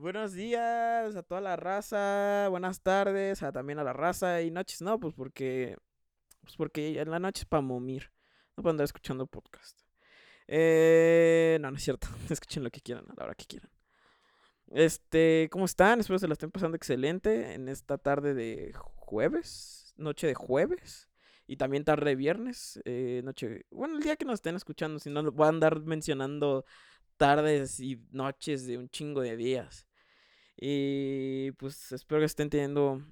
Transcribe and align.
Buenos 0.00 0.32
días 0.32 1.14
a 1.14 1.22
toda 1.22 1.42
la 1.42 1.56
raza, 1.56 2.48
buenas 2.48 2.80
tardes 2.80 3.42
a 3.42 3.52
también 3.52 3.78
a 3.80 3.84
la 3.84 3.92
raza 3.92 4.40
y 4.40 4.50
noches, 4.50 4.80
no, 4.80 4.98
pues 4.98 5.12
porque 5.12 5.76
pues 6.40 6.56
porque 6.56 6.98
en 6.98 7.10
la 7.10 7.18
noche 7.18 7.42
es 7.42 7.46
para 7.46 7.60
momir, 7.60 8.10
no 8.56 8.62
para 8.62 8.70
andar 8.70 8.86
escuchando 8.86 9.26
podcast. 9.26 9.78
Eh, 10.48 11.58
no, 11.60 11.70
no 11.70 11.76
es 11.76 11.82
cierto, 11.82 12.08
escuchen 12.30 12.64
lo 12.64 12.70
que 12.70 12.80
quieran 12.80 13.04
a 13.10 13.14
la 13.14 13.24
hora 13.24 13.34
que 13.34 13.44
quieran. 13.44 13.68
Este, 14.68 15.50
¿cómo 15.52 15.66
están? 15.66 16.00
Espero 16.00 16.18
se 16.18 16.28
la 16.28 16.32
estén 16.32 16.50
pasando 16.50 16.78
excelente 16.78 17.52
en 17.52 17.68
esta 17.68 17.98
tarde 17.98 18.32
de 18.32 18.72
jueves, 18.72 19.92
noche 19.98 20.28
de 20.28 20.34
jueves 20.34 21.10
y 21.46 21.58
también 21.58 21.84
tarde 21.84 22.08
de 22.08 22.16
viernes, 22.16 22.80
eh, 22.86 23.20
noche, 23.22 23.66
bueno, 23.70 23.98
el 23.98 24.02
día 24.02 24.16
que 24.16 24.24
nos 24.24 24.36
estén 24.36 24.56
escuchando, 24.56 24.98
si 24.98 25.10
no 25.10 25.30
voy 25.30 25.44
a 25.44 25.50
andar 25.50 25.78
mencionando 25.82 26.64
tardes 27.18 27.80
y 27.80 28.02
noches 28.12 28.66
de 28.66 28.78
un 28.78 28.88
chingo 28.88 29.20
de 29.20 29.36
días. 29.36 29.89
Y 30.62 31.52
pues 31.52 31.90
espero 31.90 32.20
que 32.20 32.26
estén 32.26 32.50
teniendo 32.50 33.02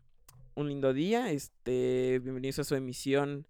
un 0.54 0.68
lindo 0.68 0.92
día. 0.92 1.32
Este, 1.32 2.20
bienvenidos 2.22 2.58
a 2.58 2.64
su 2.64 2.74
emisión 2.74 3.46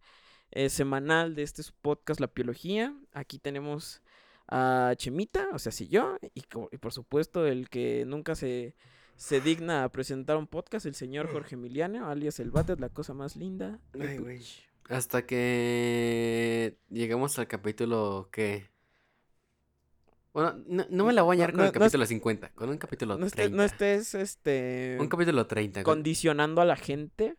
eh, 0.52 0.68
semanal 0.68 1.34
de 1.34 1.42
este 1.42 1.64
podcast 1.82 2.20
La 2.20 2.30
Biología. 2.32 2.94
Aquí 3.12 3.40
tenemos 3.40 4.00
a 4.46 4.94
Chemita, 4.96 5.48
o 5.52 5.58
sea, 5.58 5.72
sí 5.72 5.88
yo, 5.88 6.16
y, 6.32 6.42
por 6.42 6.92
supuesto 6.92 7.44
el 7.44 7.68
que 7.68 8.04
nunca 8.06 8.36
se, 8.36 8.76
se 9.16 9.40
digna 9.40 9.82
a 9.82 9.88
presentar 9.90 10.36
un 10.36 10.46
podcast, 10.46 10.86
el 10.86 10.94
señor 10.94 11.28
Jorge 11.32 11.56
Emiliano, 11.56 12.08
alias 12.08 12.38
El 12.38 12.52
Bate, 12.52 12.76
la 12.76 12.90
cosa 12.90 13.14
más 13.14 13.34
linda. 13.34 13.80
Hasta 14.88 15.26
que 15.26 16.78
llegamos 16.88 17.36
al 17.40 17.48
capítulo 17.48 18.28
que 18.30 18.68
bueno, 20.38 20.86
no, 20.90 21.04
me 21.04 21.12
la 21.12 21.22
voy 21.22 21.36
a 21.36 21.46
hallar 21.46 21.52
con 21.52 21.64
el 21.64 21.72
capítulo 21.72 22.06
50, 22.06 22.50
con 22.50 22.68
un 22.68 22.78
capítulo 22.78 23.18
30. 23.18 23.56
no 23.56 23.64
estés, 23.64 24.14
este... 24.14 24.96
Un 25.00 25.08
capítulo 25.08 25.48
30. 25.48 25.82
Condicionando 25.82 26.60
a 26.60 26.64
la 26.64 26.76
gente. 26.76 27.36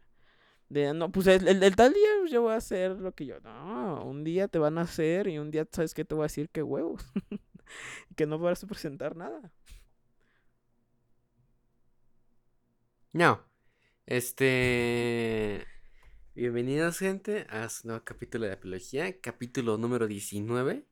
De, 0.68 0.94
no, 0.94 1.10
pues 1.10 1.28
el, 1.28 1.76
tal 1.78 1.94
día 1.94 2.10
yo 2.30 2.42
voy 2.42 2.52
a 2.52 2.58
hacer 2.58 2.92
lo 2.92 3.14
que 3.14 3.26
yo... 3.26 3.40
No, 3.40 4.04
un 4.04 4.26
día 4.26 4.50
te 4.50 4.60
van 4.60 4.78
a 4.78 4.82
hacer 4.82 5.30
y 5.30 5.38
un 5.38 5.50
día, 5.50 5.66
¿sabes 5.72 5.94
qué? 5.94 6.04
Te 6.04 6.14
voy 6.14 6.24
a 6.24 6.26
decir 6.26 6.50
que 6.50 6.62
huevos. 6.62 7.06
que 8.18 8.26
no 8.26 8.38
vas 8.38 8.66
a 8.66 8.68
presentar 8.68 9.16
nada. 9.16 9.50
No. 13.14 13.46
Este... 14.08 15.66
Bienvenidos, 16.36 17.00
gente, 17.00 17.48
a 17.50 17.70
su 17.70 17.88
nuevo 17.88 18.04
capítulo 18.04 18.46
de 18.46 18.52
apología, 18.52 19.22
capítulo 19.22 19.78
número 19.78 20.06
19. 20.06 20.89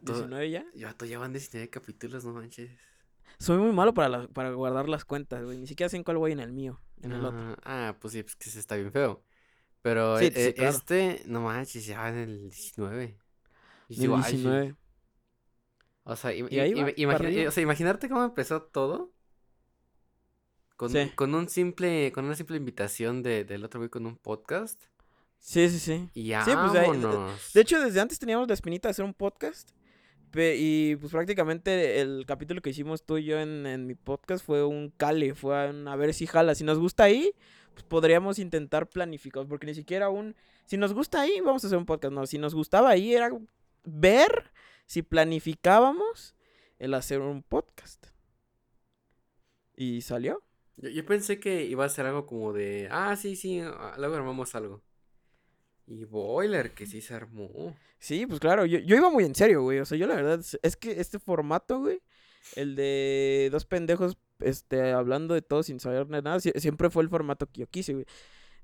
¿19 0.00 0.50
ya? 0.50 0.64
Ya, 0.74 0.96
ya 1.04 1.18
van 1.18 1.32
19 1.32 1.68
capítulos, 1.70 2.24
no 2.24 2.32
manches. 2.32 2.70
Soy 3.38 3.58
muy 3.58 3.72
malo 3.72 3.94
para, 3.94 4.28
para 4.28 4.52
guardar 4.52 4.88
las 4.88 5.04
cuentas, 5.04 5.44
güey. 5.44 5.58
Ni 5.58 5.66
siquiera 5.66 5.88
sé 5.88 5.96
en 5.96 6.04
cuál 6.04 6.18
voy 6.18 6.32
en 6.32 6.40
el 6.40 6.52
mío, 6.52 6.80
en 7.02 7.12
el 7.12 7.24
otro. 7.24 7.56
Ah, 7.64 7.96
pues 8.00 8.12
sí, 8.12 8.22
pues 8.22 8.36
que 8.36 8.50
se 8.50 8.58
está 8.58 8.76
bien 8.76 8.92
feo. 8.92 9.24
Pero 9.82 10.20
e, 10.20 10.26
e, 10.26 10.54
este, 10.56 11.22
no 11.26 11.40
manches, 11.40 11.84
ya 11.84 12.00
va 12.00 12.08
en 12.10 12.18
el 12.18 12.50
19. 12.50 13.18
Y 13.88 13.96
19. 13.96 14.76
O 16.04 16.16
sea, 16.16 16.32
o 16.32 17.50
sea, 17.50 17.62
imaginarte 17.62 18.08
cómo 18.08 18.24
empezó 18.24 18.62
todo. 18.62 19.12
Con, 20.76 20.92
con 21.14 21.34
un 21.34 21.48
simple, 21.48 22.10
con 22.12 22.24
una 22.24 22.34
simple 22.34 22.56
invitación 22.56 23.22
de, 23.22 23.44
del 23.44 23.64
otro 23.64 23.80
güey 23.80 23.90
con 23.90 24.06
un 24.06 24.16
podcast. 24.16 24.82
Sí, 25.38 25.68
sí, 25.68 25.78
sí. 25.78 26.08
Y 26.14 26.26
ya, 26.28 26.44
sí, 26.44 26.52
pues, 26.54 26.72
de, 26.72 26.80
de, 27.54 27.60
hecho, 27.60 27.80
desde 27.80 28.00
antes 28.00 28.18
teníamos 28.18 28.46
la 28.48 28.54
espinita 28.54 28.88
de 28.88 28.90
hacer 28.92 29.04
un 29.04 29.14
podcast. 29.14 29.70
Y 30.34 30.96
pues 30.96 31.12
prácticamente 31.12 32.00
el 32.00 32.24
capítulo 32.26 32.62
que 32.62 32.70
hicimos 32.70 33.04
tú 33.04 33.18
y 33.18 33.24
yo 33.24 33.38
en, 33.38 33.86
mi 33.86 33.94
podcast 33.94 34.44
fue 34.44 34.64
un 34.64 34.90
cale, 34.90 35.34
fue 35.34 35.54
a 35.56 35.96
ver 35.96 36.14
si 36.14 36.26
jala. 36.26 36.54
Si 36.54 36.64
nos 36.64 36.78
gusta 36.78 37.04
ahí, 37.04 37.32
pues 37.74 37.84
podríamos 37.84 38.38
intentar 38.38 38.88
planificar, 38.88 39.46
porque 39.46 39.66
ni 39.66 39.74
siquiera 39.74 40.08
un... 40.08 40.34
Si 40.64 40.76
nos 40.76 40.94
gusta 40.94 41.20
ahí, 41.20 41.40
vamos 41.40 41.64
a 41.64 41.66
hacer 41.66 41.78
un 41.78 41.86
podcast. 41.86 42.14
No, 42.14 42.26
si 42.26 42.38
nos 42.38 42.54
gustaba 42.54 42.90
ahí 42.90 43.14
era 43.14 43.30
ver 43.84 44.50
si 44.86 45.02
planificábamos 45.02 46.34
el 46.78 46.94
hacer 46.94 47.20
un 47.20 47.42
podcast. 47.42 48.06
Y 49.74 50.02
salió. 50.02 50.42
Yo, 50.76 50.88
yo 50.88 51.04
pensé 51.04 51.40
que 51.40 51.64
iba 51.64 51.84
a 51.84 51.88
ser 51.88 52.06
algo 52.06 52.26
como 52.26 52.52
de, 52.52 52.88
ah, 52.90 53.16
sí, 53.16 53.36
sí, 53.36 53.60
ah, 53.60 53.94
luego 53.98 54.14
armamos 54.14 54.54
algo. 54.54 54.82
Y 55.86 56.04
Boiler, 56.04 56.72
que 56.72 56.86
sí 56.86 57.00
se 57.00 57.14
armó. 57.14 57.76
Sí, 57.98 58.26
pues 58.26 58.40
claro, 58.40 58.66
yo, 58.66 58.78
yo 58.78 58.96
iba 58.96 59.10
muy 59.10 59.24
en 59.24 59.34
serio, 59.34 59.62
güey. 59.62 59.78
O 59.78 59.84
sea, 59.84 59.98
yo 59.98 60.06
la 60.06 60.16
verdad, 60.16 60.40
es 60.62 60.76
que 60.76 61.00
este 61.00 61.18
formato, 61.18 61.80
güey, 61.80 62.00
el 62.56 62.74
de 62.76 63.48
dos 63.52 63.64
pendejos, 63.64 64.18
este, 64.40 64.92
hablando 64.92 65.34
de 65.34 65.42
todo 65.42 65.62
sin 65.62 65.80
saber 65.80 66.08
nada, 66.08 66.40
siempre 66.40 66.90
fue 66.90 67.02
el 67.02 67.08
formato 67.08 67.46
que 67.46 67.60
yo 67.60 67.66
quise, 67.66 67.92
güey. 67.94 68.06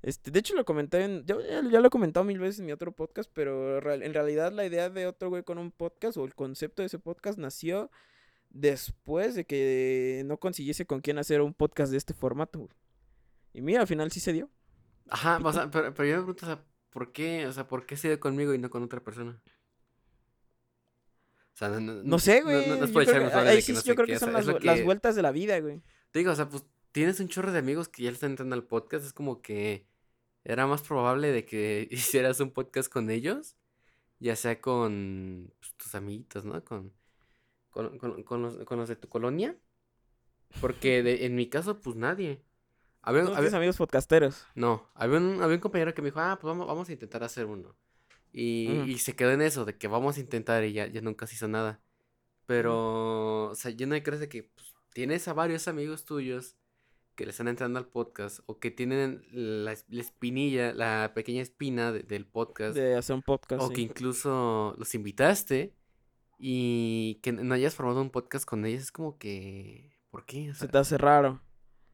Este, 0.01 0.31
de 0.31 0.39
hecho 0.39 0.55
lo 0.55 0.63
comenté 0.63 1.03
en, 1.03 1.25
yo 1.25 1.41
ya, 1.41 1.61
lo 1.61 1.87
he 1.87 1.89
comentado 1.89 2.23
mil 2.23 2.39
veces 2.39 2.59
en 2.59 2.67
mi 2.67 2.71
otro 2.71 2.93
podcast, 2.93 3.29
pero 3.33 3.77
en 3.91 4.13
realidad 4.13 4.53
la 4.53 4.65
idea 4.65 4.89
de 4.89 5.07
otro 5.07 5.29
güey 5.29 5.43
con 5.43 5.57
un 5.57 5.71
podcast 5.71 6.17
o 6.17 6.23
el 6.23 6.35
concepto 6.35 6.81
de 6.81 6.85
ese 6.85 6.99
podcast 6.99 7.37
nació 7.37 7.91
después 8.49 9.35
de 9.35 9.45
que 9.45 10.23
no 10.25 10.37
consiguiese 10.37 10.85
con 10.85 11.01
quién 11.01 11.17
hacer 11.17 11.41
un 11.41 11.53
podcast 11.53 11.91
de 11.91 11.97
este 11.97 12.13
formato, 12.13 12.59
güey. 12.59 12.71
Y 13.53 13.61
mira, 13.61 13.81
al 13.81 13.87
final 13.87 14.11
sí 14.11 14.19
se 14.19 14.31
dio. 14.31 14.49
Ajá, 15.09 15.39
o 15.43 15.51
sea, 15.51 15.69
pero, 15.69 15.93
pero 15.93 16.07
yo 16.07 16.17
me 16.17 16.23
pregunto, 16.23 16.45
o 16.45 16.49
sea, 16.49 16.63
¿Por 16.89 17.11
qué? 17.11 17.45
O 17.47 17.53
sea, 17.53 17.67
¿por 17.67 17.85
qué 17.85 17.97
se 17.97 18.07
dio 18.07 18.19
conmigo 18.19 18.53
y 18.53 18.57
no 18.57 18.69
con 18.69 18.83
otra 18.83 19.03
persona? 19.03 19.41
O 21.53 21.57
sea, 21.59 21.69
no, 21.69 22.03
no, 22.03 22.19
sé, 22.19 22.41
güey. 22.41 22.67
No, 22.67 22.77
no, 22.77 22.85
es 22.85 22.91
por 22.91 23.03
echarme 23.03 23.29
de 23.29 23.63
que 23.63 23.73
no 23.73 23.81
Yo 23.81 23.95
creo 23.95 24.07
que 24.07 24.17
son 24.17 24.33
las, 24.33 24.45
las, 24.63 24.83
vueltas 24.83 25.15
de 25.15 25.21
la 25.21 25.31
vida, 25.31 25.59
güey. 25.59 25.81
Te 26.11 26.19
digo, 26.19 26.31
o 26.31 26.35
sea, 26.35 26.49
pues 26.49 26.63
tienes 26.91 27.19
un 27.19 27.27
chorro 27.27 27.51
de 27.51 27.59
amigos 27.59 27.89
que 27.89 28.03
ya 28.03 28.09
le 28.09 28.15
están 28.15 28.31
entrando 28.31 28.55
al 28.55 28.63
podcast. 28.63 29.05
Es 29.05 29.13
como 29.13 29.41
que 29.41 29.85
era 30.43 30.67
más 30.67 30.81
probable 30.81 31.31
de 31.31 31.45
que 31.45 31.87
hicieras 31.91 32.39
un 32.39 32.51
podcast 32.51 32.91
con 32.91 33.09
ellos, 33.09 33.57
ya 34.19 34.35
sea 34.35 34.61
con 34.61 35.53
pues, 35.59 35.73
tus 35.75 35.95
amiguitos, 35.95 36.45
¿no? 36.45 36.63
Con, 36.63 36.93
con, 37.69 37.97
con, 37.97 38.23
con, 38.23 38.41
los, 38.41 38.57
con 38.65 38.79
los 38.79 38.89
de 38.89 38.95
tu 38.95 39.09
colonia. 39.09 39.57
Porque 40.61 41.03
de, 41.03 41.25
en 41.25 41.35
mi 41.35 41.49
caso, 41.49 41.81
pues 41.81 41.95
nadie. 41.95 42.41
Había, 43.01 43.23
¿No 43.23 43.35
había... 43.35 43.55
amigos 43.55 43.77
podcasteros? 43.77 44.45
No, 44.55 44.89
había 44.93 45.17
un, 45.17 45.41
había 45.41 45.55
un 45.55 45.61
compañero 45.61 45.93
que 45.93 46.01
me 46.01 46.09
dijo, 46.09 46.19
ah, 46.19 46.37
pues 46.39 46.49
vamos, 46.49 46.67
vamos 46.67 46.89
a 46.89 46.91
intentar 46.91 47.23
hacer 47.23 47.45
uno. 47.45 47.75
Y, 48.31 48.69
y, 48.85 48.99
se 48.99 49.15
quedó 49.15 49.31
en 49.31 49.41
eso, 49.41 49.65
de 49.65 49.77
que 49.77 49.87
vamos 49.87 50.17
a 50.17 50.19
intentar 50.19 50.63
y 50.63 50.73
ya, 50.73 50.85
ya 50.87 51.01
nunca 51.01 51.25
se 51.25 51.35
hizo 51.35 51.47
nada. 51.47 51.79
Pero, 52.45 53.49
o 53.49 53.55
sea, 53.55 53.71
yo 53.71 53.87
no 53.87 53.95
creo 54.01 54.19
que 54.29 54.43
pues, 54.43 54.75
tienes 54.93 55.27
a 55.27 55.33
varios 55.33 55.67
amigos 55.67 56.05
tuyos 56.05 56.55
que 57.15 57.25
le 57.25 57.31
están 57.31 57.47
entrando 57.47 57.79
al 57.79 57.87
podcast 57.87 58.39
o 58.45 58.59
que 58.59 58.71
tienen 58.71 59.25
la, 59.31 59.73
espinilla, 59.73 60.73
la 60.73 61.11
pequeña 61.13 61.41
espina 61.41 61.91
del 61.91 62.25
podcast. 62.25 62.75
De 62.75 62.95
hacer 62.95 63.15
un 63.15 63.23
podcast. 63.23 63.61
O 63.61 63.69
que 63.69 63.81
incluso 63.81 64.73
los 64.77 64.95
invitaste 64.95 65.75
y 66.37 67.19
que 67.21 67.33
no 67.33 67.53
hayas 67.53 67.75
formado 67.75 68.01
un 68.01 68.09
podcast 68.09 68.45
con 68.45 68.65
ellos. 68.65 68.83
Es 68.83 68.91
como 68.91 69.17
que, 69.17 69.99
¿por 70.11 70.25
qué? 70.25 70.53
se 70.53 70.67
te 70.67 70.77
hace 70.77 70.97
raro. 70.97 71.41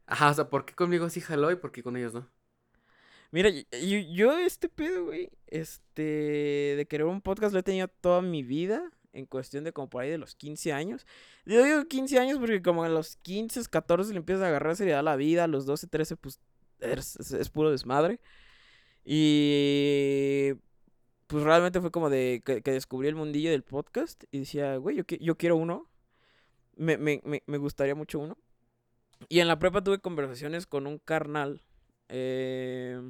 Ajá, 0.06 0.30
o 0.30 0.34
sea, 0.34 0.48
¿por 0.48 0.64
qué 0.64 0.74
conmigo 0.74 1.08
sí 1.10 1.20
jaló 1.20 1.50
y 1.50 1.56
por 1.56 1.72
qué 1.72 1.82
con 1.82 1.96
ellos 1.96 2.14
no? 2.14 2.28
Mira, 3.32 3.50
yo, 3.50 3.98
yo 4.12 4.38
este 4.38 4.68
pedo, 4.68 5.06
güey, 5.06 5.30
este, 5.46 6.74
de 6.76 6.86
querer 6.88 7.06
un 7.06 7.20
podcast 7.20 7.52
lo 7.52 7.58
he 7.58 7.62
tenido 7.62 7.88
toda 7.88 8.22
mi 8.22 8.42
vida, 8.42 8.90
en 9.16 9.26
cuestión 9.26 9.64
de 9.64 9.72
como 9.72 9.88
por 9.88 10.02
ahí 10.02 10.10
de 10.10 10.18
los 10.18 10.34
15 10.36 10.72
años. 10.72 11.06
Yo 11.46 11.64
digo 11.64 11.84
15 11.86 12.18
años 12.18 12.38
porque 12.38 12.62
como 12.62 12.84
a 12.84 12.88
los 12.88 13.16
15, 13.16 13.62
14 13.68 14.12
le 14.12 14.18
empiezas 14.18 14.44
a 14.44 14.48
agarrar 14.48 14.76
seriedad 14.76 15.00
a 15.00 15.02
la 15.02 15.16
vida, 15.16 15.44
a 15.44 15.48
los 15.48 15.66
12, 15.66 15.86
13, 15.88 16.16
pues 16.16 16.40
es, 16.80 17.50
puro 17.50 17.70
desmadre. 17.70 18.20
Y 19.04 20.52
pues 21.26 21.44
realmente 21.44 21.80
fue 21.80 21.90
como 21.90 22.10
de 22.10 22.42
que, 22.44 22.60
descubrí 22.62 23.08
el 23.08 23.14
mundillo 23.16 23.50
del 23.50 23.62
podcast 23.62 24.24
y 24.30 24.40
decía, 24.40 24.76
güey, 24.76 24.96
yo, 24.96 25.04
yo 25.20 25.36
quiero 25.36 25.56
uno. 25.56 25.88
Me, 26.76 26.98
me, 26.98 27.22
me, 27.24 27.42
me 27.46 27.58
gustaría 27.58 27.94
mucho 27.94 28.18
uno. 28.18 28.36
Y 29.28 29.40
en 29.40 29.48
la 29.48 29.58
prepa 29.58 29.82
tuve 29.82 29.98
conversaciones 29.98 30.66
con 30.66 30.86
un 30.86 30.98
carnal. 30.98 31.62
Eh, 32.08 33.00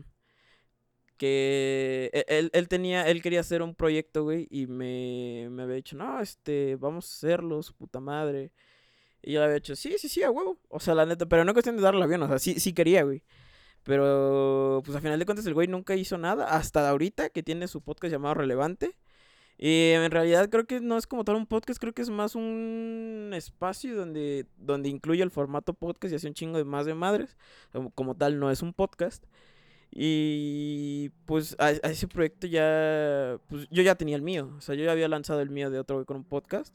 que 1.17 2.11
e, 2.13 2.51
él, 2.53 2.69
tenía, 2.69 3.09
él 3.09 3.23
quería 3.23 3.41
hacer 3.41 3.63
un 3.63 3.75
proyecto, 3.75 4.25
güey, 4.25 4.47
y 4.51 4.67
me, 4.67 5.49
me 5.51 5.63
había 5.63 5.77
dicho, 5.77 5.97
no, 5.97 6.21
este, 6.21 6.77
vamos 6.77 7.07
a 7.07 7.17
hacerlo, 7.17 7.63
su 7.63 7.75
puta 7.75 8.01
madre. 8.01 8.53
Y 9.23 9.33
yo 9.33 9.41
le 9.41 9.47
había 9.47 9.57
dicho, 9.57 9.77
sí, 9.77 9.97
sí, 9.99 10.09
sí, 10.09 10.23
a 10.23 10.31
huevo. 10.31 10.59
O 10.69 10.81
sea, 10.81 10.95
la 10.95 11.07
neta, 11.07 11.27
pero 11.27 11.45
no 11.45 11.53
cuestión 11.53 11.77
de 11.77 11.83
darle 11.83 12.05
avión, 12.05 12.23
o 12.23 12.29
sea, 12.29 12.39
sí, 12.39 12.61
sí 12.61 12.73
quería, 12.73 13.03
güey. 13.05 13.23
Pero, 13.83 14.83
pues 14.85 14.97
a 14.97 15.01
final 15.01 15.19
de 15.19 15.27
cuentas 15.27 15.47
el 15.47 15.55
güey 15.55 15.69
nunca 15.69 15.97
hizo 15.97 16.19
nada, 16.19 16.47
hasta 16.57 16.89
ahorita 16.89 17.31
que 17.31 17.43
tiene 17.43 17.69
su 17.69 17.83
podcast 17.83 18.13
llamado 18.13 18.35
Relevante. 18.35 18.97
Y 19.59 19.93
en 19.93 20.11
realidad 20.11 20.51
creo 20.51 20.67
que 20.67 20.81
no 20.81 20.99
es 20.99 21.07
como 21.07 21.25
tal 21.25 21.37
un 21.37 21.47
podcast, 21.47 21.81
creo 21.81 21.95
que 21.95 22.03
es 22.03 22.11
más 22.11 22.35
un 22.35 23.33
espacio 23.35 23.97
donde, 23.97 24.47
donde 24.59 24.91
incluye 24.91 25.23
el 25.23 25.31
formato 25.31 25.73
podcast 25.73 26.13
y 26.13 26.17
hace 26.17 26.29
un 26.29 26.35
chingo 26.35 26.59
de 26.59 26.65
más 26.65 26.85
de 26.85 26.95
madres. 26.95 27.37
Como, 27.95 28.15
tal, 28.15 28.39
no 28.39 28.51
es 28.51 28.63
un 28.63 28.75
podcast. 28.75 29.25
Y 29.91 31.11
pues 31.25 31.57
a, 31.59 31.71
ese 31.71 32.07
proyecto 32.09 32.47
ya, 32.47 33.39
pues 33.49 33.67
yo 33.71 33.83
ya 33.83 33.95
tenía 33.95 34.17
el 34.17 34.23
mío. 34.23 34.53
O 34.59 34.61
sea, 34.61 34.75
yo 34.75 34.85
ya 34.85 34.93
había 34.93 35.09
lanzado 35.09 35.41
el 35.41 35.51
mío 35.51 35.71
de 35.71 35.79
otro 35.79 36.05
con 36.05 36.19
un 36.19 36.25
podcast. 36.25 36.75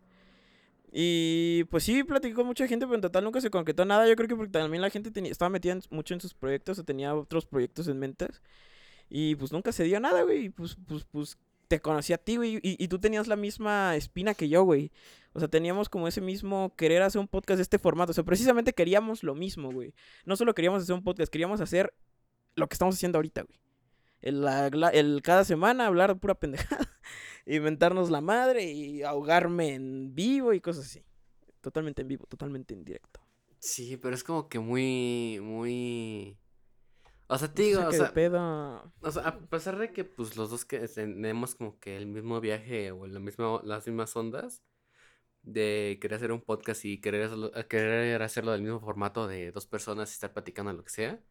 Y 0.91 1.63
pues 1.69 1.83
sí, 1.83 2.03
platicó 2.03 2.37
con 2.37 2.47
mucha 2.47 2.67
gente, 2.67 2.85
pero 2.85 2.95
en 2.95 3.01
total 3.01 3.23
nunca 3.23 3.41
se 3.41 3.49
concretó 3.51 3.85
nada. 3.85 4.07
Yo 4.07 4.15
creo 4.15 4.27
que 4.27 4.35
porque 4.35 4.51
también 4.51 4.81
la 4.81 4.89
gente 4.89 5.11
tenía, 5.11 5.31
estaba 5.31 5.49
metida 5.49 5.77
mucho 5.91 6.13
en 6.15 6.19
sus 6.21 6.33
proyectos 6.33 6.79
o 6.79 6.83
tenía 6.83 7.15
otros 7.15 7.45
proyectos 7.45 7.87
en 7.87 7.99
mentes. 7.99 8.41
Y 9.09 9.35
pues 9.35 9.51
nunca 9.51 9.71
se 9.71 9.83
dio 9.83 9.99
nada, 9.99 10.23
güey. 10.23 10.45
Y 10.45 10.49
pues, 10.49 10.77
pues, 10.87 11.05
pues 11.05 11.37
te 11.71 11.79
conocí 11.79 12.11
a 12.11 12.17
ti, 12.17 12.35
güey. 12.35 12.59
Y, 12.61 12.85
tú 12.89 12.99
tenías 12.99 13.29
la 13.29 13.37
misma 13.37 13.95
espina 13.95 14.33
que 14.33 14.49
yo, 14.49 14.63
güey. 14.63 14.91
O 15.31 15.39
sea, 15.39 15.47
teníamos 15.47 15.87
como 15.87 16.05
ese 16.09 16.19
mismo 16.19 16.75
querer 16.75 17.01
hacer 17.01 17.21
un 17.21 17.29
podcast 17.29 17.59
de 17.59 17.61
este 17.61 17.79
formato. 17.79 18.11
O 18.11 18.13
sea, 18.13 18.25
precisamente 18.25 18.73
queríamos 18.73 19.23
lo 19.23 19.35
mismo, 19.35 19.71
güey. 19.71 19.93
No 20.25 20.35
solo 20.35 20.53
queríamos 20.53 20.83
hacer 20.83 20.93
un 20.93 21.01
podcast, 21.01 21.31
queríamos 21.31 21.61
hacer 21.61 21.93
lo 22.55 22.67
que 22.67 22.73
estamos 22.73 22.95
haciendo 22.95 23.19
ahorita, 23.19 23.43
güey. 23.43 23.57
El, 24.21 25.21
cada 25.23 25.45
semana 25.45 25.87
hablar 25.87 26.19
pura 26.19 26.35
pendejada, 26.35 26.89
inventarnos 27.45 28.09
la 28.09 28.19
madre 28.19 28.69
y 28.69 29.01
ahogarme 29.03 29.73
en 29.73 30.13
vivo 30.13 30.51
y 30.51 30.59
cosas 30.59 30.87
así. 30.87 31.05
Totalmente 31.61 32.01
en 32.01 32.09
vivo, 32.09 32.25
totalmente 32.25 32.73
en 32.73 32.83
directo. 32.83 33.21
Sí, 33.59 33.95
pero 33.95 34.13
es 34.13 34.25
como 34.25 34.49
que 34.49 34.59
muy, 34.59 35.39
muy... 35.41 36.37
O 37.33 37.37
sea, 37.37 37.53
te 37.53 37.61
digo, 37.61 37.87
o 37.87 37.91
sea, 37.93 38.11
o 38.99 39.11
sea, 39.11 39.23
a 39.25 39.39
pesar 39.39 39.77
de 39.77 39.93
que 39.93 40.03
pues 40.03 40.35
los 40.35 40.49
dos 40.49 40.65
que 40.65 40.85
tenemos 40.89 41.55
como 41.55 41.79
que 41.79 41.95
el 41.95 42.05
mismo 42.05 42.41
viaje 42.41 42.91
o 42.91 43.07
la 43.07 43.21
misma, 43.21 43.61
las 43.63 43.87
mismas 43.87 44.13
ondas 44.17 44.61
de 45.41 45.97
querer 46.01 46.17
hacer 46.17 46.33
un 46.33 46.41
podcast 46.41 46.83
y 46.83 46.99
querer 46.99 47.23
hacerlo, 47.23 47.51
querer 47.69 48.21
hacerlo 48.21 48.51
del 48.51 48.63
mismo 48.63 48.81
formato 48.81 49.29
de 49.29 49.53
dos 49.53 49.65
personas 49.65 50.09
y 50.09 50.13
estar 50.15 50.33
platicando 50.33 50.73
lo 50.73 50.83
que 50.83 50.89
sea, 50.89 51.21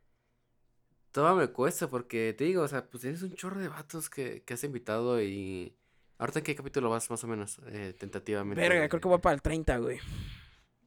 todo 1.13 1.37
me 1.37 1.49
cuesta 1.49 1.91
porque 1.91 2.33
te 2.33 2.45
digo, 2.45 2.63
o 2.63 2.69
sea, 2.69 2.89
pues 2.89 3.03
tienes 3.03 3.23
un 3.23 3.35
chorro 3.35 3.61
de 3.61 3.69
vatos 3.69 4.09
que, 4.09 4.43
que 4.43 4.55
has 4.55 4.65
invitado 4.65 5.21
y... 5.23 5.77
¿Ahorita 6.17 6.39
en 6.39 6.45
qué 6.47 6.55
capítulo 6.55 6.89
vas 6.89 7.11
más 7.11 7.23
o 7.25 7.27
menos, 7.27 7.61
eh, 7.67 7.95
tentativamente? 7.99 8.59
Verga, 8.59 8.89
creo 8.89 9.03
que 9.03 9.09
va 9.11 9.21
para 9.21 9.35
el 9.35 9.43
30, 9.43 9.77
güey. 9.77 9.99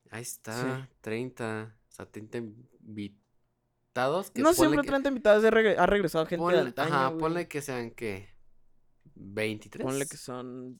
Ahí 0.09 0.23
está, 0.23 0.89
30. 1.01 1.75
O 1.87 1.91
sea, 1.91 2.05
30 2.07 2.37
invitados. 2.37 3.22
Que 4.31 4.41
no 4.41 4.53
siempre 4.53 4.81
30 4.81 5.09
invitados, 5.09 5.45
ha 5.45 5.51
regresado 5.51 6.25
gente 6.25 6.41
ponle, 6.41 6.73
Ajá, 6.75 7.15
ponle 7.17 7.47
que 7.47 7.61
sean, 7.61 7.91
¿qué? 7.91 8.29
¿23? 9.15 9.81
Ponle 9.81 10.07
que 10.07 10.17
son 10.17 10.79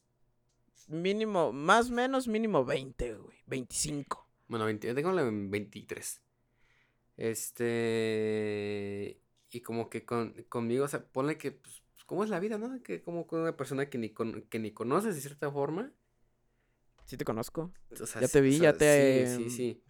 mínimo, 0.88 1.54
más 1.54 1.90
o 1.90 1.94
menos 1.94 2.28
mínimo 2.28 2.66
20, 2.66 3.16
güey. 3.16 3.38
25. 3.48 4.30
Bueno, 4.48 4.66
20, 4.66 4.94
tengo 4.94 5.14
23. 5.14 6.22
Este 7.16 9.22
y 9.52 9.62
como 9.62 9.90
que 9.90 10.04
con, 10.04 10.34
conmigo, 10.50 10.86
o 10.86 10.88
sea, 10.88 11.06
ponle 11.06 11.38
que, 11.38 11.52
pues, 11.52 11.84
pues, 11.94 12.04
¿cómo 12.06 12.24
es 12.24 12.32
la 12.32 12.40
vida, 12.40 12.58
no? 12.58 12.82
Que 12.82 13.04
como 13.04 13.28
con 13.28 13.42
una 13.42 13.56
persona 13.56 13.90
que 13.90 14.00
ni, 14.00 14.14
que 14.50 14.60
ni 14.60 14.72
conoces 14.72 15.16
de 15.16 15.22
cierta 15.22 15.52
forma. 15.52 15.92
Sí 17.06 17.18
te 17.18 17.26
conozco. 17.26 17.72
ya 18.20 18.28
te 18.28 18.42
vi, 18.42 18.58
ya 18.58 18.74
te... 18.74 19.28
Sí, 19.28 19.44
sí, 19.44 19.50
sí. 19.50 19.84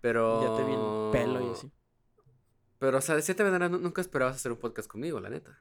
Pero... 0.00 0.42
Ya 0.42 0.56
te 0.56 0.64
vi 0.64 0.72
el 0.72 1.10
pelo 1.10 1.48
y 1.48 1.52
así. 1.52 1.72
Pero, 2.78 2.98
o 2.98 3.00
sea, 3.00 3.16
de 3.16 3.22
cierta 3.22 3.44
manera 3.44 3.68
nunca 3.68 4.00
esperabas 4.00 4.36
hacer 4.36 4.52
un 4.52 4.58
podcast 4.58 4.88
conmigo, 4.88 5.20
la 5.20 5.30
neta. 5.30 5.58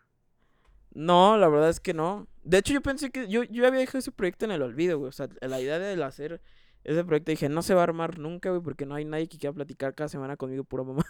No, 0.94 1.38
la 1.38 1.48
verdad 1.48 1.70
es 1.70 1.80
que 1.80 1.94
no. 1.94 2.28
De 2.44 2.58
hecho, 2.58 2.74
yo 2.74 2.82
pensé 2.82 3.12
que 3.12 3.28
yo, 3.28 3.44
yo 3.44 3.68
había 3.68 3.80
dejado 3.80 4.00
ese 4.00 4.12
proyecto 4.12 4.46
en 4.46 4.52
el 4.52 4.62
olvido, 4.62 4.98
güey. 4.98 5.10
O 5.10 5.12
sea, 5.12 5.28
la 5.42 5.60
idea 5.60 5.80
de 5.80 6.04
hacer 6.04 6.42
ese 6.84 7.04
proyecto 7.04 7.32
dije, 7.32 7.50
no 7.50 7.62
se 7.62 7.74
va 7.74 7.82
a 7.82 7.84
armar 7.84 8.18
nunca, 8.18 8.50
güey, 8.50 8.62
porque 8.62 8.86
no 8.86 8.96
hay 8.96 9.06
nadie 9.06 9.28
que 9.28 9.38
quiera 9.38 9.54
platicar 9.54 9.94
cada 9.94 10.08
semana 10.08 10.38
conmigo 10.38 10.64
pura 10.64 10.84
mamá. 10.84 11.06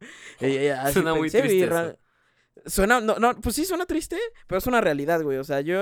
suena 0.92 1.14
muy 1.14 1.30
triste. 1.30 1.98
Suena, 2.66 3.00
no, 3.00 3.16
no, 3.18 3.34
pues 3.40 3.56
sí, 3.56 3.64
suena 3.64 3.84
triste, 3.84 4.16
pero 4.46 4.58
es 4.58 4.66
una 4.66 4.80
realidad, 4.80 5.20
güey. 5.22 5.38
O 5.38 5.44
sea, 5.44 5.60
yo, 5.60 5.76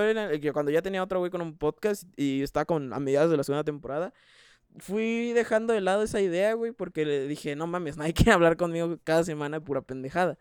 cuando 0.54 0.72
ya 0.72 0.80
tenía 0.80 1.02
otro 1.02 1.18
güey 1.18 1.30
con 1.30 1.42
un 1.42 1.58
podcast 1.58 2.04
y 2.16 2.42
estaba 2.42 2.64
con, 2.64 2.92
a 2.94 2.98
mediados 2.98 3.30
de 3.30 3.36
la 3.36 3.44
segunda 3.44 3.64
temporada, 3.64 4.14
fui 4.78 5.32
dejando 5.32 5.72
de 5.72 5.80
lado 5.80 6.02
esa 6.02 6.20
idea, 6.20 6.54
güey, 6.54 6.72
porque 6.72 7.04
le 7.04 7.26
dije, 7.26 7.56
no 7.56 7.66
mames, 7.66 7.96
nadie 7.96 8.14
quiere 8.14 8.32
hablar 8.32 8.56
conmigo 8.56 8.98
cada 9.04 9.24
semana 9.24 9.58
de 9.58 9.64
pura 9.64 9.82
pendejada. 9.82 10.38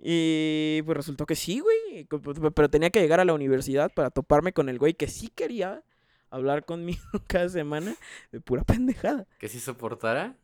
Y 0.00 0.82
pues 0.82 0.96
resultó 0.96 1.26
que 1.26 1.34
sí, 1.34 1.60
güey, 1.60 2.06
pero 2.54 2.70
tenía 2.70 2.90
que 2.90 3.00
llegar 3.00 3.18
a 3.20 3.24
la 3.24 3.34
universidad 3.34 3.90
para 3.92 4.10
toparme 4.10 4.52
con 4.52 4.68
el 4.68 4.78
güey 4.78 4.94
que 4.94 5.08
sí 5.08 5.28
quería 5.28 5.82
hablar 6.30 6.64
conmigo 6.64 7.02
cada 7.26 7.48
semana 7.48 7.96
de 8.30 8.40
pura 8.40 8.62
pendejada. 8.62 9.26
¿Que 9.38 9.48
sí 9.48 9.58
soportara? 9.58 10.36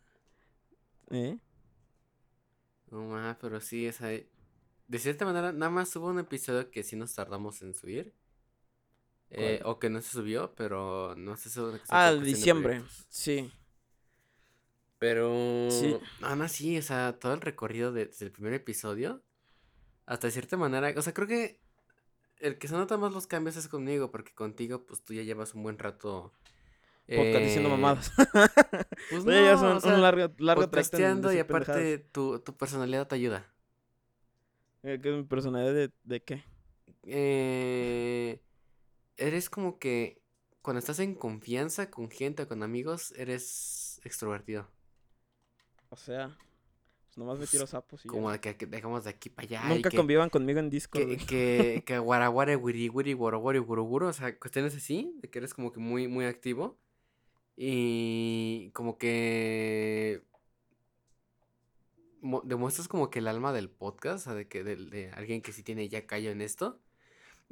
¿Eh? 1.11 1.39
No 2.91 3.03
más, 3.03 3.37
pero 3.41 3.61
sí, 3.61 3.87
esa. 3.87 4.09
De 4.09 4.99
cierta 4.99 5.25
manera, 5.25 5.53
nada 5.53 5.71
más 5.71 5.95
hubo 5.97 6.09
un 6.09 6.19
episodio 6.19 6.71
que 6.71 6.83
sí 6.83 6.97
nos 6.97 7.15
tardamos 7.15 7.63
en 7.63 7.75
subir. 7.75 8.13
Eh, 9.31 9.61
o 9.65 9.79
que 9.79 9.91
no 9.91 10.01
se 10.01 10.11
subió, 10.11 10.55
pero 10.55 11.15
no 11.17 11.37
sé 11.37 11.51
si 11.51 11.61
Ah, 11.89 12.13
diciembre, 12.13 12.83
sí. 13.09 13.51
Pero. 14.99 15.69
Sí. 15.71 15.97
Aún 16.23 16.43
así, 16.43 16.79
o 16.79 16.83
sea, 16.83 17.19
todo 17.19 17.35
el 17.35 17.41
recorrido 17.41 17.93
desde 17.93 18.27
el 18.27 18.33
primer 18.33 18.55
episodio. 18.55 19.23
Hasta 20.07 20.29
de 20.29 20.33
cierta 20.33 20.57
manera. 20.57 20.93
O 20.97 21.03
sea, 21.03 21.13
creo 21.13 21.29
que. 21.29 21.61
El 22.39 22.59
que 22.59 22.69
se 22.69 22.75
nota 22.75 22.97
más 22.97 23.13
los 23.13 23.27
cambios 23.27 23.57
es 23.57 23.69
conmigo, 23.69 24.11
porque 24.11 24.35
contigo, 24.35 24.85
pues 24.87 25.03
tú 25.03 25.15
ya 25.15 25.23
llevas 25.23 25.55
un 25.55 25.63
buen 25.63 25.79
rato 25.79 26.33
podcast 27.07 27.45
diciendo 27.45 27.69
eh, 27.69 27.73
mamadas. 27.73 28.13
Pues 29.11 29.25
no, 29.27 29.33
ya 29.33 29.57
son 29.59 29.95
un 29.95 30.03
largo, 30.03 30.33
largo 30.39 30.63
y 31.33 31.39
aparte 31.39 31.99
tu, 31.99 32.39
tu, 32.41 32.57
personalidad 32.57 33.07
te 33.07 33.15
ayuda. 33.17 33.47
¿Qué 34.83 34.95
es 34.95 35.15
mi 35.17 35.23
personalidad 35.25 35.75
de, 35.75 35.91
de 36.03 36.23
qué? 36.23 36.45
Eh, 37.03 38.41
eres 39.17 39.51
como 39.51 39.79
que 39.79 40.23
cuando 40.63 40.79
estás 40.79 40.99
en 40.99 41.15
confianza 41.15 41.91
con 41.91 42.11
gente 42.11 42.43
o 42.43 42.49
con 42.49 42.63
amigos, 42.63 43.13
eres 43.17 44.01
extrovertido. 44.05 44.69
O 45.91 45.97
sea, 45.97 46.37
pues 47.15 47.19
nomás 47.19 47.39
me 47.39 47.47
tiro 47.47 47.67
sapos 47.67 48.05
y 48.05 48.09
Como 48.09 48.33
que, 48.41 48.57
que, 48.57 48.67
dejamos 48.67 49.05
de 49.05 49.11
aquí 49.11 49.31
para 49.31 49.47
allá. 49.47 49.69
Nunca 49.69 49.91
convivan 49.91 50.31
conmigo 50.31 50.59
en 50.59 50.71
disco. 50.71 50.99
Que, 50.99 51.17
que, 51.17 51.83
que 51.87 51.99
guaraguare, 51.99 52.57
wiri, 52.57 52.89
wiri, 52.89 53.13
guaraguare, 53.13 53.61
guruguru. 53.61 54.07
O 54.09 54.13
sea, 54.13 54.37
cuestiones 54.39 54.75
así, 54.75 55.15
de 55.21 55.31
que 55.31 55.39
eres 55.39 55.55
como 55.55 55.73
que 55.73 55.79
muy, 55.79 56.09
muy 56.09 56.25
activo. 56.25 56.79
Y 57.57 58.71
como 58.73 58.99
que 58.99 60.25
demuestras 62.43 62.89
como 62.89 63.11
que 63.11 63.21
el 63.21 63.29
alma 63.29 63.53
del 63.53 63.71
podcast, 63.71 64.27
o 64.27 64.31
sea, 64.31 64.35
de 64.35 64.49
que 64.49 64.65
de, 64.65 65.11
alguien 65.13 65.43
que 65.43 65.53
sí 65.53 65.63
tiene 65.63 65.89
ya 65.89 66.07
callo 66.07 66.31
en 66.31 66.41
esto. 66.41 66.81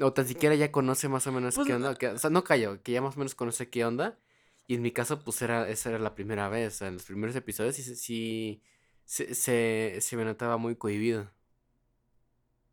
O 0.02 0.12
tan 0.12 0.26
siquiera 0.26 0.54
ya 0.54 0.72
conoce 0.72 1.08
más 1.08 1.26
o 1.26 1.32
menos 1.32 1.54
pues 1.54 1.66
qué 1.66 1.74
onda. 1.74 1.90
o 1.90 2.18
sea, 2.18 2.30
no 2.30 2.44
callo, 2.44 2.82
que 2.82 2.92
ya 2.92 3.00
más 3.00 3.16
o 3.16 3.18
menos 3.18 3.34
conoce 3.34 3.70
qué 3.70 3.84
onda. 3.84 4.18
Y 4.66 4.74
en 4.74 4.82
mi 4.82 4.90
caso, 4.92 5.22
pues 5.22 5.42
era, 5.42 5.68
esa 5.68 5.90
era 5.90 5.98
la 5.98 6.14
primera 6.14 6.48
vez. 6.48 6.74
O 6.74 6.78
sea, 6.78 6.88
en 6.88 6.94
los 6.94 7.04
primeros 7.04 7.34
episodios 7.36 7.76
sí, 7.76 7.96
sí 7.96 8.62
se, 9.04 9.34
se, 9.34 9.98
se 10.00 10.16
me 10.16 10.24
notaba 10.24 10.56
muy 10.56 10.76
cohibido. 10.76 11.30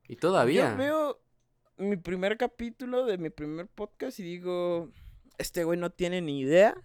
Y 0.07 0.15
todavía. 0.15 0.71
Yo 0.71 0.77
veo 0.77 1.21
mi 1.77 1.97
primer 1.97 2.37
capítulo 2.37 3.05
de 3.05 3.17
mi 3.17 3.29
primer 3.29 3.67
podcast 3.67 4.19
y 4.19 4.23
digo, 4.23 4.91
este 5.37 5.63
güey 5.63 5.79
no 5.79 5.91
tiene 5.91 6.21
ni 6.21 6.41
idea 6.41 6.75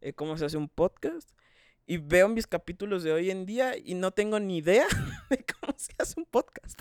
eh, 0.00 0.12
cómo 0.12 0.36
se 0.36 0.44
hace 0.44 0.56
un 0.56 0.68
podcast. 0.68 1.30
Y 1.86 1.98
veo 1.98 2.28
mis 2.28 2.46
capítulos 2.46 3.02
de 3.02 3.12
hoy 3.12 3.30
en 3.30 3.46
día 3.46 3.76
y 3.76 3.94
no 3.94 4.10
tengo 4.10 4.40
ni 4.40 4.58
idea 4.58 4.86
de 5.30 5.44
cómo 5.60 5.72
se 5.76 5.92
hace 5.98 6.18
un 6.18 6.26
podcast. 6.26 6.80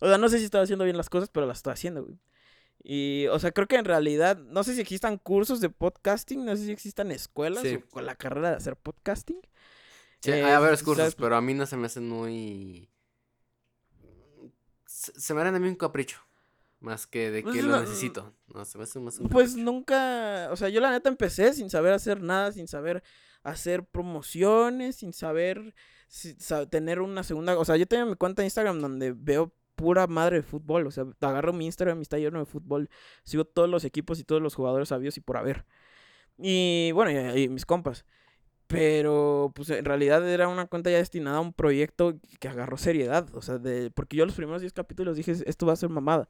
O 0.00 0.06
sea, 0.06 0.18
no 0.18 0.28
sé 0.28 0.38
si 0.38 0.44
estoy 0.44 0.62
haciendo 0.62 0.84
bien 0.84 0.96
las 0.96 1.10
cosas, 1.10 1.28
pero 1.28 1.46
las 1.46 1.58
estoy 1.58 1.72
haciendo, 1.72 2.04
güey. 2.04 2.18
Y, 2.82 3.26
o 3.28 3.38
sea, 3.38 3.52
creo 3.52 3.66
que 3.66 3.76
en 3.76 3.84
realidad, 3.84 4.38
no 4.38 4.64
sé 4.64 4.74
si 4.74 4.80
existan 4.80 5.18
cursos 5.18 5.60
de 5.60 5.68
podcasting, 5.68 6.44
no 6.44 6.56
sé 6.56 6.66
si 6.66 6.72
existan 6.72 7.10
escuelas 7.10 7.64
con 7.90 8.06
la 8.06 8.14
carrera 8.14 8.50
de 8.50 8.56
hacer 8.56 8.76
podcasting. 8.76 9.40
Sí, 10.20 10.32
hay 10.32 10.40
eh, 10.40 10.58
varios 10.58 10.82
cursos, 10.82 11.14
pero 11.14 11.36
a 11.36 11.40
mí 11.40 11.54
no 11.54 11.66
se 11.66 11.76
me 11.76 11.86
hacen 11.86 12.08
muy... 12.08 12.90
Se, 14.86 15.34
me 15.34 15.44
dan 15.44 15.54
a 15.54 15.58
mí 15.58 15.68
un 15.68 15.76
capricho. 15.76 16.20
Más 16.80 17.06
que 17.06 17.30
de 17.30 17.42
pues 17.42 17.56
que 17.56 17.62
lo 17.62 17.80
necesito. 17.80 18.34
No, 18.46 18.64
se 18.64 18.78
me 18.78 18.84
hace 18.84 19.00
más 19.00 19.18
Pues 19.30 19.56
nunca, 19.56 20.48
o 20.50 20.56
sea, 20.56 20.68
yo 20.68 20.80
la 20.80 20.90
neta 20.90 21.08
empecé 21.08 21.52
sin 21.52 21.70
saber 21.70 21.92
hacer 21.92 22.22
nada, 22.22 22.52
sin 22.52 22.68
saber 22.68 23.02
hacer 23.42 23.84
promociones, 23.84 24.96
sin 24.96 25.12
saber, 25.12 25.74
tener 26.70 27.00
una 27.00 27.22
segunda, 27.22 27.58
o 27.58 27.64
sea, 27.64 27.76
yo 27.76 27.86
tengo 27.86 28.06
mi 28.06 28.14
cuenta 28.14 28.42
de 28.42 28.46
Instagram 28.46 28.80
donde 28.80 29.12
veo 29.12 29.52
pura 29.78 30.06
madre 30.08 30.38
de 30.38 30.42
fútbol, 30.42 30.86
o 30.88 30.90
sea, 30.90 31.04
agarro 31.20 31.52
mi 31.52 31.66
Instagram 31.66 32.00
y 32.00 32.02
está 32.02 32.18
lleno 32.18 32.40
de 32.40 32.46
fútbol, 32.46 32.90
sigo 33.24 33.44
todos 33.44 33.68
los 33.70 33.84
equipos 33.84 34.18
y 34.20 34.24
todos 34.24 34.42
los 34.42 34.54
jugadores 34.56 34.88
sabios 34.90 35.16
y 35.16 35.20
por 35.20 35.36
haber. 35.38 35.64
Y 36.38 36.92
bueno, 36.92 37.36
y 37.36 37.48
mis 37.48 37.66
compas. 37.66 38.04
Pero, 38.68 39.52
pues 39.54 39.70
en 39.70 39.84
realidad 39.84 40.28
era 40.28 40.48
una 40.48 40.66
cuenta 40.66 40.90
ya 40.90 40.98
destinada 40.98 41.38
a 41.38 41.40
un 41.40 41.54
proyecto 41.54 42.18
que 42.40 42.48
agarró 42.48 42.76
seriedad. 42.76 43.26
O 43.34 43.42
sea, 43.42 43.58
de, 43.58 43.90
porque 43.90 44.16
yo 44.16 44.26
los 44.26 44.34
primeros 44.34 44.60
10 44.62 44.72
capítulos 44.74 45.16
dije, 45.16 45.32
esto 45.46 45.66
va 45.66 45.72
a 45.74 45.76
ser 45.76 45.88
mamada. 45.90 46.28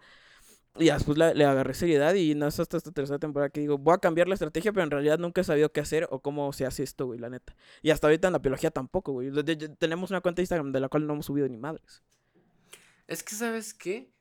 Y 0.76 0.90
después 0.90 1.18
le 1.18 1.44
agarré 1.44 1.74
seriedad 1.74 2.14
y 2.14 2.34
no 2.36 2.46
es 2.46 2.60
hasta 2.60 2.76
esta 2.76 2.92
tercera 2.92 3.18
temporada 3.18 3.50
que 3.50 3.60
digo, 3.60 3.78
voy 3.78 3.94
a 3.94 3.98
cambiar 3.98 4.28
la 4.28 4.34
estrategia, 4.34 4.72
pero 4.72 4.84
en 4.84 4.92
realidad 4.92 5.18
nunca 5.18 5.40
he 5.40 5.44
sabido 5.44 5.72
qué 5.72 5.80
hacer 5.80 6.06
o 6.10 6.20
cómo 6.20 6.52
se 6.52 6.66
hace 6.66 6.84
esto, 6.84 7.06
güey, 7.06 7.18
la 7.18 7.30
neta. 7.30 7.56
Y 7.82 7.90
hasta 7.90 8.06
ahorita 8.06 8.28
en 8.28 8.32
la 8.34 8.38
biología 8.38 8.70
tampoco, 8.70 9.12
güey. 9.12 9.32
tenemos 9.78 10.10
una 10.10 10.20
cuenta 10.20 10.36
de 10.40 10.42
Instagram 10.44 10.70
de 10.72 10.80
la 10.80 10.88
cual 10.88 11.06
no 11.06 11.14
hemos 11.14 11.26
subido 11.26 11.48
ni 11.48 11.56
madres. 11.56 12.04
Es 13.08 13.22
que, 13.22 13.34
¿sabes 13.34 13.74
qué? 13.74 14.12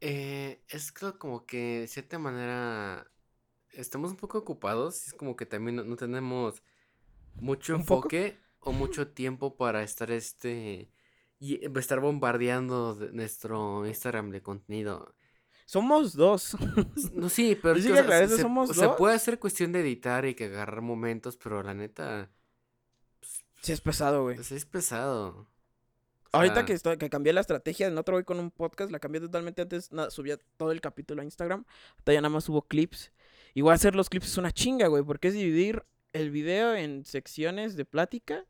Eh, 0.00 0.62
es 0.68 0.92
como 0.92 1.46
que 1.46 1.80
de 1.80 1.86
cierta 1.88 2.18
manera 2.18 3.10
estamos 3.70 4.10
un 4.10 4.16
poco 4.16 4.38
ocupados. 4.38 5.08
Es 5.08 5.14
como 5.14 5.34
que 5.34 5.46
también 5.46 5.76
no, 5.76 5.96
tenemos 5.96 6.62
mucho 7.34 7.74
enfoque 7.74 8.38
o 8.60 8.72
mucho 8.72 9.08
tiempo 9.12 9.56
para 9.56 9.82
estar 9.82 10.10
este 10.10 10.90
y 11.38 11.60
estar 11.78 12.00
bombardeando 12.00 12.98
nuestro 13.12 13.86
Instagram 13.86 14.30
de 14.30 14.42
contenido. 14.42 15.14
Somos 15.64 16.14
dos. 16.14 16.56
No, 17.12 17.28
sí, 17.28 17.58
pero 17.60 17.80
se, 17.80 18.38
somos 18.38 18.70
se 18.76 18.88
puede 18.90 19.14
hacer 19.14 19.38
cuestión 19.38 19.72
de 19.72 19.80
editar 19.80 20.24
y 20.24 20.34
que 20.34 20.44
agarrar 20.44 20.82
momentos, 20.82 21.36
pero 21.36 21.62
la 21.62 21.74
neta. 21.74 22.30
Pues, 23.20 23.44
sí, 23.62 23.72
es 23.72 23.80
pesado, 23.80 24.22
güey. 24.22 24.42
Sí, 24.44 24.54
es 24.54 24.64
pesado. 24.64 25.48
Ahorita 26.36 26.64
que, 26.64 26.72
estoy, 26.72 26.96
que 26.98 27.10
cambié 27.10 27.32
la 27.32 27.40
estrategia, 27.40 27.90
no 27.90 28.00
otro 28.00 28.16
voy 28.16 28.24
con 28.24 28.38
un 28.38 28.50
podcast, 28.50 28.90
la 28.90 28.98
cambié 28.98 29.20
totalmente. 29.20 29.62
Antes 29.62 29.90
subía 30.10 30.38
todo 30.56 30.72
el 30.72 30.80
capítulo 30.80 31.22
a 31.22 31.24
Instagram. 31.24 31.64
Ahorita 31.92 32.12
ya 32.12 32.20
nada 32.20 32.30
más 32.30 32.44
subo 32.44 32.62
clips. 32.62 33.12
Igual 33.54 33.74
hacer 33.74 33.94
los 33.94 34.08
clips 34.10 34.26
es 34.28 34.38
una 34.38 34.52
chinga, 34.52 34.86
güey, 34.88 35.02
porque 35.02 35.28
es 35.28 35.34
dividir 35.34 35.84
el 36.12 36.30
video 36.30 36.74
en 36.74 37.04
secciones 37.04 37.76
de 37.76 37.84
plática 37.84 38.44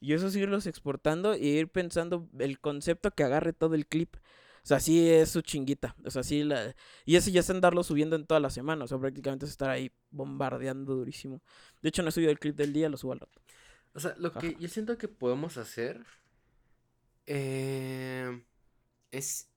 y 0.00 0.14
eso 0.14 0.26
es 0.26 0.36
irlos 0.36 0.66
exportando 0.66 1.36
y 1.36 1.46
ir 1.46 1.68
pensando 1.68 2.28
el 2.38 2.58
concepto 2.60 3.10
que 3.10 3.24
agarre 3.24 3.52
todo 3.52 3.74
el 3.74 3.86
clip. 3.86 4.16
O 4.64 4.66
sea, 4.66 4.78
sí 4.78 5.10
es 5.10 5.30
su 5.30 5.42
chinguita. 5.42 5.96
O 6.04 6.10
sea, 6.10 6.22
sí 6.22 6.44
la... 6.44 6.74
Y 7.04 7.16
eso 7.16 7.30
ya 7.30 7.40
es 7.40 7.50
andarlo 7.50 7.82
subiendo 7.82 8.14
en 8.14 8.26
toda 8.26 8.38
la 8.38 8.50
semana. 8.50 8.84
O 8.84 8.88
sea, 8.88 8.98
prácticamente 8.98 9.44
es 9.44 9.50
estar 9.50 9.70
ahí 9.70 9.90
bombardeando 10.10 10.94
durísimo. 10.94 11.42
De 11.80 11.88
hecho, 11.88 12.02
no 12.02 12.10
he 12.10 12.12
subido 12.12 12.30
el 12.30 12.38
clip 12.38 12.56
del 12.56 12.72
día, 12.72 12.88
lo 12.88 12.96
subo 12.96 13.12
al 13.12 13.20
rato. 13.20 13.40
O 13.94 14.00
sea, 14.00 14.14
lo 14.18 14.32
que 14.32 14.56
yo 14.58 14.68
siento 14.68 14.96
que 14.96 15.08
podemos 15.08 15.56
hacer 15.56 16.04
eh, 17.26 18.44
es, 19.10 19.48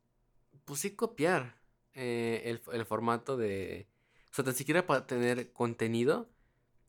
pues 0.66 0.80
sí, 0.82 0.92
copiar 0.96 1.56
eh, 1.94 2.42
el, 2.46 2.62
el, 2.74 2.86
formato 2.86 3.38
de... 3.38 3.88
O 4.32 4.36
sea, 4.36 4.46
tan 4.46 4.56
siquiera 4.56 4.86
para 4.86 5.08
tener 5.08 5.54
contenido, 5.54 6.30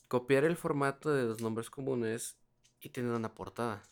copiar 0.09 0.45
el 0.45 0.57
formato 0.57 1.13
de 1.13 1.25
los 1.25 1.41
nombres 1.41 1.71
comunes 1.71 2.37
y 2.81 2.91
tener 2.91 3.13
una 3.13 3.35
portada 3.35 3.83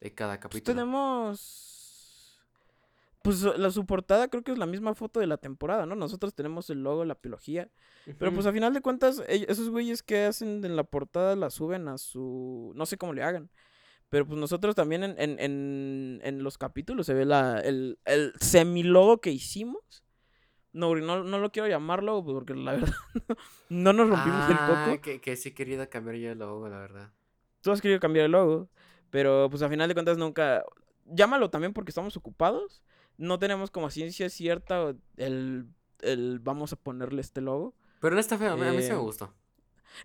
de 0.00 0.14
cada 0.14 0.34
pues 0.34 0.42
capítulo. 0.42 0.74
tenemos 0.74 1.78
pues 3.22 3.42
la 3.42 3.70
su 3.70 3.84
portada 3.84 4.28
creo 4.28 4.42
que 4.42 4.52
es 4.52 4.58
la 4.58 4.66
misma 4.66 4.94
foto 4.94 5.20
de 5.20 5.26
la 5.26 5.36
temporada, 5.36 5.84
¿no? 5.86 5.94
Nosotros 5.94 6.34
tenemos 6.34 6.70
el 6.70 6.82
logo, 6.82 7.04
la 7.04 7.18
biología. 7.20 7.68
Pero 8.18 8.32
pues 8.32 8.46
a 8.46 8.52
final 8.52 8.72
de 8.72 8.80
cuentas, 8.80 9.22
esos 9.28 9.68
güeyes 9.68 10.02
que 10.02 10.24
hacen 10.24 10.64
en 10.64 10.76
la 10.76 10.84
portada 10.84 11.36
la 11.36 11.50
suben 11.50 11.88
a 11.88 11.98
su. 11.98 12.72
No 12.74 12.86
sé 12.86 12.96
cómo 12.96 13.12
le 13.12 13.22
hagan. 13.22 13.50
Pero 14.08 14.26
pues 14.26 14.38
nosotros 14.38 14.74
también 14.74 15.04
en, 15.04 15.14
en, 15.18 15.38
en, 15.38 16.20
en 16.22 16.42
los 16.42 16.56
capítulos 16.56 17.06
se 17.06 17.14
ve 17.14 17.24
la, 17.24 17.60
el, 17.60 17.98
el 18.04 18.32
semilogo 18.40 19.20
que 19.20 19.30
hicimos. 19.30 20.04
No, 20.72 20.94
no, 20.94 21.24
no 21.24 21.38
lo 21.38 21.50
quiero 21.50 21.68
llamarlo 21.68 22.24
porque 22.24 22.54
la 22.54 22.72
verdad 22.76 22.94
no 23.68 23.92
nos 23.92 24.08
rompimos 24.08 24.50
el 24.50 24.56
coco. 24.56 24.72
Ah, 24.72 24.98
que, 25.02 25.20
que 25.20 25.36
sí 25.36 25.52
quería 25.52 25.88
cambiar 25.88 26.16
yo 26.16 26.30
el 26.30 26.38
logo, 26.38 26.68
la 26.68 26.78
verdad. 26.78 27.12
Tú 27.60 27.70
has 27.70 27.80
querido 27.80 28.00
cambiar 28.00 28.26
el 28.26 28.32
logo, 28.32 28.70
pero 29.10 29.48
pues 29.50 29.62
a 29.62 29.68
final 29.68 29.88
de 29.88 29.94
cuentas 29.94 30.16
nunca... 30.16 30.64
Llámalo 31.04 31.50
también 31.50 31.72
porque 31.72 31.90
estamos 31.90 32.16
ocupados 32.16 32.82
no 33.18 33.38
tenemos 33.38 33.70
como 33.70 33.90
ciencia 33.90 34.30
cierta 34.30 34.94
el, 35.16 35.66
el 36.00 36.38
vamos 36.38 36.72
a 36.72 36.76
ponerle 36.76 37.20
este 37.20 37.40
logo. 37.40 37.74
Pero 38.00 38.14
no 38.14 38.20
está 38.20 38.38
feo, 38.38 38.52
a 38.52 38.56
mí 38.56 38.82
sí 38.82 38.88
me 38.90 38.94
eh, 38.94 38.96
gustó. 38.96 39.34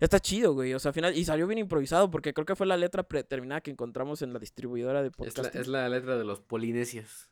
Está 0.00 0.20
chido, 0.20 0.54
güey. 0.54 0.74
O 0.74 0.78
sea, 0.78 0.90
al 0.90 0.94
final. 0.94 1.16
Y 1.16 1.24
salió 1.24 1.46
bien 1.46 1.58
improvisado 1.58 2.10
porque 2.10 2.32
creo 2.34 2.46
que 2.46 2.56
fue 2.56 2.66
la 2.66 2.76
letra 2.76 3.02
predeterminada 3.02 3.60
que 3.60 3.70
encontramos 3.70 4.22
en 4.22 4.32
la 4.32 4.38
distribuidora 4.38 5.02
de 5.02 5.10
podcast. 5.10 5.54
Es, 5.54 5.68
la, 5.68 5.88
letra 5.88 6.16
de 6.16 6.24
los 6.24 6.40
polinesios. 6.40 7.28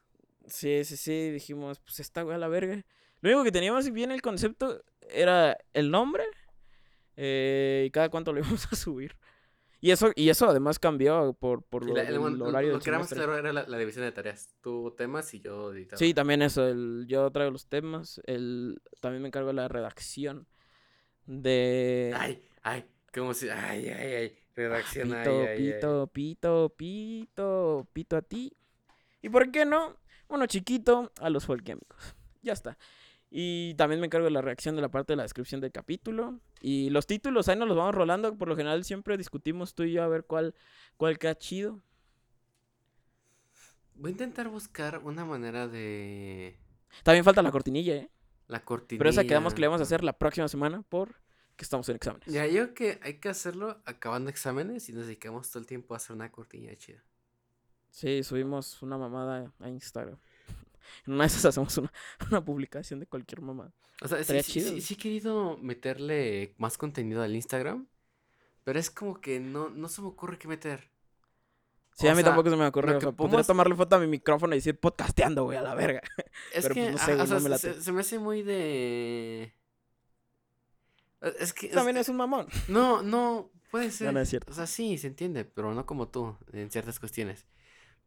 Sí, 0.47 0.85
sí, 0.85 0.97
sí. 0.97 1.31
Dijimos, 1.31 1.81
pues 1.81 2.01
esta 2.01 2.23
güey 2.23 2.37
a 2.37 2.39
la 2.39 2.49
verga. 2.49 2.85
Lo 3.21 3.31
único 3.31 3.45
que 3.45 3.53
teníamos 3.53 3.91
bien 3.91 4.11
el 4.11 4.21
concepto 4.21 4.83
era 5.09 5.57
el 5.75 5.91
nombre 5.91 6.25
eh, 7.17 7.85
y 7.87 7.91
cada 7.91 8.09
cuánto 8.09 8.33
lo 8.33 8.41
íbamos 8.41 8.67
a 8.71 8.77
subir. 8.77 9.17
Y 9.81 9.91
eso, 9.91 10.13
y 10.15 10.29
eso 10.29 10.49
además 10.49 10.79
cambió 10.79 11.33
por, 11.33 11.65
por 11.65 11.85
lo, 11.85 11.97
el, 11.97 12.17
horario 12.41 12.75
Lo 12.75 12.79
que 12.79 12.89
era 12.89 13.01
más 13.01 13.13
claro 13.13 13.37
era 13.37 13.53
la, 13.53 13.79
división 13.79 14.05
de 14.05 14.13
tareas. 14.13 14.55
Tú 14.61 14.95
temas 14.97 15.35
y 15.35 15.41
yo 15.41 15.73
editaba. 15.73 15.99
Sí, 15.99 16.15
también 16.15 16.41
eso. 16.41 16.69
El, 16.69 17.07
yo 17.09 17.29
traigo 17.33 17.51
los 17.51 17.67
temas. 17.67 18.21
El, 18.25 18.81
también 19.01 19.23
me 19.23 19.29
encargo 19.29 19.49
de 19.49 19.55
la 19.55 19.67
redacción. 19.67 20.47
De. 21.27 22.13
Ay, 22.17 22.43
ay, 22.63 22.85
como 23.13 23.35
si. 23.35 23.49
Ay, 23.49 23.89
ay, 23.89 24.15
ay. 24.15 24.37
Redacción, 24.55 25.09
pito, 25.09 25.47
ay, 25.49 25.57
pito, 25.57 26.07
pito, 26.09 26.75
pito, 26.77 27.89
pito 27.93 28.17
a 28.17 28.23
ti. 28.23 28.53
¿Y 29.23 29.29
por 29.31 29.51
qué 29.51 29.65
no? 29.65 29.97
Uno 30.29 30.47
chiquito 30.47 31.11
a 31.21 31.31
los 31.31 31.47
folquémicos. 31.47 32.15
Ya 32.43 32.53
está. 32.53 32.77
Y 33.31 33.73
también 33.75 34.01
me 34.01 34.07
encargo 34.07 34.27
de 34.27 34.31
la 34.31 34.43
reacción 34.43 34.77
de 34.77 34.83
la 34.83 34.91
parte 34.91 35.15
de 35.15 35.17
la 35.17 35.23
descripción 35.23 35.63
del 35.63 35.73
capítulo. 35.73 36.39
Y 36.61 36.91
los 36.91 37.07
títulos, 37.07 37.49
ahí 37.49 37.57
nos 37.57 37.67
los 37.67 37.77
vamos 37.77 37.95
rolando. 37.95 38.37
Por 38.37 38.49
lo 38.49 38.57
general 38.57 38.85
siempre 38.85 39.17
discutimos 39.17 39.75
tú 39.75 39.85
y 39.85 39.93
yo 39.93 40.03
a 40.03 40.09
ver 40.09 40.25
cuál, 40.25 40.55
cuál 40.99 41.19
queda 41.19 41.35
chido. 41.39 41.81
Voy 43.95 44.11
a 44.11 44.13
intentar 44.13 44.49
buscar 44.49 44.99
una 44.99 45.25
manera 45.25 45.67
de... 45.67 46.59
También 47.05 47.25
falta 47.25 47.41
la 47.41 47.51
cortinilla, 47.51 47.95
¿eh? 47.95 48.11
La 48.53 48.63
cortinilla. 48.63 48.99
Pero 48.99 49.09
esa 49.09 49.25
quedamos 49.25 49.55
que 49.55 49.63
le 49.63 49.67
vamos 49.67 49.81
a 49.81 49.85
hacer 49.85 50.05
la 50.05 50.13
próxima 50.13 50.47
semana 50.47 50.83
por 50.83 51.15
que 51.57 51.65
estamos 51.65 51.89
en 51.89 51.97
exámenes. 51.97 52.27
Ya, 52.27 52.47
yo 52.47 52.75
que 52.75 53.01
hay 53.03 53.15
que 53.15 53.31
hacerlo 53.31 53.81
acabando 53.87 54.29
exámenes 54.29 54.91
y 54.91 54.93
nos 54.93 55.07
dedicamos 55.07 55.49
todo 55.49 55.61
el 55.61 55.67
tiempo 55.67 55.95
a 55.95 55.97
hacer 55.97 56.15
una 56.15 56.31
cortinilla 56.31 56.77
chida. 56.77 57.03
Sí, 57.89 58.23
subimos 58.23 58.83
una 58.83 58.99
mamada 58.99 59.51
a 59.59 59.69
Instagram. 59.71 60.19
En 61.07 61.15
una 61.15 61.23
de 61.23 61.29
esas 61.29 61.47
hacemos 61.47 61.79
una, 61.79 61.91
una 62.31 62.45
publicación 62.45 63.01
de 63.01 63.07
cualquier 63.07 63.41
mamá. 63.41 63.73
O 64.03 64.09
sea, 64.09 64.23
sí, 64.23 64.43
sí, 64.43 64.81
sí, 64.83 64.95
he 64.95 64.97
querido 64.99 65.57
meterle 65.57 66.55
más 66.59 66.77
contenido 66.77 67.23
al 67.23 67.35
Instagram, 67.35 67.87
pero 68.65 68.79
es 68.79 68.91
como 68.91 69.19
que 69.19 69.41
no, 69.41 69.71
no 69.71 69.89
se 69.89 70.03
me 70.03 70.09
ocurre 70.09 70.39
qué 70.39 70.49
meter. 70.49 70.91
Sí, 72.03 72.09
a 72.09 72.15
mí 72.15 72.23
tampoco 72.23 72.51
se 72.51 72.57
me 72.57 72.67
ocurre. 72.67 72.97
O 72.97 73.01
sea, 73.01 73.13
podría 73.13 73.43
tomarle 73.45 73.75
foto 73.75 73.97
a 73.97 73.99
mi 74.01 74.07
micrófono 74.07 74.55
y 74.55 74.59
decir 74.59 74.79
podcasteando, 74.79 75.45
güey, 75.45 75.57
a 75.57 75.63
la 75.63 75.75
verga. 75.75 76.03
Es 76.53 76.69
que, 76.69 76.91
pues, 76.91 76.93
no 76.93 76.99
sé, 76.99 77.15
o 77.15 77.27
sea, 77.27 77.59
se, 77.81 77.93
me 77.93 78.01
hace 78.01 78.19
muy 78.19 78.43
de... 78.43 79.55
Es 81.39 81.53
que... 81.53 81.69
También 81.69 81.97
es, 81.97 82.09
un 82.09 82.17
mamón. 82.17 82.49
No, 82.69 83.03
no, 83.03 83.51
puede 83.71 83.91
ser. 83.91 84.13
No, 84.13 84.21
es 84.21 84.29
cierto. 84.29 84.51
O 84.51 84.55
sea, 84.55 84.67
sí, 84.67 84.99
se 84.99 85.07
entiende, 85.07 85.45
pero 85.45 85.73
no 85.73 85.87
como 85.87 86.09
tú, 86.09 86.37
en 86.53 86.71
ciertas 86.71 86.99
cuestiones. 86.99 87.47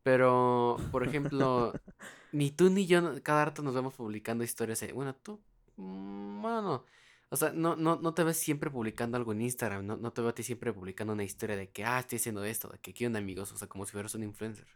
Pero, 0.04 0.78
por 0.92 1.08
ejemplo, 1.08 1.74
ni 2.32 2.52
tú 2.52 2.70
ni 2.70 2.86
yo 2.86 3.24
cada 3.24 3.46
rato 3.46 3.64
nos 3.64 3.74
vemos 3.74 3.94
publicando 3.94 4.44
historias. 4.44 4.86
bueno, 4.94 5.16
tú, 5.16 5.40
mm, 5.78 6.42
bueno, 6.42 6.62
no. 6.62 6.86
O 7.30 7.38
sea, 7.38 7.52
no, 7.52 7.76
no, 7.76 7.98
no 7.98 8.14
te 8.14 8.24
ves 8.24 8.38
siempre 8.38 8.70
publicando 8.70 9.18
algo 9.18 9.32
en 9.32 9.42
Instagram. 9.42 9.86
No, 9.86 9.98
no 9.98 10.14
te 10.14 10.22
veo 10.22 10.30
a 10.30 10.36
ti 10.36 10.44
siempre 10.44 10.72
publicando 10.72 11.14
una 11.14 11.24
historia 11.24 11.56
de 11.56 11.70
que, 11.70 11.84
ah, 11.84 12.00
estoy 12.00 12.18
haciendo 12.18 12.44
esto, 12.44 12.70
de 12.70 12.80
que 12.80 12.94
quiero 12.94 13.18
amigos. 13.18 13.52
O 13.52 13.58
sea, 13.58 13.68
como 13.68 13.86
si 13.86 13.92
fueras 13.92 14.16
un 14.16 14.24
influencer. 14.24 14.68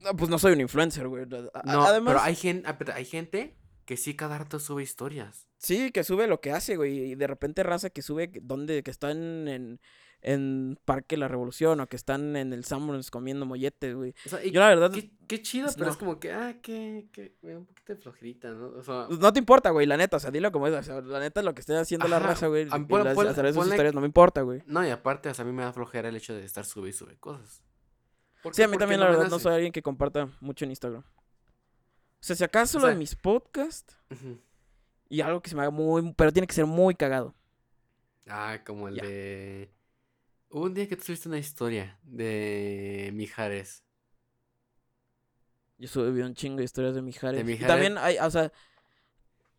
No, 0.00 0.16
pues 0.16 0.30
no 0.30 0.38
soy 0.38 0.54
un 0.54 0.60
influencer, 0.60 1.06
güey. 1.08 1.26
No, 1.26 1.84
Además... 1.84 2.14
pero 2.14 2.20
hay 2.20 2.34
gente, 2.34 2.68
ah, 2.68 2.76
hay 2.94 3.04
gente 3.04 3.56
que 3.84 3.96
sí 3.96 4.14
cada 4.14 4.38
rato 4.38 4.58
sube 4.58 4.82
historias. 4.82 5.48
Sí, 5.58 5.92
que 5.92 6.04
sube 6.04 6.26
lo 6.26 6.40
que 6.40 6.52
hace, 6.52 6.76
güey. 6.76 7.12
Y 7.12 7.14
de 7.14 7.26
repente 7.26 7.62
raza 7.62 7.90
que 7.90 8.02
sube 8.02 8.32
donde, 8.42 8.82
que 8.82 8.90
están 8.90 9.46
en, 9.48 9.80
en 10.22 10.78
Parque 10.84 11.16
La 11.16 11.28
Revolución 11.28 11.80
o 11.80 11.88
que 11.88 11.96
están 11.96 12.36
en 12.36 12.52
el 12.52 12.64
Summers 12.64 13.10
comiendo 13.10 13.44
molletes, 13.44 13.94
güey. 13.94 14.14
O 14.24 14.28
sea, 14.28 14.42
Yo 14.44 14.60
la 14.60 14.68
verdad... 14.68 14.92
Qué, 15.26 15.40
chido, 15.40 15.68
pero 15.78 15.90
es 15.90 15.96
como 15.96 16.20
que, 16.20 16.30
ah, 16.30 16.58
que, 16.60 17.08
que, 17.10 17.34
un 17.42 17.64
poquito 17.64 17.94
de 17.94 17.98
flojerita, 17.98 18.50
¿no? 18.50 18.66
O 18.68 18.82
sea... 18.82 19.06
Pues 19.08 19.18
no 19.18 19.32
te 19.32 19.38
importa, 19.38 19.70
güey, 19.70 19.86
la 19.86 19.96
neta, 19.96 20.18
o 20.18 20.20
sea, 20.20 20.30
dilo 20.30 20.52
como 20.52 20.66
es, 20.66 20.74
o 20.74 20.82
sea, 20.82 21.00
la 21.00 21.20
neta 21.20 21.40
es 21.40 21.46
lo 21.46 21.54
que 21.54 21.60
esté 21.60 21.74
haciendo 21.74 22.06
la 22.06 22.18
raza, 22.18 22.48
güey. 22.48 22.68
A, 22.70 22.78
las, 22.78 23.56
historias 23.56 23.94
no 23.94 24.00
me 24.02 24.06
importa, 24.06 24.42
güey. 24.42 24.62
No, 24.66 24.86
y 24.86 24.90
aparte, 24.90 25.30
o 25.30 25.34
sea, 25.34 25.44
a 25.44 25.46
mí 25.46 25.52
me 25.52 25.62
da 25.62 25.72
flojera 25.72 26.10
el 26.10 26.16
hecho 26.16 26.34
de 26.34 26.44
estar 26.44 26.66
sube 26.66 26.90
y 26.90 26.92
sube 26.92 27.16
cosas. 27.16 27.62
Sí, 28.52 28.62
a 28.62 28.68
mí 28.68 28.76
también, 28.76 29.00
la 29.00 29.06
verdad, 29.06 29.28
no 29.28 29.38
soy 29.38 29.54
alguien 29.54 29.72
que 29.72 29.82
comparta 29.82 30.28
mucho 30.40 30.64
en 30.64 30.72
Instagram. 30.72 31.02
O 31.02 32.24
sea, 32.24 32.36
si 32.36 32.44
acaso 32.44 32.78
lo 32.78 32.88
de 32.88 32.94
mis 32.94 33.16
podcasts 33.16 33.96
y 35.08 35.20
algo 35.22 35.40
que 35.40 35.50
se 35.50 35.56
me 35.56 35.62
haga 35.62 35.70
muy, 35.70 36.12
pero 36.12 36.30
tiene 36.30 36.46
que 36.46 36.54
ser 36.54 36.66
muy 36.66 36.94
cagado. 36.94 37.34
Ah, 38.28 38.60
como 38.64 38.88
el 38.88 38.96
de 38.96 39.72
Hubo 40.52 40.64
un 40.66 40.74
día 40.74 40.86
que 40.86 40.96
tú 40.96 41.04
subiste 41.04 41.30
una 41.30 41.38
historia 41.38 41.98
de 42.02 43.10
Mijares. 43.14 43.82
Yo 45.78 45.88
subí 45.88 46.20
un 46.20 46.34
chingo 46.34 46.58
de 46.58 46.64
historias 46.64 46.94
de 46.94 47.00
Mijares. 47.00 47.48
Y 47.48 47.56
también 47.64 47.96
hay, 47.96 48.18
o 48.18 48.30
sea. 48.30 48.52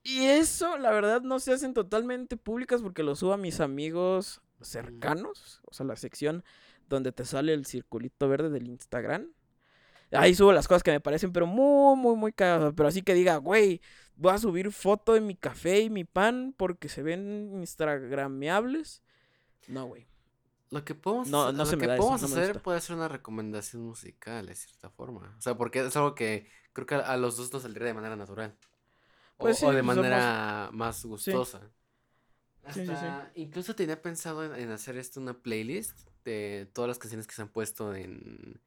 Y 0.03 0.25
eso, 0.25 0.77
la 0.77 0.91
verdad, 0.91 1.21
no 1.21 1.39
se 1.39 1.51
hacen 1.51 1.73
totalmente 1.73 2.37
públicas 2.37 2.83
porque 2.83 3.01
lo 3.01 3.15
subo 3.15 3.33
a 3.33 3.37
mis 3.37 3.59
amigos 3.59 4.43
cercanos. 4.61 5.61
O 5.65 5.73
sea, 5.73 5.87
la 5.87 5.95
sección 5.95 6.43
donde 6.89 7.11
te 7.11 7.25
sale 7.25 7.53
el 7.53 7.65
circulito 7.65 8.29
verde 8.29 8.51
del 8.51 8.67
Instagram. 8.67 9.33
Ahí 10.11 10.35
subo 10.35 10.53
las 10.53 10.67
cosas 10.67 10.83
que 10.83 10.91
me 10.91 10.99
parecen, 10.99 11.33
pero 11.33 11.47
muy, 11.47 11.97
muy, 11.97 12.15
muy 12.15 12.33
cagadas. 12.33 12.71
Pero 12.77 12.87
así 12.87 13.01
que 13.01 13.15
diga, 13.15 13.37
güey, 13.37 13.81
voy 14.15 14.31
a 14.31 14.37
subir 14.37 14.71
foto 14.71 15.13
de 15.13 15.21
mi 15.21 15.35
café 15.35 15.79
y 15.79 15.89
mi 15.89 16.03
pan 16.03 16.53
porque 16.55 16.87
se 16.87 17.01
ven 17.01 17.51
instagrameables. 17.55 19.01
No, 19.67 19.87
güey. 19.87 20.12
Lo 20.73 20.83
que 20.83 20.95
podemos, 20.95 21.29
lo 21.29 21.65
que 21.77 21.87
podemos 21.87 22.23
hacer 22.23 22.61
puede 22.61 22.81
ser 22.81 22.95
una 22.95 23.07
recomendación 23.07 23.83
musical, 23.83 24.45
de 24.47 24.55
cierta 24.55 24.89
forma. 24.89 25.35
O 25.37 25.41
sea, 25.41 25.55
porque 25.55 25.79
es 25.85 25.95
algo 25.95 26.15
que 26.15 26.49
creo 26.73 26.85
que 26.87 26.95
a 26.95 27.17
los 27.17 27.37
dos 27.37 27.53
nos 27.53 27.61
saldría 27.61 27.87
de 27.87 27.93
manera 27.93 28.15
natural. 28.15 28.57
Pues 29.37 29.61
o, 29.63 29.71
de 29.71 29.83
manera 29.83 30.69
más 30.73 31.05
gustosa. 31.05 31.61
Sí, 32.73 32.85
sí, 32.85 32.93
sí. 32.95 33.05
Incluso 33.41 33.75
tenía 33.75 34.01
pensado 34.01 34.45
en, 34.45 34.55
en 34.55 34.71
hacer 34.71 34.97
esto 34.97 35.19
una 35.19 35.33
playlist 35.33 36.07
de 36.23 36.69
todas 36.73 36.87
las 36.87 36.97
canciones 36.97 37.27
que 37.27 37.35
se 37.35 37.41
han 37.41 37.49
puesto 37.49 37.93
en. 37.93 38.61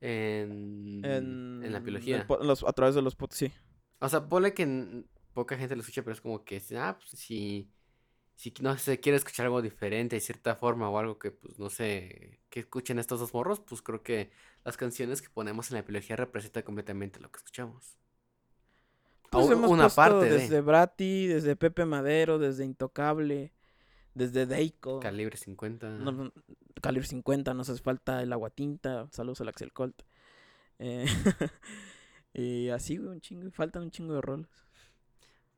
En, 0.00 1.00
En, 1.04 1.60
en 1.64 1.72
la 1.72 1.80
biología. 1.80 2.26
los- 2.42 2.62
a 2.62 2.72
través 2.72 2.94
de 2.94 3.02
los 3.02 3.16
podcasts, 3.16 3.38
sí. 3.38 3.52
O 4.00 4.08
sea, 4.08 4.28
ponle 4.28 4.54
que 4.54 5.04
poca 5.32 5.56
gente 5.56 5.74
lo 5.74 5.80
escucha, 5.82 6.02
pero 6.02 6.14
es 6.14 6.20
como 6.20 6.44
que, 6.44 6.62
ah, 6.76 6.96
pues 6.98 7.10
si, 7.20 7.68
si 8.38 8.54
no 8.60 8.78
se 8.78 9.00
quiere 9.00 9.16
escuchar 9.16 9.46
algo 9.46 9.60
diferente 9.62 10.14
de 10.14 10.20
cierta 10.20 10.54
forma 10.54 10.88
o 10.88 10.96
algo 10.96 11.18
que, 11.18 11.32
pues, 11.32 11.58
no 11.58 11.70
sé, 11.70 12.38
que 12.50 12.60
escuchen 12.60 13.00
estos 13.00 13.18
dos 13.18 13.34
morros, 13.34 13.58
pues 13.58 13.82
creo 13.82 14.04
que 14.04 14.30
las 14.64 14.76
canciones 14.76 15.20
que 15.20 15.28
ponemos 15.28 15.72
en 15.72 15.74
la 15.74 15.82
biología 15.82 16.14
representan 16.14 16.62
completamente 16.62 17.18
lo 17.18 17.32
que 17.32 17.38
escuchamos. 17.38 17.98
Pues 19.28 19.44
O 19.44 19.52
hemos 19.52 19.68
una 19.68 19.88
parte 19.88 20.26
de 20.26 20.38
desde 20.38 20.60
Brati, 20.60 21.26
desde 21.26 21.56
Pepe 21.56 21.84
Madero, 21.84 22.38
desde 22.38 22.64
Intocable, 22.64 23.52
desde 24.14 24.46
Deiko. 24.46 25.00
calibre 25.00 25.36
50. 25.36 25.88
No, 25.90 26.12
no, 26.12 26.32
Calibre 26.80 27.08
50, 27.08 27.54
nos 27.54 27.68
hace 27.68 27.82
falta 27.82 28.22
el 28.22 28.32
agua 28.32 28.50
tinta. 28.50 29.08
Saludos 29.10 29.40
al 29.40 29.48
Axel 29.48 29.72
Colt. 29.72 30.00
Eh, 30.78 31.06
y 32.34 32.68
así, 32.68 32.98
güey, 32.98 33.10
un 33.10 33.20
chingo. 33.20 33.50
Faltan 33.50 33.82
un 33.82 33.90
chingo 33.90 34.14
de 34.14 34.20
roles. 34.20 34.67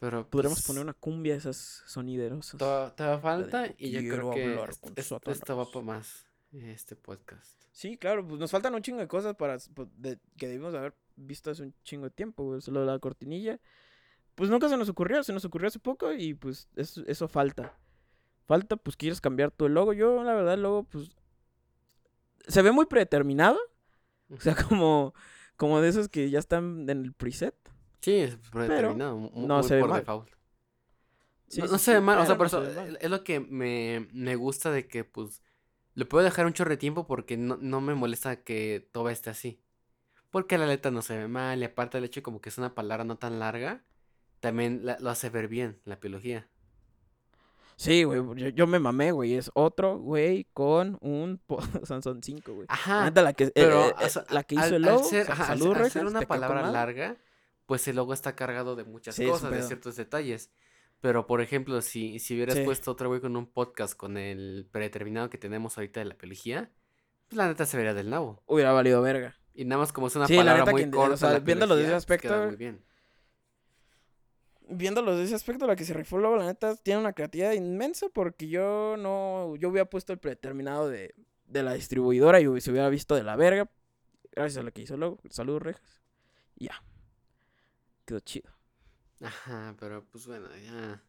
Pero 0.00 0.26
Podremos 0.28 0.58
pues, 0.58 0.66
poner 0.66 0.82
una 0.82 0.94
cumbia 0.94 1.34
de 1.34 1.38
esas 1.40 1.82
soniderosas. 1.86 2.58
to- 2.58 2.92
Todavía 2.96 3.18
falta 3.20 3.66
y 3.76 3.90
yo 3.90 4.00
"Quiero 4.00 4.16
creo 4.16 4.30
que 4.32 4.44
hablar 4.44 4.70
est- 4.70 4.80
con 4.82 4.92
est- 4.96 5.08
Satanás". 5.08 5.38
esto 5.38 5.56
va 5.56 5.70
para 5.70 5.84
más, 5.84 6.26
este 6.52 6.96
podcast. 6.96 7.62
Sí, 7.70 7.96
claro, 7.98 8.26
pues 8.26 8.40
nos 8.40 8.50
faltan 8.50 8.74
un 8.74 8.82
chingo 8.82 8.98
de 8.98 9.06
cosas 9.08 9.36
para 9.36 9.58
pues, 9.74 9.88
de- 9.96 10.18
que 10.38 10.48
debimos 10.48 10.74
haber 10.74 10.94
visto 11.16 11.50
hace 11.50 11.62
un 11.62 11.74
chingo 11.84 12.04
de 12.04 12.10
tiempo, 12.10 12.44
güey. 12.44 12.60
Solo 12.62 12.84
la 12.84 12.98
cortinilla. 12.98 13.60
Pues 14.34 14.48
nunca 14.48 14.68
se 14.70 14.76
nos 14.78 14.88
ocurrió, 14.88 15.22
se 15.22 15.34
nos 15.34 15.44
ocurrió 15.44 15.68
hace 15.68 15.78
poco 15.78 16.12
y 16.14 16.32
pues 16.32 16.68
eso, 16.76 17.02
eso 17.06 17.28
falta. 17.28 17.76
Falta, 18.46 18.76
pues 18.76 18.96
quieres 18.96 19.20
cambiar 19.20 19.50
tu 19.50 19.68
logo. 19.68 19.92
Yo, 19.92 20.24
la 20.24 20.32
verdad, 20.34 20.54
el 20.54 20.62
logo, 20.62 20.84
pues. 20.84 21.10
Se 22.48 22.62
ve 22.62 22.72
muy 22.72 22.86
predeterminado. 22.86 23.58
O 24.30 24.40
sea, 24.40 24.54
como, 24.68 25.12
como 25.56 25.80
de 25.80 25.88
esos 25.90 26.08
que 26.08 26.30
ya 26.30 26.38
están 26.38 26.88
en 26.88 27.04
el 27.04 27.12
preset. 27.12 27.54
Sí, 28.00 28.14
es 28.16 28.36
predeterminado, 28.50 29.30
no 29.34 29.58
muy 29.58 29.68
se 29.68 29.74
ve 29.74 29.80
por 29.80 29.90
mal. 29.90 30.00
default. 30.00 30.28
Sí, 31.48 31.60
no, 31.60 31.66
sí, 31.66 31.72
no 31.72 31.78
se 31.78 31.94
ve 31.94 32.00
mal, 32.00 32.18
o 32.18 32.26
sea, 32.26 32.36
por 32.38 32.46
eso 32.46 32.62
es 32.64 33.10
lo 33.10 33.24
que 33.24 33.40
me, 33.40 34.08
me 34.12 34.36
gusta 34.36 34.70
de 34.70 34.86
que, 34.86 35.04
pues, 35.04 35.42
le 35.94 36.04
puedo 36.04 36.24
dejar 36.24 36.46
un 36.46 36.52
chorro 36.52 36.70
de 36.70 36.76
tiempo 36.76 37.06
porque 37.06 37.36
no, 37.36 37.58
no 37.60 37.80
me 37.80 37.94
molesta 37.94 38.42
que 38.44 38.88
todo 38.92 39.10
esté 39.10 39.30
así. 39.30 39.60
Porque 40.30 40.58
la 40.58 40.66
letra 40.66 40.92
no 40.92 41.02
se 41.02 41.18
ve 41.18 41.26
mal 41.26 41.60
y 41.60 41.64
aparte 41.64 41.98
el 41.98 42.04
hecho 42.04 42.22
como 42.22 42.40
que 42.40 42.50
es 42.50 42.58
una 42.58 42.74
palabra 42.74 43.02
no 43.04 43.16
tan 43.18 43.40
larga, 43.40 43.82
también 44.38 44.82
la- 44.84 44.96
lo 45.00 45.10
hace 45.10 45.28
ver 45.28 45.48
bien 45.48 45.80
la 45.84 45.96
biología. 45.96 46.48
Sí, 47.74 48.04
güey, 48.04 48.20
yo, 48.36 48.48
yo 48.50 48.66
me 48.66 48.78
mamé, 48.78 49.10
güey. 49.10 49.34
Es 49.34 49.50
otro, 49.54 49.98
güey, 49.98 50.46
con 50.52 50.98
un 51.00 51.40
Samsung 51.82 52.20
5, 52.22 52.54
güey. 52.54 52.66
Ajá, 52.68 53.10
la 53.10 53.32
que, 53.32 53.44
eh, 53.44 53.52
pero 53.54 53.88
eh, 53.88 53.94
o 54.04 54.08
sea, 54.08 54.24
la 54.30 54.44
que 54.44 54.56
al- 54.56 54.66
hizo 54.66 54.76
el 54.76 54.84
al 54.84 54.94
logo, 54.94 55.04
ser, 55.08 55.26
sa- 55.26 55.32
ajá, 55.32 55.52
al- 55.52 55.58
Salud, 55.58 55.76
al 55.76 55.90
ser 55.90 56.06
una 56.06 56.20
palabra 56.20 56.70
larga, 56.70 57.16
pues 57.70 57.86
el 57.86 57.94
logo 57.94 58.12
está 58.12 58.34
cargado 58.34 58.74
de 58.74 58.82
muchas 58.82 59.14
Sí, 59.14 59.24
cosas, 59.28 59.52
de 59.52 59.62
ciertos 59.62 59.94
detalles. 59.94 60.50
Pero, 61.00 61.28
por 61.28 61.40
ejemplo, 61.40 61.80
si, 61.82 62.18
si 62.18 62.34
hubieras 62.34 62.56
Sí. 62.56 62.64
puesto 62.64 62.90
otro 62.90 63.08
güey 63.08 63.20
con 63.20 63.36
un 63.36 63.46
podcast 63.46 63.94
con 63.96 64.16
el 64.16 64.66
predeterminado 64.72 65.30
que 65.30 65.38
tenemos 65.38 65.78
ahorita 65.78 66.00
de 66.00 66.06
la 66.06 66.14
biología, 66.16 66.72
pues 67.28 67.36
la 67.36 67.46
neta 67.46 67.66
se 67.66 67.76
vería 67.76 67.94
del 67.94 68.10
nabo. 68.10 68.42
Hubiera 68.46 68.72
valido 68.72 69.00
verga. 69.02 69.36
Y 69.54 69.66
nada 69.66 69.78
más 69.82 69.92
como 69.92 70.08
es 70.08 70.16
una 70.16 70.26
Sí, 70.26 70.32
la 70.34 70.40
palabra 70.40 70.60
neta 70.62 70.72
muy 70.72 70.82
que- 70.82 70.88
o 70.88 70.90
corta, 70.90 71.16
sea, 71.16 71.38
viéndolo 71.38 71.76
desde 71.76 71.96
ese 71.96 72.06
pues, 72.08 72.20
queda 72.20 72.32
aspecto, 72.34 72.46
muy 72.48 72.56
bien. 72.56 72.82
Viéndolo 74.72 75.12
desde 75.12 75.24
ese 75.26 75.34
aspecto, 75.36 75.66
la 75.68 75.76
que 75.76 75.84
se 75.84 75.94
rifó 75.94 76.18
luego, 76.18 76.36
la 76.36 76.46
neta, 76.46 76.74
tiene 76.74 76.98
una 76.98 77.12
creatividad 77.12 77.52
inmensa 77.52 78.08
porque 78.12 78.48
yo 78.48 78.96
no. 78.98 79.54
Yo 79.58 79.68
hubiera 79.68 79.88
puesto 79.88 80.12
el 80.12 80.18
predeterminado 80.18 80.88
de, 80.88 81.14
de 81.46 81.62
la 81.62 81.74
distribuidora 81.74 82.40
y 82.40 82.60
se 82.60 82.70
hubiera 82.72 82.88
visto 82.88 83.14
de 83.14 83.22
la 83.22 83.36
verga. 83.36 83.70
Gracias 84.32 84.58
a 84.58 84.62
la 84.64 84.70
que 84.72 84.82
hizo 84.82 84.96
luego. 84.96 85.18
Saludos, 85.30 85.62
rejas. 85.62 86.00
Ya. 86.56 86.82
Chido. 88.18 88.50
Ajá, 89.20 89.76
pero 89.78 90.04
pues 90.10 90.26
bueno, 90.26 90.48
ya. 90.56 91.02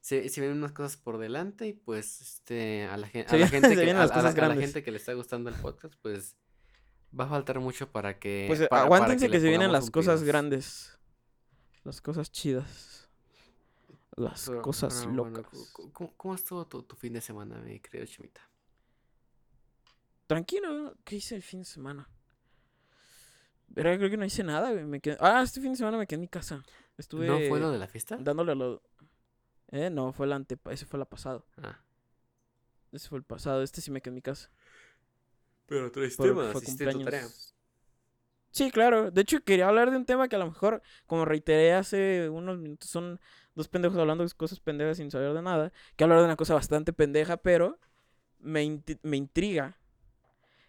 Se, 0.00 0.28
se 0.30 0.40
vienen 0.40 0.58
unas 0.58 0.72
cosas 0.72 0.96
por 0.96 1.18
delante 1.18 1.66
y 1.68 1.74
pues 1.74 2.20
este 2.22 2.84
a 2.86 2.96
la, 2.96 3.06
gen- 3.06 3.26
a 3.28 3.36
la 3.36 3.46
gente 3.48 3.68
se 3.68 3.74
que 3.76 3.90
a, 3.92 4.00
a 4.02 4.04
a 4.04 4.22
la 4.48 4.54
gente 4.56 4.82
que 4.82 4.90
le 4.90 4.96
está 4.96 5.12
gustando 5.12 5.50
el 5.50 5.56
podcast, 5.56 5.94
pues 6.00 6.36
va 7.18 7.24
a 7.24 7.28
faltar 7.28 7.60
mucho 7.60 7.92
para 7.92 8.18
que 8.18 8.44
Pues 8.48 8.60
eh, 8.60 8.64
pa- 8.64 8.76
para 8.76 8.82
aguántense 8.84 9.28
que 9.28 9.38
se 9.40 9.48
vienen 9.48 9.70
las 9.72 9.90
cosas 9.90 10.22
grandes. 10.22 10.98
Las 11.84 12.00
cosas 12.00 12.32
chidas. 12.32 13.08
Las 14.16 14.46
Pero- 14.48 14.62
cosas 14.62 15.00
pero 15.04 15.12
locas. 15.30 15.46
¿cómo, 15.92 16.14
cómo 16.16 16.34
estuvo 16.34 16.66
tu, 16.66 16.82
tu 16.82 16.96
fin 16.96 17.12
de 17.12 17.20
semana, 17.20 17.56
mi 17.60 17.78
querido 17.80 18.06
Chimita? 18.06 18.40
Tranquilo, 20.26 20.94
¿qué 21.04 21.16
hice 21.16 21.34
el 21.36 21.42
fin 21.42 21.60
de 21.60 21.64
semana? 21.66 22.08
Verga, 23.70 23.96
creo 23.98 24.10
que 24.10 24.16
no 24.16 24.24
hice 24.24 24.42
nada, 24.44 24.72
güey. 24.72 24.84
Me 24.84 25.00
quedé... 25.00 25.16
Ah, 25.20 25.42
este 25.42 25.60
fin 25.60 25.70
de 25.72 25.76
semana 25.76 25.96
me 25.96 26.06
quedé 26.06 26.16
en 26.16 26.20
mi 26.22 26.28
casa. 26.28 26.62
Estuve 26.98 27.26
¿No 27.26 27.38
fue 27.48 27.60
lo 27.60 27.70
de 27.70 27.78
la 27.78 27.86
fiesta? 27.88 28.16
dándole 28.20 28.52
a 28.52 28.54
lo... 28.56 28.82
Eh, 29.68 29.88
no, 29.90 30.12
fue 30.12 30.26
el 30.26 30.32
ante... 30.32 30.58
Ese 30.70 30.86
fue 30.86 30.98
la 30.98 31.04
pasado. 31.04 31.46
Ah, 31.56 31.78
Ese 32.92 33.08
fue 33.08 33.18
el 33.18 33.24
pasado. 33.24 33.62
Este 33.62 33.80
sí 33.80 33.90
me 33.90 34.00
quedé 34.00 34.10
en 34.10 34.14
mi 34.16 34.22
casa. 34.22 34.50
pero 35.66 35.90
traes 35.92 36.16
temas, 36.16 36.54
hiciste 36.62 36.86
tu 36.92 37.04
tarea. 37.04 37.28
Sí, 38.50 38.72
claro. 38.72 39.12
De 39.12 39.20
hecho, 39.20 39.42
quería 39.44 39.68
hablar 39.68 39.92
de 39.92 39.96
un 39.96 40.04
tema 40.04 40.28
que 40.28 40.34
a 40.34 40.40
lo 40.40 40.46
mejor, 40.46 40.82
como 41.06 41.24
reiteré 41.24 41.72
hace 41.72 42.28
unos 42.28 42.58
minutos, 42.58 42.90
son 42.90 43.20
dos 43.54 43.68
pendejos 43.68 43.96
hablando 43.96 44.24
de 44.24 44.30
cosas 44.34 44.58
pendejas 44.58 44.96
sin 44.96 45.12
saber 45.12 45.32
de 45.32 45.42
nada. 45.42 45.72
Que 45.94 46.02
hablar 46.02 46.18
de 46.18 46.24
una 46.24 46.34
cosa 46.36 46.54
bastante 46.54 46.92
pendeja, 46.92 47.36
pero 47.36 47.78
me, 48.40 48.82
me 49.02 49.16
intriga. 49.16 49.78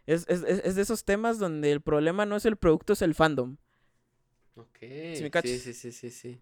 Es, 0.06 0.26
es, 0.28 0.44
es- 0.44 0.76
de 0.76 0.82
esos 0.82 1.04
temas 1.06 1.40
donde 1.40 1.72
el 1.72 1.82
problema 1.82 2.26
no 2.26 2.36
es 2.36 2.46
el 2.46 2.58
producto, 2.58 2.94
es 2.94 3.02
el 3.02 3.16
fandom. 3.16 3.58
Ok, 4.56 4.80
me 4.82 5.32
sí, 5.44 5.60
sí, 5.60 5.74
sí, 5.74 5.92
sí, 5.92 6.10
sí. 6.12 6.42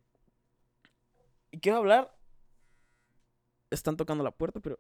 Y 1.52 1.60
quiero 1.60 1.78
hablar. 1.80 2.15
Están 3.69 3.98
tocando 3.98 4.24
la 4.24 4.32
puerta, 4.32 4.60
pero. 4.60 4.80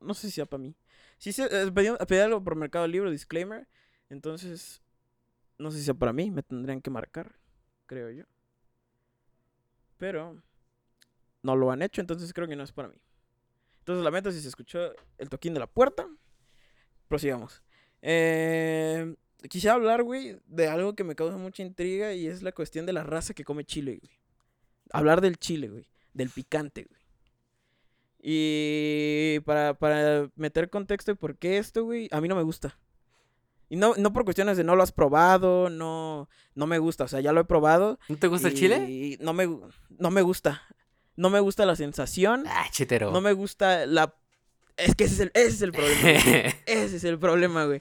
No 0.00 0.12
sé 0.12 0.28
si 0.28 0.34
sea 0.34 0.44
para 0.46 0.62
mí. 0.62 0.74
Si 1.18 1.32
se, 1.32 1.44
eh, 1.44 1.72
pedí, 1.72 1.88
pedí 2.06 2.18
algo 2.18 2.42
por 2.44 2.56
Mercado 2.56 2.86
Libre, 2.86 3.10
disclaimer. 3.10 3.66
Entonces. 4.10 4.82
No 5.58 5.70
sé 5.70 5.78
si 5.78 5.84
sea 5.84 5.94
para 5.94 6.12
mí. 6.12 6.30
Me 6.30 6.42
tendrían 6.42 6.82
que 6.82 6.90
marcar. 6.90 7.34
Creo 7.86 8.10
yo. 8.10 8.24
Pero. 9.96 10.42
No 11.42 11.56
lo 11.56 11.70
han 11.70 11.82
hecho, 11.82 12.00
entonces 12.00 12.32
creo 12.32 12.48
que 12.48 12.56
no 12.56 12.64
es 12.64 12.72
para 12.72 12.88
mí. 12.88 12.96
Entonces 13.80 14.02
lamento 14.02 14.32
si 14.32 14.40
se 14.40 14.48
escuchó 14.48 14.92
el 15.18 15.28
toquín 15.28 15.52
de 15.54 15.60
la 15.60 15.66
puerta. 15.66 16.08
Prosigamos. 17.14 17.62
Eh, 18.02 19.14
quisiera 19.48 19.74
hablar, 19.74 20.02
güey, 20.02 20.40
de 20.46 20.66
algo 20.66 20.96
que 20.96 21.04
me 21.04 21.14
causa 21.14 21.36
mucha 21.36 21.62
intriga 21.62 22.12
y 22.12 22.26
es 22.26 22.42
la 22.42 22.50
cuestión 22.50 22.86
de 22.86 22.92
la 22.92 23.04
raza 23.04 23.34
que 23.34 23.44
come 23.44 23.64
chile, 23.64 24.00
güey. 24.02 24.18
Hablar 24.92 25.20
del 25.20 25.38
chile, 25.38 25.68
güey. 25.68 25.86
Del 26.12 26.28
picante, 26.28 26.88
güey. 26.90 27.00
Y 28.20 29.38
para, 29.40 29.74
para 29.74 30.28
meter 30.34 30.70
contexto 30.70 31.12
de 31.12 31.16
por 31.16 31.36
qué 31.36 31.58
esto, 31.58 31.84
güey, 31.84 32.08
a 32.10 32.20
mí 32.20 32.26
no 32.26 32.34
me 32.34 32.42
gusta. 32.42 32.78
Y 33.68 33.76
no, 33.76 33.94
no 33.96 34.12
por 34.12 34.24
cuestiones 34.24 34.56
de 34.56 34.64
no 34.64 34.74
lo 34.74 34.82
has 34.82 34.90
probado, 34.90 35.70
no, 35.70 36.28
no 36.56 36.66
me 36.66 36.78
gusta. 36.78 37.04
O 37.04 37.08
sea, 37.08 37.20
ya 37.20 37.32
lo 37.32 37.42
he 37.42 37.44
probado. 37.44 38.00
¿No 38.08 38.16
te 38.16 38.26
gusta 38.26 38.48
el 38.48 38.54
chile? 38.54 38.90
Y 38.90 39.18
no 39.20 39.34
me, 39.34 39.46
no 39.98 40.10
me 40.10 40.22
gusta. 40.22 40.62
No 41.14 41.30
me 41.30 41.38
gusta 41.38 41.64
la 41.64 41.76
sensación. 41.76 42.42
Ah, 42.48 42.66
chetero. 42.72 43.12
No 43.12 43.20
me 43.20 43.32
gusta 43.32 43.86
la... 43.86 44.16
Es 44.76 44.94
que 44.94 45.04
ese 45.04 45.14
es 45.14 45.20
el, 45.20 45.30
ese 45.34 45.48
es 45.48 45.62
el 45.62 45.72
problema. 45.72 46.00
güey. 46.02 46.54
Ese 46.66 46.96
es 46.96 47.04
el 47.04 47.18
problema, 47.18 47.64
güey. 47.66 47.80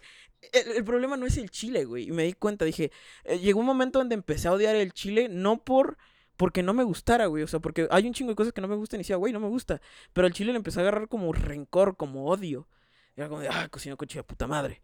El, 0.52 0.72
el 0.74 0.84
problema 0.84 1.18
no 1.18 1.26
es 1.26 1.38
el 1.38 1.50
chile, 1.50 1.86
güey. 1.86 2.10
Y 2.10 2.12
me 2.12 2.24
di 2.24 2.34
cuenta, 2.34 2.66
dije, 2.66 2.92
eh, 3.24 3.40
llegó 3.40 3.60
un 3.60 3.66
momento 3.66 4.00
donde 4.00 4.16
empecé 4.16 4.48
a 4.48 4.52
odiar 4.52 4.76
el 4.76 4.94
chile, 4.94 5.28
no 5.30 5.64
por 5.64 5.98
porque 6.38 6.64
no 6.64 6.74
me 6.74 6.84
gustara, 6.84 7.28
güey. 7.28 7.44
O 7.44 7.48
sea, 7.48 7.60
porque 7.60 7.88
hay 7.92 8.08
un 8.08 8.14
chingo 8.14 8.32
de 8.32 8.36
cosas 8.36 8.54
que 8.54 8.62
no 8.62 8.68
me 8.68 8.76
gustan 8.76 9.00
y 9.00 9.04
decía, 9.04 9.16
güey, 9.16 9.34
no 9.34 9.40
me 9.40 9.48
gusta. 9.48 9.82
Pero 10.14 10.28
el 10.28 10.34
chile 10.34 10.52
le 10.52 10.58
empecé 10.58 10.80
a 10.80 10.82
agarrar 10.82 11.08
como 11.08 11.32
rencor, 11.34 11.96
como 11.96 12.28
odio. 12.28 12.68
Era 13.16 13.30
como 13.30 13.42
de, 13.42 13.50
ah, 13.50 13.68
cocinó 13.70 13.98
con 13.98 14.08
chile 14.08 14.24
puta 14.24 14.48
madre. 14.48 14.82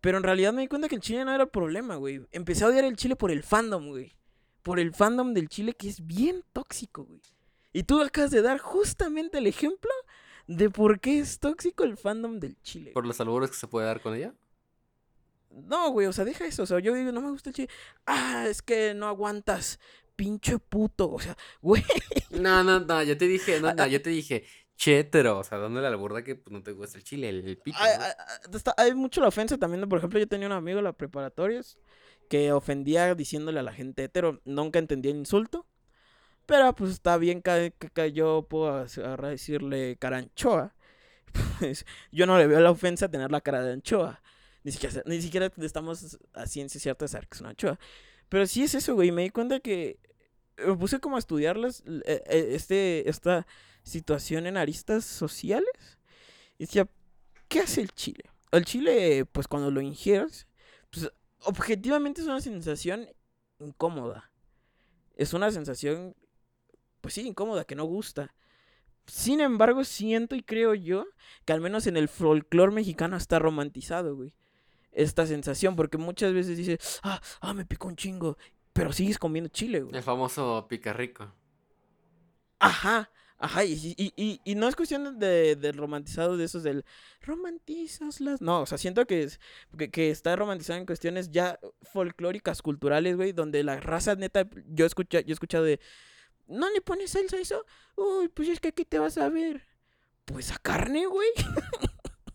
Pero 0.00 0.18
en 0.18 0.24
realidad 0.24 0.52
me 0.52 0.62
di 0.62 0.68
cuenta 0.68 0.88
que 0.88 0.96
el 0.96 1.00
chile 1.00 1.24
no 1.24 1.32
era 1.32 1.44
el 1.44 1.50
problema, 1.50 1.96
güey. 1.96 2.20
Empecé 2.32 2.64
a 2.64 2.68
odiar 2.68 2.84
el 2.84 2.96
chile 2.96 3.16
por 3.16 3.30
el 3.30 3.42
fandom, 3.42 3.88
güey. 3.88 4.12
Por 4.62 4.80
el 4.80 4.92
fandom 4.92 5.32
del 5.34 5.48
chile 5.48 5.74
que 5.74 5.88
es 5.88 6.06
bien 6.06 6.44
tóxico, 6.52 7.04
güey. 7.04 7.20
Y 7.72 7.84
tú 7.84 8.02
acabas 8.02 8.30
de 8.30 8.42
dar 8.42 8.58
justamente 8.58 9.38
el 9.38 9.46
ejemplo 9.46 9.90
de 10.56 10.68
por 10.68 10.98
qué 10.98 11.20
es 11.20 11.38
tóxico 11.38 11.84
el 11.84 11.96
fandom 11.96 12.40
del 12.40 12.60
chile. 12.62 12.90
¿Por 12.92 13.06
los 13.06 13.20
albures 13.20 13.50
que 13.50 13.56
se 13.56 13.68
puede 13.68 13.86
dar 13.86 14.00
con 14.00 14.14
ella? 14.14 14.34
No, 15.50 15.90
güey, 15.90 16.06
o 16.06 16.12
sea, 16.12 16.24
deja 16.24 16.44
eso. 16.46 16.64
O 16.64 16.66
sea, 16.66 16.78
yo 16.80 16.92
digo, 16.94 17.12
no 17.12 17.20
me 17.20 17.30
gusta 17.30 17.50
el 17.50 17.54
chile. 17.56 17.68
Ah, 18.06 18.46
es 18.48 18.60
que 18.62 18.94
no 18.94 19.06
aguantas, 19.06 19.78
pinche 20.16 20.58
puto. 20.58 21.10
O 21.10 21.20
sea, 21.20 21.36
güey. 21.62 21.84
No, 22.30 22.62
no, 22.64 22.80
no, 22.80 23.02
yo 23.02 23.16
te 23.16 23.26
dije, 23.26 23.60
no, 23.60 23.72
no, 23.74 23.86
yo 23.86 24.02
te 24.02 24.10
dije, 24.10 24.44
chetero, 24.76 25.38
o 25.38 25.44
sea, 25.44 25.58
dándole 25.58 25.86
a 25.86 25.90
la 25.90 25.96
burda 25.96 26.22
que 26.24 26.34
pues, 26.36 26.52
no 26.52 26.62
te 26.62 26.72
gusta 26.72 26.98
el 26.98 27.04
chile, 27.04 27.28
el, 27.28 27.46
el 27.46 27.56
pito, 27.58 27.78
Hay, 27.80 27.96
¿no? 27.98 28.04
hay- 28.04 28.10
hay- 28.10 28.56
está- 28.56 28.74
hay 28.76 28.94
mucho 28.94 29.20
la 29.20 29.28
ofensa 29.28 29.56
también. 29.58 29.88
Por 29.88 29.98
ejemplo, 29.98 30.18
yo 30.18 30.26
tenía 30.28 30.46
un 30.48 30.52
amigo 30.52 30.78
en 30.78 30.84
la 30.84 30.92
preparatoria 30.92 31.60
que 32.28 32.52
ofendía 32.52 33.14
diciéndole 33.14 33.60
a 33.60 33.62
la 33.62 33.72
gente 33.72 34.04
hetero. 34.04 34.40
Nunca 34.44 34.78
entendía 34.78 35.12
el 35.12 35.18
insulto. 35.18 35.66
Pero 36.50 36.74
pues 36.74 36.90
está 36.90 37.16
bien 37.16 37.42
que, 37.42 38.12
yo 38.12 38.44
puedo 38.50 38.84
decirle 38.84 39.96
cara 39.96 40.18
anchoa. 40.18 40.74
Pues 41.60 41.86
yo 42.10 42.26
no 42.26 42.36
le 42.38 42.48
veo 42.48 42.58
la 42.58 42.72
ofensa 42.72 43.06
a 43.06 43.08
tener 43.08 43.30
la 43.30 43.40
cara 43.40 43.62
de 43.62 43.74
anchoa. 43.74 44.20
Ni 44.64 44.72
siquiera, 44.72 45.00
ni 45.06 45.22
siquiera 45.22 45.48
estamos 45.58 46.18
a 46.32 46.46
ciencia 46.46 46.80
cierta 46.80 47.04
de 47.04 47.08
saber 47.08 47.28
que 47.28 47.36
es 47.36 47.40
una 47.40 47.50
anchoa. 47.50 47.78
Pero 48.28 48.48
sí 48.48 48.64
es 48.64 48.74
eso, 48.74 48.96
güey. 48.96 49.12
Me 49.12 49.22
di 49.22 49.30
cuenta 49.30 49.60
que 49.60 50.00
me 50.58 50.74
puse 50.74 50.98
como 50.98 51.14
a 51.14 51.20
estudiarlas 51.20 51.84
eh, 51.86 52.24
eh, 52.26 52.48
este, 52.50 53.08
esta 53.08 53.46
situación 53.84 54.48
en 54.48 54.56
aristas 54.56 55.04
sociales. 55.04 55.98
Y 56.58 56.64
decía, 56.64 56.88
¿qué 57.46 57.60
hace 57.60 57.80
el 57.80 57.92
chile? 57.92 58.24
El 58.50 58.64
chile, 58.64 59.24
pues 59.30 59.46
cuando 59.46 59.70
lo 59.70 59.80
ingieres, 59.80 60.48
pues 60.90 61.12
objetivamente 61.44 62.22
es 62.22 62.26
una 62.26 62.40
sensación 62.40 63.08
incómoda. 63.60 64.32
Es 65.14 65.32
una 65.32 65.52
sensación, 65.52 66.16
pues 67.00 67.14
sí, 67.14 67.26
incómoda, 67.26 67.64
que 67.64 67.74
no 67.74 67.84
gusta. 67.84 68.34
Sin 69.06 69.40
embargo, 69.40 69.84
siento 69.84 70.36
y 70.36 70.42
creo 70.42 70.74
yo 70.74 71.06
que 71.44 71.52
al 71.52 71.60
menos 71.60 71.86
en 71.86 71.96
el 71.96 72.08
folclore 72.08 72.72
mexicano 72.72 73.16
está 73.16 73.38
romantizado, 73.38 74.14
güey. 74.14 74.34
Esta 74.92 75.26
sensación, 75.26 75.76
porque 75.76 75.98
muchas 75.98 76.32
veces 76.32 76.56
dices, 76.56 77.00
ah, 77.02 77.20
ah, 77.40 77.54
me 77.54 77.64
picó 77.64 77.88
un 77.88 77.96
chingo, 77.96 78.36
pero 78.72 78.92
sigues 78.92 79.18
comiendo 79.18 79.48
chile, 79.48 79.80
güey. 79.80 79.96
El 79.96 80.02
famoso 80.02 80.66
pica 80.68 80.92
rico. 80.92 81.32
Ajá, 82.58 83.10
ajá, 83.38 83.64
y, 83.64 83.94
y, 83.96 84.40
y, 84.44 84.54
no 84.54 84.68
es 84.68 84.76
cuestión 84.76 85.18
de, 85.18 85.56
del 85.56 85.76
romantizado 85.76 86.36
de 86.36 86.44
esos 86.44 86.62
del 86.62 86.84
romantizas 87.22 88.20
las... 88.20 88.42
No, 88.42 88.60
o 88.60 88.66
sea, 88.66 88.78
siento 88.78 89.06
que, 89.06 89.28
que, 89.90 90.10
está 90.10 90.36
romantizado 90.36 90.78
en 90.78 90.86
cuestiones 90.86 91.30
ya 91.30 91.58
folclóricas, 91.82 92.62
culturales, 92.62 93.16
güey, 93.16 93.32
donde 93.32 93.64
la 93.64 93.80
raza 93.80 94.14
neta, 94.14 94.46
yo, 94.66 94.84
escucha, 94.84 95.20
yo 95.20 95.30
he 95.30 95.32
escuchado 95.32 95.64
de, 95.64 95.80
¿no 96.50 96.70
le 96.70 96.80
pones 96.80 97.12
salsa 97.12 97.36
a 97.36 97.40
eso? 97.40 97.64
Uy, 97.96 98.28
pues 98.28 98.48
es 98.48 98.60
que 98.60 98.68
aquí 98.68 98.84
te 98.84 98.98
vas 98.98 99.18
a 99.18 99.28
ver. 99.28 99.66
Pues 100.24 100.52
a 100.52 100.58
carne, 100.58 101.06
güey. 101.06 101.28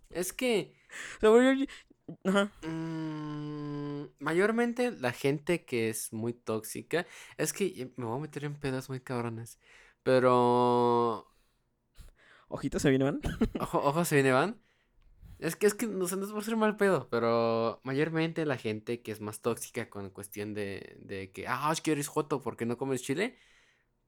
es 0.09 0.33
que... 0.33 0.75
Ajá. 2.23 2.51
Mm, 2.67 4.09
mayormente 4.19 4.91
la 4.91 5.11
gente 5.11 5.65
que 5.65 5.89
es 5.89 6.13
muy 6.13 6.33
tóxica. 6.33 7.05
Es 7.37 7.53
que 7.53 7.91
me 7.95 8.05
voy 8.05 8.17
a 8.17 8.21
meter 8.21 8.43
en 8.43 8.55
pedas 8.59 8.89
muy 8.89 8.99
cabrones. 8.99 9.59
Pero. 10.03 11.27
¿Ojitos 12.47 12.81
se 12.81 12.89
viene 12.89 13.05
van? 13.05 13.21
ojos 13.59 14.07
se 14.07 14.15
viene 14.15 14.31
van. 14.31 14.61
Es 15.39 15.55
que 15.55 15.67
es 15.67 15.73
que 15.73 15.87
no 15.87 16.07
sé, 16.07 16.15
no 16.15 16.25
es 16.25 16.31
por 16.31 16.43
ser 16.43 16.55
mal 16.55 16.77
pedo, 16.77 17.09
pero 17.09 17.81
mayormente 17.83 18.45
la 18.45 18.57
gente 18.57 19.01
que 19.01 19.11
es 19.11 19.19
más 19.19 19.41
tóxica 19.41 19.89
con 19.89 20.09
cuestión 20.09 20.53
de, 20.53 20.97
de 21.01 21.31
que, 21.31 21.45
ah, 21.47 21.69
es 21.73 21.81
que 21.81 21.91
eres 21.91 22.07
joto 22.07 22.41
porque 22.41 22.65
no 22.65 22.77
comes 22.77 23.01
chile, 23.01 23.37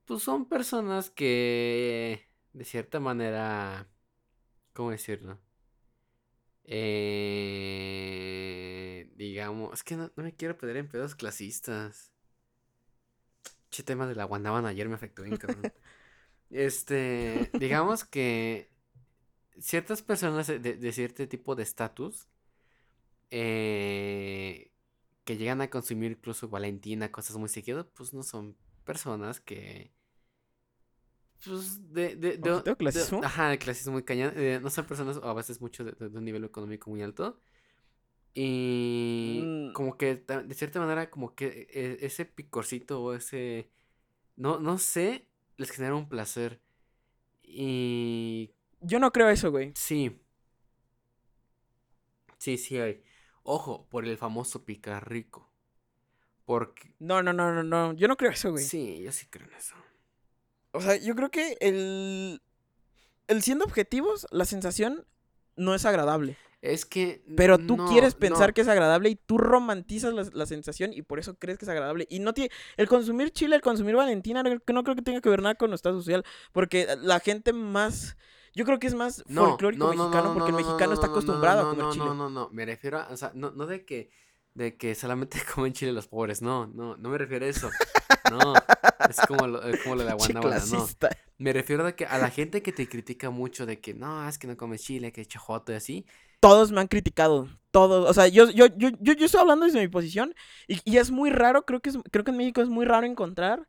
pues 0.08 0.24
son 0.24 0.46
personas 0.48 1.10
que 1.12 2.28
de 2.54 2.66
cierta 2.66 3.00
manera, 3.00 3.88
¿cómo 4.74 4.92
decirlo? 4.92 5.40
Eh, 6.64 7.58
digamos, 9.16 9.74
es 9.74 9.84
que 9.84 9.96
no, 9.98 10.12
me 10.16 10.36
quiero 10.36 10.58
perder 10.58 10.78
en 10.78 10.88
pedos 10.90 11.16
clasistas. 11.16 12.14
Che 13.70 13.84
tema 13.84 14.08
de 14.08 14.16
la 14.16 14.24
guanabana 14.24 14.70
ayer 14.70 14.88
me 14.90 14.96
afectó 14.96 15.24
bien, 15.24 15.38
cabrón. 15.38 15.72
este, 16.50 17.52
digamos 17.60 18.06
que 18.06 18.72
ciertas 19.60 20.02
personas 20.02 20.48
de, 20.48 20.92
cierto 20.94 21.28
tipo 21.28 21.56
de 21.56 21.64
estatus 21.64 22.28
eh, 23.30 24.72
que 25.26 25.38
llegan 25.38 25.62
a 25.62 25.70
consumir 25.70 26.12
incluso 26.12 26.48
Valentina, 26.50 27.12
cosas 27.12 27.36
muy 27.38 27.50
seguidas, 27.50 27.86
pues 27.94 28.14
no 28.14 28.24
son 28.24 28.56
personas 28.86 29.42
que 29.42 29.97
pues 31.44 31.94
de, 31.94 32.16
de, 32.16 32.38
de, 32.38 32.76
clasismo? 32.76 33.22
ajá, 33.24 33.50
de 33.50 33.58
clasismo 33.58 33.94
muy 33.94 34.04
cañón. 34.04 34.34
Eh, 34.36 34.60
no 34.62 34.70
son 34.70 34.86
personas 34.86 35.20
a 35.22 35.34
veces 35.34 35.62
mucho 35.62 35.84
de, 35.84 36.08
un 36.08 36.26
nivel 36.26 36.44
económico 36.44 36.90
muy 36.90 37.02
alto. 37.02 37.40
Y 38.34 39.42
mm. 39.44 39.74
como 39.74 39.98
que 39.98 40.16
de 40.16 40.54
cierta 40.54 40.80
manera, 40.80 41.10
como 41.10 41.36
que 41.36 41.68
e, 41.72 42.06
ese 42.06 42.26
picorcito 42.26 43.02
o 43.02 43.14
ese. 43.14 43.70
No, 44.36 44.60
no 44.60 44.78
sé, 44.78 45.28
les 45.58 45.72
genera 45.72 45.96
un 45.96 46.10
placer. 46.10 46.62
Y. 47.44 48.54
Yo 48.82 49.00
no 49.00 49.12
creo 49.12 49.30
eso, 49.30 49.52
güey. 49.52 49.72
Sí. 49.76 50.22
Sí, 52.38 52.58
sí 52.58 52.78
hay. 52.78 53.04
Ojo, 53.44 53.88
por 53.90 54.06
el 54.06 54.18
famoso 54.18 54.66
picar 54.66 55.10
rico. 55.10 55.50
Porque. 56.46 56.94
No, 57.00 57.24
no, 57.24 57.34
no, 57.34 57.54
no, 57.54 57.64
no. 57.64 57.94
Yo 57.94 58.08
no 58.08 58.18
creo 58.18 58.32
eso, 58.32 58.52
güey. 58.52 58.64
Sí, 58.64 59.02
yo 59.02 59.12
sí 59.12 59.26
creo 59.30 59.48
en 59.48 59.54
eso. 59.54 59.76
O 60.78 60.82
sea, 60.82 60.96
yo 60.96 61.16
creo 61.16 61.32
que 61.32 61.58
el. 61.60 62.42
El 63.28 63.42
siendo 63.42 63.66
objetivos, 63.66 64.26
la 64.32 64.46
sensación 64.46 65.06
no 65.56 65.74
es 65.74 65.86
agradable. 65.86 66.38
Es 66.62 66.86
que. 66.86 67.24
Pero 67.36 67.58
tú 67.58 67.78
quieres 67.88 68.14
pensar 68.14 68.54
que 68.54 68.62
es 68.62 68.68
agradable 68.68 69.10
y 69.10 69.16
tú 69.16 69.40
romantizas 69.40 70.14
la, 70.34 70.46
sensación 70.46 70.94
y 70.94 71.02
por 71.02 71.20
eso 71.20 71.36
crees 71.36 71.58
que 71.58 71.66
es 71.66 71.70
agradable. 71.70 72.06
Y 72.10 72.20
no 72.20 72.34
tiene. 72.34 72.52
El 72.78 72.88
consumir 72.88 73.32
chile, 73.32 73.56
el 73.56 73.62
consumir 73.62 73.96
Valentina, 73.96 74.44
no, 74.44 74.52
no 74.52 74.84
creo 74.84 74.96
que 74.96 75.02
tenga 75.02 75.20
que 75.20 75.30
ver 75.30 75.42
nada 75.42 75.56
con 75.56 75.70
nuestro 75.70 75.94
social. 75.94 76.24
Porque 76.52 76.88
la 77.02 77.20
gente 77.20 77.54
más. 77.54 78.16
Yo 78.54 78.66
creo 78.66 78.80
que 78.80 78.88
es 78.88 78.96
más 78.96 79.24
folclórico 79.28 79.88
mexicano 79.88 80.34
porque 80.34 80.50
el 80.50 80.56
mexicano 80.56 80.94
está 80.94 81.08
acostumbrado 81.08 81.68
a 81.68 81.70
comer 81.76 81.92
chile. 81.92 82.06
No, 82.06 82.16
no, 82.16 82.30
no, 82.30 82.50
me 82.52 82.66
refiero 82.66 83.00
a. 83.00 83.08
O 83.10 83.18
sea, 83.18 83.32
no, 83.34 83.52
no 83.52 83.66
de 83.66 83.84
que 83.84 84.10
de 84.58 84.76
que 84.76 84.96
solamente 84.96 85.38
comen 85.56 85.72
chile 85.72 85.94
los 85.94 86.08
pobres. 86.08 86.42
No, 86.42 86.68
no, 86.68 86.98
no 86.98 87.10
me 87.10 87.18
refiero 87.18 87.46
a 87.46 87.50
eso. 87.50 87.70
No, 88.30 88.54
es 89.10 89.22
como 89.26 89.48
lo, 89.48 89.62
como 89.84 89.96
lo 89.96 90.02
de 90.02 90.10
la 90.10 90.16
guanábana, 90.16 90.62
no. 90.70 90.86
Me 91.38 91.54
refiero 91.54 91.88
a, 91.88 91.94
que, 91.94 92.06
a 92.06 92.18
la 92.18 92.30
gente 92.30 92.62
que 92.62 92.74
te 92.74 92.90
critica 92.90 93.30
mucho 93.30 93.66
de 93.66 93.80
que 93.80 93.94
no, 93.94 94.28
es 94.28 94.38
que 94.38 94.48
no 94.48 94.58
comes 94.58 94.84
chile, 94.84 95.14
que 95.14 95.26
chajoto 95.26 95.72
y 95.72 95.76
así. 95.76 96.06
Todos 96.42 96.74
me 96.74 96.82
han 96.82 96.88
criticado, 96.88 97.48
todos, 97.72 98.10
o 98.10 98.14
sea, 98.14 98.28
yo, 98.28 98.50
yo, 98.50 98.66
yo, 98.76 98.90
yo, 99.00 99.14
yo 99.14 99.26
estoy 99.26 99.40
hablando 99.40 99.66
desde 99.66 99.80
mi 99.80 99.88
posición 99.88 100.36
y, 100.68 100.82
y, 100.84 100.98
es 100.98 101.10
muy 101.10 101.30
raro, 101.30 101.66
creo 101.66 101.80
que, 101.80 101.90
es, 101.92 101.98
creo 102.12 102.26
que 102.26 102.32
en 102.32 102.38
México 102.38 102.62
es 102.62 102.68
muy 102.68 102.86
raro 102.86 103.08
encontrar 103.08 103.66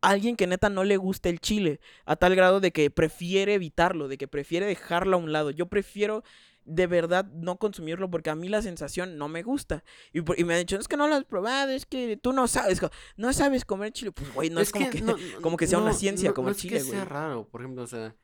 alguien 0.00 0.34
que 0.34 0.48
neta 0.48 0.70
no 0.70 0.82
le 0.82 0.96
guste 0.96 1.28
el 1.28 1.40
chile, 1.40 1.78
a 2.04 2.16
tal 2.16 2.34
grado 2.34 2.58
de 2.58 2.72
que 2.72 2.90
prefiere 2.90 3.54
evitarlo, 3.54 4.08
de 4.08 4.18
que 4.18 4.26
prefiere 4.26 4.66
dejarlo 4.66 5.16
a 5.16 5.20
un 5.20 5.30
lado. 5.30 5.50
Yo 5.52 5.66
prefiero 5.66 6.24
de 6.64 6.86
verdad 6.86 7.24
no 7.26 7.56
consumirlo 7.58 8.10
porque 8.10 8.30
a 8.30 8.34
mí 8.34 8.48
la 8.48 8.62
sensación 8.62 9.18
no 9.18 9.28
me 9.28 9.42
gusta. 9.42 9.84
Y, 10.12 10.22
me 10.44 10.54
han 10.54 10.60
dicho, 10.60 10.76
es 10.78 10.88
que 10.88 10.96
no 10.96 11.08
lo 11.08 11.14
has 11.14 11.24
probado, 11.24 11.70
es 11.70 11.86
que 11.86 12.16
tú 12.16 12.32
no 12.32 12.48
sabes, 12.48 12.80
no 13.16 13.32
sabes 13.32 13.64
comer 13.64 13.92
chile. 13.92 14.12
Pues, 14.12 14.32
güey, 14.34 14.50
no 14.50 14.60
es, 14.60 14.72
como, 14.72 14.90
que, 14.90 15.02
como 15.42 15.56
que 15.56 15.66
sea 15.66 15.78
una 15.78 15.92
ciencia 15.92 16.32
comer 16.32 16.54
chile, 16.54 16.78
güey. 16.78 16.86
es 16.86 16.90
que 16.90 16.96
sea 16.96 17.04
raro, 17.04 17.48
por 17.48 17.60
ejemplo, 17.62 17.82
o 17.82 17.86
sea, 17.86 18.14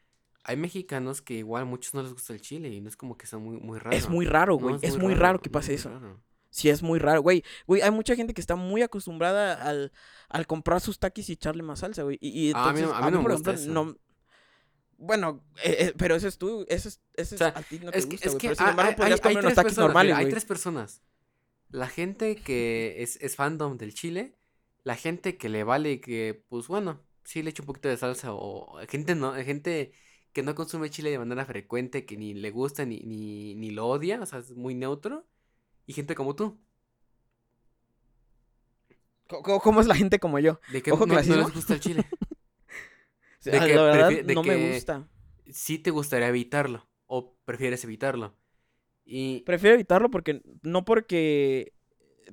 hay 0.45 0.57
mexicanos 0.57 1.23
que 1.23 1.35
igual 1.35 1.63
a 1.63 1.67
muchos 1.67 1.93
no 1.95 2.03
les 2.03 2.13
gusta 2.13 2.33
el 2.33 2.41
chile 2.41 2.69
y 2.69 2.81
no 2.81 2.89
es 2.89 2.97
como 2.97 3.17
que 3.17 3.27
sea 3.27 3.39
muy, 3.39 3.59
muy 3.59 3.79
raro. 3.79 3.97
Es 3.97 4.09
muy 4.09 4.27
raro, 4.27 4.57
güey, 4.57 4.77
es, 4.83 4.97
muy 4.97 5.15
raro, 5.15 5.41
que 5.41 5.51
pase 5.51 5.75
eso. 5.75 5.91
Sí, 6.51 6.71
es 6.71 6.83
muy 6.83 6.99
raro, 6.99 7.21
güey. 7.21 7.45
Güey, 7.67 7.83
hay 7.83 7.91
mucha 7.91 8.17
gente 8.17 8.33
que 8.33 8.41
está 8.41 8.57
muy 8.57 8.81
acostumbrada 8.81 9.55
al, 9.55 9.93
al 10.29 10.47
comprar 10.47 10.81
sus 10.81 10.99
taquis 10.99 11.29
y 11.29 11.33
echarle 11.33 11.63
más 11.63 11.81
salsa, 11.81 12.03
güey. 12.03 12.17
Y, 12.21 12.49
entonces, 12.49 12.89
ah, 12.91 12.99
a 12.99 13.11
mí, 13.11 13.11
no, 13.11 13.23
me 13.23 13.33
gusta 13.35 13.55
no, 13.67 13.97
bueno, 14.99 15.43
eh, 15.63 15.77
eh, 15.79 15.95
pero 15.97 16.15
eso 16.15 16.29
es 16.29 16.39
tú, 16.39 16.65
eso 16.69 16.89
es, 16.89 17.01
eso 17.15 17.35
es 17.35 17.43
a 17.43 17.53
ti 17.63 17.79
no 17.79 17.91
te 17.91 18.01
gusta, 18.01 18.31
güey. 18.31 18.41
Pero 18.41 18.55
sin 18.55 18.69
embargo, 18.69 18.91
hay, 18.91 18.97
podrías 18.97 19.21
comer 19.21 19.39
unos 19.39 19.55
taquis 19.55 19.79
normales, 19.79 20.17
Hay 20.17 20.29
tres 20.29 20.45
personas. 20.45 21.03
La 21.69 21.89
gente 21.89 22.37
que 22.37 23.03
es, 23.03 23.17
es 23.17 23.37
fandom 23.37 23.77
del 23.77 23.93
chile, 23.93 24.37
la 24.85 24.97
gente 24.97 25.37
que 25.37 25.49
le 25.49 25.65
vale 25.65 26.01
que, 26.01 26.45
pues 26.49 26.69
bueno, 26.69 27.03
sí 27.25 27.43
le 27.43 27.51
echo 27.51 27.63
un 27.63 27.67
poquito 27.67 27.89
de 27.89 27.97
salsa, 27.97 28.33
o 28.33 28.79
gente 28.89 29.15
no, 29.15 29.35
gente 29.35 29.93
que 30.33 30.43
no 30.43 30.55
consume 30.55 30.91
chile 30.91 31.11
de 31.11 31.19
manera 31.19 31.45
frecuente, 31.45 32.07
que 32.07 32.17
ni 32.17 32.35
le 32.35 32.51
gusta 32.51 32.85
ni, 32.85 33.01
ni, 33.01 33.55
ni 33.55 33.71
lo 33.71 33.87
odia, 33.87 34.21
o 34.21 34.27
sea, 34.27 34.39
es 34.39 34.53
muy 34.53 34.75
neutro, 34.75 35.27
y 35.87 35.93
gente 35.93 36.15
como 36.15 36.37
tú. 36.37 36.59
¿Cómo, 39.27 39.81
es 39.81 39.89
la 39.89 39.97
gente 39.97 40.21
como 40.21 40.39
yo? 40.39 40.61
De 40.71 40.83
que 40.83 40.93
no, 40.93 41.05
no 41.05 41.21
les 41.21 41.53
gusta 41.53 41.75
el 41.75 41.81
chile. 41.81 42.07
De 43.45 43.53
que, 43.53 43.75
la 43.75 43.83
verdad, 43.83 44.11
no 44.35 44.43
me 44.43 44.73
gusta. 44.73 45.09
Sí 45.51 45.79
te 45.79 45.91
gustaría 45.91 46.29
evitarlo. 46.29 46.89
O 47.07 47.37
prefieres 47.45 47.85
evitarlo. 47.85 48.35
Y... 49.05 49.41
Prefiero 49.43 49.75
evitarlo 49.75 50.11
porque. 50.11 50.43
No 50.63 50.85
porque 50.85 51.73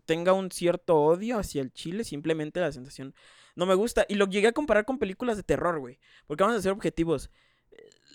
tenga 0.05 0.33
un 0.33 0.51
cierto 0.51 0.97
odio 0.97 1.37
hacia 1.37 1.61
el 1.61 1.71
chile, 1.71 2.03
simplemente 2.03 2.59
la 2.59 2.71
sensación 2.71 3.13
no 3.55 3.65
me 3.65 3.75
gusta. 3.75 4.05
Y 4.09 4.15
lo 4.15 4.27
llegué 4.27 4.47
a 4.47 4.53
comparar 4.53 4.85
con 4.85 4.97
películas 4.97 5.37
de 5.37 5.43
terror, 5.43 5.79
güey. 5.79 5.99
Porque 6.27 6.43
vamos 6.43 6.57
a 6.57 6.61
ser 6.61 6.71
objetivos 6.71 7.29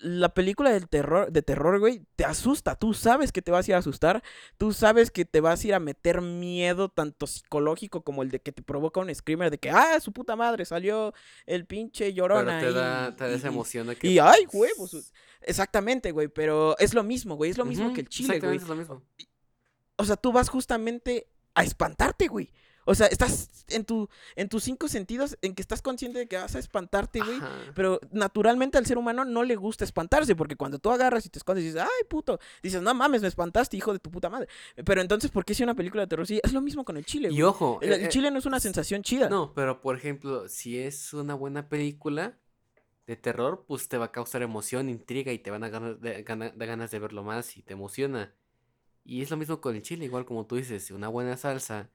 la 0.01 0.33
película 0.33 0.71
del 0.71 0.87
terror, 0.87 1.31
de 1.31 1.41
terror, 1.41 1.79
güey, 1.79 2.01
te 2.15 2.25
asusta. 2.25 2.75
Tú 2.75 2.93
sabes 2.93 3.31
que 3.31 3.41
te 3.41 3.51
vas 3.51 3.67
a 3.67 3.71
ir 3.71 3.75
a 3.75 3.79
asustar. 3.79 4.23
Tú 4.57 4.73
sabes 4.73 5.11
que 5.11 5.25
te 5.25 5.41
vas 5.41 5.63
a 5.63 5.67
ir 5.67 5.73
a 5.73 5.79
meter 5.79 6.21
miedo, 6.21 6.89
tanto 6.89 7.27
psicológico 7.27 8.01
como 8.03 8.23
el 8.23 8.29
de 8.29 8.39
que 8.39 8.51
te 8.51 8.61
provoca 8.61 8.99
un 8.99 9.13
screamer 9.13 9.51
de 9.51 9.57
que, 9.57 9.69
ah, 9.69 9.99
su 9.99 10.11
puta 10.11 10.35
madre, 10.35 10.65
salió 10.65 11.13
el 11.45 11.65
pinche 11.65 12.13
llorona. 12.13 12.59
Pero 12.59 12.73
te, 12.73 12.79
da, 12.79 13.15
te 13.15 13.23
da 13.25 13.31
esa 13.31 13.47
emoción 13.47 13.87
de 13.87 13.95
que. 13.95 14.07
Y, 14.07 14.19
ay, 14.19 14.47
huevos. 14.51 15.11
Exactamente, 15.41 16.11
güey, 16.11 16.27
pero 16.27 16.77
es 16.79 16.93
lo 16.93 17.03
mismo, 17.03 17.35
güey. 17.35 17.51
Es 17.51 17.57
lo 17.57 17.65
mismo 17.65 17.93
que 17.93 18.01
el 18.01 18.09
chile, 18.09 18.39
güey. 18.39 18.57
Es 18.57 18.67
lo 18.67 18.75
mismo. 18.75 19.01
O 19.97 20.05
sea, 20.05 20.15
tú 20.15 20.31
vas 20.31 20.49
justamente 20.49 21.27
a 21.53 21.63
espantarte, 21.63 22.27
güey. 22.27 22.51
O 22.89 22.95
sea, 22.95 23.05
estás 23.05 23.65
en 23.69 23.85
tu 23.85 24.09
en 24.35 24.49
tus 24.49 24.63
cinco 24.63 24.87
sentidos 24.87 25.37
en 25.43 25.53
que 25.53 25.61
estás 25.61 25.79
consciente 25.83 26.17
de 26.17 26.27
que 26.27 26.37
vas 26.37 26.55
a 26.55 26.59
espantarte, 26.59 27.19
güey. 27.19 27.39
Pero 27.75 27.99
naturalmente 28.11 28.79
al 28.79 28.87
ser 28.87 28.97
humano 28.97 29.25
no 29.25 29.43
le 29.43 29.55
gusta 29.55 29.83
espantarse, 29.83 30.35
porque 30.35 30.55
cuando 30.55 30.79
tú 30.79 30.89
agarras 30.89 31.23
y 31.23 31.29
te 31.29 31.37
escondes 31.37 31.63
y 31.63 31.67
dices, 31.67 31.83
ay, 31.83 32.05
puto, 32.09 32.39
dices, 32.63 32.81
no 32.81 32.91
mames, 32.95 33.21
me 33.21 33.27
espantaste, 33.27 33.77
hijo 33.77 33.93
de 33.93 33.99
tu 33.99 34.09
puta 34.09 34.27
madre. 34.27 34.47
Pero 34.83 35.01
entonces, 35.01 35.29
¿por 35.29 35.45
qué 35.45 35.53
si 35.53 35.61
una 35.61 35.75
película 35.75 36.01
de 36.01 36.07
terror 36.07 36.25
sí? 36.25 36.39
Es 36.43 36.51
lo 36.51 36.61
mismo 36.61 36.83
con 36.83 36.97
el 36.97 37.05
chile, 37.05 37.29
güey. 37.29 37.39
Y 37.39 37.43
ojo. 37.43 37.77
El, 37.83 37.93
eh, 37.93 38.09
chile 38.09 38.31
no 38.31 38.39
es 38.39 38.47
una 38.47 38.59
sensación 38.59 39.03
chida. 39.03 39.29
No, 39.29 39.53
pero 39.53 39.81
por 39.81 39.95
ejemplo, 39.95 40.49
si 40.49 40.79
es 40.79 41.13
una 41.13 41.35
buena 41.35 41.69
película 41.69 42.39
de 43.05 43.15
terror, 43.17 43.65
pues 43.67 43.87
te 43.87 43.99
va 43.99 44.05
a 44.05 44.11
causar 44.11 44.41
emoción, 44.41 44.89
intriga 44.89 45.31
y 45.31 45.37
te 45.37 45.51
van 45.51 45.63
a 45.63 45.69
ganar 45.69 45.99
de, 45.99 46.23
ganas 46.23 46.89
de 46.89 46.97
verlo 46.97 47.23
más 47.23 47.55
y 47.55 47.61
te 47.61 47.73
emociona. 47.73 48.33
Y 49.05 49.21
es 49.21 49.29
lo 49.29 49.37
mismo 49.37 49.61
con 49.61 49.75
el 49.75 49.83
chile, 49.83 50.05
igual 50.05 50.25
como 50.25 50.47
tú 50.47 50.55
dices, 50.55 50.89
una 50.89 51.07
buena 51.07 51.37
salsa, 51.37 51.91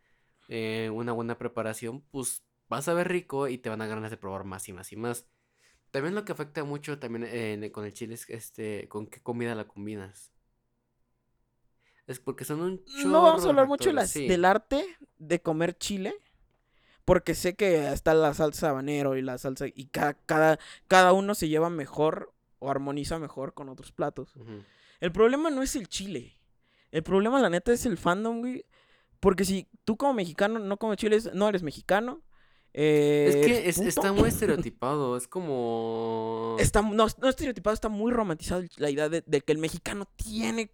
eh, 0.48 0.90
una 0.92 1.12
buena 1.12 1.38
preparación, 1.38 2.02
pues 2.10 2.44
vas 2.68 2.88
a 2.88 2.94
ver 2.94 3.08
rico 3.08 3.48
y 3.48 3.58
te 3.58 3.68
van 3.68 3.82
a 3.82 3.86
ganas 3.86 4.10
de 4.10 4.16
probar 4.16 4.44
más 4.44 4.68
y 4.68 4.72
más 4.72 4.92
y 4.92 4.96
más. 4.96 5.26
También 5.90 6.14
lo 6.14 6.24
que 6.24 6.32
afecta 6.32 6.64
mucho 6.64 6.98
también 6.98 7.24
eh, 7.28 7.70
con 7.70 7.84
el 7.84 7.92
chile 7.92 8.14
es 8.14 8.28
este, 8.28 8.88
con 8.88 9.06
qué 9.06 9.20
comida 9.22 9.54
la 9.54 9.68
combinas. 9.68 10.32
Es 12.06 12.18
porque 12.18 12.44
son 12.44 12.60
un 12.60 12.84
chorro 12.84 13.08
No 13.08 13.22
vamos 13.22 13.44
a 13.44 13.48
hablar 13.48 13.66
mucho 13.66 13.90
del 13.92 14.44
arte 14.44 14.84
de 15.18 15.40
comer 15.40 15.76
chile. 15.78 16.14
Porque 17.04 17.34
sé 17.34 17.54
que 17.54 17.92
está 17.92 18.14
la 18.14 18.32
salsa 18.32 18.70
habanero 18.70 19.16
y 19.16 19.22
la 19.22 19.36
salsa. 19.36 19.66
Y 19.66 19.86
cada, 19.86 20.14
cada, 20.14 20.58
cada 20.88 21.12
uno 21.12 21.34
se 21.34 21.48
lleva 21.48 21.68
mejor 21.68 22.32
o 22.58 22.70
armoniza 22.70 23.18
mejor 23.18 23.52
con 23.52 23.68
otros 23.68 23.92
platos. 23.92 24.34
El 25.00 25.12
problema 25.12 25.50
no 25.50 25.62
es 25.62 25.76
el 25.76 25.88
chile. 25.88 26.38
El 26.90 27.02
problema, 27.02 27.40
la 27.40 27.50
neta, 27.50 27.72
es 27.72 27.84
el 27.86 27.98
fandom, 27.98 28.40
güey. 28.40 28.64
Porque 29.24 29.46
si 29.46 29.66
tú 29.84 29.96
como 29.96 30.12
mexicano 30.12 30.58
no 30.58 30.76
comes 30.76 30.98
chiles, 30.98 31.30
no 31.32 31.48
eres 31.48 31.62
mexicano. 31.62 32.20
es 32.74 33.36
que 33.36 33.68
eh, 33.70 33.88
está 33.88 34.12
muy 34.12 34.28
estereotipado, 34.28 35.16
es 35.16 35.26
como... 35.26 36.56
Está, 36.58 36.82
no, 36.82 37.06
no 37.22 37.28
estereotipado, 37.30 37.72
está 37.72 37.88
muy 37.88 38.12
romantizado 38.12 38.62
la 38.76 38.90
idea 38.90 39.08
de, 39.08 39.22
que 39.22 39.52
el 39.52 39.56
mexicano 39.56 40.06
tiene 40.16 40.70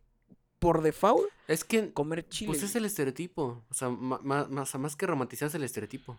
por 0.59 0.83
default 0.83 1.29
es 1.47 1.63
que 1.63 1.93
comer 1.93 2.29
chile. 2.29 2.49
Pues 2.49 2.65
es 2.65 2.75
el 2.75 2.87
estereotipo, 2.87 3.65
o 3.71 3.73
sea, 3.73 3.89
más, 3.89 4.51
más 4.51 4.97
que 4.97 5.07
romantizar 5.07 5.47
es 5.47 5.55
el 5.55 5.63
estereotipo. 5.63 6.19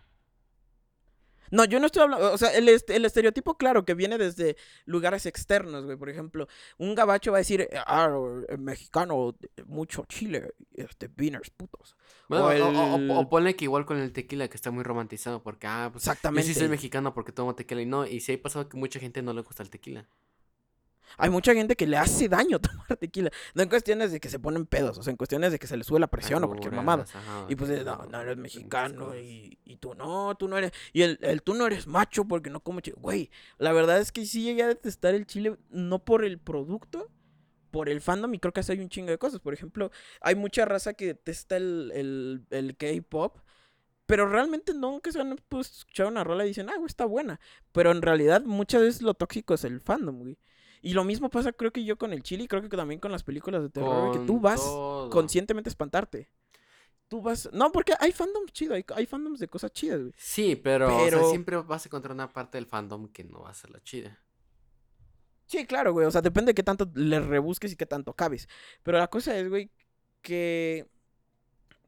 No, 1.52 1.66
yo 1.66 1.78
no 1.80 1.86
estoy 1.86 2.02
hablando, 2.02 2.32
o 2.32 2.38
sea, 2.38 2.48
el, 2.56 2.66
el, 2.66 3.04
estereotipo, 3.04 3.58
claro, 3.58 3.84
que 3.84 3.92
viene 3.92 4.16
desde 4.16 4.56
lugares 4.86 5.26
externos, 5.26 5.84
güey. 5.84 5.98
Por 5.98 6.08
ejemplo, 6.08 6.48
un 6.78 6.94
gabacho 6.94 7.30
va 7.30 7.36
a 7.36 7.40
decir, 7.40 7.68
ah, 7.86 8.08
mexicano, 8.58 9.36
mucho 9.66 10.06
chile, 10.08 10.54
este, 10.72 11.08
beaners, 11.08 11.50
putos. 11.50 11.94
o, 12.30 13.28
pone 13.28 13.54
que 13.54 13.66
igual 13.66 13.84
con 13.84 13.98
el 13.98 14.12
tequila, 14.14 14.48
que 14.48 14.56
está 14.56 14.70
muy 14.70 14.82
romantizado, 14.82 15.42
porque, 15.42 15.66
ah, 15.66 15.90
pues, 15.92 16.04
Exactamente. 16.04 16.48
yo 16.48 16.54
sí 16.54 16.58
soy 16.58 16.70
mexicano 16.70 17.12
porque 17.12 17.32
tomo 17.32 17.54
tequila 17.54 17.82
y 17.82 17.86
no, 17.86 18.06
y 18.06 18.20
sí 18.20 18.32
ha 18.32 18.40
pasado 18.40 18.70
que 18.70 18.78
mucha 18.78 18.98
gente 18.98 19.20
no 19.20 19.34
le 19.34 19.42
gusta 19.42 19.62
el 19.62 19.68
tequila. 19.68 20.08
Hay 21.18 21.30
mucha 21.30 21.54
gente 21.54 21.76
que 21.76 21.86
le 21.86 21.96
hace 21.96 22.28
daño 22.28 22.58
tomar 22.60 22.96
tequila. 22.96 23.30
No 23.54 23.62
en 23.62 23.68
cuestiones 23.68 24.12
de 24.12 24.20
que 24.20 24.28
se 24.28 24.38
ponen 24.38 24.66
pedos, 24.66 24.98
o 24.98 25.02
sea, 25.02 25.10
en 25.10 25.16
cuestiones 25.16 25.52
de 25.52 25.58
que 25.58 25.66
se 25.66 25.76
le 25.76 25.84
sube 25.84 26.00
la 26.00 26.06
presión 26.06 26.42
o 26.44 26.48
cualquier 26.48 26.72
mamada. 26.72 27.04
y 27.48 27.56
pues, 27.56 27.84
no, 27.84 28.06
no 28.06 28.20
eres 28.20 28.36
mexicano 28.36 29.16
y, 29.16 29.58
y, 29.64 29.76
tú 29.76 29.94
no, 29.94 30.34
tú 30.36 30.48
no 30.48 30.58
eres. 30.58 30.72
Y 30.92 31.02
el, 31.02 31.18
el 31.22 31.42
tú 31.42 31.54
no 31.54 31.66
eres 31.66 31.86
macho 31.86 32.24
porque 32.24 32.50
no 32.50 32.60
como 32.60 32.80
chile. 32.80 32.96
Güey, 33.00 33.30
la 33.58 33.72
verdad 33.72 34.00
es 34.00 34.12
que 34.12 34.26
sí 34.26 34.42
llegué 34.42 34.62
a 34.62 34.68
detestar 34.68 35.14
el 35.14 35.26
chile, 35.26 35.56
no 35.70 36.04
por 36.04 36.24
el 36.24 36.38
producto, 36.38 37.10
por 37.72 37.88
el 37.88 38.00
fandom 38.00 38.32
y 38.34 38.38
creo 38.38 38.52
que 38.52 38.60
hay 38.68 38.78
un 38.78 38.88
chingo 38.88 39.10
de 39.10 39.18
cosas. 39.18 39.40
Por 39.40 39.54
ejemplo, 39.54 39.90
hay 40.20 40.36
mucha 40.36 40.64
raza 40.64 40.94
que 40.94 41.06
detesta 41.06 41.56
el, 41.56 41.90
el, 41.94 42.46
el 42.50 42.76
K-pop. 42.76 43.38
Pero 44.04 44.28
realmente 44.28 44.74
nunca 44.74 45.10
se 45.10 45.20
han 45.20 45.40
pues, 45.48 45.78
escuchado 45.78 46.10
una 46.10 46.22
rola 46.22 46.44
y 46.44 46.48
dicen, 46.48 46.68
ah, 46.68 46.74
güey, 46.76 46.86
está 46.86 47.06
buena. 47.06 47.40
Pero 47.72 47.92
en 47.92 48.02
realidad 48.02 48.42
muchas 48.42 48.82
veces 48.82 49.02
lo 49.02 49.14
tóxico 49.14 49.54
es 49.54 49.64
el 49.64 49.80
fandom, 49.80 50.18
güey. 50.18 50.38
Y 50.82 50.94
lo 50.94 51.04
mismo 51.04 51.30
pasa 51.30 51.52
creo 51.52 51.72
que 51.72 51.84
yo 51.84 51.96
con 51.96 52.12
el 52.12 52.24
chile 52.24 52.44
y 52.44 52.48
creo 52.48 52.60
que 52.60 52.68
también 52.68 52.98
con 52.98 53.12
las 53.12 53.22
películas 53.22 53.62
de 53.62 53.70
terror, 53.70 54.18
que 54.18 54.26
tú 54.26 54.40
vas 54.40 54.60
conscientemente 55.10 55.68
a 55.68 55.72
espantarte. 55.72 56.28
Tú 57.06 57.22
vas... 57.22 57.48
No, 57.52 57.70
porque 57.70 57.92
hay 58.00 58.10
fandoms 58.10 58.52
chidos, 58.52 58.82
hay, 58.94 59.06
fandoms 59.06 59.38
de 59.38 59.46
cosas 59.46 59.70
chidas, 59.72 60.00
güey. 60.00 60.12
Sí, 60.16 60.56
pero, 60.56 61.08
siempre 61.30 61.56
vas 61.58 61.84
a 61.84 61.88
encontrar 61.88 62.14
una 62.14 62.32
parte 62.32 62.58
del 62.58 62.66
fandom 62.66 63.08
que 63.08 63.22
no 63.22 63.42
va 63.42 63.50
a 63.50 63.54
ser 63.54 63.70
la 63.70 63.80
chida. 63.82 64.18
Sí, 65.46 65.66
claro, 65.66 65.92
güey. 65.92 66.06
O 66.06 66.10
sea, 66.10 66.22
depende 66.22 66.50
de 66.50 66.54
qué 66.54 66.62
tanto 66.62 66.90
le 66.94 67.20
rebusques 67.20 67.72
y 67.72 67.76
qué 67.76 67.86
tanto 67.86 68.14
cabes. 68.14 68.48
Pero 68.82 68.98
la 68.98 69.08
cosa 69.08 69.38
es, 69.38 69.48
güey, 69.48 69.70
que 70.22 70.88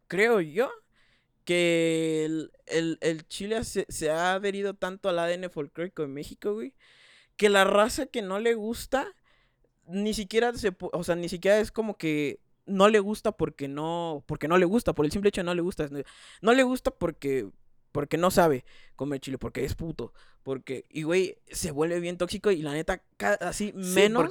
creo 0.06 0.40
yo 0.40 0.70
que 1.44 2.26
el, 2.66 3.26
Chile 3.28 3.64
se, 3.64 3.86
se, 3.88 4.10
ha 4.10 4.34
adherido 4.34 4.74
tanto 4.74 5.08
al 5.08 5.18
ADN 5.18 5.50
folclórico 5.50 6.02
de 6.02 6.08
México, 6.08 6.54
güey, 6.54 6.74
que 7.36 7.48
la 7.48 7.64
raza 7.64 8.06
que 8.06 8.22
no 8.22 8.38
le 8.38 8.54
gusta, 8.54 9.14
ni 9.86 10.14
siquiera 10.14 10.52
se, 10.54 10.74
o 10.78 11.04
sea, 11.04 11.16
ni 11.16 11.28
siquiera 11.28 11.58
es 11.58 11.70
como 11.70 11.96
que 11.96 12.40
no 12.66 12.88
le 12.88 13.00
gusta 13.00 13.32
porque 13.32 13.68
no, 13.68 14.24
porque 14.26 14.48
no 14.48 14.58
le 14.58 14.64
gusta, 14.64 14.94
por 14.94 15.04
el 15.04 15.12
simple 15.12 15.28
hecho 15.28 15.40
de 15.42 15.46
no 15.46 15.54
le 15.54 15.62
gusta. 15.62 15.88
No 16.40 16.52
le 16.52 16.62
gusta 16.62 16.90
porque, 16.90 17.48
porque 17.92 18.16
no 18.16 18.30
sabe 18.30 18.64
comer 18.96 19.20
chile, 19.20 19.38
porque 19.38 19.64
es 19.64 19.74
puto. 19.74 20.12
Porque, 20.42 20.84
y 20.90 21.02
güey, 21.02 21.38
se 21.46 21.70
vuelve 21.70 22.00
bien 22.00 22.18
tóxico 22.18 22.50
y 22.50 22.62
la 22.62 22.72
neta, 22.72 23.02
así 23.40 23.72
menos 23.74 24.30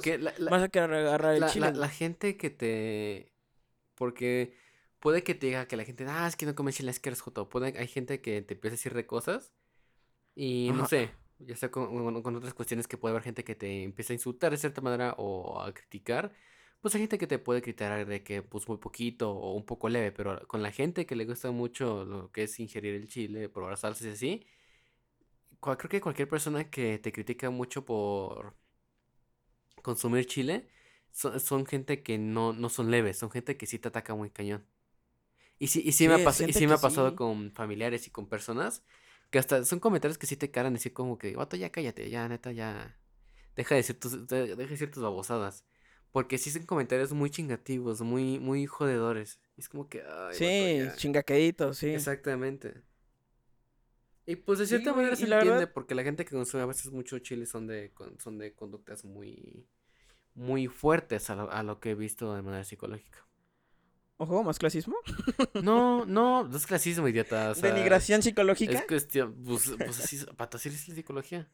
vas 0.50 0.62
a 0.62 0.68
querer 0.68 0.92
agarrar 0.94 1.34
el 1.34 1.46
chile. 1.46 1.72
La, 1.72 1.88
gente 1.88 2.36
que 2.36 2.50
te. 2.50 3.32
Porque 3.94 4.54
puede 5.00 5.22
que 5.22 5.34
te 5.34 5.46
diga 5.46 5.66
que 5.66 5.76
la 5.76 5.84
gente, 5.84 6.04
ah, 6.08 6.26
es 6.26 6.36
que 6.36 6.46
no 6.46 6.54
come 6.54 6.72
chile, 6.72 6.90
es 6.90 7.00
que 7.00 7.08
eres 7.08 7.20
joto. 7.20 7.48
Puede, 7.48 7.78
hay 7.78 7.88
gente 7.88 8.20
que 8.20 8.42
te 8.42 8.54
empieza 8.54 8.74
a 8.74 8.78
decir 8.78 8.94
de 8.94 9.06
cosas 9.06 9.52
y 10.34 10.70
no 10.74 10.86
sé, 10.88 11.10
ya 11.38 11.56
sea 11.56 11.70
con, 11.70 12.22
con, 12.22 12.36
otras 12.36 12.54
cuestiones 12.54 12.88
que 12.88 12.98
puede 12.98 13.12
haber 13.12 13.22
gente 13.24 13.44
que 13.44 13.54
te 13.54 13.82
empieza 13.84 14.12
a 14.12 14.14
insultar 14.14 14.50
de 14.52 14.58
cierta 14.58 14.80
manera 14.80 15.14
o 15.18 15.60
a 15.60 15.72
criticar, 15.74 16.32
pues 16.80 16.94
hay 16.94 17.02
gente 17.02 17.18
que 17.18 17.26
te 17.26 17.38
puede 17.38 17.62
criticar 17.62 18.06
de 18.06 18.22
que 18.22 18.42
pues 18.42 18.68
muy 18.68 18.78
poquito 18.78 19.32
o 19.32 19.54
un 19.54 19.64
poco 19.64 19.88
leve, 19.88 20.12
pero 20.12 20.46
con 20.48 20.62
la 20.62 20.72
gente 20.72 21.06
que 21.06 21.16
le 21.16 21.24
gusta 21.26 21.50
mucho 21.50 22.04
lo 22.04 22.30
que 22.32 22.44
es 22.44 22.60
ingerir 22.60 22.94
el 22.94 23.08
chile, 23.08 23.48
probar 23.48 23.76
salsas 23.78 24.06
y 24.06 24.10
así, 24.10 24.46
creo 25.60 25.90
que 25.90 26.00
cualquier 26.00 26.28
persona 26.28 26.70
que 26.70 26.98
te 26.98 27.12
critica 27.12 27.50
mucho 27.50 27.84
por 27.84 28.54
consumir 29.82 30.26
chile, 30.26 30.68
son, 31.12 31.38
son 31.40 31.66
gente 31.66 32.02
que 32.02 32.18
no, 32.18 32.52
no 32.52 32.68
son 32.68 32.90
leves, 32.90 33.18
son 33.18 33.30
gente 33.30 33.56
que 33.56 33.66
sí 33.66 33.78
te 33.78 33.88
ataca 33.88 34.14
muy 34.14 34.30
cañón. 34.30 34.66
Y 35.58 35.68
sí, 35.68 35.82
y 35.84 35.92
sí, 35.92 36.08
me, 36.08 36.14
ha, 36.14 36.28
y 36.28 36.52
sí 36.52 36.66
me 36.66 36.74
ha 36.74 36.78
pasado 36.78 37.14
con 37.14 37.52
familiares 37.52 38.06
y 38.08 38.10
con 38.10 38.28
personas 38.28 38.82
que 39.34 39.40
hasta 39.40 39.64
son 39.64 39.80
comentarios 39.80 40.16
que 40.16 40.28
sí 40.28 40.36
te 40.36 40.52
caran 40.52 40.74
decir 40.74 40.92
como 40.92 41.18
que, 41.18 41.34
vato, 41.34 41.56
ya 41.56 41.68
cállate, 41.72 42.08
ya, 42.08 42.28
neta, 42.28 42.52
ya. 42.52 42.96
Deja 43.56 43.74
de 43.74 43.80
decir 43.80 43.98
tus, 43.98 44.28
deja 44.28 44.54
de 44.54 44.66
decir 44.68 44.92
tus 44.92 45.02
babosadas. 45.02 45.64
Porque 46.12 46.38
sí 46.38 46.52
son 46.52 46.66
comentarios 46.66 47.12
muy 47.12 47.30
chingativos, 47.30 48.00
muy, 48.00 48.38
muy 48.38 48.66
jodedores. 48.66 49.40
Es 49.56 49.68
como 49.68 49.88
que, 49.88 50.04
ay, 50.04 50.34
Sí, 50.34 50.88
chingaqueditos, 50.94 51.78
sí. 51.78 51.88
Exactamente. 51.88 52.84
Y 54.24 54.36
pues 54.36 54.60
de 54.60 54.68
cierta 54.68 54.92
manera 54.94 55.16
se 55.16 55.24
entiende 55.24 55.66
porque 55.66 55.96
la 55.96 56.04
gente 56.04 56.24
que 56.24 56.30
consume 56.30 56.62
a 56.62 56.66
veces 56.66 56.92
mucho 56.92 57.18
chile 57.18 57.44
son 57.44 57.66
de, 57.66 57.92
son 58.20 58.38
de 58.38 58.54
conductas 58.54 59.04
muy, 59.04 59.66
muy 60.34 60.68
fuertes 60.68 61.28
a 61.28 61.34
lo, 61.34 61.50
a 61.50 61.64
lo 61.64 61.80
que 61.80 61.90
he 61.90 61.94
visto 61.96 62.32
de 62.36 62.42
manera 62.42 62.62
psicológica. 62.62 63.26
Ojo, 64.16 64.44
más 64.44 64.58
clasismo. 64.58 64.96
No, 65.62 66.04
no, 66.04 66.44
no 66.44 66.56
es 66.56 66.66
clasismo, 66.66 67.08
idiota. 67.08 67.50
O 67.50 67.54
Denigración 67.54 68.22
psicológica. 68.22 68.78
Es 68.78 68.86
cuestión, 68.86 69.34
pues, 69.44 69.72
pues 69.78 70.00
así, 70.00 70.24
pato, 70.36 70.56
así 70.56 70.68
es 70.68 70.88
la 70.88 70.94
psicología. 70.94 71.48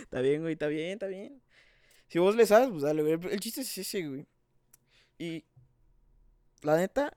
está 0.00 0.20
bien, 0.20 0.42
güey, 0.42 0.54
está 0.54 0.66
bien, 0.68 0.92
está 0.92 1.06
bien. 1.06 1.42
Si 2.08 2.18
vos 2.18 2.36
le 2.36 2.46
sabes, 2.46 2.70
pues 2.70 2.82
dale, 2.82 3.02
güey. 3.02 3.32
El 3.32 3.40
chiste 3.40 3.62
es 3.62 3.78
ese, 3.78 4.06
güey. 4.06 4.26
Y 5.18 5.44
la 6.62 6.76
neta, 6.76 7.12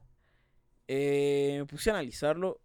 eh, 0.87 1.57
me 1.59 1.65
puse 1.65 1.91
a 1.91 1.93
analizarlo 1.93 2.61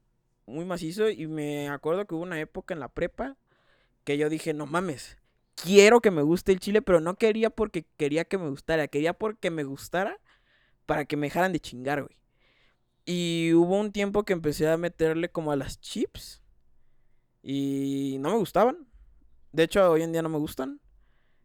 muy 0.47 0.65
macizo 0.65 1.09
y 1.11 1.27
me 1.27 1.69
acuerdo 1.69 2.07
que 2.07 2.15
hubo 2.15 2.23
una 2.23 2.41
época 2.41 2.75
en 2.75 2.81
la 2.81 2.89
prepa 2.89 3.37
que 4.05 4.19
yo 4.19 4.29
dije, 4.29 4.55
no 4.55 4.67
mames, 4.67 5.17
quiero 5.55 6.01
que 6.01 6.11
me 6.11 6.23
guste 6.23 6.53
el 6.53 6.61
chile, 6.61 6.83
pero 6.83 7.01
no 7.01 7.17
quería 7.17 7.51
porque 7.51 7.87
quería 7.97 8.25
que 8.25 8.39
me 8.39 8.49
gustara, 8.49 8.89
quería 8.89 9.13
porque 9.15 9.51
me 9.51 9.65
gustara 9.65 10.21
para 10.87 11.05
que 11.05 11.17
me 11.17 11.27
dejaran 11.27 11.53
de 11.53 11.61
chingar, 11.61 12.03
güey. 12.03 12.17
Y 13.07 13.53
hubo 13.53 13.79
un 13.79 13.93
tiempo 13.93 14.25
que 14.25 14.33
empecé 14.33 14.69
a 14.69 14.77
meterle 14.77 15.31
como 15.31 15.53
a 15.53 15.57
las 15.57 15.81
chips 15.81 16.43
y 17.43 18.17
no 18.21 18.31
me 18.31 18.39
gustaban. 18.39 18.89
De 19.53 19.65
hecho, 19.65 19.91
hoy 19.91 20.03
en 20.03 20.13
día 20.13 20.23
no 20.23 20.31
me 20.31 20.39
gustan. 20.39 20.81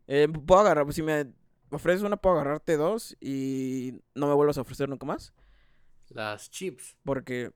Eh, 0.07 0.27
puedo 0.27 0.61
agarrar, 0.61 0.85
pues 0.85 0.95
si 0.95 1.03
me 1.03 1.33
ofreces 1.69 2.03
una, 2.03 2.17
puedo 2.17 2.35
agarrarte 2.35 2.77
dos 2.77 3.15
y 3.19 4.01
no 4.15 4.27
me 4.27 4.33
vuelvas 4.33 4.57
a 4.57 4.61
ofrecer 4.61 4.87
nunca 4.89 5.05
más. 5.05 5.33
Las 6.07 6.49
chips. 6.49 6.95
Porque, 7.03 7.51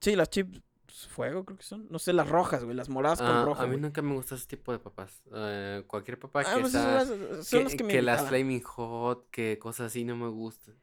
sí, 0.00 0.16
las 0.16 0.30
chips 0.30 0.60
pues, 0.94 1.08
fuego, 1.08 1.44
creo 1.44 1.58
que 1.58 1.64
son. 1.64 1.88
No 1.90 1.98
sé, 1.98 2.12
las 2.12 2.28
rojas, 2.28 2.62
güey, 2.62 2.76
las 2.76 2.88
moradas 2.88 3.18
con 3.18 3.26
ah, 3.26 3.44
rojo. 3.44 3.60
A 3.60 3.66
mí 3.66 3.76
nunca 3.76 4.00
me 4.00 4.14
gusta 4.14 4.36
ese 4.36 4.46
tipo 4.46 4.70
de 4.70 4.78
papas. 4.78 5.24
Eh, 5.34 5.82
cualquier 5.88 6.20
papa 6.20 6.42
ah, 6.46 6.54
que 6.54 6.60
pues 6.60 6.72
son 6.72 7.64
las 7.64 7.74
que, 7.74 7.82
me 7.82 7.92
que 7.92 8.00
las 8.00 8.28
Flaming 8.28 8.62
Hot, 8.62 9.28
que 9.30 9.58
cosas 9.58 9.88
así 9.88 10.04
no 10.04 10.14
me 10.14 10.28
gustan. 10.28 10.76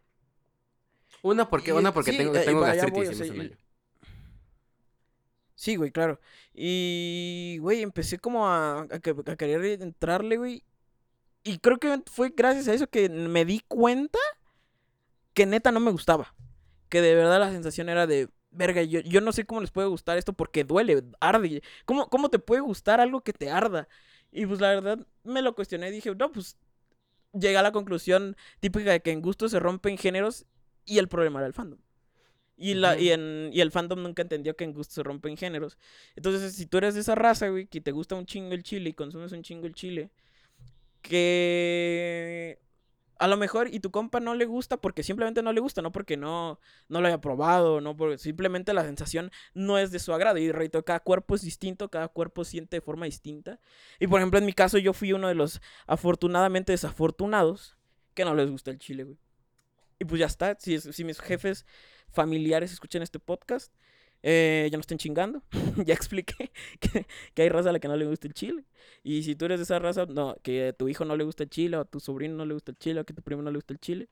Una 1.21 1.50
porque, 1.50 1.71
una 1.71 1.93
porque 1.93 2.12
tengo, 2.12 2.36
eh, 2.36 2.43
tengo 2.43 2.60
gastritis. 2.60 2.93
voy, 2.93 3.08
o 3.08 3.13
sea, 3.13 3.26
y-. 3.26 3.58
Sí, 5.56 5.78
güey, 5.78 5.91
claro. 5.91 6.19
Y, 6.54 7.58
güey, 7.62 7.82
empecé 7.82 8.19
como 8.19 8.50
a, 8.50 8.82
a 8.82 8.86
a 8.95 9.36
querer 9.38 9.82
entrarle, 9.82 10.36
güey. 10.36 10.65
Y 11.45 11.60
creo 11.60 11.78
que 11.78 12.02
fue 12.12 12.34
gracias 12.36 12.67
a 12.67 12.74
eso 12.74 12.88
que 12.88 13.08
me 13.08 13.45
di 13.45 13.62
cuenta 13.65 14.19
que 15.34 15.45
neta 15.45 15.71
no 15.71 15.80
me 15.80 15.91
gustaba. 15.91 16.36
Que 16.89 17.00
de 17.00 17.15
verdad 17.15 17.39
la 17.39 17.52
sensación 17.52 17.88
era 17.88 18.08
de, 18.08 18.28
verga, 18.52 18.84
yo, 18.84 19.00
yo 19.02 19.22
no 19.22 19.32
sé 19.32 19.46
cómo 19.46 19.62
les 19.62 19.72
puede 19.72 19.88
gustar 19.88 20.18
esto 20.18 20.34
porque 20.34 20.64
duele, 20.64 21.04
arde. 21.20 21.64
¿Cómo, 21.86 22.10
¿Cómo 22.10 22.30
te 22.30 22.40
puede 22.40 22.62
gustar 22.62 23.00
algo 23.00 23.22
que 23.22 23.34
te 23.34 23.50
arda? 23.50 23.88
Y 24.32 24.46
pues 24.46 24.62
la 24.62 24.70
verdad 24.70 25.06
me 25.24 25.42
lo 25.42 25.56
cuestioné 25.56 25.90
y 25.90 25.92
dije, 25.92 26.14
no, 26.16 26.32
pues 26.32 26.58
llegué 27.34 27.58
a 27.58 27.64
la 27.64 27.72
conclusión 27.72 28.36
típica 28.60 28.92
de 28.92 29.02
que 29.02 29.12
en 29.12 29.22
gusto 29.22 29.50
se 29.50 29.60
rompen 29.60 29.98
géneros 29.98 30.46
y 30.86 31.00
el 31.00 31.08
problema 31.08 31.40
era 31.40 31.48
el 31.48 31.54
fandom. 31.54 31.80
Y, 32.58 32.76
la, 32.76 33.00
y, 33.00 33.10
en, 33.10 33.50
y 33.52 33.62
el 33.62 33.72
fandom 33.72 34.04
nunca 34.04 34.22
entendió 34.22 34.56
que 34.56 34.64
en 34.64 34.74
gusto 34.74 34.94
se 34.94 35.04
rompen 35.04 35.36
géneros. 35.36 35.80
Entonces, 36.16 36.54
si 36.54 36.68
tú 36.68 36.78
eres 36.78 36.94
de 36.94 37.02
esa 37.02 37.16
raza, 37.16 37.48
güey, 37.50 37.66
que 37.66 37.82
te 37.82 37.92
gusta 37.92 38.16
un 38.16 38.28
chingo 38.28 38.54
el 38.54 38.62
chile 38.62 38.92
y 38.92 38.94
consumes 38.94 39.32
un 39.32 39.42
chingo 39.42 39.66
el 39.66 39.74
chile, 39.74 40.12
que 41.02 42.60
a 43.21 43.27
lo 43.27 43.38
mejor 43.38 43.67
y 43.71 43.79
tu 43.79 43.91
compa 43.91 44.19
no 44.19 44.34
le 44.34 44.45
gusta 44.45 44.77
porque 44.77 45.03
simplemente 45.03 45.43
no 45.43 45.53
le 45.53 45.62
gusta, 45.62 45.84
no 45.84 45.91
porque 45.91 46.17
no, 46.17 46.60
no 46.89 47.01
lo 47.01 47.07
haya 47.07 47.21
probado, 47.21 47.79
no 47.79 47.95
porque 47.95 48.17
simplemente 48.17 48.73
la 48.73 48.84
sensación 48.84 49.29
no 49.53 49.77
es 49.77 49.91
de 49.91 49.99
su 49.99 50.12
agrado. 50.12 50.39
Y 50.39 50.51
reito, 50.51 50.84
cada 50.84 51.01
cuerpo 51.01 51.36
es 51.36 51.43
distinto, 51.43 51.91
cada 51.91 52.07
cuerpo 52.07 52.43
siente 52.43 52.77
de 52.77 52.81
forma 52.81 53.05
distinta. 53.05 53.60
Y 53.99 54.07
por 54.07 54.19
ejemplo, 54.19 54.39
en 54.39 54.45
mi 54.45 54.53
caso, 54.53 54.79
yo 54.79 54.91
fui 54.91 55.13
uno 55.13 55.27
de 55.27 55.36
los 55.36 55.62
afortunadamente 55.86 56.71
desafortunados 56.71 57.77
que 58.15 58.25
no 58.25 58.34
les 58.34 58.49
gusta 58.49 58.71
el 58.71 58.79
chile, 58.79 59.03
güey. 59.03 59.19
Y 59.99 60.05
pues 60.05 60.17
ya 60.17 60.25
está. 60.25 60.57
Si, 60.60 60.79
si 60.79 61.03
mis 61.03 61.19
jefes 61.19 61.67
familiares 62.10 62.73
escuchan 62.73 63.03
este 63.03 63.19
podcast, 63.19 63.71
eh, 64.23 64.67
ya 64.71 64.77
no 64.77 64.81
estén 64.81 64.97
chingando. 64.97 65.41
ya 65.86 65.93
expliqué 65.93 66.51
que, 66.79 67.05
que 67.34 67.41
hay 67.41 67.49
raza 67.49 67.69
a 67.69 67.73
la 67.73 67.79
que 67.79 67.88
no 67.88 67.95
le 67.95 68.05
gusta 68.05 68.27
el 68.27 68.34
chile. 68.34 68.65
Y 69.03 69.23
si 69.23 69.36
tú 69.36 69.45
eres 69.45 69.60
de 69.60 69.63
esa 69.63 69.79
raza, 69.79 70.05
no, 70.05 70.36
que 70.43 70.67
a 70.69 70.73
tu 70.73 70.88
hijo 70.89 71.05
no 71.05 71.15
le 71.15 71.23
gusta 71.23 71.43
el 71.43 71.49
chile, 71.49 71.77
o 71.77 71.81
a 71.81 71.86
tu 71.86 71.99
sobrino 71.99 72.36
no 72.36 72.45
le 72.45 72.53
gusta 72.53 72.71
el 72.71 72.77
chile, 72.77 72.99
o 73.01 73.05
que 73.05 73.13
a 73.13 73.15
tu 73.15 73.21
primo 73.21 73.41
no 73.41 73.49
le 73.51 73.57
gusta 73.57 73.73
el 73.73 73.79
chile, 73.79 74.10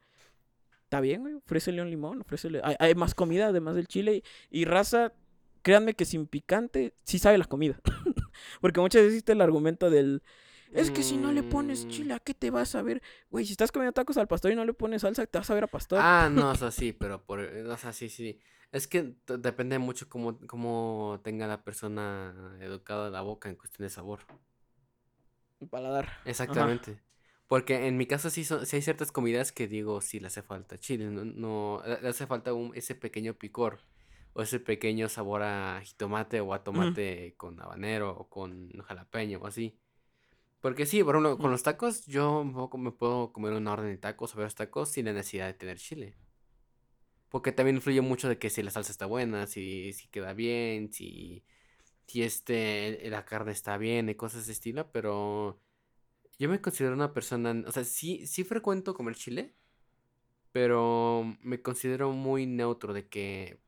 está 0.84 1.00
bien, 1.02 1.22
güey. 1.22 1.36
Ofrécele 1.36 1.82
un 1.82 1.90
limón, 1.90 2.22
ofrécele. 2.22 2.62
Hay, 2.64 2.76
hay 2.80 2.96
más 2.96 3.14
comida 3.14 3.48
además 3.48 3.76
del 3.76 3.88
chile. 3.88 4.24
Y, 4.50 4.62
y 4.62 4.66
raza, 4.66 5.14
créanme 5.62 5.94
que 5.94 6.06
sin 6.06 6.26
picante, 6.26 6.94
sí 7.04 7.20
sabe 7.20 7.38
la 7.38 7.46
comida. 7.46 7.80
Porque 8.62 8.80
muchas 8.80 9.02
veces 9.02 9.14
existe 9.16 9.34
el 9.34 9.42
argumento 9.42 9.90
del. 9.90 10.22
Es 10.72 10.92
que 10.92 11.02
si 11.02 11.18
no 11.18 11.32
le 11.32 11.42
pones 11.42 11.86
Mm. 11.86 11.90
chile, 11.90 12.14
¿a 12.14 12.20
qué 12.20 12.36
te 12.36 12.52
vas 12.52 12.76
a 12.76 12.84
ver? 12.84 13.02
Güey, 13.32 13.44
si 13.46 13.54
estás 13.54 13.72
comiendo 13.72 13.92
tacos 13.94 14.18
al 14.18 14.28
pastor 14.28 14.52
y 14.52 14.56
no 14.56 14.64
le 14.66 14.74
pones 14.74 15.02
salsa, 15.02 15.26
te 15.26 15.38
vas 15.40 15.50
a 15.50 15.56
ver 15.56 15.64
a 15.64 15.68
pastor. 15.68 16.00
Ah, 16.02 16.30
no, 16.32 16.52
o 16.52 16.56
sea, 16.56 16.70
sí, 16.70 16.94
pero 16.94 17.24
por, 17.26 17.40
o 17.40 17.78
sea, 17.78 17.92
sí, 17.92 18.08
sí. 18.08 18.40
Es 18.72 18.88
que 18.88 19.16
depende 19.28 19.80
mucho 19.80 20.10
cómo, 20.10 20.40
cómo 20.48 21.20
tenga 21.24 21.48
la 21.48 21.64
persona 21.64 22.58
educada 22.62 23.10
la 23.10 23.22
boca 23.22 23.50
en 23.50 23.56
cuestión 23.56 23.86
de 23.86 23.90
sabor. 23.90 24.20
Paladar. 25.70 26.06
Ajá. 26.06 26.22
Exactamente. 26.26 27.02
Porque 27.48 27.88
en 27.88 27.98
mi 27.98 28.06
caso 28.06 28.30
sí, 28.30 28.46
son, 28.46 28.66
sí 28.68 28.76
hay 28.76 28.82
ciertas 28.84 29.12
comidas 29.12 29.52
que 29.52 29.68
digo, 29.68 30.02
sí 30.02 30.20
le 30.20 30.28
hace 30.28 30.44
falta 30.44 30.78
chile, 30.78 31.06
no, 31.10 31.26
no 31.26 31.82
le 31.84 32.08
hace 32.08 32.28
falta 32.28 32.54
un, 32.54 32.76
ese 32.76 32.94
pequeño 32.94 33.34
picor 33.34 33.80
o 34.34 34.44
ese 34.44 34.60
pequeño 34.60 35.10
sabor 35.10 35.42
a 35.42 35.82
jitomate 35.84 36.42
o 36.42 36.54
a 36.54 36.64
tomate 36.64 37.34
con 37.38 37.60
habanero 37.60 38.12
o 38.12 38.30
con 38.30 38.70
jalapeño 38.84 39.40
o 39.40 39.48
así. 39.48 39.80
Porque 40.62 40.86
sí, 40.86 41.04
por 41.04 41.16
ejemplo, 41.16 41.38
con 41.40 41.52
los 41.52 41.64
tacos 41.64 42.06
yo 42.06 42.44
me 42.44 42.92
puedo 42.92 43.34
comer 43.34 43.54
una 43.54 43.74
orden 43.74 43.88
de 43.88 43.98
tacos 43.98 44.34
o 44.34 44.38
varios 44.38 44.56
tacos 44.56 44.90
sin 44.90 45.06
la 45.06 45.14
necesidad 45.14 45.48
de 45.48 45.54
tener 45.54 45.78
chile. 45.78 46.16
Porque 47.30 47.52
también 47.52 47.78
influye 47.78 48.02
mucho 48.02 48.30
de 48.30 48.40
que 48.40 48.50
si 48.50 48.64
la 48.64 48.72
salsa 48.72 48.92
está 48.92 49.06
buena, 49.06 49.48
si, 49.48 49.94
si 49.94 50.08
queda 50.10 50.34
bien, 50.34 50.92
si, 50.94 51.44
si 52.08 52.24
este, 52.24 53.10
la 53.10 53.26
carne 53.26 53.52
está 53.54 53.78
bien 53.78 54.10
y 54.10 54.16
cosas 54.16 54.40
de 54.40 54.44
ese 54.44 54.54
estilo, 54.54 54.92
pero 54.92 55.62
yo 56.40 56.50
me 56.50 56.62
considero 56.62 56.96
una 56.96 57.14
persona, 57.14 57.64
o 57.68 57.72
sea, 57.74 57.84
sí, 57.86 58.28
sí 58.28 58.44
frecuento 58.46 58.94
comer 58.96 59.16
chile, 59.16 59.56
pero 60.52 61.24
me 61.42 61.62
considero 61.62 62.12
muy 62.12 62.46
neutro 62.46 62.94
de 62.94 63.08
que 63.08 63.60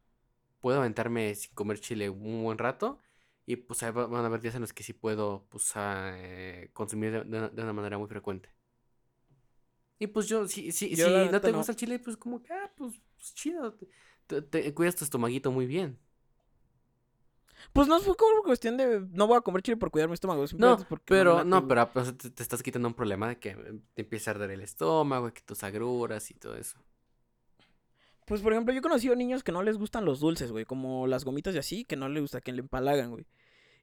puedo 0.61 0.79
aventarme 0.79 1.35
sin 1.35 1.53
comer 1.55 1.79
chile 1.79 2.09
un 2.09 2.43
buen 2.43 2.57
rato 2.59 2.99
y 3.45 3.57
pues 3.57 3.83
ahí 3.83 3.91
va- 3.93 4.07
van 4.07 4.23
a 4.23 4.27
haber 4.27 4.41
días 4.41 4.55
en 4.55 4.61
los 4.61 4.73
que 4.73 4.83
sí 4.83 4.93
puedo 4.93 5.47
pues 5.49 5.75
a, 5.77 6.13
eh, 6.17 6.69
consumir 6.73 7.11
de, 7.11 7.23
de 7.25 7.37
una, 7.39 7.49
de 7.49 7.63
una 7.63 7.73
manera 7.73 7.97
muy 7.99 8.07
frecuente. 8.09 8.49
Y 9.99 10.07
pues 10.07 10.27
yo, 10.27 10.47
si, 10.47 10.71
si, 10.71 10.95
Yo 10.95 11.07
si 11.25 11.29
no 11.29 11.41
te 11.41 11.51
no. 11.51 11.51
gusta 11.53 11.71
el 11.71 11.77
chile, 11.77 11.99
pues 11.99 12.17
como 12.17 12.41
que, 12.41 12.53
ah, 12.53 12.71
pues, 12.75 12.99
pues 13.21 13.35
chido, 13.35 13.77
te, 14.25 14.73
cuidas 14.73 14.95
tu 14.95 15.03
estomaguito 15.03 15.51
muy 15.51 15.67
bien. 15.67 15.99
Pues 17.71 17.87
no 17.87 17.99
fue 17.99 18.15
como 18.17 18.41
cuestión 18.41 18.75
de 18.75 19.05
no 19.11 19.27
voy 19.27 19.37
a 19.37 19.41
comer 19.41 19.61
chile 19.61 19.77
por 19.77 19.91
cuidar 19.91 20.09
mi 20.09 20.15
estómago. 20.15 20.43
No, 20.57 20.79
pero, 21.05 21.43
no, 21.43 21.67
pero 21.67 21.91
pues, 21.93 22.17
te, 22.17 22.31
te 22.31 22.41
estás 22.41 22.63
quitando 22.63 22.87
un 22.87 22.95
problema 22.95 23.29
de 23.29 23.37
que 23.37 23.49
eh, 23.49 23.79
te 23.93 24.01
empieza 24.01 24.31
a 24.31 24.33
arder 24.33 24.49
el 24.49 24.61
estómago, 24.61 25.27
y 25.27 25.31
que 25.31 25.41
tus 25.41 25.63
agruras 25.63 26.31
y 26.31 26.33
todo 26.33 26.55
eso. 26.55 26.79
Pues 28.25 28.41
por 28.41 28.53
ejemplo, 28.53 28.73
yo 28.73 28.79
he 28.79 28.81
conocido 28.81 29.15
niños 29.15 29.43
que 29.43 29.51
no 29.51 29.61
les 29.61 29.77
gustan 29.77 30.05
los 30.05 30.19
dulces, 30.19 30.51
güey. 30.51 30.65
Como 30.65 31.05
las 31.05 31.23
gomitas 31.23 31.53
y 31.53 31.59
así, 31.59 31.85
que 31.85 31.95
no 31.95 32.09
les 32.09 32.21
gusta, 32.21 32.41
que 32.41 32.51
le 32.51 32.61
empalagan, 32.61 33.11
güey. 33.11 33.27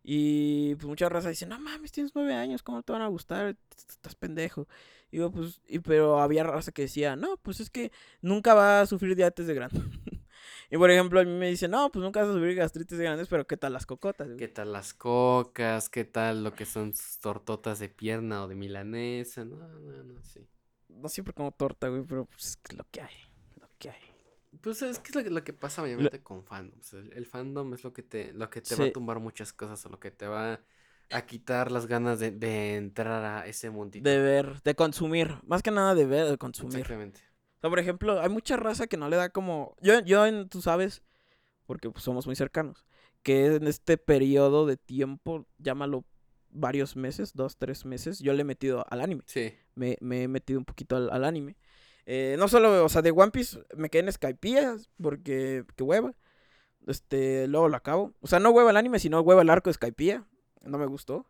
Y 0.03 0.75
pues 0.75 0.87
muchas 0.87 1.13
razas 1.13 1.31
dicen, 1.31 1.51
no 1.51 1.61
mames, 1.61 1.93
tienes 1.93 2.13
nueve 2.15 2.35
años, 2.35 2.65
¿cómo 2.65 2.83
te 2.83 2.93
van 2.93 3.03
a 3.03 3.09
gustar? 3.09 3.57
Estás 3.77 4.17
pendejo. 4.17 4.67
Y 5.11 5.19
yo, 5.19 5.31
pues, 5.31 5.61
y, 5.69 5.79
pero 5.79 6.21
había 6.21 6.45
raza 6.45 6.73
que 6.73 6.83
decía, 6.83 7.17
no, 7.17 7.37
pues 7.39 7.61
es 7.61 7.71
que 7.71 7.91
nunca 8.21 8.55
va 8.55 8.81
a 8.83 8.87
sufrir 8.87 9.17
diabetes 9.17 9.47
de 9.47 9.55
grande. 9.55 9.81
y 10.71 10.77
por 10.77 10.91
ejemplo, 10.91 11.21
a 11.21 11.25
mí 11.25 11.31
me 11.31 11.49
dicen, 11.49 11.71
no, 11.71 11.91
pues 11.91 12.03
nunca 12.03 12.21
vas 12.21 12.29
a 12.31 12.33
sufrir 12.35 12.55
gastritis 12.55 12.99
de 12.99 13.05
grandes, 13.05 13.29
pero 13.29 13.47
¿qué 13.47 13.57
tal 13.57 13.73
las 13.73 13.87
cocotas? 13.87 14.27
güey?" 14.27 14.39
¿Qué 14.39 14.49
tal 14.49 14.73
las 14.73 14.93
cocas? 14.95 15.89
¿Qué 15.89 16.05
tal 16.05 16.45
lo 16.45 16.55
que 16.55 16.67
son 16.67 16.95
sus 16.95 17.19
tortotas 17.21 17.79
de 17.79 17.89
pierna 17.89 18.45
o 18.45 18.49
de 18.49 18.55
milanesa? 18.55 19.45
No, 19.45 19.57
no, 19.57 20.03
no, 20.05 20.23
sí. 20.23 20.47
No 20.89 21.09
siempre 21.09 21.33
como 21.35 21.53
torta, 21.53 21.89
güey, 21.89 22.03
pero 22.03 22.25
pues 22.27 22.59
es 22.69 22.77
lo 22.77 22.85
que 22.91 23.01
hay, 23.01 23.15
lo 23.61 23.69
que 23.79 23.91
hay. 23.91 24.01
Pues 24.61 24.83
es 24.83 24.99
que 24.99 25.11
es 25.11 25.15
lo, 25.15 25.23
que- 25.25 25.31
lo 25.31 25.45
que 25.45 25.53
pasa 25.53 25.83
mayormente 25.83 26.23
con 26.23 26.45
fandoms. 26.45 26.93
El, 26.95 27.13
el 27.13 27.27
fandom 27.27 27.75
es 27.75 27.85
lo 27.85 27.93
que 27.93 28.03
te, 28.03 28.33
lo 28.33 28.51
que 28.51 28.61
te 28.61 28.75
va 28.75 28.85
a 28.85 28.93
tumbar 28.93 29.21
muchas 29.21 29.53
cosas 29.53 29.85
o 29.87 29.89
lo 29.89 30.01
que 30.01 30.11
te 30.11 30.27
va 30.27 30.61
a 31.11 31.23
quitar 31.27 31.71
las 31.73 31.87
ganas 31.87 32.19
de, 32.19 32.31
de 32.31 32.77
entrar 32.77 33.25
a 33.25 33.47
ese 33.47 33.71
mundito. 33.71 34.09
De 34.09 34.19
ver, 34.19 34.63
de 34.63 34.75
consumir, 34.75 35.37
más 35.47 35.63
que 35.63 35.71
nada 35.71 35.95
de 35.95 36.07
ver, 36.07 36.29
de 36.29 36.39
consumir. 36.39 36.77
Exactamente. 36.79 37.21
O 37.59 37.61
sea, 37.61 37.71
por 37.71 37.79
ejemplo, 37.79 38.21
hay 38.21 38.29
mucha 38.29 38.57
raza 38.57 38.87
que 38.87 38.97
no 38.97 39.09
le 39.09 39.17
da 39.17 39.31
como. 39.31 39.75
Yo, 39.81 40.01
yo 40.01 40.27
en- 40.27 40.49
tú 40.49 40.61
sabes, 40.63 41.03
porque 41.67 41.91
pues, 41.91 42.05
somos 42.05 42.27
muy 42.27 42.37
cercanos, 42.37 42.87
que 43.23 43.47
en 43.57 43.67
este 43.67 43.97
periodo 43.99 44.67
de 44.67 44.77
tiempo, 44.77 45.47
llámalo 45.59 46.05
varios 46.51 46.97
meses, 46.97 47.33
dos, 47.35 47.57
tres 47.57 47.85
meses, 47.85 48.21
yo 48.21 48.33
le 48.33 48.43
he 48.43 48.45
metido 48.45 48.85
al 48.89 49.01
anime. 49.01 49.23
Sí. 49.27 49.55
Me, 49.75 49.97
me 50.01 50.23
he 50.23 50.29
metido 50.29 50.59
un 50.59 50.65
poquito 50.65 50.97
al, 50.97 51.11
al 51.11 51.25
anime. 51.25 51.57
Eh, 52.07 52.37
no 52.39 52.49
solo, 52.49 52.85
o 52.85 52.89
sea, 52.89 53.03
de 53.03 53.11
One 53.11 53.31
Piece 53.33 53.59
me 53.77 53.91
quedé 53.91 54.05
en 54.05 54.13
Skypiea, 54.13 54.77
porque, 55.03 55.65
qué 55.77 55.83
hueva. 55.83 56.15
Este, 56.87 57.47
luego 57.49 57.69
lo 57.69 57.77
acabo. 57.77 58.15
O 58.21 58.27
sea, 58.27 58.39
no 58.41 58.51
hueva 58.51 58.71
el 58.71 58.77
anime, 58.79 58.99
sino 58.99 59.21
hueva 59.21 59.43
el 59.43 59.51
arco 59.51 59.69
de 59.69 59.75
Skypiea. 59.75 60.25
No 60.63 60.79
me 60.79 60.87
gustó. 60.87 61.27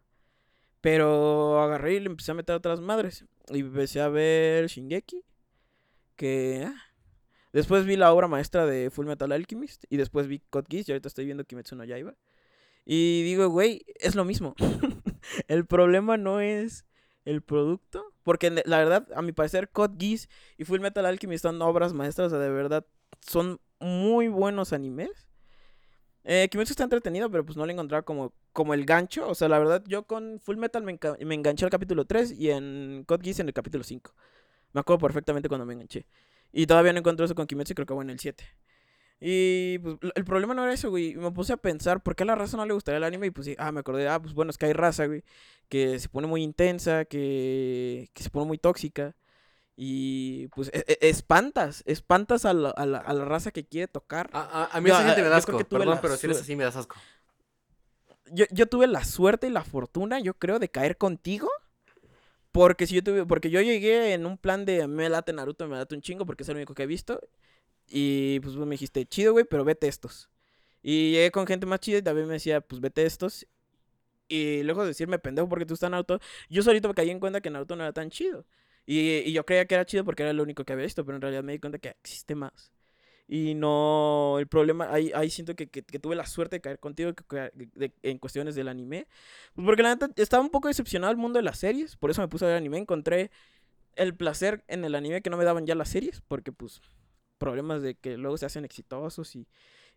Pero 0.80 1.60
agarré 1.60 1.94
y 1.94 2.00
le 2.00 2.06
empecé 2.06 2.30
a 2.30 2.34
meter 2.34 2.54
otras 2.54 2.80
madres. 2.80 3.24
Y 3.48 3.60
empecé 3.60 4.00
a 4.00 4.08
ver 4.08 4.66
Shingeki. 4.66 5.24
Que. 6.16 6.64
ah. 6.66 6.74
Después 7.52 7.86
vi 7.86 7.96
la 7.96 8.12
obra 8.12 8.28
maestra 8.28 8.66
de 8.66 8.90
Full 8.90 9.06
Metal 9.06 9.32
Alchemist. 9.32 9.84
Y 9.90 9.96
después 9.96 10.26
vi 10.26 10.40
Code 10.50 10.66
Geass. 10.68 10.88
Y 10.88 10.92
ahorita 10.92 11.08
estoy 11.08 11.24
viendo 11.24 11.44
Kimetsu 11.44 11.76
no 11.76 11.84
Yaiba. 11.84 12.14
Y 12.84 13.22
digo, 13.22 13.48
güey, 13.48 13.84
es 13.96 14.14
lo 14.14 14.24
mismo. 14.24 14.54
el 15.48 15.66
problema 15.66 16.16
no 16.16 16.40
es 16.40 16.86
el 17.24 17.42
producto. 17.42 18.14
Porque 18.22 18.50
la 18.64 18.78
verdad, 18.78 19.08
a 19.14 19.22
mi 19.22 19.32
parecer, 19.32 19.70
Code 19.70 19.96
Geass 19.98 20.28
y 20.56 20.64
Full 20.64 20.80
Metal 20.80 21.04
Alchemist 21.04 21.42
son 21.42 21.60
obras 21.62 21.92
maestras. 21.92 22.28
O 22.28 22.30
sea, 22.30 22.38
de 22.38 22.50
verdad, 22.50 22.86
son 23.20 23.60
muy 23.80 24.28
buenos 24.28 24.72
animes. 24.72 25.27
Eh, 26.30 26.48
Kimetsu 26.50 26.72
está 26.74 26.84
entretenido, 26.84 27.30
pero 27.30 27.42
pues 27.42 27.56
no 27.56 27.64
le 27.64 27.72
encontraba 27.72 28.02
como, 28.02 28.34
como 28.52 28.74
el 28.74 28.84
gancho. 28.84 29.26
O 29.28 29.34
sea, 29.34 29.48
la 29.48 29.58
verdad, 29.58 29.82
yo 29.86 30.06
con 30.06 30.38
Full 30.40 30.58
Metal 30.58 30.82
me, 30.82 30.98
me 31.24 31.34
enganché 31.34 31.64
al 31.64 31.70
capítulo 31.70 32.04
3 32.04 32.32
y 32.32 32.50
en 32.50 33.04
Code 33.06 33.24
Geass 33.24 33.40
en 33.40 33.48
el 33.48 33.54
capítulo 33.54 33.82
5. 33.82 34.12
Me 34.74 34.80
acuerdo 34.82 35.00
perfectamente 35.00 35.48
cuando 35.48 35.64
me 35.64 35.72
enganché. 35.72 36.06
Y 36.52 36.66
todavía 36.66 36.92
no 36.92 36.98
encontré 36.98 37.24
eso 37.24 37.34
con 37.34 37.46
Kimetsu 37.46 37.74
creo 37.74 37.86
que 37.86 37.94
en 37.94 38.10
el 38.10 38.18
7. 38.20 38.44
Y 39.20 39.78
pues 39.78 39.96
el 40.14 40.24
problema 40.26 40.52
no 40.54 40.64
era 40.64 40.74
eso, 40.74 40.90
güey. 40.90 41.16
Me 41.16 41.30
puse 41.32 41.54
a 41.54 41.56
pensar, 41.56 42.02
¿por 42.02 42.14
qué 42.14 42.24
a 42.24 42.26
la 42.26 42.34
raza 42.34 42.58
no 42.58 42.66
le 42.66 42.74
gustaría 42.74 42.98
el 42.98 43.04
anime? 43.04 43.28
Y 43.28 43.30
pues 43.30 43.48
ah, 43.58 43.72
me 43.72 43.80
acordé, 43.80 44.06
ah, 44.08 44.20
pues 44.20 44.34
bueno, 44.34 44.50
es 44.50 44.58
que 44.58 44.66
hay 44.66 44.74
raza, 44.74 45.06
güey, 45.06 45.24
que 45.70 45.98
se 45.98 46.10
pone 46.10 46.26
muy 46.26 46.42
intensa, 46.42 47.06
que, 47.06 48.10
que 48.12 48.22
se 48.22 48.28
pone 48.30 48.46
muy 48.46 48.58
tóxica. 48.58 49.16
Y 49.80 50.48
pues 50.48 50.70
e- 50.74 50.84
e- 50.88 51.08
espantas, 51.08 51.84
espantas 51.86 52.44
a 52.44 52.52
la, 52.52 52.70
a 52.70 52.84
la- 52.84 52.98
a 52.98 53.12
la 53.12 53.24
raza 53.24 53.52
que 53.52 53.64
quiere 53.64 53.86
tocar. 53.86 54.28
A, 54.32 54.80
mí 54.80 54.90
esa 54.90 55.06
gente 55.06 55.22
me 55.22 55.28
da 55.28 55.36
asco. 55.36 55.52
Perdón, 55.78 55.94
la 55.94 56.00
pero 56.00 56.16
si 56.16 56.26
eres 56.26 56.40
así 56.40 56.56
me 56.56 56.64
das 56.64 56.74
asco. 56.74 56.96
yo, 58.32 58.44
yo 58.50 58.66
tuve 58.66 58.88
la 58.88 59.04
suerte 59.04 59.46
y 59.46 59.50
la 59.50 59.62
fortuna, 59.62 60.18
yo 60.18 60.34
creo, 60.34 60.58
de 60.58 60.68
caer 60.68 60.96
contigo. 60.98 61.48
Porque 62.50 62.88
si 62.88 62.96
yo 62.96 63.04
tuve, 63.04 63.24
porque 63.24 63.50
yo 63.50 63.60
llegué 63.60 64.14
en 64.14 64.26
un 64.26 64.36
plan 64.36 64.64
de 64.64 64.88
me 64.88 65.08
late 65.08 65.32
Naruto, 65.32 65.68
me 65.68 65.76
late 65.76 65.94
un 65.94 66.02
chingo, 66.02 66.26
porque 66.26 66.42
es 66.42 66.48
el 66.48 66.56
único 66.56 66.74
que 66.74 66.82
he 66.82 66.86
visto. 66.86 67.20
Y 67.88 68.40
pues 68.40 68.56
me 68.56 68.66
dijiste, 68.70 69.06
chido, 69.06 69.32
güey, 69.32 69.44
pero 69.44 69.64
vete 69.64 69.86
estos. 69.86 70.28
Y 70.82 71.12
llegué 71.12 71.30
con 71.30 71.46
gente 71.46 71.66
más 71.66 71.78
chida 71.78 71.98
y 71.98 72.02
también 72.02 72.26
me 72.26 72.32
decía, 72.34 72.60
pues 72.62 72.80
vete 72.80 73.06
estos. 73.06 73.46
Y 74.26 74.62
luego 74.64 74.82
de 74.82 74.88
decirme 74.88 75.20
pendejo 75.20 75.48
porque 75.48 75.66
tú 75.66 75.74
estás 75.74 75.86
en 75.86 75.92
Naruto, 75.92 76.18
yo 76.50 76.62
solito 76.64 76.88
me 76.88 76.94
caí 76.94 77.10
en 77.10 77.20
cuenta 77.20 77.40
que 77.40 77.48
Naruto 77.48 77.76
no 77.76 77.84
era 77.84 77.92
tan 77.92 78.10
chido. 78.10 78.44
Y, 78.90 79.18
y, 79.18 79.32
yo 79.32 79.44
creía 79.44 79.66
que 79.66 79.74
era 79.74 79.84
chido 79.84 80.02
porque 80.02 80.22
era 80.22 80.32
lo 80.32 80.42
único 80.42 80.64
que 80.64 80.72
había 80.72 80.86
visto, 80.86 81.04
pero 81.04 81.16
en 81.16 81.20
realidad 81.20 81.42
me 81.44 81.52
di 81.52 81.58
cuenta 81.58 81.78
que 81.78 81.90
existe 81.90 82.34
más. 82.34 82.72
Y 83.26 83.54
no, 83.54 84.38
el 84.38 84.46
problema, 84.46 84.90
ahí, 84.90 85.12
ahí 85.14 85.28
siento 85.28 85.54
que, 85.54 85.68
que, 85.68 85.82
tuve 85.82 86.16
la 86.16 86.24
suerte 86.24 86.56
de 86.56 86.60
caer 86.62 86.78
contigo 86.78 87.12
en 88.02 88.18
cuestiones 88.18 88.54
del 88.54 88.68
anime. 88.68 89.06
Pues 89.54 89.66
porque 89.66 89.82
la 89.82 89.90
neta 89.90 90.08
estaba 90.16 90.42
un 90.42 90.48
poco 90.48 90.68
decepcionado 90.68 91.10
el 91.10 91.18
mundo 91.18 91.38
de 91.38 91.42
las 91.42 91.58
series, 91.58 91.96
por 91.96 92.10
eso 92.10 92.22
me 92.22 92.28
puse 92.28 92.46
a 92.46 92.48
ver 92.48 92.56
anime, 92.56 92.78
encontré 92.78 93.30
el 93.96 94.14
placer 94.16 94.64
en 94.68 94.86
el 94.86 94.94
anime 94.94 95.20
que 95.20 95.28
no 95.28 95.36
me 95.36 95.44
daban 95.44 95.66
ya 95.66 95.74
las 95.74 95.90
series, 95.90 96.22
porque 96.22 96.50
pues 96.52 96.80
problemas 97.36 97.82
de 97.82 97.94
que 97.94 98.16
luego 98.16 98.38
se 98.38 98.46
hacen 98.46 98.64
exitosos 98.64 99.36
y, 99.36 99.46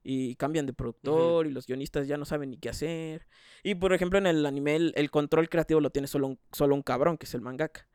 y 0.04 0.36
cambian 0.36 0.66
de 0.66 0.74
productor 0.74 1.48
y 1.48 1.52
los 1.52 1.66
guionistas 1.66 2.08
ya 2.10 2.18
no 2.18 2.26
saben 2.26 2.50
ni 2.52 2.58
qué 2.58 2.68
hacer. 2.68 3.26
Y 3.64 3.76
por 3.76 3.94
ejemplo 3.94 4.20
en 4.20 4.28
el 4.28 4.46
anime 4.46 4.76
el, 4.76 5.12
control 5.12 5.48
creativo 5.48 5.80
lo 5.80 5.92
tiene 5.92 6.10
solo 6.10 6.28
un, 6.28 6.40
solo 6.52 6.76
un 6.76 6.82
cabrón, 6.82 7.18
que 7.18 7.26
es 7.26 7.34
el 7.34 7.42
mangaka. 7.42 7.88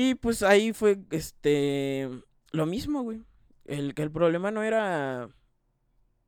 Y 0.00 0.14
pues 0.14 0.44
ahí 0.44 0.72
fue 0.72 0.96
este 1.10 2.08
lo 2.52 2.66
mismo, 2.66 3.02
güey. 3.02 3.20
El, 3.64 3.94
el 3.96 4.12
problema 4.12 4.52
no 4.52 4.62
era. 4.62 5.28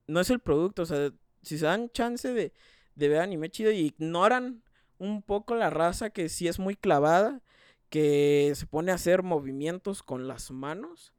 No 0.09 0.19
es 0.19 0.29
el 0.31 0.41
producto, 0.41 0.83
o 0.83 0.87
sea, 0.87 1.13
si 1.43 1.57
se 1.57 1.67
dan 1.67 1.89
chance 1.91 2.35
de, 2.35 2.53
de 2.97 3.09
ver 3.09 3.21
anime 3.21 3.49
chido 3.49 3.71
y 3.71 3.79
ignoran 3.79 4.65
un 4.99 5.23
poco 5.23 5.55
la 5.55 5.71
raza 5.71 6.11
que 6.11 6.29
sí 6.29 6.49
es 6.49 6.59
muy 6.59 6.75
clavada, 6.75 7.43
que 7.91 8.51
se 8.57 8.67
pone 8.67 8.91
a 8.91 8.97
hacer 8.97 9.23
movimientos 9.23 10.03
con 10.03 10.27
las 10.27 10.51
manos, 10.51 11.13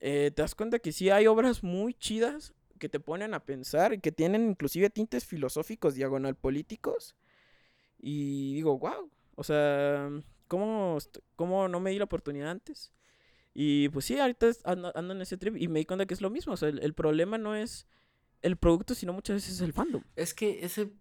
eh, 0.00 0.32
te 0.34 0.40
das 0.40 0.54
cuenta 0.54 0.78
que 0.78 0.92
sí 0.92 1.10
hay 1.10 1.26
obras 1.26 1.62
muy 1.62 1.92
chidas 1.92 2.54
que 2.78 2.88
te 2.88 2.98
ponen 2.98 3.34
a 3.34 3.44
pensar 3.44 3.92
y 3.92 4.00
que 4.00 4.10
tienen 4.10 4.48
inclusive 4.48 4.88
tintes 4.88 5.26
filosóficos 5.26 5.94
diagonal 5.94 6.34
políticos. 6.34 7.14
Y 7.98 8.54
digo, 8.54 8.78
wow, 8.78 9.10
o 9.34 9.44
sea, 9.44 10.08
¿cómo, 10.48 10.98
¿cómo 11.36 11.68
no 11.68 11.80
me 11.80 11.90
di 11.90 11.98
la 11.98 12.04
oportunidad 12.04 12.50
antes? 12.50 12.92
Y 13.54 13.88
pues 13.88 14.04
sí, 14.04 14.18
ahorita 14.18 14.50
ando, 14.64 14.92
en 14.96 15.20
ese 15.20 15.36
trip 15.36 15.56
y 15.56 15.68
me 15.68 15.80
di 15.80 15.84
cuenta 15.84 16.06
que 16.06 16.14
es 16.14 16.20
lo 16.20 16.30
mismo. 16.30 16.52
O 16.52 16.56
sea, 16.56 16.68
el, 16.68 16.94
problema 16.94 17.38
no 17.38 17.54
es 17.54 17.86
el 18.42 18.56
producto, 18.56 18.94
sino 18.94 19.12
muchas 19.12 19.34
veces 19.34 19.54
es 19.54 19.60
el 19.60 19.72
fandom. 19.72 20.02
Es 20.16 20.34
que 20.34 20.64
ese. 20.64 20.92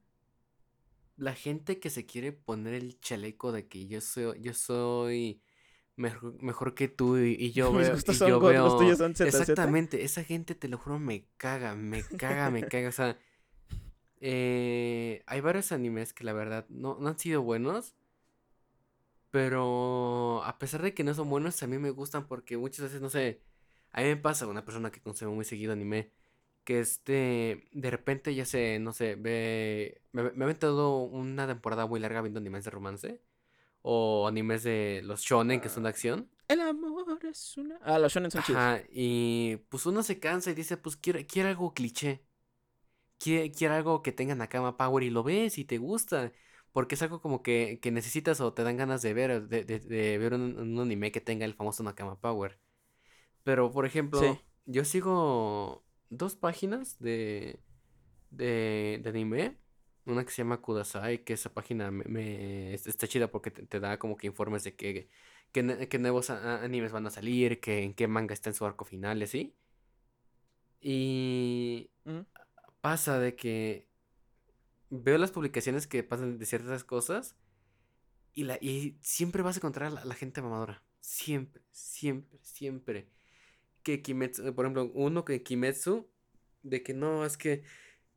La 1.17 1.33
gente 1.33 1.79
que 1.79 1.89
se 1.89 2.05
quiere 2.05 2.31
poner 2.31 2.75
el 2.75 2.99
chaleco 2.99 3.51
de 3.51 3.67
que 3.67 3.87
yo 3.87 4.01
soy, 4.01 4.39
yo 4.39 4.53
soy 4.53 5.41
mejor, 5.95 6.75
que 6.75 6.87
tú 6.87 7.17
y, 7.17 7.51
yo 7.51 7.73
veo. 7.73 7.95
y 7.95 8.13
yo 8.13 8.39
veo... 8.39 8.65
Los 8.65 8.77
tuyos 8.77 8.99
son 8.99 9.11
Exactamente, 9.11 10.03
esa 10.03 10.23
gente, 10.23 10.53
te 10.53 10.67
lo 10.67 10.77
juro, 10.77 10.99
me 10.99 11.25
caga, 11.37 11.75
me 11.75 12.03
caga, 12.03 12.51
me 12.51 12.63
caga. 12.63 12.89
O 12.89 12.91
sea, 12.91 13.17
eh, 14.19 15.23
hay 15.25 15.41
varios 15.41 15.71
animes 15.71 16.13
que 16.13 16.23
la 16.23 16.33
verdad 16.33 16.65
no, 16.69 16.97
no 16.99 17.09
han 17.09 17.19
sido 17.19 17.41
buenos. 17.41 17.95
Pero 19.31 20.43
a 20.43 20.57
pesar 20.57 20.81
de 20.81 20.93
que 20.93 21.03
no 21.03 21.13
son 21.13 21.29
buenos, 21.29 21.61
a 21.63 21.67
mí 21.67 21.77
me 21.77 21.89
gustan 21.91 22.27
porque 22.27 22.57
muchas 22.57 22.83
veces, 22.85 23.01
no 23.01 23.09
sé, 23.09 23.41
a 23.91 24.01
mí 24.01 24.07
me 24.07 24.17
pasa 24.17 24.47
una 24.47 24.65
persona 24.65 24.91
que 24.91 25.01
consume 25.01 25.31
muy 25.33 25.45
seguido 25.45 25.73
anime, 25.73 26.11
que 26.63 26.79
este, 26.79 27.67
de 27.71 27.91
repente 27.91 28.33
ya 28.35 28.45
sé, 28.45 28.79
no 28.79 28.93
sé, 28.93 29.15
ve, 29.15 30.01
me, 30.11 30.23
me 30.31 30.43
ha 30.43 30.45
aventado 30.45 30.99
una 31.03 31.47
temporada 31.47 31.85
muy 31.87 31.99
larga 31.99 32.21
viendo 32.21 32.39
animes 32.39 32.65
de 32.65 32.71
romance 32.71 33.21
o 33.81 34.27
animes 34.27 34.63
de 34.63 35.01
los 35.03 35.21
shonen 35.21 35.61
que 35.61 35.69
son 35.69 35.83
de 35.83 35.89
acción. 35.89 36.29
El 36.47 36.61
amor 36.61 37.19
es 37.23 37.57
una... 37.57 37.77
Ah, 37.81 37.99
los 37.99 38.13
shonen 38.13 38.31
son 38.31 38.41
Ajá, 38.41 38.81
y 38.89 39.57
pues 39.69 39.85
uno 39.85 40.03
se 40.03 40.19
cansa 40.19 40.51
y 40.51 40.55
dice, 40.55 40.77
pues 40.77 40.97
quiero, 40.97 41.19
quiero 41.27 41.49
algo 41.49 41.73
cliché. 41.73 42.23
Quiero, 43.17 43.53
quiero 43.57 43.73
algo 43.73 44.03
que 44.03 44.11
tenga 44.11 44.35
Nakama 44.35 44.77
Power 44.77 45.03
y 45.03 45.09
lo 45.09 45.23
ves 45.23 45.57
y 45.57 45.65
te 45.65 45.77
gusta. 45.77 46.31
Porque 46.71 46.95
es 46.95 47.01
algo 47.01 47.21
como 47.21 47.41
que, 47.41 47.79
necesitas 47.91 48.39
o 48.41 48.53
te 48.53 48.63
dan 48.63 48.77
ganas 48.77 49.01
de 49.01 49.13
ver, 49.13 49.47
de, 49.47 50.17
ver 50.17 50.33
un, 50.33 50.79
anime 50.79 51.11
que 51.11 51.21
tenga 51.21 51.45
el 51.45 51.53
famoso 51.53 51.83
Nakama 51.83 52.19
Power. 52.19 52.59
Pero, 53.43 53.71
por 53.71 53.85
ejemplo, 53.85 54.21
yo 54.65 54.85
sigo 54.85 55.83
dos 56.09 56.35
páginas 56.35 56.99
de, 56.99 57.59
de, 58.29 59.01
anime. 59.05 59.57
Una 60.05 60.23
que 60.23 60.31
se 60.31 60.37
llama 60.37 60.61
Kudasai, 60.61 61.23
que 61.23 61.33
esa 61.33 61.53
página 61.53 61.91
me, 61.91 62.73
está 62.73 63.07
chida 63.07 63.29
porque 63.29 63.51
te, 63.51 63.79
da 63.79 63.99
como 63.99 64.15
que 64.15 64.27
informes 64.27 64.63
de 64.63 64.75
que, 64.75 65.09
que, 65.51 65.99
nuevos 65.99 66.29
animes 66.29 66.91
van 66.93 67.07
a 67.07 67.09
salir, 67.09 67.59
que 67.59 67.83
en 67.83 67.93
qué 67.93 68.07
manga 68.07 68.33
está 68.33 68.49
en 68.49 68.55
su 68.55 68.65
arco 68.65 68.85
final 68.85 69.19
y 69.19 69.23
así. 69.23 69.55
Y 70.79 71.89
pasa 72.81 73.19
de 73.19 73.35
que 73.35 73.86
veo 74.89 75.17
las 75.17 75.31
publicaciones 75.31 75.87
que 75.87 76.03
pasan 76.03 76.37
de 76.37 76.45
ciertas 76.45 76.83
cosas 76.83 77.35
y, 78.33 78.43
la, 78.43 78.57
y 78.61 78.97
siempre 79.01 79.41
vas 79.41 79.55
a 79.55 79.59
encontrar 79.59 79.97
a 79.97 80.05
la, 80.05 80.15
gente 80.15 80.41
mamadora. 80.41 80.83
Siempre, 80.99 81.63
siempre, 81.71 82.39
siempre. 82.43 83.09
Que 83.83 84.01
Kimetsu, 84.01 84.53
por 84.53 84.65
ejemplo, 84.65 84.91
uno 84.93 85.25
que 85.25 85.43
Kimetsu, 85.43 86.07
de 86.63 86.83
que 86.83 86.93
no, 86.93 87.25
es 87.25 87.37
que 87.37 87.63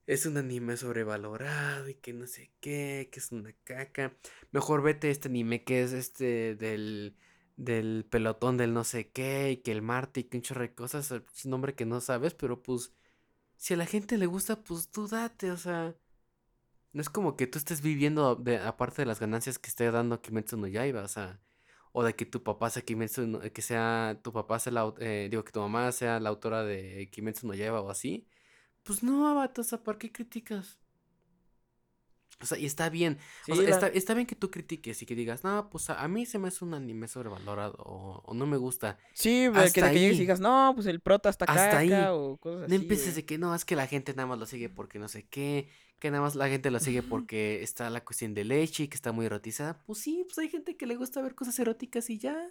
es 0.07 0.27
un 0.27 0.37
anime 0.37 0.77
sobrevalorado 0.77 1.89
y 1.89 1.95
que 1.95 2.13
no 2.13 2.27
sé 2.27 2.53
qué, 2.61 3.09
que 3.13 3.21
es 3.21 3.33
una 3.33 3.53
caca. 3.65 4.17
Mejor 4.51 4.83
vete 4.83 5.11
este 5.11 5.29
anime 5.29 5.65
que 5.65 5.83
es 5.83 5.93
este 5.93 6.57
del, 6.57 7.17
del 7.57 8.05
pelotón 8.11 8.57
del 8.57 8.75
no 8.75 8.85
sé 8.85 9.11
qué 9.11 9.53
y 9.53 9.57
que 9.59 9.73
el 9.73 9.83
Marty, 9.83 10.25
que 10.25 10.39
un 10.39 10.43
chorro 10.43 10.63
de 10.63 10.75
cosas, 10.75 11.15
nombre 11.45 11.75
que 11.75 11.87
no 11.87 12.01
sabes, 12.01 12.35
pero 12.35 12.63
pues 12.63 12.93
si 13.57 13.75
a 13.75 13.77
la 13.77 13.87
gente 13.87 14.17
le 14.19 14.27
gusta, 14.27 14.63
pues 14.65 14.89
tú 14.89 15.07
date, 15.07 15.51
o 15.51 15.57
sea. 15.57 15.95
No 16.93 17.01
es 17.01 17.09
como 17.09 17.37
que 17.37 17.47
tú 17.47 17.59
estés 17.59 17.83
viviendo 17.83 18.35
de, 18.37 18.59
aparte 18.59 19.03
de 19.03 19.07
las 19.07 19.21
ganancias 19.21 19.59
que 19.59 19.69
esté 19.69 19.91
dando 19.91 20.21
Kimetsu 20.21 20.57
no 20.57 20.67
Yaiba, 20.67 21.03
o 21.03 21.09
sea, 21.09 21.41
o 21.93 22.03
de 22.03 22.15
que 22.15 22.27
tu 22.27 22.43
papá 22.43 22.71
sea 22.71 22.83
Kimetsu 22.83 23.41
que 23.53 23.63
sea, 23.63 24.19
tu 24.23 24.33
papá 24.33 24.59
sea 24.59 24.73
la, 24.73 24.93
eh, 24.99 25.29
digo, 25.31 25.45
que 25.45 25.53
tu 25.53 25.61
mamá 25.61 25.93
sea 25.93 26.21
la 26.21 26.31
autora 26.31 26.65
de 26.65 27.09
Kimetsu 27.11 27.47
no 27.47 27.55
Yaiba 27.55 27.81
o 27.81 27.91
así. 27.91 28.27
Pues 28.83 29.03
no, 29.03 29.35
vato, 29.35 29.61
o 29.61 29.65
sea, 29.65 29.83
¿por 29.83 29.99
qué 29.99 30.11
criticas? 30.11 30.81
O 32.43 32.47
sea, 32.47 32.59
y 32.59 32.65
está 32.65 32.89
bien. 32.89 33.19
o 33.51 33.55
sea, 33.55 33.69
está, 33.69 33.89
está, 33.89 34.15
bien 34.15 34.27
que 34.27 34.35
tú 34.35 34.51
critiques 34.51 35.03
y 35.03 35.07
que 35.07 35.15
digas, 35.15 35.45
no, 35.45 35.69
pues 35.69 35.91
a, 35.91 36.09
mí 36.09 36.25
se 36.25 36.39
me 36.39 36.49
hace 36.49 36.65
un 36.65 36.73
anime 36.73 37.07
sobrevalorado 37.07 37.75
o, 37.79 38.33
no 38.33 38.47
me 38.47 38.57
gusta. 38.57 38.97
Sí, 39.13 39.49
que, 39.75 39.83
que 39.83 39.91
digas, 39.91 40.41
no, 40.41 40.73
pues 40.75 40.87
el 40.87 41.01
prota 41.01 41.29
está 41.29 41.45
Hasta 41.45 41.79
ahí. 41.79 41.93
o 42.11 42.39
cosas 42.39 42.63
así. 42.63 42.71
No 42.71 42.81
empieces 42.81 43.15
de 43.15 43.27
que 43.27 43.37
no, 43.37 43.55
es 43.55 43.67
que 43.67 43.77
la 43.77 43.87
gente 43.87 44.15
nada 44.15 44.27
más 44.27 44.39
lo 44.39 44.47
sigue 44.47 44.71
porque 44.71 44.99
no 44.99 45.09
sé 45.09 45.27
qué, 45.29 45.69
que 46.01 46.11
nada 46.11 46.23
más 46.23 46.35
la 46.35 46.49
gente 46.49 46.71
lo 46.71 46.81
sigue 46.81 47.03
porque 47.03 47.63
está 47.63 47.91
la 47.91 48.03
cuestión 48.03 48.35
de 48.35 48.45
leche 48.45 48.85
y 48.85 48.89
que 48.89 48.97
está 48.97 49.13
muy 49.13 49.27
erotizada. 49.27 49.81
Pues 49.87 50.01
sí, 50.01 50.25
pues 50.27 50.39
hay 50.39 50.49
gente 50.49 50.77
que 50.77 50.87
le 50.87 50.97
gusta 50.97 51.21
ver 51.21 51.35
cosas 51.35 51.59
eróticas 51.59 52.11
y 52.11 52.19
ya. 52.19 52.51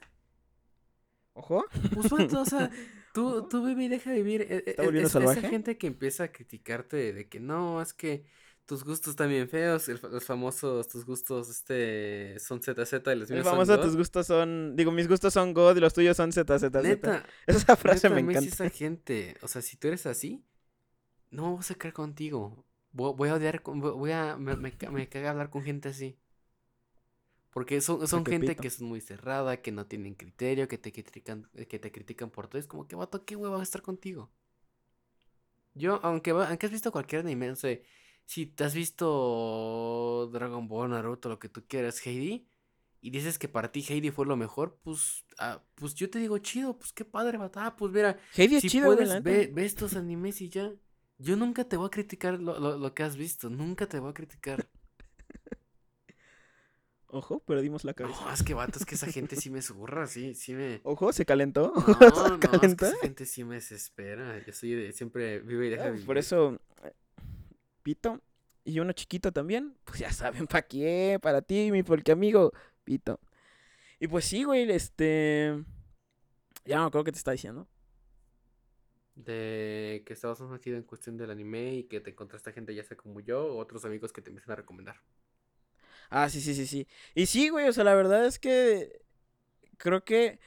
Ojo. 1.34 1.66
Pues 1.94 2.10
bueno, 2.10 2.42
o 2.42 2.46
sea, 2.46 2.70
tú, 3.14 3.48
tú 3.50 3.66
vive 3.66 3.86
y 3.86 3.88
deja 3.88 4.12
vivir. 4.14 4.44
E, 4.44 4.56
e, 4.56 4.64
¿Está 4.68 4.84
e, 4.84 5.02
es, 5.02 5.16
esa 5.16 5.42
gente 5.42 5.78
que 5.78 5.88
empieza 5.88 6.26
a 6.26 6.32
criticarte 6.32 7.12
de 7.12 7.28
que 7.28 7.40
no, 7.40 7.82
es 7.82 7.94
que 7.94 8.26
tus 8.68 8.84
gustos 8.84 9.16
también 9.16 9.50
feos, 9.50 9.88
los 9.88 10.24
famosos, 10.24 10.88
tus 10.88 11.04
gustos, 11.04 11.50
este, 11.50 12.38
son 12.38 12.62
ZZ 12.62 12.94
y 12.94 13.16
los 13.16 13.30
míos 13.32 13.32
El 13.32 13.44
famoso, 13.44 13.80
tus 13.80 13.98
gustos 13.98 14.28
son, 14.28 14.76
digo, 14.76 14.92
mis 14.92 15.08
gustos 15.08 15.34
son 15.34 15.56
God 15.56 15.76
y 15.76 15.80
los 15.80 15.92
tuyos 15.92 16.16
son 16.16 16.32
ZZ. 16.32 16.72
Neta. 16.84 17.26
Esa 17.48 17.76
frase 17.76 18.10
me 18.12 18.20
encanta. 18.20 18.48
esa 18.48 18.70
gente, 18.70 19.38
o 19.42 19.48
sea, 19.48 19.64
si 19.64 19.76
tú 19.76 19.88
eres 19.88 20.06
así, 20.06 20.46
no 21.32 21.56
vas 21.56 21.72
a 21.72 21.76
caer 21.76 21.96
contigo. 21.96 22.64
Voy, 22.92 23.30
a 23.30 23.36
odiar, 23.36 23.62
voy 23.64 24.12
a, 24.12 24.36
me, 24.38 24.56
me, 24.56 25.10
caga 25.10 25.30
hablar 25.30 25.50
con 25.50 25.64
gente 25.64 25.90
así. 25.90 26.18
Porque 27.52 27.82
son, 27.82 28.08
son 28.08 28.26
gente 28.26 28.56
que 28.56 28.68
es 28.68 28.82
muy 28.82 29.02
cerrada, 29.02 29.62
que 29.62 29.72
no 29.72 29.86
tienen 29.86 30.16
criterio, 30.16 30.68
que 30.68 30.78
te 30.78 30.92
critican, 30.92 31.50
que 31.68 31.80
te 31.80 31.92
critican 31.92 32.30
por 32.30 32.48
todo. 32.48 32.60
Es 32.60 32.68
como 32.68 32.88
que, 32.88 32.96
vato, 32.96 33.26
¿qué 33.26 33.36
huevo 33.36 33.56
va 33.56 33.60
a 33.60 33.64
estar 33.64 33.82
contigo? 33.82 34.32
Yo, 35.74 36.00
aunque, 36.04 36.32
aunque 36.32 36.66
has 36.66 36.72
visto 36.72 36.92
cualquier 36.92 37.22
anime, 37.22 37.48
no 37.48 37.56
sé, 37.56 37.84
si 38.26 38.46
te 38.46 38.64
has 38.64 38.74
visto 38.74 40.30
Dragon 40.32 40.68
Ball, 40.68 40.92
Naruto, 40.92 41.30
lo 41.30 41.40
que 41.40 41.50
tú 41.50 41.66
quieras, 41.68 42.06
Heidi, 42.06 42.48
y 43.02 43.12
dices 43.12 43.40
que 43.40 43.48
para 43.48 43.72
ti 43.72 43.84
Heidi 43.88 44.12
fue 44.12 44.26
lo 44.26 44.36
mejor, 44.36 44.78
pues, 44.84 45.26
ah, 45.38 45.64
pues 45.76 45.96
yo 45.96 46.10
te 46.10 46.20
digo 46.20 46.38
chido, 46.40 46.78
pues 46.78 46.92
qué 46.92 47.06
padre, 47.06 47.38
bata. 47.38 47.66
Ah, 47.66 47.76
pues 47.76 47.92
mira, 47.92 48.20
Heidi 48.36 48.58
es 48.58 48.62
si 48.62 48.70
chido, 48.70 48.88
puedes, 48.88 49.24
ve, 49.24 49.50
ve, 49.52 49.66
estos 49.66 49.96
animes 49.96 50.42
y 50.42 50.50
ya. 50.50 50.72
Yo 51.20 51.36
nunca 51.36 51.66
te 51.66 51.76
voy 51.76 51.88
a 51.88 51.90
criticar 51.90 52.40
lo, 52.40 52.78
lo, 52.78 52.94
que 52.94 53.04
has 53.04 53.18
visto, 53.18 53.50
nunca 53.50 53.88
te 53.88 54.00
voy 54.00 54.10
a 54.10 54.14
criticar. 54.14 54.66
Ojo, 57.08 57.40
perdimos 57.42 57.84
la 57.84 57.94
cabeza. 57.94 58.24
No, 58.24 58.32
es 58.32 58.42
que 58.42 58.54
vato, 58.54 58.80
es 58.80 58.86
que 58.86 58.96
esa 58.96 59.12
gente 59.12 59.36
sí 59.36 59.50
me 59.50 59.62
zurra, 59.62 60.08
sí, 60.08 60.34
sí 60.34 60.54
me. 60.54 60.80
Ojo, 60.84 61.12
se 61.12 61.26
calentó. 61.26 61.74
No, 61.76 62.38
no, 62.38 62.62
Es 62.62 62.76
que 62.76 62.86
esa 62.86 62.98
gente 63.02 63.26
sí 63.26 63.44
me 63.44 63.56
desespera. 63.56 64.42
Yo 64.46 64.54
soy 64.54 64.76
de, 64.76 64.94
siempre 64.94 65.40
vive 65.40 65.68
y 65.68 65.70
deja 65.72 65.86
ah, 65.86 65.90
vivir. 65.90 66.06
Por 66.06 66.18
eso, 66.18 66.58
Pito, 67.84 68.22
y 68.64 68.80
uno 68.80 68.94
chiquito 68.94 69.34
también, 69.34 69.76
pues 69.84 70.00
ya 70.00 70.14
saben 70.14 70.48
para 70.48 70.62
quién, 70.62 71.20
para 71.20 71.42
ti, 71.42 71.70
mi 71.70 71.84
porque 71.84 72.14
amigo, 72.14 72.54
Pito. 72.86 73.20
Y 74.00 74.08
pues 74.08 74.24
sí, 74.24 74.46
güey, 74.46 74.72
este. 74.72 75.66
Ya 76.64 76.78
no 76.78 76.86
acuerdo 76.86 77.04
qué 77.04 77.12
te 77.12 77.18
está 77.18 77.32
diciendo. 77.32 77.68
De 79.26 80.04
que 80.06 80.14
estabas 80.14 80.40
más 80.40 80.66
en 80.66 80.84
cuestión 80.84 81.18
del 81.18 81.30
anime 81.30 81.76
y 81.76 81.84
que 81.84 82.00
te 82.00 82.12
encontraste 82.12 82.54
gente 82.54 82.74
ya 82.74 82.84
sea 82.84 82.96
como 82.96 83.20
yo 83.20 83.46
o 83.46 83.58
otros 83.58 83.84
amigos 83.84 84.14
que 84.14 84.22
te 84.22 84.30
empiezan 84.30 84.54
a 84.54 84.56
recomendar. 84.56 84.96
Ah, 86.10 86.30
sí, 86.30 86.42
sí, 86.42 86.56
sí, 86.56 86.66
sí. 86.66 86.88
Y 87.14 87.26
sí, 87.26 87.50
güey, 87.50 87.68
o 87.68 87.74
sea, 87.74 87.84
la 87.84 87.96
verdad 87.96 88.26
es 88.26 88.40
que 88.40 89.02
creo 89.78 90.04
que 90.04 90.40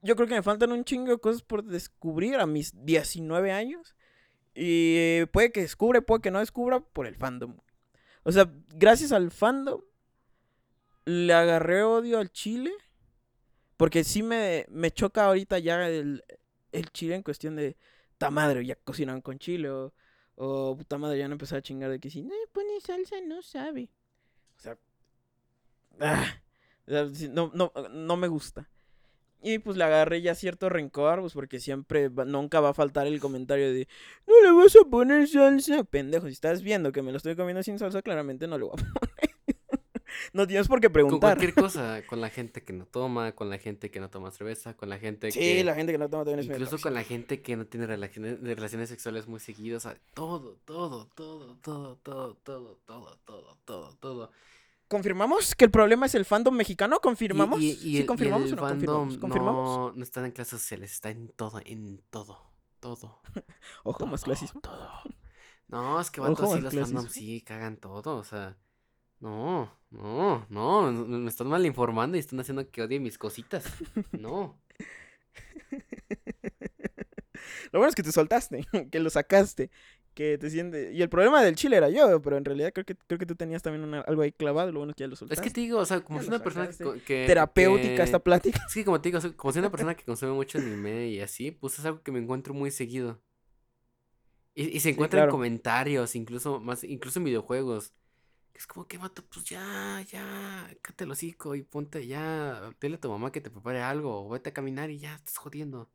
yo 0.00 0.16
creo 0.16 0.28
que 0.28 0.34
me 0.34 0.42
faltan 0.42 0.72
un 0.72 0.84
chingo 0.84 1.10
de 1.10 1.18
cosas 1.18 1.42
por 1.42 1.64
descubrir 1.64 2.36
a 2.36 2.46
mis 2.46 2.72
19 2.84 3.52
años. 3.52 3.94
Y 4.54 5.26
puede 5.26 5.52
que 5.52 5.60
descubre, 5.60 6.00
puede 6.00 6.22
que 6.22 6.30
no 6.30 6.38
descubra 6.38 6.80
por 6.80 7.06
el 7.06 7.16
fandom. 7.16 7.58
O 8.22 8.32
sea, 8.32 8.50
gracias 8.68 9.12
al 9.12 9.30
fandom 9.30 9.82
le 11.04 11.32
agarré 11.34 11.82
odio 11.82 12.18
al 12.18 12.30
chile. 12.30 12.72
Porque 13.76 14.04
sí 14.04 14.22
me, 14.22 14.64
me 14.70 14.90
choca 14.90 15.26
ahorita 15.26 15.58
ya 15.58 15.86
el, 15.86 16.24
el 16.72 16.90
chile 16.90 17.14
en 17.14 17.22
cuestión 17.22 17.56
de, 17.56 17.76
ta 18.18 18.30
madre, 18.30 18.64
ya 18.64 18.76
cocinan 18.76 19.20
con 19.20 19.38
chile. 19.38 19.70
O, 19.70 19.92
o 20.36 20.76
puta 20.76 20.98
madre, 20.98 21.18
ya 21.18 21.28
no 21.28 21.34
empezó 21.34 21.56
a 21.56 21.62
chingar 21.62 21.90
de 21.90 21.98
que 21.98 22.10
si 22.10 22.22
no 22.22 22.34
pone 22.52 22.80
salsa, 22.80 23.16
no 23.26 23.42
sabe. 23.42 23.90
O 24.56 24.60
sea, 24.60 24.78
ah, 26.00 26.40
no, 26.86 27.50
no, 27.54 27.72
no 27.90 28.16
me 28.16 28.28
gusta. 28.28 28.68
Y 29.42 29.58
pues 29.58 29.76
le 29.76 29.84
agarré 29.84 30.22
ya 30.22 30.34
cierto 30.34 30.68
rencor, 30.68 31.20
pues 31.20 31.34
porque 31.34 31.60
siempre, 31.60 32.10
nunca 32.10 32.60
va 32.60 32.70
a 32.70 32.74
faltar 32.74 33.06
el 33.06 33.20
comentario 33.20 33.72
de, 33.72 33.86
no 34.26 34.34
le 34.42 34.52
vas 34.52 34.74
a 34.76 34.88
poner 34.88 35.28
salsa. 35.28 35.84
Pendejo, 35.84 36.26
si 36.26 36.32
estás 36.32 36.62
viendo 36.62 36.90
que 36.90 37.02
me 37.02 37.12
lo 37.12 37.18
estoy 37.18 37.36
comiendo 37.36 37.62
sin 37.62 37.78
salsa, 37.78 38.02
claramente 38.02 38.46
no 38.46 38.58
le 38.58 38.64
voy 38.64 38.74
a 38.74 38.76
poner. 38.76 39.25
No 40.32 40.46
tienes 40.46 40.68
por 40.68 40.80
qué 40.80 40.90
preguntar. 40.90 41.36
Con 41.36 41.38
cualquier 41.38 41.54
cosa, 41.54 42.02
con 42.06 42.20
la 42.20 42.30
gente 42.30 42.62
que 42.62 42.72
no 42.72 42.86
toma, 42.86 43.32
con 43.32 43.50
la 43.50 43.58
gente 43.58 43.90
que 43.90 44.00
no 44.00 44.10
toma 44.10 44.30
cerveza, 44.30 44.74
con 44.74 44.88
la 44.88 44.98
gente 44.98 45.30
sí, 45.30 45.38
que... 45.38 45.58
Sí, 45.58 45.62
la 45.62 45.74
gente 45.74 45.92
que 45.92 45.98
no 45.98 46.08
toma 46.08 46.24
también 46.24 46.40
es 46.40 46.46
Incluso 46.46 46.78
con 46.78 46.94
la 46.94 47.04
gente 47.04 47.42
que 47.42 47.56
no 47.56 47.66
tiene 47.66 47.86
relaciones, 47.86 48.40
relaciones 48.40 48.88
sexuales 48.88 49.26
muy 49.26 49.40
seguidas, 49.40 49.84
o 49.84 49.90
sea, 49.90 49.98
todo, 50.14 50.58
todo, 50.64 51.06
todo, 51.14 51.56
todo, 51.56 51.96
todo, 52.02 52.34
todo, 52.42 52.78
todo, 52.86 53.18
todo, 53.24 53.58
todo, 53.64 53.96
todo. 54.00 54.30
¿Confirmamos 54.88 55.54
que 55.56 55.64
el 55.64 55.70
problema 55.70 56.06
es 56.06 56.14
el 56.14 56.24
fandom 56.24 56.54
mexicano? 56.54 57.00
¿Confirmamos? 57.00 57.60
Y, 57.60 57.74
¿Sí 57.74 58.06
confirmamos 58.06 58.52
o 58.52 58.56
no 58.56 58.62
confirmamos? 58.62 59.18
¿Confirmamos? 59.18 59.78
No, 59.78 59.92
no 59.92 60.02
está 60.02 60.24
en 60.24 60.30
clases 60.30 60.60
sociales, 60.60 60.92
está 60.92 61.10
en 61.10 61.28
todo, 61.30 61.60
en 61.64 62.00
todo, 62.10 62.38
todo. 62.78 63.20
Ojo, 63.84 64.06
más 64.06 64.22
clasismo. 64.22 64.60
Todo. 64.60 64.88
No, 65.68 66.00
es 66.00 66.10
que 66.10 66.20
van 66.22 66.32
así 66.32 66.60
los 66.60 66.72
fandoms 66.72 67.12
sí 67.12 67.40
cagan 67.42 67.78
todo, 67.78 68.16
o 68.16 68.24
sea. 68.24 68.56
No, 69.20 69.72
no, 69.90 70.46
no, 70.48 70.92
me 70.92 71.28
están 71.28 71.48
mal 71.48 71.64
informando 71.64 72.16
y 72.16 72.20
están 72.20 72.40
haciendo 72.40 72.68
que 72.70 72.82
odie 72.82 73.00
mis 73.00 73.18
cositas. 73.18 73.64
No. 74.12 74.60
Lo 77.72 77.80
bueno 77.80 77.88
es 77.88 77.94
que 77.94 78.02
te 78.02 78.12
soltaste, 78.12 78.64
que 78.90 79.00
lo 79.00 79.10
sacaste 79.10 79.70
que 80.16 80.38
te 80.38 80.48
siente 80.48 80.92
Y 80.94 81.02
el 81.02 81.10
problema 81.10 81.42
del 81.42 81.56
chile 81.56 81.76
era 81.76 81.90
yo, 81.90 82.22
pero 82.22 82.38
en 82.38 82.44
realidad 82.44 82.72
creo 82.72 82.86
que, 82.86 82.96
creo 82.96 83.18
que 83.18 83.26
tú 83.26 83.36
tenías 83.36 83.62
también 83.62 84.02
algo 84.06 84.22
ahí 84.22 84.32
clavado, 84.32 84.72
lo 84.72 84.80
bueno 84.80 84.92
es 84.92 84.96
que 84.96 85.04
ya 85.04 85.08
lo 85.08 85.14
soltaste. 85.14 85.42
Es 85.42 85.46
que 85.46 85.52
te 85.52 85.60
digo, 85.60 85.78
o 85.78 85.84
sea, 85.84 86.00
como 86.00 86.22
si 86.22 86.28
una 86.28 86.42
persona 86.42 86.70
que, 87.04 87.26
Terapéutica 87.26 88.02
esta 88.02 88.18
plática. 88.18 88.66
Sí, 88.68 88.82
como 88.82 89.00
te 89.00 89.10
digo, 89.10 89.20
como 89.36 89.52
si 89.52 89.58
una 89.58 89.70
persona 89.70 89.94
que 89.94 90.04
consume 90.04 90.32
mucho 90.32 90.58
anime 90.58 91.08
y 91.08 91.20
así, 91.20 91.50
pues 91.50 91.78
es 91.78 91.84
algo 91.84 92.02
que 92.02 92.12
me 92.12 92.18
encuentro 92.18 92.54
muy 92.54 92.70
seguido. 92.70 93.20
Y, 94.54 94.74
y 94.74 94.80
se 94.80 94.88
encuentra 94.88 95.24
en 95.24 95.30
comentarios, 95.30 96.16
incluso 96.16 96.60
más, 96.60 96.82
incluso 96.82 97.18
en 97.18 97.26
videojuegos. 97.26 97.92
Que 98.56 98.60
es 98.60 98.66
como 98.66 98.88
que, 98.88 98.96
vato, 98.96 99.22
pues 99.22 99.44
ya, 99.44 100.00
ya, 100.10 100.74
cállate 100.80 101.04
el 101.04 101.10
hocico 101.10 101.54
y 101.54 101.62
ponte 101.62 102.06
ya, 102.06 102.72
dile 102.80 102.94
a 102.94 103.00
tu 103.00 103.10
mamá 103.10 103.30
que 103.30 103.42
te 103.42 103.50
prepare 103.50 103.82
algo, 103.82 104.24
o 104.24 104.30
vete 104.30 104.48
a 104.48 104.54
caminar 104.54 104.88
y 104.88 104.98
ya, 104.98 105.14
estás 105.14 105.36
jodiendo. 105.36 105.90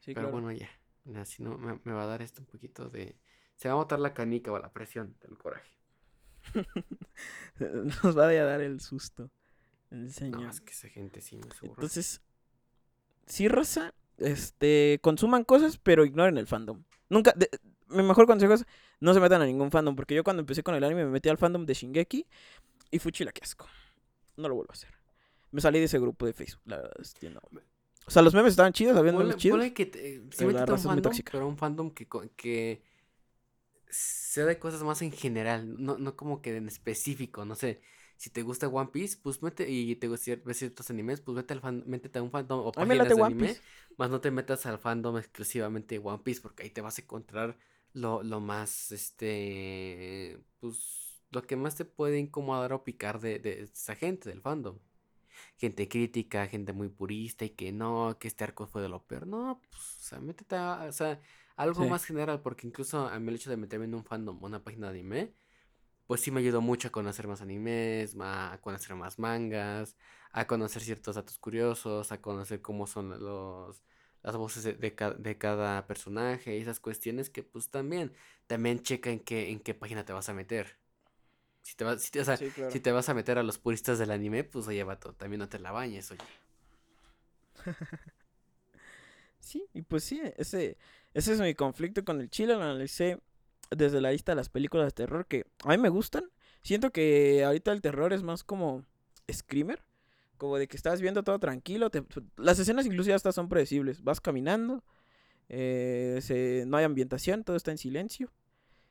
Sí, 0.00 0.14
Pero 0.14 0.32
bueno, 0.32 0.50
ya. 0.50 0.68
Así 1.14 1.44
no 1.44 1.56
me, 1.58 1.92
va 1.92 2.02
a 2.02 2.06
dar 2.06 2.22
esto 2.22 2.40
un 2.40 2.46
poquito 2.46 2.90
de. 2.90 3.16
Se 3.54 3.68
va 3.68 3.74
a 3.74 3.76
botar 3.76 4.00
la 4.00 4.14
canica 4.14 4.50
o 4.50 4.58
la 4.58 4.72
presión 4.72 5.14
del 5.20 5.38
coraje. 5.38 5.70
Nos 7.60 8.18
va 8.18 8.24
a 8.24 8.32
dar 8.32 8.60
el 8.60 8.80
susto. 8.80 9.30
El 9.92 10.12
señor. 10.12 10.40
No, 10.40 10.50
es 10.50 10.60
que 10.60 10.72
esa 10.72 10.88
gente 10.88 11.20
sí 11.20 11.36
me 11.36 11.46
Entonces, 11.68 12.20
sí, 13.26 13.46
Rosa, 13.46 13.94
este, 14.18 14.98
consuman 15.02 15.44
cosas, 15.44 15.78
pero 15.78 16.04
ignoren 16.04 16.36
el 16.36 16.48
fandom. 16.48 16.82
Nunca, 17.08 17.32
mi 17.90 18.02
mejor 18.02 18.26
consejo 18.26 18.54
es 18.54 18.64
no 19.00 19.14
se 19.14 19.20
metan 19.20 19.42
a 19.42 19.46
ningún 19.46 19.70
fandom, 19.70 19.96
porque 19.96 20.14
yo 20.14 20.24
cuando 20.24 20.40
empecé 20.40 20.62
con 20.62 20.74
el 20.74 20.84
anime 20.84 21.04
me 21.04 21.10
metí 21.10 21.28
al 21.28 21.38
fandom 21.38 21.66
de 21.66 21.74
Shingeki 21.74 22.26
y 22.90 22.98
fui 22.98 23.12
chilaquiasco. 23.12 23.66
No 24.36 24.48
lo 24.48 24.54
vuelvo 24.54 24.72
a 24.72 24.74
hacer. 24.74 24.90
Me 25.50 25.60
salí 25.60 25.78
de 25.78 25.86
ese 25.86 25.98
grupo 25.98 26.26
de 26.26 26.32
Facebook, 26.32 26.62
la 26.64 26.76
verdad, 26.76 26.96
es 27.00 27.14
que 27.14 27.30
no. 27.30 27.40
O 28.06 28.10
sea, 28.10 28.22
los 28.22 28.34
memes 28.34 28.52
estaban 28.52 28.72
chidos, 28.72 28.96
habiendo 28.96 29.22
los 29.22 29.36
chidos. 29.36 29.70
que 29.72 29.86
te, 29.86 30.22
sí 30.30 30.44
un 30.44 30.54
fandom, 30.54 31.12
pero 31.30 31.48
un 31.48 31.56
fandom 31.56 31.90
que, 31.90 32.08
que 32.36 32.82
sea 33.88 34.46
de 34.46 34.58
cosas 34.58 34.82
más 34.82 35.02
en 35.02 35.12
general, 35.12 35.74
no, 35.82 35.98
no 35.98 36.16
como 36.16 36.40
que 36.40 36.56
en 36.56 36.68
específico, 36.68 37.44
no 37.44 37.54
sé. 37.54 37.80
Si 38.16 38.28
te 38.28 38.42
gusta 38.42 38.68
One 38.68 38.90
Piece, 38.92 39.16
pues 39.22 39.42
mete, 39.42 39.68
y 39.70 39.96
te 39.96 40.06
gustan 40.06 40.42
ciertos 40.52 40.90
animes, 40.90 41.20
pues 41.22 41.36
vete 41.36 41.54
al 41.54 41.60
fan, 41.60 41.84
métete 41.86 42.18
a 42.18 42.22
un 42.22 42.30
fandom 42.30 42.66
o 42.66 42.72
páginas 42.72 43.08
de 43.08 43.22
anime, 43.22 43.56
más 43.96 44.10
no 44.10 44.20
te 44.20 44.30
metas 44.30 44.66
al 44.66 44.78
fandom 44.78 45.16
exclusivamente 45.16 45.94
de 45.94 46.02
One 46.04 46.20
Piece, 46.22 46.40
porque 46.40 46.64
ahí 46.64 46.70
te 46.70 46.82
vas 46.82 46.98
a 46.98 47.02
encontrar 47.02 47.56
lo, 47.92 48.22
lo 48.22 48.40
más, 48.40 48.92
este, 48.92 50.38
pues, 50.60 51.22
lo 51.30 51.42
que 51.42 51.56
más 51.56 51.76
te 51.76 51.84
puede 51.84 52.18
incomodar 52.18 52.72
o 52.72 52.84
picar 52.84 53.20
de, 53.20 53.38
de 53.38 53.62
esa 53.64 53.94
gente 53.96 54.30
del 54.30 54.42
fandom 54.42 54.78
gente 55.56 55.88
crítica, 55.88 56.46
gente 56.46 56.72
muy 56.72 56.88
purista 56.88 57.44
y 57.44 57.50
que 57.50 57.72
no, 57.72 58.16
que 58.18 58.28
este 58.28 58.44
arco 58.44 58.66
fue 58.66 58.82
de 58.82 58.88
lo 58.88 59.04
peor. 59.06 59.26
No, 59.26 59.60
pues, 59.70 59.82
o 59.82 60.02
sea, 60.02 60.20
métete 60.20 60.56
a, 60.56 60.86
o 60.88 60.92
sea, 60.92 61.20
algo 61.56 61.86
más 61.86 62.04
general, 62.04 62.40
porque 62.42 62.66
incluso 62.66 63.06
a 63.08 63.18
mí 63.20 63.28
el 63.28 63.36
hecho 63.36 63.50
de 63.50 63.56
meterme 63.56 63.84
en 63.86 63.94
un 63.94 64.04
fandom, 64.04 64.42
una 64.42 64.62
página 64.64 64.86
de 64.88 65.00
anime, 65.00 65.34
pues 66.06 66.22
sí 66.22 66.30
me 66.30 66.40
ayudó 66.40 66.60
mucho 66.60 66.88
a 66.88 66.92
conocer 66.92 67.28
más 67.28 67.40
animes, 67.42 68.16
a 68.20 68.58
conocer 68.62 68.96
más 68.96 69.18
mangas, 69.18 69.96
a 70.32 70.46
conocer 70.46 70.82
ciertos 70.82 71.16
datos 71.16 71.38
curiosos, 71.38 72.12
a 72.12 72.20
conocer 72.20 72.62
cómo 72.62 72.86
son 72.86 73.10
los 73.22 73.82
las 74.22 74.36
voces 74.36 74.64
de, 74.64 74.74
de, 74.74 75.38
cada 75.38 75.86
personaje 75.86 76.56
y 76.56 76.60
esas 76.60 76.80
cuestiones 76.80 77.30
que 77.30 77.42
pues 77.42 77.70
también 77.70 78.12
también 78.46 78.82
checa 78.82 79.10
en 79.10 79.20
qué 79.20 79.50
en 79.50 79.60
qué 79.60 79.74
página 79.74 80.04
te 80.04 80.12
vas 80.12 80.28
a 80.28 80.34
meter. 80.34 80.78
Si 81.62 81.76
te, 81.76 81.84
vas, 81.84 82.02
si, 82.02 82.18
o 82.18 82.24
sea, 82.24 82.36
si 82.36 82.80
te 82.80 82.90
vas 82.90 83.08
a 83.08 83.14
meter 83.14 83.38
a 83.38 83.42
los 83.42 83.58
puristas 83.58 83.98
del 83.98 84.10
anime, 84.10 84.44
pues 84.44 84.66
oye, 84.66 84.82
vato, 84.82 85.12
también 85.14 85.40
no 85.40 85.48
te 85.48 85.58
la 85.58 85.72
bañes, 85.72 86.10
oye. 86.10 86.22
sí, 89.40 89.66
y 89.74 89.82
pues 89.82 90.04
sí, 90.04 90.22
ese, 90.36 90.78
ese 91.12 91.32
es 91.34 91.40
mi 91.40 91.54
conflicto 91.54 92.02
con 92.04 92.20
el 92.20 92.30
chile, 92.30 92.54
lo 92.54 92.62
analicé 92.62 93.20
desde 93.70 94.00
la 94.00 94.10
lista 94.10 94.32
de 94.32 94.36
las 94.36 94.48
películas 94.48 94.86
de 94.86 94.92
terror 94.92 95.26
que 95.26 95.44
a 95.64 95.68
mí 95.68 95.78
me 95.78 95.90
gustan. 95.90 96.30
Siento 96.62 96.90
que 96.90 97.44
ahorita 97.44 97.72
el 97.72 97.82
terror 97.82 98.12
es 98.12 98.22
más 98.22 98.42
como 98.42 98.84
screamer, 99.30 99.82
como 100.40 100.56
de 100.56 100.66
que 100.66 100.76
estás 100.78 101.02
viendo 101.02 101.22
todo 101.22 101.38
tranquilo. 101.38 101.90
las 102.36 102.58
escenas 102.58 102.86
incluso 102.86 103.10
ya 103.10 103.14
hasta 103.14 103.30
son 103.30 103.50
predecibles. 103.50 104.02
Vas 104.02 104.22
caminando, 104.22 104.82
eh, 105.50 106.64
no 106.66 106.78
hay 106.78 106.84
ambientación, 106.84 107.44
todo 107.44 107.56
está 107.56 107.70
en 107.70 107.76
silencio. 107.76 108.32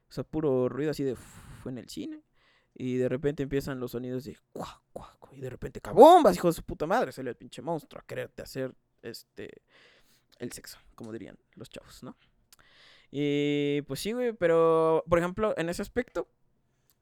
O 0.09 0.11
sea, 0.13 0.23
puro 0.23 0.69
ruido 0.69 0.91
así 0.91 1.03
de 1.03 1.17
en 1.65 1.79
el 1.79 1.89
cine. 1.89 2.23
Y 2.75 2.97
de 2.97 3.09
repente 3.09 3.41
empiezan 3.41 3.79
los 3.79 3.91
sonidos 3.91 4.25
de 4.25 4.37
cuac, 4.53 4.79
y 5.31 5.41
de 5.41 5.49
repente 5.49 5.81
cabombas, 5.81 6.35
hijo 6.35 6.49
de 6.49 6.53
su 6.53 6.63
puta 6.63 6.85
madre, 6.85 7.11
sale 7.11 7.31
el 7.31 7.35
pinche 7.35 7.63
monstruo 7.63 7.99
a 7.99 8.05
quererte 8.05 8.43
hacer 8.43 8.73
este 9.01 9.63
el 10.37 10.51
sexo, 10.51 10.77
como 10.93 11.11
dirían 11.11 11.37
los 11.55 11.69
chavos, 11.69 12.03
¿no? 12.03 12.15
Y 13.09 13.81
pues 13.87 13.99
sí, 13.99 14.11
güey, 14.11 14.33
pero 14.33 15.03
por 15.09 15.17
ejemplo, 15.17 15.55
en 15.57 15.67
ese 15.67 15.81
aspecto 15.81 16.29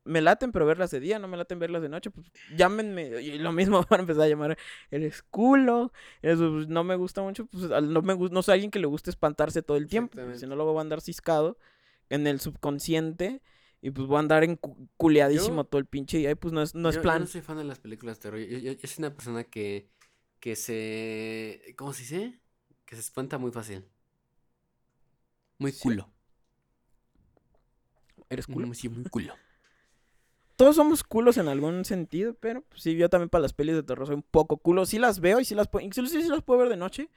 me 0.08 0.22
laten, 0.22 0.52
pero 0.52 0.66
verlas 0.66 0.92
de 0.92 1.00
día, 1.00 1.20
no 1.20 1.28
me 1.28 1.38
laten 1.38 1.60
verlas 1.60 1.82
de 1.82 1.90
noche, 1.90 2.10
pues 2.10 2.32
llámenme, 2.56 3.22
y 3.22 3.38
lo 3.38 3.52
mismo 3.52 3.86
van 3.90 4.00
a 4.00 4.04
empezar 4.04 4.24
a 4.24 4.28
llamar 4.28 4.58
el 4.90 5.04
esculo, 5.04 5.92
eso 6.22 6.52
pues, 6.52 6.68
no 6.68 6.84
me 6.84 6.96
gusta 6.96 7.22
mucho, 7.22 7.46
pues 7.46 7.64
no 7.64 8.02
me 8.02 8.16
no 8.16 8.42
soy 8.42 8.54
alguien 8.54 8.72
que 8.72 8.80
le 8.80 8.88
guste 8.88 9.10
espantarse 9.10 9.62
todo 9.62 9.78
el 9.78 9.88
tiempo, 9.88 10.20
si 10.36 10.48
no 10.48 10.56
luego 10.56 10.74
va 10.74 10.82
a 10.82 10.84
andar 10.84 11.02
ciscado 11.02 11.58
en 12.10 12.26
el 12.28 12.40
subconsciente 12.40 13.42
y 13.82 13.92
pues 13.92 14.08
voy 14.08 14.18
a 14.18 14.20
andar 14.20 14.44
enculeadísimo 14.44 15.66
todo 15.66 15.80
el 15.80 15.86
pinche 15.86 16.20
y 16.20 16.26
ahí 16.26 16.36
pues 16.36 16.54
no 16.54 16.62
es, 16.62 16.74
no 16.74 16.90
es 16.90 16.98
plan. 16.98 17.20
Yo 17.20 17.26
no 17.26 17.28
soy 17.28 17.42
fan 17.42 17.58
de 17.58 17.64
las 17.64 17.80
películas 17.80 18.18
de 18.18 18.22
terror. 18.22 18.40
Yo, 18.40 18.74
soy 18.74 18.96
una 19.00 19.14
persona 19.14 19.44
que, 19.44 19.90
que 20.40 20.56
se... 20.56 21.76
¿Cómo 21.78 21.94
se 21.94 22.02
dice? 22.02 22.40
Que 22.86 22.96
se 22.96 23.02
espanta 23.02 23.38
muy 23.38 23.52
fácil. 23.52 23.86
Muy 25.60 25.74
culo. 25.74 26.10
¿Eres 28.30 28.48
culo? 28.48 28.74
Sí, 28.74 28.90
muy 28.90 29.06
culo. 29.06 29.34
Todos 30.58 30.76
somos 30.76 31.04
culos 31.04 31.38
en 31.38 31.48
algún 31.48 31.86
sentido, 31.86 32.34
pero 32.34 32.62
pues, 32.64 32.82
sí, 32.82 32.96
yo 32.96 33.10
también 33.10 33.30
para 33.30 33.44
las 33.44 33.54
pelis 33.54 33.76
de 33.76 33.84
terror 33.84 34.08
soy 34.08 34.16
un 34.16 34.24
poco 34.24 34.58
culo. 34.58 34.86
Sí 34.86 35.00
las 35.00 35.22
veo 35.22 35.40
y 35.40 35.46
sí 35.46 35.56
las 35.56 35.68
puedo, 35.68 35.86
incluso 35.86 36.20
sí 36.20 36.28
las 36.28 36.44
puedo 36.44 36.60
ver 36.60 36.70
de 36.70 36.78
noche. 36.78 37.10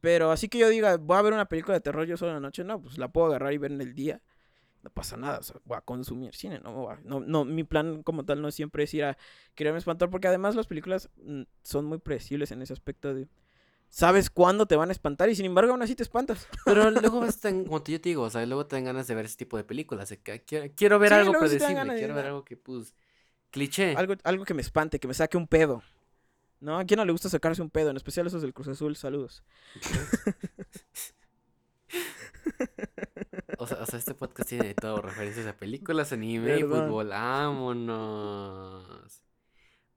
Pero 0.00 0.32
así 0.32 0.48
que 0.48 0.58
yo 0.58 0.68
diga, 0.68 0.96
voy 0.96 1.16
a 1.16 1.22
ver 1.22 1.32
una 1.32 1.46
película 1.46 1.74
de 1.74 1.80
terror 1.80 2.06
yo 2.06 2.16
solo 2.16 2.32
en 2.32 2.36
la 2.36 2.40
noche, 2.40 2.64
no, 2.64 2.82
pues 2.82 2.98
la 2.98 3.08
puedo 3.08 3.28
agarrar 3.28 3.52
y 3.52 3.58
ver 3.58 3.72
en 3.72 3.80
el 3.80 3.94
día 3.94 4.20
no 4.84 4.90
pasa 4.90 5.16
nada, 5.16 5.38
o 5.38 5.42
sea, 5.42 5.56
voy 5.64 5.78
a 5.78 5.80
consumir 5.80 6.34
cine, 6.34 6.60
no, 6.60 6.88
no, 7.04 7.20
no, 7.20 7.44
mi 7.46 7.64
plan 7.64 8.02
como 8.02 8.24
tal 8.24 8.42
no 8.42 8.50
siempre 8.50 8.84
es 8.84 8.92
ir 8.92 9.04
a 9.04 9.16
quererme 9.54 9.78
espantar, 9.78 10.10
porque 10.10 10.28
además 10.28 10.54
las 10.54 10.66
películas 10.66 11.08
mm, 11.24 11.42
son 11.62 11.86
muy 11.86 11.98
predecibles 11.98 12.52
en 12.52 12.60
ese 12.60 12.74
aspecto 12.74 13.14
de, 13.14 13.26
sabes 13.94 14.28
cuándo 14.28 14.66
te 14.66 14.74
van 14.74 14.88
a 14.88 14.92
espantar 14.92 15.28
y 15.28 15.36
sin 15.36 15.46
embargo 15.46 15.70
aún 15.70 15.80
así 15.82 15.94
te 15.94 16.02
espantas. 16.02 16.48
Pero 16.64 16.90
luego 16.90 17.20
ves, 17.20 17.38
tan- 17.38 17.62
como 17.64 17.78
yo 17.84 18.00
te 18.00 18.08
digo, 18.08 18.22
o 18.24 18.30
sea, 18.30 18.44
luego 18.44 18.66
te 18.66 18.74
dan 18.74 18.84
ganas 18.86 19.06
de 19.06 19.14
ver 19.14 19.26
ese 19.26 19.36
tipo 19.36 19.56
de 19.56 19.62
películas. 19.62 20.12
quiero, 20.44 20.74
quiero 20.74 20.98
ver 20.98 21.10
Sí, 21.10 21.14
algo 21.14 21.32
sí 21.32 21.38
predecible, 21.38 21.94
quiero 21.96 22.14
ver 22.16 22.26
algo 22.26 22.44
que, 22.44 22.56
pues, 22.56 22.92
cliché. 23.50 23.94
Algo, 23.94 24.14
algo 24.24 24.44
que 24.44 24.54
me 24.54 24.62
espante, 24.62 24.98
que 24.98 25.06
me 25.06 25.14
saque 25.14 25.36
un 25.36 25.46
pedo. 25.46 25.82
¿No? 26.58 26.76
¿A 26.78 26.84
quién 26.84 26.98
no 26.98 27.04
le 27.04 27.12
gusta 27.12 27.28
sacarse 27.28 27.62
un 27.62 27.70
pedo? 27.70 27.90
En 27.90 27.96
especial 27.96 28.26
esos 28.26 28.42
del 28.42 28.52
Cruz 28.52 28.66
Azul, 28.68 28.96
saludos. 28.96 29.44
O 33.58 33.66
sea, 33.66 33.78
o 33.82 33.86
sea, 33.86 33.98
este 33.98 34.14
podcast 34.14 34.48
tiene 34.48 34.66
de 34.68 34.74
todo, 34.74 35.00
referencias 35.02 35.46
a 35.46 35.56
películas, 35.56 36.12
anime 36.12 36.58
y 36.58 36.62
fútbol. 36.62 37.08
¡Vámonos! 37.10 38.84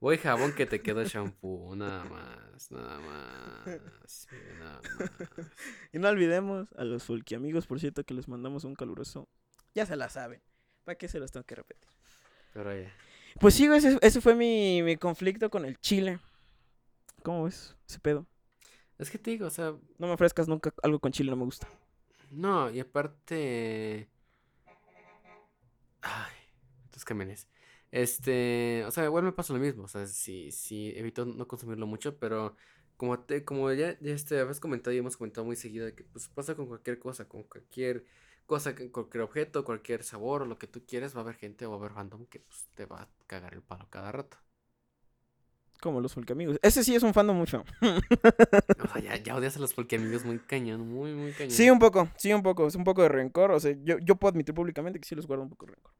Voy 0.00 0.16
jabón 0.18 0.52
que 0.54 0.64
te 0.66 0.80
quedó 0.80 1.02
shampoo, 1.04 1.74
nada 1.74 2.04
más, 2.04 2.70
nada 2.70 3.00
más, 3.00 4.28
nada 4.60 4.80
más. 4.98 5.08
Y 5.92 5.98
no 5.98 6.08
olvidemos 6.08 6.68
a 6.76 6.84
los 6.84 7.02
Fulki 7.04 7.34
amigos, 7.34 7.66
por 7.66 7.80
cierto, 7.80 8.04
que 8.04 8.14
les 8.14 8.28
mandamos 8.28 8.62
un 8.64 8.74
caluroso. 8.76 9.28
Ya 9.74 9.86
se 9.86 9.96
la 9.96 10.08
saben. 10.08 10.40
¿Para 10.84 10.96
qué 10.96 11.08
se 11.08 11.18
los 11.18 11.32
tengo 11.32 11.44
que 11.44 11.56
repetir? 11.56 11.88
Pero 12.52 12.80
ya. 12.80 12.92
Pues 13.40 13.54
sí, 13.54 13.66
ese, 13.66 13.98
ese 14.00 14.20
fue 14.20 14.34
mi, 14.36 14.82
mi 14.82 14.96
conflicto 14.96 15.50
con 15.50 15.64
el 15.64 15.78
chile. 15.80 16.20
¿Cómo 17.22 17.44
ves 17.44 17.76
ese 17.88 17.98
pedo? 17.98 18.26
Es 18.98 19.10
que 19.10 19.18
te 19.18 19.30
digo, 19.32 19.46
o 19.46 19.50
sea, 19.50 19.72
No 19.98 20.06
me 20.06 20.12
ofrezcas 20.12 20.46
nunca 20.48 20.72
algo 20.82 21.00
con 21.00 21.10
chile, 21.12 21.30
no 21.30 21.36
me 21.36 21.44
gusta. 21.44 21.68
no, 22.30 22.70
y 22.70 22.78
aparte. 22.80 24.08
Ay, 26.02 26.32
estos 26.84 27.04
camiones. 27.04 27.48
Este, 27.90 28.84
o 28.86 28.90
sea, 28.90 29.04
igual 29.04 29.24
me 29.24 29.32
pasa 29.32 29.52
lo 29.52 29.58
mismo, 29.58 29.84
o 29.84 29.88
sea, 29.88 30.06
sí, 30.06 30.50
sí, 30.52 30.92
evito 30.96 31.24
no 31.24 31.48
consumirlo 31.48 31.86
mucho, 31.86 32.18
pero 32.18 32.54
como 32.98 33.18
te, 33.20 33.44
como 33.44 33.72
ya, 33.72 33.98
ya 34.00 34.12
este, 34.12 34.40
habías 34.40 34.60
comentado 34.60 34.94
y 34.94 34.98
hemos 34.98 35.16
comentado 35.16 35.46
muy 35.46 35.56
seguido 35.56 35.86
de 35.86 35.94
que 35.94 36.04
pues 36.04 36.28
pasa 36.28 36.54
con 36.54 36.66
cualquier 36.66 36.98
cosa, 36.98 37.26
con 37.28 37.44
cualquier 37.44 38.04
cosa, 38.46 38.74
con 38.74 38.88
cualquier 38.90 39.22
objeto, 39.22 39.64
cualquier 39.64 40.02
sabor 40.02 40.42
o 40.42 40.46
lo 40.46 40.58
que 40.58 40.66
tú 40.66 40.84
quieres, 40.86 41.14
va 41.14 41.20
a 41.20 41.22
haber 41.22 41.36
gente 41.36 41.64
o 41.64 41.70
va 41.70 41.76
a 41.76 41.78
haber 41.78 41.92
fandom 41.92 42.26
que 42.26 42.40
pues 42.40 42.68
te 42.74 42.86
va 42.86 43.02
a 43.02 43.08
cagar 43.26 43.54
el 43.54 43.62
palo 43.62 43.86
cada 43.90 44.12
rato. 44.12 44.38
Como 45.80 46.00
los 46.00 46.16
amigos. 46.16 46.58
Ese 46.60 46.82
sí 46.82 46.94
es 46.94 47.04
un 47.04 47.14
fandom 47.14 47.36
muy 47.36 47.46
feo. 47.46 47.64
O 47.80 48.88
sea, 48.92 49.00
ya, 49.00 49.16
ya 49.16 49.36
odias 49.36 49.56
a 49.56 49.60
los 49.60 49.74
amigos 49.78 50.24
muy 50.24 50.40
cañón, 50.40 50.88
muy, 50.88 51.12
muy 51.14 51.32
cañón. 51.32 51.52
Sí, 51.52 51.70
un 51.70 51.78
poco, 51.78 52.08
sí, 52.16 52.32
un 52.32 52.42
poco. 52.42 52.66
Es 52.66 52.74
un 52.74 52.82
poco 52.82 53.02
de 53.02 53.08
rencor. 53.08 53.52
O 53.52 53.60
sea, 53.60 53.76
yo, 53.84 53.98
yo 53.98 54.16
puedo 54.16 54.30
admitir 54.32 54.54
públicamente 54.54 54.98
que 54.98 55.06
sí 55.06 55.14
les 55.14 55.26
guardo 55.26 55.44
un 55.44 55.50
poco 55.50 55.66
de 55.66 55.72
rencor. 55.74 55.92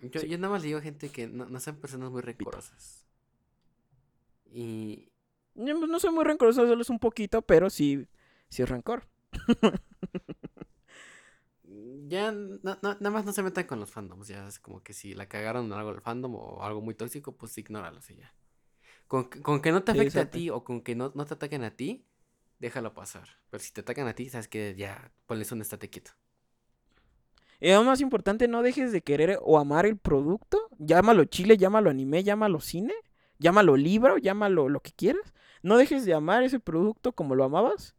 Yo, 0.00 0.22
yo 0.22 0.38
nada 0.38 0.52
más 0.52 0.62
le 0.62 0.68
digo 0.68 0.78
a 0.78 0.82
gente 0.82 1.10
que 1.10 1.28
no, 1.28 1.46
no 1.46 1.60
sean 1.60 1.76
personas 1.76 2.10
muy 2.10 2.22
rencorosas. 2.22 3.06
Y, 4.52 5.10
Yo, 5.54 5.74
no 5.74 5.98
soy 6.00 6.10
muy 6.12 6.24
rencoroso, 6.24 6.66
solo 6.66 6.82
es 6.82 6.90
un 6.90 6.98
poquito, 6.98 7.42
pero 7.42 7.70
sí, 7.70 8.06
sí 8.48 8.62
es 8.62 8.68
rencor. 8.68 9.08
Ya, 12.08 12.32
no- 12.32 12.58
no- 12.62 12.78
nada 12.82 13.10
más 13.10 13.24
no 13.24 13.32
se 13.32 13.42
metan 13.42 13.66
con 13.66 13.78
los 13.80 13.90
fandoms, 13.90 14.28
ya 14.28 14.46
es 14.48 14.58
como 14.58 14.82
que 14.82 14.92
si 14.92 15.14
la 15.14 15.28
cagaron 15.28 15.66
en 15.66 15.72
algo 15.74 15.92
del 15.92 16.00
fandom 16.00 16.34
o 16.34 16.62
algo 16.64 16.80
muy 16.80 16.94
tóxico, 16.94 17.36
pues 17.36 17.56
ignóralos 17.58 18.10
y 18.10 18.16
ya. 18.16 18.34
Con, 19.08 19.30
que- 19.30 19.42
con 19.42 19.62
que 19.62 19.72
no 19.72 19.84
te 19.84 19.92
Sí, 19.92 19.92
afecte 19.92 20.20
a 20.20 20.30
ti 20.30 20.50
o 20.50 20.64
con 20.64 20.82
que 20.82 20.94
no, 20.96 21.12
no 21.16 21.26
te 21.26 21.34
ataquen 21.34 21.64
a 21.64 21.76
ti, 21.76 22.06
déjalo 22.60 22.94
pasar. 22.94 23.28
Pero 23.50 23.62
si 23.62 23.72
te 23.72 23.82
atacan 23.82 24.08
a 24.08 24.14
ti, 24.14 24.30
sabes 24.30 24.48
que 24.48 24.74
ya 24.76 25.12
ponles 25.26 25.52
un 25.52 25.62
estate 25.62 25.90
quieto. 25.90 26.12
Y 27.60 27.70
lo 27.70 27.84
más 27.84 28.00
importante, 28.00 28.48
no 28.48 28.62
dejes 28.62 28.90
de 28.92 29.02
querer 29.02 29.38
o 29.42 29.58
amar 29.58 29.86
el 29.86 29.96
producto. 29.98 30.58
Llámalo 30.78 31.24
chile, 31.26 31.56
llámalo 31.56 31.90
anime, 31.90 32.24
llámalo 32.24 32.60
cine, 32.60 32.94
llámalo 33.38 33.76
libro, 33.76 34.16
llámalo 34.18 34.68
lo 34.68 34.80
que 34.80 34.92
quieras. 34.92 35.34
No 35.62 35.76
dejes 35.76 36.06
de 36.06 36.14
amar 36.14 36.42
ese 36.42 36.58
producto 36.58 37.12
como 37.12 37.34
lo 37.34 37.44
amabas 37.44 37.94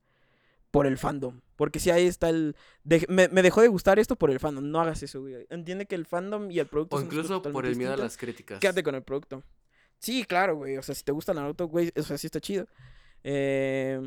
por 0.71 0.87
el 0.87 0.97
fandom. 0.97 1.41
Porque 1.57 1.79
si 1.79 1.91
ahí 1.91 2.07
está 2.07 2.29
el... 2.29 2.55
de- 2.83 3.05
me, 3.07 3.27
me 3.27 3.43
dejó 3.43 3.61
de 3.61 3.67
gustar 3.67 3.99
esto 3.99 4.15
por 4.15 4.31
el 4.31 4.39
fandom. 4.39 4.71
No 4.71 4.81
hagas 4.81 5.03
eso, 5.03 5.21
güey. 5.21 5.45
Entiende 5.51 5.85
que 5.85 5.93
el 5.93 6.07
fandom 6.07 6.49
y 6.49 6.57
el 6.57 6.65
producto 6.65 6.95
O 6.95 7.01
incluso 7.01 7.41
por 7.43 7.65
el 7.67 7.75
miedo 7.75 7.93
a 7.93 7.97
las 7.97 8.17
críticas. 8.17 8.59
Quédate 8.59 8.81
con 8.81 8.95
el 8.95 9.03
producto. 9.03 9.43
Sí, 9.99 10.23
claro, 10.25 10.55
güey. 10.55 10.77
O 10.77 10.81
sea, 10.81 10.95
si 10.95 11.03
te 11.03 11.11
gusta 11.11 11.35
Naruto, 11.35 11.67
güey, 11.67 11.91
o 11.95 12.01
sea, 12.01 12.17
sí 12.17 12.25
está 12.25 12.39
chido. 12.39 12.65
Eh, 13.23 14.01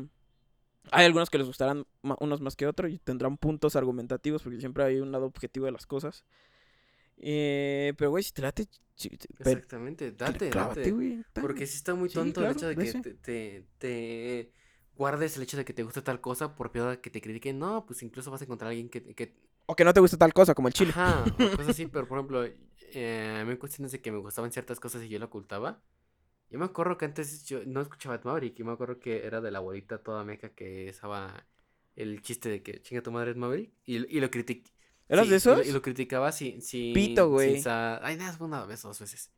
hay 0.91 1.05
algunos 1.05 1.29
que 1.29 1.37
les 1.37 1.47
gustarán 1.47 1.85
unos 2.19 2.41
más 2.41 2.55
que 2.55 2.67
otros 2.67 2.91
y 2.91 2.99
tendrán 2.99 3.37
puntos 3.37 3.75
argumentativos 3.75 4.43
porque 4.43 4.59
siempre 4.59 4.83
hay 4.83 4.99
un 4.99 5.11
lado 5.11 5.25
objetivo 5.25 5.65
de 5.65 5.71
las 5.73 5.85
cosas. 5.85 6.23
Eh, 7.17 7.93
pero, 7.97 8.11
güey, 8.11 8.23
si 8.23 8.31
te 8.31 8.41
late, 8.41 8.67
te- 8.97 9.29
Exactamente, 9.39 10.11
date, 10.11 10.51
clávate, 10.51 10.93
date. 10.93 11.25
ta- 11.33 11.41
Porque 11.41 11.67
sí 11.67 11.75
está 11.77 11.93
muy 11.95 12.09
Sí, 12.09 12.09
tonto 12.09 12.41
el 12.43 12.49
claro, 12.49 12.51
hecho 12.51 12.67
de 12.67 12.77
que 12.77 12.93
te, 12.93 13.13
te, 13.15 13.67
te 13.77 14.51
guardes 14.95 15.35
el 15.35 15.43
hecho 15.43 15.57
de 15.57 15.65
que 15.65 15.73
te 15.73 15.83
gusta 15.83 16.03
tal 16.03 16.21
cosa 16.21 16.55
por 16.55 16.71
a 16.79 17.01
que 17.01 17.09
te 17.09 17.21
critiquen. 17.21 17.59
No, 17.59 17.85
pues 17.85 18.01
incluso 18.03 18.31
vas 18.31 18.41
a 18.41 18.45
encontrar 18.45 18.67
a 18.67 18.71
alguien 18.71 18.89
que, 18.89 19.13
que 19.13 19.35
O 19.67 19.75
que 19.75 19.83
no 19.85 19.93
te 19.93 19.99
gusta 20.03 20.17
tal 20.17 20.33
cosa, 20.33 20.53
como 20.55 20.67
el 20.67 20.73
chile. 20.73 20.93
Ajá, 20.93 21.25
o 21.27 21.53
cosas 21.53 21.71
así, 21.71 21.85
pero 21.87 22.07
por 22.07 22.17
ejemplo, 22.17 22.43
eh, 22.43 23.37
a 23.41 23.45
mí 23.45 23.51
en 23.51 23.57
cuestiones 23.57 23.91
de 23.93 24.01
que 24.01 24.11
me 24.11 24.17
gustaban 24.19 24.51
ciertas 24.51 24.79
cosas 24.79 25.03
y 25.03 25.09
yo 25.09 25.19
lo 25.19 25.25
ocultaba. 25.27 25.81
Yo 26.55 26.59
me 26.59 26.67
acuerdo 26.67 26.97
que 26.97 27.03
antes 27.03 27.43
yo 27.43 27.65
no 27.65 27.81
escuchaba 27.81 28.15
Ed 28.15 28.21
Maverick, 28.23 28.55
yo 28.55 28.63
me 28.63 28.71
acuerdo 28.71 28.97
que 28.97 29.25
era 29.25 29.41
de 29.41 29.51
la 29.51 29.57
abuelita 29.57 30.01
toda 30.01 30.23
meca 30.23 30.47
que 30.55 30.87
usaba 30.89 31.45
el 31.97 32.21
chiste 32.21 32.47
de 32.47 32.63
que 32.63 32.81
chinga 32.81 33.03
tu 33.03 33.11
madre 33.11 33.31
Ed 33.31 33.35
Maverick 33.35 33.73
y, 33.83 33.97
y 34.17 34.21
lo 34.21 34.31
critic 34.31 34.71
¿Eras 35.09 35.25
sí, 35.27 35.31
de 35.31 35.35
y 35.35 35.49
lo- 35.49 35.57
esos? 35.57 35.67
Y, 35.67 35.71
lo 35.73 35.81
criticaba 35.81 36.31
sin, 36.31 36.61
sin, 36.61 36.93
Pito, 36.93 37.29
güey. 37.29 37.61
Ay, 37.65 38.15
nada, 38.15 38.31
fue 38.37 38.47
una 38.47 38.63
vez 38.65 38.85
o 38.85 38.87
dos 38.87 39.01
veces. 39.01 39.33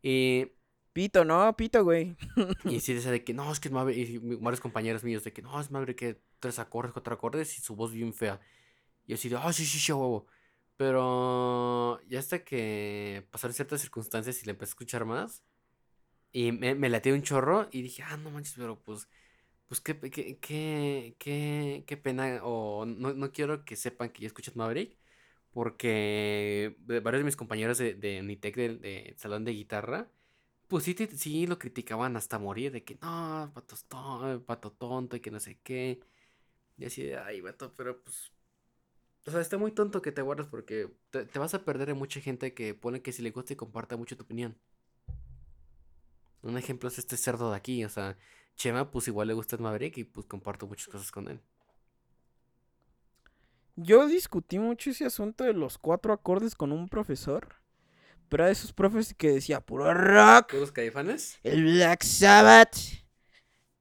Y, 0.00 0.46
Pito, 0.94 1.26
no, 1.26 1.54
pito, 1.58 1.84
güey. 1.84 2.16
y 2.64 2.80
sí 2.80 2.94
decía 2.94 3.10
de 3.10 3.22
que 3.22 3.34
no, 3.34 3.52
es 3.52 3.60
que 3.60 3.68
es 3.68 3.72
Maverick, 3.72 4.08
y 4.08 4.18
varios 4.36 4.62
compañeros 4.62 5.04
míos 5.04 5.24
de 5.24 5.34
que 5.34 5.42
no, 5.42 5.60
es 5.60 5.70
Maverick 5.70 5.98
que 5.98 6.22
tres 6.40 6.58
acordes, 6.58 6.94
cuatro 6.94 7.12
acordes 7.12 7.58
y 7.58 7.60
su 7.60 7.76
voz 7.76 7.92
bien 7.92 8.14
fea. 8.14 8.40
Y 9.06 9.14
así 9.14 9.28
de, 9.28 9.36
ah, 9.36 9.52
sí, 9.52 9.66
sí, 9.66 9.78
sí, 9.78 9.92
huevo. 9.92 10.26
Pero 10.78 12.00
ya 12.08 12.18
hasta 12.18 12.44
que 12.44 13.26
pasaron 13.30 13.54
ciertas 13.54 13.82
circunstancias 13.82 14.42
y 14.42 14.46
le 14.46 14.52
empecé 14.52 14.70
a 14.70 14.72
escuchar 14.72 15.04
más. 15.04 15.42
Y 16.36 16.52
me, 16.52 16.74
me 16.74 16.88
laté 16.90 17.12
un 17.12 17.22
chorro 17.22 17.68
y 17.72 17.80
dije, 17.82 18.02
ah, 18.02 18.16
no 18.18 18.30
manches, 18.30 18.54
pero 18.56 18.78
pues, 18.82 19.08
pues 19.68 19.80
qué, 19.80 19.98
qué, 20.00 20.38
qué, 20.40 21.16
qué, 21.18 21.84
qué 21.86 21.96
pena. 21.96 22.40
O 22.44 22.86
no, 22.86 23.14
no 23.14 23.32
quiero 23.32 23.64
que 23.64 23.76
sepan 23.76 24.10
que 24.10 24.22
ya 24.22 24.28
escuchas 24.28 24.56
Maverick. 24.56 24.98
Porque 25.52 26.76
de- 26.80 27.00
varios 27.00 27.20
de 27.22 27.24
mis 27.26 27.36
compañeros 27.36 27.78
de, 27.78 27.94
de 27.94 28.20
Unitec 28.20 28.56
del 28.56 28.80
de 28.82 29.14
salón 29.18 29.44
de 29.44 29.52
guitarra, 29.52 30.10
pues 30.68 30.84
sí, 30.84 30.94
sí 31.16 31.46
lo 31.48 31.58
criticaban 31.58 32.16
hasta 32.16 32.38
morir, 32.38 32.72
de 32.72 32.84
que 32.84 32.96
no, 33.02 33.50
pato, 33.54 33.76
to- 33.88 34.44
pato 34.46 34.72
tonto 34.72 35.16
y 35.16 35.20
que 35.20 35.30
no 35.32 35.40
sé 35.40 35.60
qué. 35.62 36.00
Y 36.78 36.86
así 36.86 37.02
de, 37.04 37.18
ay, 37.18 37.40
vato, 37.42 37.74
pero 37.76 38.02
pues. 38.02 38.32
O 39.26 39.30
sea, 39.30 39.40
está 39.42 39.58
muy 39.58 39.72
tonto 39.72 40.02
que 40.02 40.12
te 40.12 40.22
guardes 40.22 40.46
porque 40.48 40.90
te, 41.10 41.26
te 41.26 41.38
vas 41.38 41.54
a 41.54 41.64
perder 41.64 41.88
de 41.88 41.94
mucha 41.94 42.20
gente 42.20 42.54
que 42.54 42.74
pone 42.74 43.02
que 43.02 43.12
si 43.12 43.22
le 43.22 43.30
gusta 43.32 43.52
y 43.54 43.56
comparta 43.56 43.96
mucho 43.98 44.16
tu 44.16 44.24
opinión. 44.24 44.58
Un 46.46 46.58
ejemplo 46.58 46.88
es 46.88 46.98
este 46.98 47.16
cerdo 47.16 47.50
de 47.50 47.56
aquí, 47.56 47.84
o 47.84 47.88
sea, 47.88 48.16
Chema, 48.56 48.90
pues 48.90 49.08
igual 49.08 49.28
le 49.28 49.34
gusta 49.34 49.56
el 49.56 49.62
Maverick 49.62 49.98
y 49.98 50.04
pues 50.04 50.26
comparto 50.26 50.66
muchas 50.66 50.86
cosas 50.88 51.10
con 51.10 51.28
él. 51.28 51.40
Yo 53.74 54.06
discutí 54.06 54.58
mucho 54.58 54.90
ese 54.90 55.04
asunto 55.04 55.44
de 55.44 55.52
los 55.52 55.76
cuatro 55.76 56.12
acordes 56.12 56.54
con 56.54 56.72
un 56.72 56.88
profesor. 56.88 57.56
Pero 58.28 58.42
era 58.42 58.46
de 58.46 58.52
esos 58.52 58.72
profes 58.72 59.14
que 59.14 59.30
decía 59.30 59.60
puro 59.60 59.92
rock. 59.92 60.50
¿Todos 60.50 60.72
caifanes? 60.72 61.38
El 61.44 61.62
Black 61.62 62.02
Sabbath. 62.02 62.76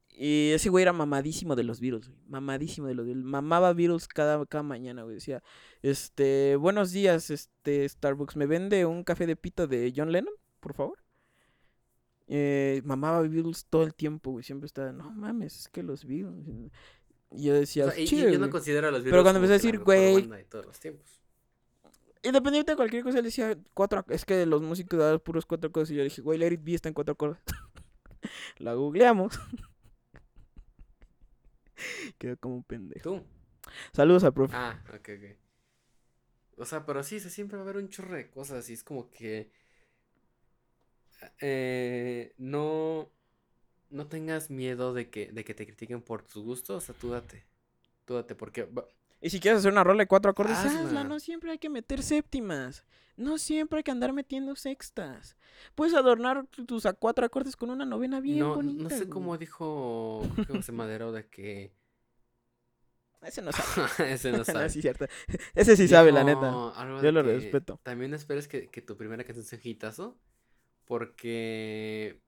Y 0.09 0.51
ese 0.51 0.69
güey 0.69 0.83
era 0.83 0.93
mamadísimo 0.93 1.55
de 1.55 1.63
los 1.63 1.79
Beatles, 1.79 2.09
güey. 2.09 2.19
Mamadísimo 2.27 2.87
de 2.87 2.93
los 2.93 3.05
Beatles. 3.05 3.25
Mamaba 3.25 3.73
Beatles 3.73 4.07
cada, 4.07 4.45
cada 4.45 4.63
mañana, 4.63 5.03
güey. 5.03 5.15
Decía, 5.15 5.41
este, 5.81 6.57
buenos 6.57 6.91
días, 6.91 7.29
este, 7.29 7.87
Starbucks, 7.87 8.35
¿me 8.35 8.45
vende 8.45 8.85
un 8.85 9.03
café 9.03 9.25
de 9.25 9.35
pito 9.35 9.67
de 9.67 9.91
John 9.95 10.11
Lennon, 10.11 10.33
por 10.59 10.73
favor? 10.73 11.04
Eh, 12.27 12.81
mamaba 12.85 13.21
Beatles 13.21 13.65
todo 13.69 13.83
el 13.83 13.93
tiempo, 13.93 14.31
güey. 14.31 14.43
Siempre 14.43 14.65
estaba, 14.65 14.91
no 14.91 15.11
mames, 15.11 15.59
es 15.59 15.67
que 15.69 15.83
los 15.83 16.05
Beatles. 16.05 16.71
Y 17.31 17.43
yo 17.43 17.53
decía, 17.53 17.85
O 17.85 17.91
sea, 17.91 17.99
y- 17.99 18.03
y 18.03 18.07
"Chido, 18.07 18.27
yo 18.29 18.33
no 18.33 18.39
güey". 18.39 18.49
considero 18.51 18.87
a 18.87 18.91
los 18.91 19.01
Pero 19.03 19.17
Beatles 19.17 19.23
cuando 19.23 19.39
como 19.39 19.45
empecé 19.45 19.53
a 19.53 19.71
decir, 19.71 19.79
güey, 19.83 20.27
de 20.27 20.43
todos 20.45 20.65
los 20.65 20.79
tiempos. 20.79 21.21
Independiente 22.23 22.71
de 22.71 22.75
cualquier 22.75 23.03
cosa, 23.03 23.19
él 23.19 23.25
decía 23.25 23.55
cuatro. 23.75 24.03
Es 24.09 24.25
que 24.25 24.45
los 24.47 24.61
músicos 24.61 24.97
daban 24.97 25.19
puros 25.19 25.45
cuatro 25.45 25.71
cosas. 25.71 25.91
Y 25.91 25.95
yo 25.95 26.03
dije, 26.03 26.21
güey, 26.23 26.43
It 26.43 26.63
Be 26.63 26.73
está 26.73 26.89
en 26.89 26.95
cuatro 26.95 27.13
acordes. 27.13 27.39
La 28.57 28.73
googleamos. 28.73 29.39
Quedó 32.17 32.37
como 32.37 32.55
un 32.55 32.63
pendejo. 32.63 33.03
¿Tú? 33.19 33.23
Saludos 33.93 34.23
al 34.23 34.33
profe. 34.33 34.55
Ah, 34.55 34.81
ok, 34.89 35.09
ok. 35.17 35.37
O 36.57 36.65
sea, 36.65 36.85
pero 36.85 37.03
sí, 37.03 37.17
o 37.17 37.19
sea, 37.19 37.29
siempre 37.29 37.57
va 37.57 37.63
a 37.63 37.65
haber 37.69 37.77
un 37.77 37.89
chorro 37.89 38.15
de 38.15 38.29
cosas 38.29 38.69
y 38.69 38.73
es 38.73 38.83
como 38.83 39.09
que 39.11 39.51
eh, 41.39 42.33
no, 42.37 43.09
no 43.89 44.07
tengas 44.07 44.49
miedo 44.49 44.93
de 44.93 45.09
que, 45.09 45.31
de 45.31 45.43
que 45.43 45.53
te 45.53 45.65
critiquen 45.65 46.01
por 46.01 46.21
tus 46.23 46.43
gustos, 46.43 46.83
o 46.83 46.85
sea, 46.85 46.95
tú 46.95 47.09
date, 47.09 47.45
tú 48.05 48.13
date, 48.15 48.35
porque 48.35 48.67
Y 49.21 49.29
si 49.29 49.39
quieres 49.39 49.59
hacer 49.59 49.71
una 49.71 49.83
rola 49.83 50.03
de 50.03 50.07
cuatro 50.07 50.31
acordes, 50.31 50.57
Hazla. 50.57 50.81
hazla. 50.81 51.03
No 51.03 51.19
siempre 51.19 51.51
hay 51.51 51.57
que 51.57 51.69
meter 51.69 52.03
séptimas. 52.03 52.83
No 53.17 53.37
siempre 53.37 53.77
hay 53.77 53.83
que 53.83 53.91
andar 53.91 54.11
metiendo 54.11 54.55
sextas. 54.57 55.37
Puedes 55.73 55.93
adornar 55.93 56.47
tu- 56.47 56.65
tus 56.65 56.85
cuatro 56.99 57.25
acordes 57.25 57.55
con 57.55 57.69
una 57.69 57.85
novena 57.85 58.19
bien 58.19 58.39
no, 58.39 58.55
bonita. 58.55 58.83
no 58.83 58.89
sé 58.89 59.07
cómo 59.07 59.37
dijo 59.37 60.21
José 60.49 60.73
Madero 60.73 61.13
de 61.13 61.25
que 61.29 61.71
Ese 63.21 63.41
no 63.41 63.51
sabe. 63.53 64.13
ese 64.13 64.31
no 64.31 64.37
No, 64.39 64.43
sabe. 64.45 64.69
sí, 64.69 64.81
cierto. 64.81 65.05
Ese 65.55 65.75
sí 65.77 65.87
sabe, 65.87 66.11
la 66.11 66.23
neta. 66.25 66.51
Yo 67.01 67.11
lo 67.11 67.23
respeto. 67.23 67.79
También 67.83 68.13
esperes 68.13 68.47
que, 68.47 68.67
que 68.67 68.81
tu 68.81 68.97
primera 68.97 69.23
canción 69.23 69.45
sea 69.45 69.57
un 69.63 69.67
hitazo. 69.67 70.17
Porque. 70.85 72.19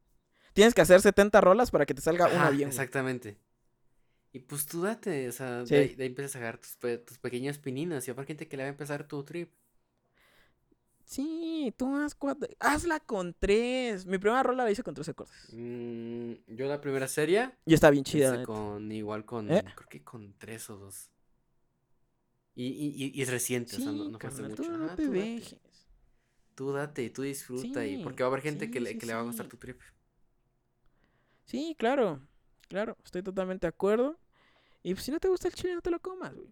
Tienes 0.54 0.74
que 0.74 0.82
hacer 0.82 1.02
70 1.02 1.40
rolas 1.42 1.70
para 1.72 1.86
que 1.86 1.94
te 1.94 2.02
salga 2.02 2.26
una 2.28 2.50
bien. 2.50 2.56
güey. 2.56 2.64
Exactamente. 2.70 3.38
Y 4.34 4.40
pues 4.40 4.66
tú 4.66 4.82
date, 4.82 5.30
o 5.30 5.32
sea, 5.32 5.66
Sí. 5.66 5.74
de, 5.76 5.82
ahí, 5.82 5.96
de 5.96 6.04
ahí 6.04 6.10
empiezas 6.10 6.36
a 6.36 6.40
agarrar 6.40 6.60
tus, 6.60 6.76
pe- 6.78 6.98
tus 6.98 7.18
pequeñas 7.18 7.58
pininas 7.60 8.08
y 8.08 8.12
habrá 8.12 8.26
gente 8.26 8.48
que 8.48 8.58
le 8.58 8.64
va 8.64 8.68
a 8.68 8.72
empezar 8.72 9.08
tu 9.08 9.24
trip. 9.24 9.52
Sí, 11.06 11.74
tú 11.78 11.96
haz 11.96 12.16
cuatro. 12.16 12.50
Hazla 12.60 13.00
con 13.00 13.34
tres. 13.34 14.06
Mi 14.06 14.18
primera 14.18 14.44
rola 14.44 14.66
la 14.66 14.72
hice 14.72 14.84
con 14.84 14.94
tres 14.94 15.08
acordes. 15.08 15.34
Mm, 15.54 16.34
yo 16.48 16.68
la 16.68 16.82
primera 16.82 17.08
serie 17.08 17.52
Y 17.66 17.74
está 17.74 17.90
bien 17.90 18.04
chida. 18.04 18.44
con 18.44 18.92
igual 18.92 19.24
con 19.26 19.50
¿Eh? 19.52 19.64
creo 19.76 19.88
que 19.90 20.04
con 20.04 20.34
tres 20.38 20.70
o 20.70 20.76
dos. 20.78 21.10
Y, 22.56 22.66
y, 22.66 23.12
y- 23.16 23.22
es 23.22 23.30
reciente, 23.30 23.76
o 23.76 23.80
sea, 23.80 23.86
no, 23.92 24.10
no 24.10 24.20
mucho. 24.20 24.56
tú 24.56 24.70
no 24.72 24.86
Ajá, 24.86 24.96
te 24.96 25.06
tú. 25.06 25.12
Tú 26.58 26.72
date, 26.72 27.12
tú 27.12 27.22
disfruta 27.22 27.86
y 27.86 28.04
porque 28.04 28.24
va 28.24 28.30
a 28.30 28.32
haber 28.32 28.42
gente 28.42 28.72
que 28.72 28.80
le, 28.80 28.98
que 28.98 29.06
le 29.06 29.14
va 29.14 29.20
a 29.20 29.24
gustar 29.24 29.48
tu 29.48 29.58
trip. 29.58 29.80
Sí, 31.46 31.76
claro. 31.78 32.20
Claro, 32.68 32.98
estoy 33.06 33.22
totalmente 33.22 33.68
de 33.68 33.70
acuerdo. 33.70 34.20
Y 34.82 34.96
pues, 34.96 35.06
si 35.06 35.12
no 35.12 35.20
te 35.20 35.28
gusta 35.28 35.48
el 35.50 35.54
chile, 35.54 35.76
no 35.76 35.82
te 35.82 35.92
lo 35.92 36.00
comas, 36.00 36.34
güey. 36.34 36.50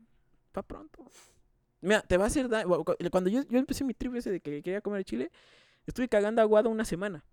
Pa' 0.51 0.61
pronto. 0.61 1.09
Mira, 1.81 2.03
te 2.03 2.17
va 2.17 2.25
a 2.25 2.27
hacer 2.27 2.47
daño. 2.47 2.83
Cuando 3.11 3.31
yo, 3.31 3.41
yo 3.49 3.57
empecé 3.57 3.83
mi 3.83 3.95
trip 3.95 4.13
ese 4.13 4.29
de 4.29 4.39
que 4.41 4.61
quería 4.61 4.79
comer 4.79 4.99
el 4.99 5.05
chile, 5.05 5.31
estuve 5.87 6.07
cagando 6.07 6.39
aguado 6.39 6.69
una 6.69 6.85
semana. 6.85 7.25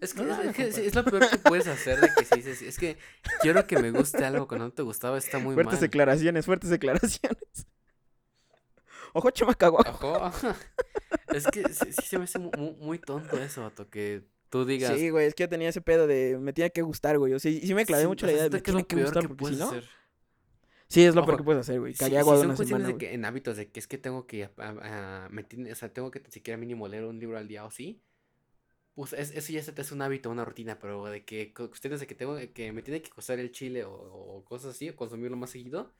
Es 0.00 0.14
que, 0.14 0.22
No 0.22 0.40
es, 0.40 0.56
que 0.56 0.90
lo 0.94 1.04
peor 1.04 1.28
que 1.28 1.36
puedes 1.36 1.66
hacer 1.66 2.00
de 2.00 2.08
que 2.16 2.24
si 2.24 2.36
dices, 2.36 2.62
es 2.62 2.78
que 2.78 2.96
quiero 3.42 3.66
que 3.66 3.78
me 3.78 3.90
guste 3.90 4.24
algo 4.24 4.48
cuando 4.48 4.64
no 4.64 4.72
te 4.72 4.80
gustaba, 4.80 5.18
está 5.18 5.38
muy 5.38 5.52
fuertes 5.52 5.74
mal. 5.74 5.80
declaraciones, 5.82 6.46
fuertes 6.46 6.70
declaraciones. 6.70 7.66
Ojo, 9.12 9.30
chamacaguaco. 9.30 10.12
Ojo. 10.12 10.32
Es 11.34 11.46
que 11.46 11.62
sí, 11.72 11.92
sí 11.92 12.02
se 12.02 12.18
me 12.18 12.24
hace 12.24 12.38
mu- 12.40 12.50
mu- 12.56 12.74
muy, 12.74 12.98
tonto 12.98 13.36
eso, 13.40 13.62
vato, 13.62 13.88
que 13.88 14.24
tú 14.48 14.64
digas. 14.64 14.98
Sí, 14.98 15.10
güey, 15.10 15.26
es 15.26 15.34
que 15.34 15.44
yo 15.44 15.48
tenía 15.48 15.68
ese 15.68 15.80
pedo 15.80 16.08
de 16.08 16.36
me 16.40 16.52
tiene 16.52 16.70
que 16.70 16.82
gustar, 16.82 17.18
güey. 17.18 17.32
O 17.34 17.38
sea, 17.38 17.52
sí 17.52 17.72
me 17.74 17.86
clavé 17.86 18.02
sí, 18.02 18.08
mucho 18.08 18.26
la 18.26 18.32
idea 18.32 18.42
de 18.44 18.50
me 18.50 18.58
que 18.58 18.62
tiene 18.64 18.80
lo 18.80 18.86
que 18.86 18.96
peor 18.96 19.06
gustar 19.06 19.22
que 19.22 19.28
porque 19.28 19.44
si 19.46 19.60
no. 19.60 19.66
hacer. 19.68 19.84
Sí, 20.88 21.04
es 21.04 21.14
lo 21.14 21.24
peor 21.24 21.36
que 21.38 21.44
puedes 21.44 21.60
hacer, 21.60 21.78
güey. 21.78 21.94
Sí, 21.94 22.00
son 22.04 22.10
cuestiones 22.24 22.58
semana, 22.66 22.88
de 22.88 22.98
que 22.98 23.14
en 23.14 23.24
hábitos 23.24 23.56
de 23.56 23.70
que 23.70 23.78
es 23.78 23.86
que 23.86 23.96
tengo 23.96 24.26
que, 24.26 24.44
a- 24.44 24.50
a- 24.58 25.24
a- 25.24 25.28
me 25.28 25.44
tiene- 25.44 25.70
o 25.70 25.74
sea, 25.76 25.92
tengo 25.92 26.10
que 26.10 26.20
siquiera 26.30 26.58
mínimo 26.58 26.88
leer 26.88 27.04
un 27.04 27.20
libro 27.20 27.38
al 27.38 27.46
día 27.46 27.64
o 27.64 27.70
sí. 27.70 28.02
Pues 28.94 29.12
es- 29.12 29.30
eso 29.30 29.52
ya 29.52 29.62
se 29.62 29.72
te 29.72 29.82
hace 29.82 29.94
un 29.94 30.02
hábito, 30.02 30.30
una 30.30 30.44
rutina, 30.44 30.80
pero 30.80 31.04
de 31.06 31.24
que 31.24 31.54
cu- 31.54 31.68
cuestiones 31.68 32.00
de 32.00 32.08
que 32.08 32.16
tengo 32.16 32.36
que 32.52 32.72
me 32.72 32.82
tiene 32.82 33.02
que 33.02 33.10
costar 33.10 33.38
el 33.38 33.52
chile 33.52 33.84
o, 33.84 33.92
o 33.92 34.44
cosas 34.44 34.72
así, 34.74 34.88
o 34.88 34.96
consumirlo 34.96 35.36
más 35.36 35.50
seguido, 35.50 35.92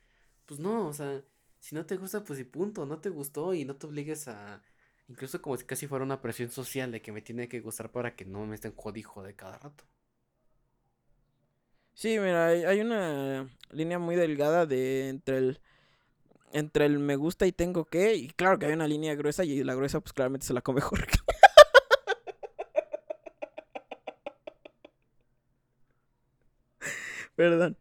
pues 0.46 0.58
no, 0.58 0.88
o 0.88 0.92
sea, 0.92 1.22
si 1.60 1.74
no 1.74 1.86
te 1.86 1.96
gusta, 1.96 2.24
pues 2.24 2.40
y 2.40 2.44
punto, 2.44 2.86
no 2.86 3.00
te 3.00 3.10
gustó 3.10 3.54
y 3.54 3.64
no 3.64 3.76
te 3.76 3.86
obligues 3.86 4.28
a, 4.28 4.62
incluso 5.08 5.40
como 5.42 5.56
si 5.56 5.64
casi 5.64 5.86
fuera 5.86 6.04
una 6.04 6.22
presión 6.22 6.50
social 6.50 6.90
de 6.92 7.02
que 7.02 7.12
me 7.12 7.22
tiene 7.22 7.48
que 7.48 7.60
gustar 7.60 7.92
para 7.92 8.16
que 8.16 8.24
no 8.24 8.46
me 8.46 8.54
estén 8.56 8.74
jodijo 8.74 9.22
de 9.22 9.36
cada 9.36 9.58
rato. 9.58 9.84
Sí, 11.94 12.18
mira, 12.18 12.46
hay, 12.46 12.80
una 12.80 13.48
línea 13.70 13.98
muy 13.98 14.16
delgada 14.16 14.64
de 14.66 15.08
entre 15.08 15.38
el 15.38 15.60
entre 16.52 16.86
el 16.86 16.98
me 16.98 17.16
gusta 17.16 17.46
y 17.46 17.52
tengo 17.52 17.84
que, 17.86 18.14
y 18.16 18.28
claro 18.30 18.58
que 18.58 18.66
hay 18.66 18.72
una 18.72 18.88
línea 18.88 19.14
gruesa 19.14 19.44
y 19.44 19.62
la 19.64 19.74
gruesa 19.74 20.00
pues 20.00 20.12
claramente 20.12 20.46
se 20.46 20.54
la 20.54 20.62
come 20.62 20.80
Jorge. 20.82 21.18
Perdón. 27.36 27.76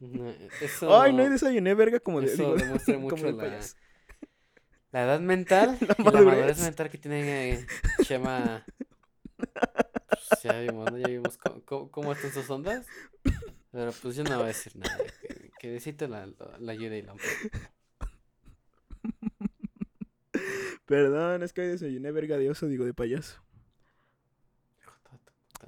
No, 0.00 0.30
Eso, 0.60 1.00
Ay, 1.00 1.12
no 1.12 1.28
desayuné 1.28 1.74
verga 1.74 2.00
como 2.00 2.20
de, 2.20 2.26
eso 2.28 2.54
digo, 2.54 2.56
demuestra 2.56 2.98
mucho 2.98 3.30
la, 3.30 3.36
payaso. 3.36 3.76
la 4.92 5.04
edad 5.04 5.20
mental 5.20 5.78
La 5.86 5.94
y 5.98 6.02
la 6.04 6.20
madurez 6.22 6.60
mental 6.62 6.90
que 6.90 6.98
tiene 6.98 7.50
eh, 7.52 7.66
Chema. 8.02 8.64
Pues 9.36 10.42
ya 10.42 10.58
vimos, 10.60 10.90
¿no? 10.90 10.98
Ya 10.98 11.08
vimos 11.08 11.36
cómo, 11.38 11.62
cómo- 11.64 11.90
cómo 11.90 12.12
están 12.12 12.32
sus 12.32 12.48
ondas. 12.50 12.86
Pero 13.72 13.92
pues 14.02 14.16
yo 14.16 14.24
no 14.24 14.34
voy 14.34 14.44
a 14.44 14.48
decir 14.48 14.74
nada. 14.76 14.96
Que, 15.20 15.50
que 15.58 15.68
necesito 15.68 16.08
la, 16.08 16.26
la, 16.26 16.58
la 16.58 16.72
ayuda 16.72 16.96
y 16.96 17.02
la. 17.02 17.14
Perdón, 20.86 21.42
es 21.42 21.52
que 21.52 21.60
hoy 21.62 21.68
desayuné 21.68 22.10
verga 22.12 22.36
de 22.36 22.50
oso, 22.50 22.66
digo 22.66 22.84
de 22.84 22.94
payaso. 22.94 23.40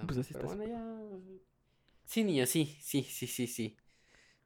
Pues 0.07 0.19
así 0.19 0.33
pero 0.35 0.47
estás. 0.49 0.57
bueno, 0.59 0.65
ya. 0.73 0.83
Sí, 2.13 2.25
niño, 2.25 2.45
sí, 2.47 2.77
sí, 2.83 3.03
sí, 3.05 3.27
sí, 3.27 3.47
sí. 3.47 3.77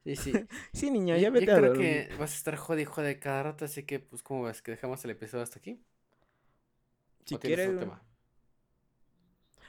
Sí, 0.04 0.16
sí. 0.16 0.46
Sí, 0.72 0.90
niño, 0.90 1.16
Yo- 1.16 1.22
ya 1.22 1.30
yo 1.30 1.30
vete 1.30 1.50
a 1.52 1.56
creo 1.56 1.68
dormir. 1.68 2.04
que 2.06 2.14
vas 2.18 2.32
a 2.32 2.36
estar 2.36 2.56
jode 2.56 2.82
y 2.82 2.84
jode 2.84 3.18
cada 3.18 3.42
rato, 3.44 3.64
así 3.64 3.84
que 3.84 3.98
pues 4.00 4.22
¿cómo 4.22 4.44
ves? 4.44 4.62
¿Que 4.62 4.72
dejamos 4.72 5.04
el 5.04 5.10
episodio 5.12 5.42
hasta 5.44 5.58
aquí? 5.58 5.80
Si 7.26 7.34
¿O 7.34 7.38
tienes 7.38 7.58
quieres, 7.58 7.66
otro 7.66 7.78
tema? 7.80 8.02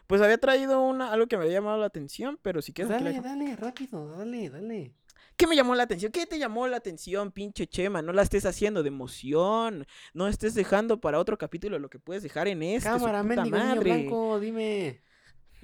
Pues 0.08 0.22
había 0.22 0.38
traído 0.38 0.82
una, 0.82 1.12
algo 1.12 1.28
que 1.28 1.38
me 1.38 1.43
había 1.43 1.56
llamado 1.60 1.78
la 1.80 1.88
atención, 1.88 2.39
pero 2.41 2.62
si 2.62 2.72
quieres... 2.74 2.89
Dale, 2.89 3.22
dale, 3.22 3.56
rápido, 3.56 4.08
dale, 4.18 4.50
dale. 4.50 4.95
¿Qué 5.36 5.45
me 5.48 5.56
llamó 5.56 5.76
la 5.76 5.84
atención? 5.84 6.12
¿Qué 6.12 6.26
te 6.26 6.39
llamó 6.39 6.68
la 6.68 6.78
atención, 6.78 7.32
pinche 7.32 7.68
Chema? 7.68 8.02
No 8.02 8.12
la 8.12 8.24
estés 8.24 8.45
haciendo 8.45 8.82
de 8.82 8.88
emoción. 8.89 9.86
No 10.14 10.28
estés 10.28 10.56
dejando 10.56 11.00
para 11.00 11.20
otro 11.20 11.38
capítulo 11.38 11.78
lo 11.80 11.89
que 11.89 12.00
puedes 12.00 12.24
dejar 12.24 12.48
en 12.48 12.64
este. 12.64 12.88
Cámara, 12.89 13.22
mendigo 13.24 13.58
niño 13.60 13.82
blanco, 13.84 14.39
dime. 14.39 15.02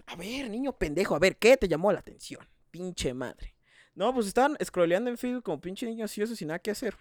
A 0.07 0.15
ver, 0.15 0.49
niño 0.49 0.77
pendejo, 0.77 1.15
a 1.15 1.19
ver, 1.19 1.37
¿qué 1.37 1.57
te 1.57 1.67
llamó 1.67 1.91
la 1.91 1.99
atención? 1.99 2.41
Pinche 2.71 3.13
madre. 3.13 3.55
No, 3.95 4.13
pues 4.13 4.27
estaban 4.27 4.57
scrolleando 4.63 5.09
en 5.09 5.17
Facebook 5.17 5.43
como 5.43 5.61
pinche 5.61 5.85
niño 5.85 6.03
ansioso 6.03 6.35
sin 6.35 6.47
nada 6.49 6.59
que 6.59 6.71
hacer. 6.71 6.95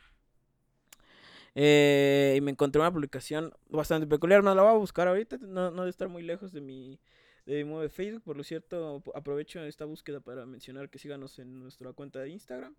Eh, 1.55 2.35
y 2.37 2.41
me 2.41 2.51
encontré 2.51 2.81
una 2.81 2.93
publicación 2.93 3.53
bastante 3.69 4.07
peculiar. 4.07 4.43
No 4.43 4.55
la 4.55 4.63
voy 4.63 4.73
a 4.73 4.77
buscar 4.77 5.09
ahorita. 5.09 5.39
No, 5.41 5.71
no 5.71 5.83
debe 5.83 5.91
estar 5.91 6.09
muy 6.09 6.23
lejos 6.23 6.53
de 6.53 6.61
mi, 6.61 6.99
de 7.47 7.65
mi 7.65 7.81
de 7.81 7.89
Facebook. 7.89 8.23
Por 8.23 8.37
lo 8.37 8.45
cierto, 8.45 8.97
ap- 8.97 9.17
aprovecho 9.17 9.61
esta 9.65 9.85
búsqueda 9.85 10.21
para 10.21 10.47
mencionar 10.47 10.89
que 10.91 10.99
síganos 10.99 11.39
en 11.39 11.59
nuestra 11.61 11.93
cuenta 11.93 12.21
de 12.21 12.31
Instagram. 12.31 12.75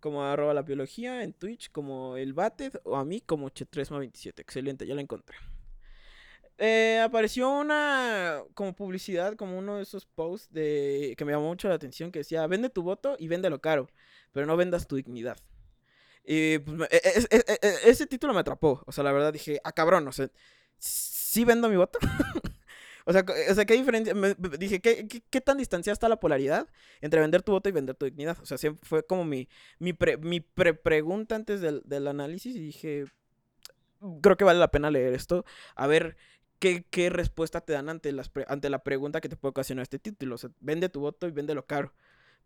Como 0.00 0.22
arroba 0.22 0.52
la 0.52 0.62
biología, 0.62 1.22
en 1.22 1.32
Twitch 1.32 1.70
como 1.70 2.16
el 2.16 2.34
Bated 2.34 2.74
o 2.84 2.96
a 2.96 3.04
mí 3.04 3.20
como 3.22 3.48
Chetresma27. 3.50 4.40
Excelente, 4.40 4.86
ya 4.86 4.94
la 4.94 5.00
encontré. 5.00 5.36
Eh, 6.58 7.00
apareció 7.04 7.50
una 7.50 8.42
como 8.54 8.74
publicidad, 8.74 9.34
como 9.36 9.58
uno 9.58 9.76
de 9.76 9.82
esos 9.82 10.06
posts 10.06 10.52
de 10.52 11.14
que 11.18 11.24
me 11.24 11.32
llamó 11.32 11.48
mucho 11.48 11.68
la 11.68 11.74
atención 11.74 12.12
que 12.12 12.20
decía, 12.20 12.46
vende 12.46 12.70
tu 12.70 12.82
voto 12.82 13.16
y 13.18 13.26
véndelo 13.28 13.60
caro, 13.60 13.88
pero 14.32 14.46
no 14.46 14.56
vendas 14.56 14.86
tu 14.86 14.96
dignidad. 14.96 15.36
Y 16.24 16.58
pues, 16.60 16.88
e- 16.92 17.26
e- 17.30 17.58
e- 17.62 17.90
ese 17.90 18.06
título 18.06 18.34
me 18.34 18.40
atrapó, 18.40 18.82
o 18.86 18.92
sea, 18.92 19.04
la 19.04 19.12
verdad 19.12 19.32
dije, 19.32 19.60
ah, 19.64 19.72
cabrón, 19.72 20.08
o 20.08 20.12
sea, 20.12 20.30
¿sí 20.78 21.44
vendo 21.44 21.68
mi 21.68 21.76
voto? 21.76 21.98
o, 23.06 23.12
sea, 23.12 23.24
o 23.50 23.54
sea, 23.54 23.64
¿qué 23.66 23.74
diferencia? 23.74 24.14
Dije, 24.58 24.80
¿qué, 24.80 25.06
qué, 25.08 25.22
qué 25.30 25.40
tan 25.40 25.58
distanciada 25.58 25.94
está 25.94 26.08
la 26.08 26.20
polaridad 26.20 26.68
entre 27.00 27.20
vender 27.20 27.42
tu 27.42 27.52
voto 27.52 27.68
y 27.68 27.72
vender 27.72 27.96
tu 27.96 28.06
dignidad? 28.06 28.38
O 28.42 28.46
sea, 28.46 28.58
siempre 28.58 28.86
fue 28.88 29.06
como 29.06 29.24
mi, 29.24 29.48
mi, 29.78 29.92
pre, 29.92 30.16
mi 30.18 30.40
pre- 30.40 30.74
pregunta 30.74 31.36
antes 31.36 31.60
del, 31.60 31.82
del 31.84 32.06
análisis 32.08 32.56
y 32.56 32.60
dije, 32.60 33.04
creo 34.22 34.36
que 34.36 34.44
vale 34.44 34.58
la 34.58 34.70
pena 34.70 34.90
leer 34.90 35.14
esto, 35.14 35.44
a 35.76 35.86
ver 35.86 36.16
qué, 36.58 36.84
qué 36.90 37.10
respuesta 37.10 37.60
te 37.60 37.72
dan 37.72 37.88
ante, 37.88 38.12
las 38.12 38.30
ante 38.48 38.70
la 38.70 38.82
pregunta 38.84 39.20
que 39.20 39.28
te 39.28 39.36
puede 39.36 39.50
ocasionar 39.50 39.82
este 39.82 39.98
título. 39.98 40.36
O 40.36 40.38
sea, 40.38 40.50
vende 40.60 40.88
tu 40.88 41.00
voto 41.00 41.26
y 41.28 41.30
véndelo 41.32 41.66
caro, 41.66 41.92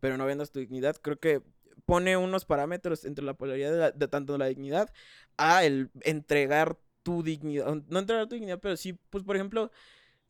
pero 0.01 0.17
no 0.17 0.27
vendas 0.27 0.51
tu 0.53 0.61
dignidad. 0.61 0.97
Creo 1.03 1.19
que 1.19 1.43
pone 1.87 2.17
unos 2.17 2.45
parámetros 2.45 3.05
entre 3.05 3.25
la 3.25 3.35
polaridad 3.35 3.93
de, 3.93 3.99
de 3.99 4.09
tanto 4.09 4.37
la 4.39 4.47
dignidad 4.47 4.93
a 5.37 5.65
el 5.65 5.91
entregar 6.03 6.79
tu 7.03 7.23
dignidad. 7.23 7.75
No 7.89 7.99
entregar 7.99 8.27
tu 8.29 8.35
dignidad, 8.35 8.59
pero 8.61 8.77
sí, 8.77 8.95
pues 9.11 9.25
por 9.25 9.37
ejemplo, 9.37 9.71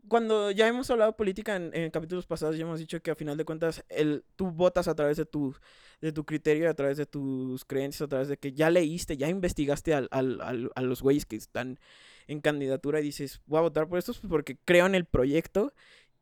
cuando 0.09 0.51
ya 0.51 0.69
hemos 0.69 0.91
hablado 0.91 1.17
política 1.17 1.57
en, 1.57 1.71
en 1.75 1.91
capítulos 1.91 2.27
pasados, 2.27 2.57
ya 2.57 2.63
hemos 2.63 2.79
dicho 2.81 3.01
que 3.03 3.11
a 3.11 3.15
final 3.15 3.37
de 3.37 3.45
cuentas 3.45 3.85
el, 3.89 4.25
tú 4.37 4.51
votas 4.51 4.89
a 4.89 4.95
través 4.95 5.17
de 5.17 5.27
tu, 5.27 5.55
de 6.01 6.13
tu 6.13 6.25
criterio, 6.25 6.71
a 6.71 6.75
través 6.75 6.97
de 6.97 7.07
tus 7.07 7.65
creencias, 7.65 8.03
a 8.03 8.09
través 8.09 8.29
de 8.29 8.37
que 8.39 8.53
ya 8.53 8.71
leíste, 8.71 9.17
ya 9.17 9.29
investigaste 9.29 9.95
al, 9.95 10.09
al- 10.11 10.41
al- 10.41 10.71
a 10.75 10.83
los 10.83 11.03
güeyes 11.03 11.27
que 11.27 11.37
están 11.37 11.79
en 12.29 12.41
candidatura 12.43 13.01
y 13.01 13.05
dices, 13.05 13.43
voy 13.47 13.59
a 13.59 13.63
votar 13.63 13.89
por 13.89 13.99
estos 13.99 14.19
pues, 14.21 14.31
porque 14.31 14.59
creo 14.65 14.87
en 14.87 14.95
el 14.97 15.07
proyecto 15.07 15.75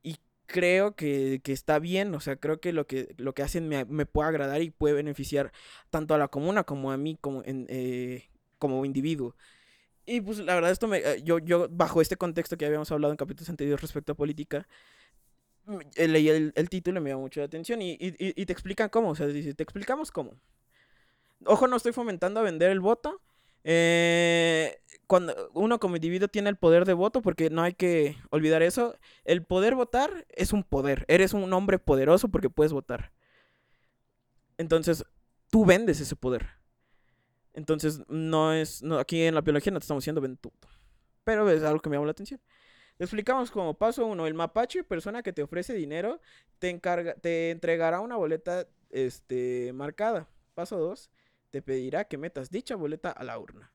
y 0.02 0.18
creo 0.46 0.96
que, 0.96 1.40
que 1.44 1.52
está 1.52 1.78
bien, 1.80 2.14
o 2.14 2.20
sea, 2.20 2.36
creo 2.36 2.60
que 2.60 2.72
lo 2.72 2.86
que, 2.86 3.14
lo 3.18 3.34
que 3.34 3.42
hacen 3.42 3.68
me, 3.68 3.84
me 3.86 4.06
puede 4.06 4.28
agradar 4.30 4.62
y 4.62 4.70
puede 4.70 4.94
beneficiar 4.94 5.52
tanto 5.90 6.14
a 6.14 6.18
la 6.18 6.28
comuna 6.28 6.64
como 6.64 6.92
a 6.92 6.96
mí 6.96 7.18
como, 7.20 7.42
en, 7.44 7.66
eh, 7.68 8.30
como 8.58 8.84
individuo. 8.84 9.36
Y 10.06 10.20
pues 10.22 10.38
la 10.38 10.54
verdad 10.54 10.70
esto 10.72 10.88
me, 10.88 10.98
eh, 10.98 11.22
yo, 11.24 11.38
yo 11.40 11.68
bajo 11.70 12.00
este 12.02 12.16
contexto 12.16 12.56
que 12.56 12.66
habíamos 12.66 12.92
hablado 12.92 13.12
en 13.12 13.18
capítulos 13.18 13.50
anteriores 13.50 13.82
respecto 13.82 14.12
a 14.12 14.16
política, 14.16 14.68
eh, 15.96 16.08
leí 16.08 16.28
el, 16.28 16.52
el 16.56 16.68
título 16.68 17.00
y 17.00 17.02
me 17.02 17.10
llamó 17.10 17.22
mucho 17.22 17.40
la 17.40 17.46
atención 17.46 17.82
y, 17.82 17.92
y, 17.92 18.14
y- 18.18 18.46
te 18.46 18.52
explican 18.52 18.88
cómo, 18.88 19.10
o 19.10 19.14
sea, 19.14 19.26
te 19.28 19.62
explicamos 19.62 20.10
cómo. 20.12 20.32
Ojo, 21.46 21.66
no 21.66 21.76
estoy 21.76 21.92
fomentando 21.92 22.40
a 22.40 22.42
vender 22.42 22.70
el 22.70 22.80
voto. 22.80 23.20
Eh, 23.68 24.78
cuando 25.08 25.50
uno 25.52 25.80
como 25.80 25.96
individuo 25.96 26.28
tiene 26.28 26.48
el 26.48 26.56
poder 26.56 26.84
de 26.84 26.92
voto, 26.92 27.20
porque 27.20 27.50
no 27.50 27.62
hay 27.62 27.74
que 27.74 28.16
olvidar 28.30 28.62
eso, 28.62 28.96
el 29.24 29.42
poder 29.42 29.74
votar 29.74 30.24
es 30.30 30.52
un 30.52 30.62
poder. 30.62 31.04
Eres 31.08 31.32
un 31.32 31.52
hombre 31.52 31.80
poderoso 31.80 32.28
porque 32.28 32.48
puedes 32.48 32.72
votar. 32.72 33.10
Entonces, 34.56 35.04
tú 35.50 35.64
vendes 35.64 36.00
ese 36.00 36.14
poder. 36.14 36.46
Entonces, 37.54 38.02
no 38.08 38.52
es. 38.52 38.84
No, 38.84 39.00
aquí 39.00 39.22
en 39.22 39.34
la 39.34 39.40
biología 39.40 39.72
no 39.72 39.80
te 39.80 39.84
estamos 39.84 40.04
diciendo 40.04 40.20
voto. 40.20 40.52
Pero 41.24 41.50
es 41.50 41.64
algo 41.64 41.80
que 41.80 41.90
me 41.90 41.96
llamó 41.96 42.06
la 42.06 42.12
atención. 42.12 42.40
explicamos 43.00 43.50
como 43.50 43.74
paso 43.74 44.06
uno, 44.06 44.28
el 44.28 44.34
mapache, 44.34 44.84
persona 44.84 45.24
que 45.24 45.32
te 45.32 45.42
ofrece 45.42 45.74
dinero, 45.74 46.20
te, 46.60 46.70
encarga, 46.70 47.14
te 47.14 47.50
entregará 47.50 47.98
una 47.98 48.14
boleta 48.14 48.68
este, 48.90 49.72
marcada. 49.74 50.28
Paso 50.54 50.78
dos, 50.78 51.10
te 51.50 51.62
pedirá 51.62 52.04
que 52.04 52.18
metas 52.18 52.50
dicha 52.50 52.76
boleta 52.76 53.10
a 53.10 53.24
la 53.24 53.38
urna. 53.38 53.72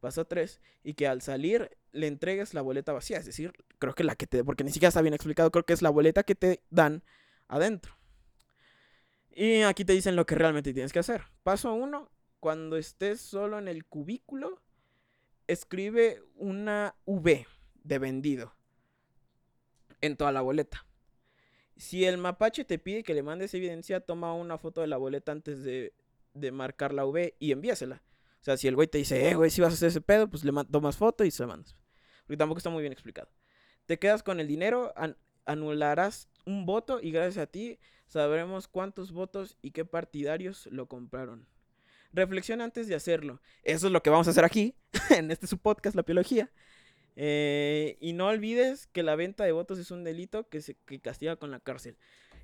Paso 0.00 0.24
3, 0.24 0.60
y 0.82 0.94
que 0.94 1.06
al 1.06 1.22
salir 1.22 1.76
le 1.92 2.08
entregues 2.08 2.54
la 2.54 2.62
boleta 2.62 2.92
vacía, 2.92 3.18
es 3.18 3.26
decir, 3.26 3.52
creo 3.78 3.94
que 3.94 4.02
la 4.02 4.16
que 4.16 4.26
te, 4.26 4.42
porque 4.42 4.64
ni 4.64 4.72
siquiera 4.72 4.88
está 4.88 5.00
bien 5.00 5.14
explicado, 5.14 5.52
creo 5.52 5.64
que 5.64 5.72
es 5.72 5.82
la 5.82 5.90
boleta 5.90 6.24
que 6.24 6.34
te 6.34 6.60
dan 6.70 7.04
adentro. 7.46 7.96
Y 9.30 9.62
aquí 9.62 9.84
te 9.84 9.92
dicen 9.92 10.16
lo 10.16 10.26
que 10.26 10.34
realmente 10.34 10.72
tienes 10.72 10.92
que 10.92 10.98
hacer. 10.98 11.22
Paso 11.44 11.72
1, 11.72 12.10
cuando 12.40 12.76
estés 12.76 13.20
solo 13.20 13.58
en 13.58 13.68
el 13.68 13.84
cubículo, 13.84 14.60
escribe 15.46 16.22
una 16.34 16.96
V 17.04 17.46
de 17.84 17.98
vendido 17.98 18.54
en 20.00 20.16
toda 20.16 20.32
la 20.32 20.40
boleta. 20.40 20.84
Si 21.76 22.04
el 22.04 22.18
mapache 22.18 22.64
te 22.64 22.78
pide 22.78 23.02
que 23.02 23.14
le 23.14 23.22
mandes 23.22 23.54
evidencia, 23.54 24.00
toma 24.00 24.34
una 24.34 24.58
foto 24.58 24.80
de 24.80 24.86
la 24.86 24.96
boleta 24.96 25.32
antes 25.32 25.62
de 25.62 25.94
de 26.34 26.52
marcar 26.52 26.92
la 26.92 27.04
V 27.04 27.36
y 27.38 27.52
envíasela. 27.52 28.02
O 28.40 28.44
sea, 28.44 28.56
si 28.56 28.66
el 28.66 28.74
güey 28.74 28.88
te 28.88 28.98
dice, 28.98 29.28
eh, 29.28 29.34
güey, 29.34 29.50
si 29.50 29.60
vas 29.60 29.72
a 29.72 29.74
hacer 29.74 29.88
ese 29.88 30.00
pedo, 30.00 30.28
pues 30.28 30.44
le 30.44 30.52
tomas 30.70 30.96
foto 30.96 31.24
y 31.24 31.30
se 31.30 31.44
la 31.44 31.48
mandas. 31.48 31.76
Porque 32.26 32.36
tampoco 32.36 32.58
está 32.58 32.70
muy 32.70 32.82
bien 32.82 32.92
explicado. 32.92 33.30
Te 33.86 33.98
quedas 33.98 34.22
con 34.22 34.40
el 34.40 34.48
dinero, 34.48 34.92
anularás 35.44 36.28
un 36.44 36.66
voto 36.66 37.00
y 37.00 37.10
gracias 37.12 37.42
a 37.42 37.46
ti 37.46 37.78
sabremos 38.06 38.68
cuántos 38.68 39.12
votos 39.12 39.58
y 39.62 39.70
qué 39.70 39.84
partidarios 39.84 40.66
lo 40.72 40.86
compraron. 40.86 41.46
Reflexiona 42.12 42.64
antes 42.64 42.88
de 42.88 42.94
hacerlo. 42.94 43.40
Eso 43.62 43.86
es 43.86 43.92
lo 43.92 44.02
que 44.02 44.10
vamos 44.10 44.26
a 44.26 44.30
hacer 44.30 44.44
aquí, 44.44 44.74
en 45.10 45.30
este 45.30 45.46
su 45.46 45.58
podcast, 45.58 45.96
La 45.96 46.02
Biología. 46.02 46.50
Eh, 47.16 47.96
y 48.00 48.12
no 48.12 48.26
olvides 48.26 48.86
que 48.88 49.02
la 49.02 49.16
venta 49.16 49.44
de 49.44 49.52
votos 49.52 49.78
es 49.78 49.90
un 49.90 50.04
delito 50.04 50.48
que 50.48 50.60
se 50.60 50.74
que 50.74 51.00
castiga 51.00 51.36
con 51.36 51.50
la 51.50 51.60
cárcel. 51.60 51.96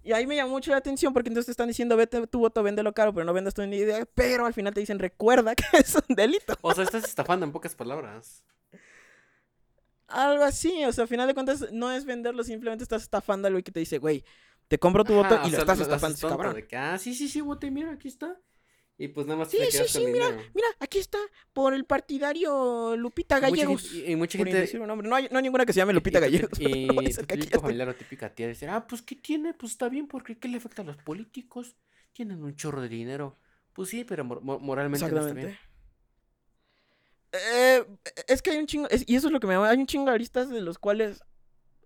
Y 0.08 0.12
ahí 0.14 0.26
me 0.26 0.36
llamó 0.36 0.52
mucho 0.52 0.70
la 0.70 0.78
atención 0.78 1.12
porque 1.12 1.28
entonces 1.28 1.44
te 1.44 1.50
están 1.50 1.68
diciendo, 1.68 1.94
vete 1.94 2.26
tu 2.28 2.38
voto, 2.38 2.62
véndelo 2.62 2.94
caro, 2.94 3.12
pero 3.12 3.26
no 3.26 3.34
vendas 3.34 3.52
tu 3.52 3.60
idea. 3.60 4.06
Pero 4.14 4.46
al 4.46 4.54
final 4.54 4.72
te 4.72 4.80
dicen, 4.80 4.98
recuerda 4.98 5.54
que 5.54 5.64
es 5.76 5.94
un 5.96 6.16
delito. 6.16 6.54
O 6.62 6.72
sea, 6.72 6.84
estás 6.84 7.04
estafando 7.04 7.44
en 7.44 7.52
pocas 7.52 7.74
palabras. 7.74 8.42
Algo 10.06 10.44
así, 10.44 10.82
o 10.86 10.92
sea, 10.94 11.02
al 11.02 11.08
final 11.08 11.28
de 11.28 11.34
cuentas 11.34 11.70
no 11.72 11.92
es 11.92 12.06
venderlo, 12.06 12.42
simplemente 12.42 12.84
estás 12.84 13.02
estafando 13.02 13.48
al 13.48 13.52
güey 13.52 13.62
que 13.62 13.70
te 13.70 13.80
dice, 13.80 13.98
güey, 13.98 14.24
te 14.66 14.78
compro 14.78 15.04
tu 15.04 15.12
voto 15.12 15.40
y 15.44 15.50
lo 15.50 15.58
estás 15.58 15.78
estafando, 15.78 16.16
cabrón. 16.26 16.54
De 16.54 16.66
que, 16.66 16.76
ah, 16.78 16.96
sí, 16.96 17.14
sí, 17.14 17.28
sí, 17.28 17.42
vote, 17.42 17.70
mira, 17.70 17.92
aquí 17.92 18.08
está. 18.08 18.34
Y 19.00 19.06
pues 19.06 19.28
nada 19.28 19.38
más 19.38 19.50
sí, 19.50 19.58
sí, 19.70 19.78
sí, 19.86 20.06
mira, 20.06 20.28
mira, 20.52 20.66
aquí 20.80 20.98
está, 20.98 21.18
por 21.52 21.72
el 21.72 21.84
partidario 21.84 22.96
Lupita 22.96 23.38
Gallegos. 23.38 23.94
y, 23.94 24.16
mucha 24.16 24.36
gente... 24.38 24.76
No, 24.76 25.14
hay, 25.14 25.28
no 25.30 25.36
hay 25.36 25.42
ninguna 25.42 25.64
que 25.64 25.72
se 25.72 25.78
llame 25.78 25.92
Lupita 25.92 26.18
Gallegos. 26.18 26.50
Y, 26.58 26.88
tu 27.14 27.24
típico 27.24 27.60
familiar 27.60 27.88
o 27.88 27.94
típica 27.94 28.34
tía 28.34 28.48
decir, 28.48 28.68
ah, 28.68 28.84
pues 28.88 29.02
¿qué 29.02 29.14
tiene? 29.14 29.54
Pues 29.54 29.72
está 29.72 29.88
bien, 29.88 30.08
porque 30.08 30.36
¿qué 30.36 30.48
le 30.48 30.56
afecta 30.56 30.82
a 30.82 30.84
los 30.84 30.96
políticos? 30.96 31.76
Tienen 32.12 32.42
un 32.42 32.56
chorro 32.56 32.82
de 32.82 32.88
dinero. 32.88 33.38
Pues 33.72 33.90
sí, 33.90 34.02
pero 34.02 34.24
moralmente 34.24 35.08
no 35.08 35.20
está 35.20 35.32
bien. 35.32 35.56
Eh, 37.30 37.84
es 38.26 38.42
que 38.42 38.50
hay 38.50 38.58
un 38.58 38.66
chingo, 38.66 38.88
y 38.90 39.14
eso 39.14 39.28
es 39.28 39.32
lo 39.32 39.38
que 39.38 39.46
me 39.46 39.54
llama, 39.54 39.70
hay 39.70 39.78
un 39.78 39.86
chingo 39.86 40.06
de 40.06 40.14
aristas 40.16 40.50
de 40.50 40.60
los 40.60 40.78
cuales 40.78 41.22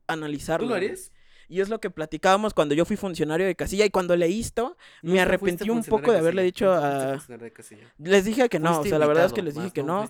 analizarlo. 0.07 0.67
¿Tú 0.67 0.71
lo 0.71 0.77
harías? 0.77 1.13
Y 1.49 1.61
es 1.61 1.69
lo 1.69 1.81
que 1.81 1.91
platicábamos 1.91 2.55
cuando 2.55 2.75
yo 2.75 2.85
fui 2.85 2.97
funcionario 2.97 3.47
de 3.47 3.55
casilla 3.55 3.85
y 3.85 3.91
cuando 3.91 4.17
leí 4.17 4.41
esto, 4.41 4.77
me 5.03 5.21
arrepentí 5.21 5.71
un 5.71 5.85
poco 5.85 6.13
de 6.13 6.19
haberle 6.19 6.43
dicho 6.43 6.73
a... 6.73 7.19
Les 7.99 8.25
dije 8.25 8.49
que 8.49 8.59
no, 8.59 8.81
o 8.81 8.85
sea, 8.85 8.99
la 8.99 9.07
verdad 9.07 9.27
es 9.27 9.33
que 9.33 9.43
les 9.43 9.55
dije 9.55 9.71
que 9.71 9.83
no. 9.83 10.09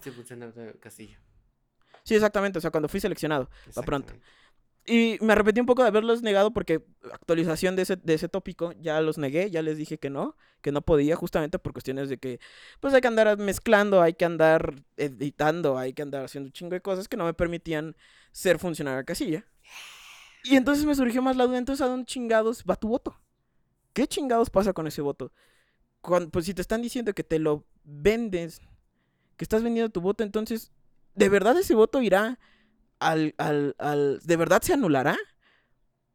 Sí, 2.05 2.15
exactamente, 2.15 2.59
o 2.59 2.61
sea, 2.61 2.71
cuando 2.71 2.89
fui 2.89 3.01
seleccionado, 3.01 3.49
va 3.77 3.83
pronto. 3.83 4.15
Y 4.85 5.17
me 5.21 5.33
arrepentí 5.33 5.61
un 5.61 5.67
poco 5.67 5.83
de 5.83 5.89
haberlos 5.89 6.23
negado 6.23 6.53
porque 6.53 6.83
actualización 7.13 7.77
de 7.77 7.83
ese, 7.83 7.97
de 7.97 8.15
ese 8.15 8.29
tópico 8.29 8.73
ya 8.81 9.01
los 9.01 9.17
negué, 9.17 9.49
ya 9.49 9.63
les 9.63 9.79
dije 9.79 9.99
que 9.99 10.11
no, 10.11 10.37
que 10.61 10.73
no 10.73 10.83
podía 10.83 11.15
justamente 11.15 11.61
por 11.61 11.73
cuestiones 11.73 12.09
de 12.09 12.19
que 12.19 12.41
pues 12.81 12.93
hay 12.93 13.01
que 13.01 13.07
andar 13.07 13.39
mezclando, 13.39 14.03
hay 14.03 14.15
que 14.15 14.25
andar 14.25 14.75
editando, 14.97 15.79
hay 15.79 15.93
que 15.93 16.03
andar 16.03 16.25
haciendo 16.25 16.49
un 16.49 16.53
chingo 16.53 16.73
de 16.73 16.81
cosas 16.81 17.07
que 17.07 17.17
no 17.17 17.25
me 17.25 17.35
permitían 17.35 17.95
ser 18.33 18.59
funcionario 18.59 18.99
de 18.99 19.05
casilla. 19.05 19.47
Y 20.45 20.57
entonces 20.57 20.85
me 20.85 20.95
surgió 20.95 21.23
más 21.23 21.37
la 21.37 21.47
duda, 21.47 21.59
entonces 21.59 21.85
¿a 21.85 21.89
dónde 21.89 22.07
chingados 22.07 22.65
va 22.69 22.77
tu 22.77 22.89
voto? 22.89 23.21
¿Qué 23.93 24.07
chingados 24.07 24.51
pasa 24.51 24.73
con 24.73 24.87
ese 24.87 25.01
voto? 25.01 25.33
Cuando, 26.01 26.31
pues 26.31 26.47
si 26.47 26.55
te 26.55 26.63
están 26.63 26.83
diciendo 26.83 27.13
que 27.15 27.23
te 27.25 27.39
lo 27.39 27.65
vendes, 27.85 28.61
que 29.37 29.45
estás 29.45 29.63
vendiendo 29.63 29.91
tu 29.91 30.01
voto, 30.01 30.25
entonces, 30.25 30.73
¿de 31.15 31.29
verdad 31.29 31.57
ese 31.59 31.75
voto 31.75 32.03
irá 32.03 32.39
al, 32.99 33.35
al, 33.39 33.77
al 33.79 34.21
¿de 34.23 34.37
verdad 34.37 34.63
se 34.63 34.73
anulará? 34.73 35.17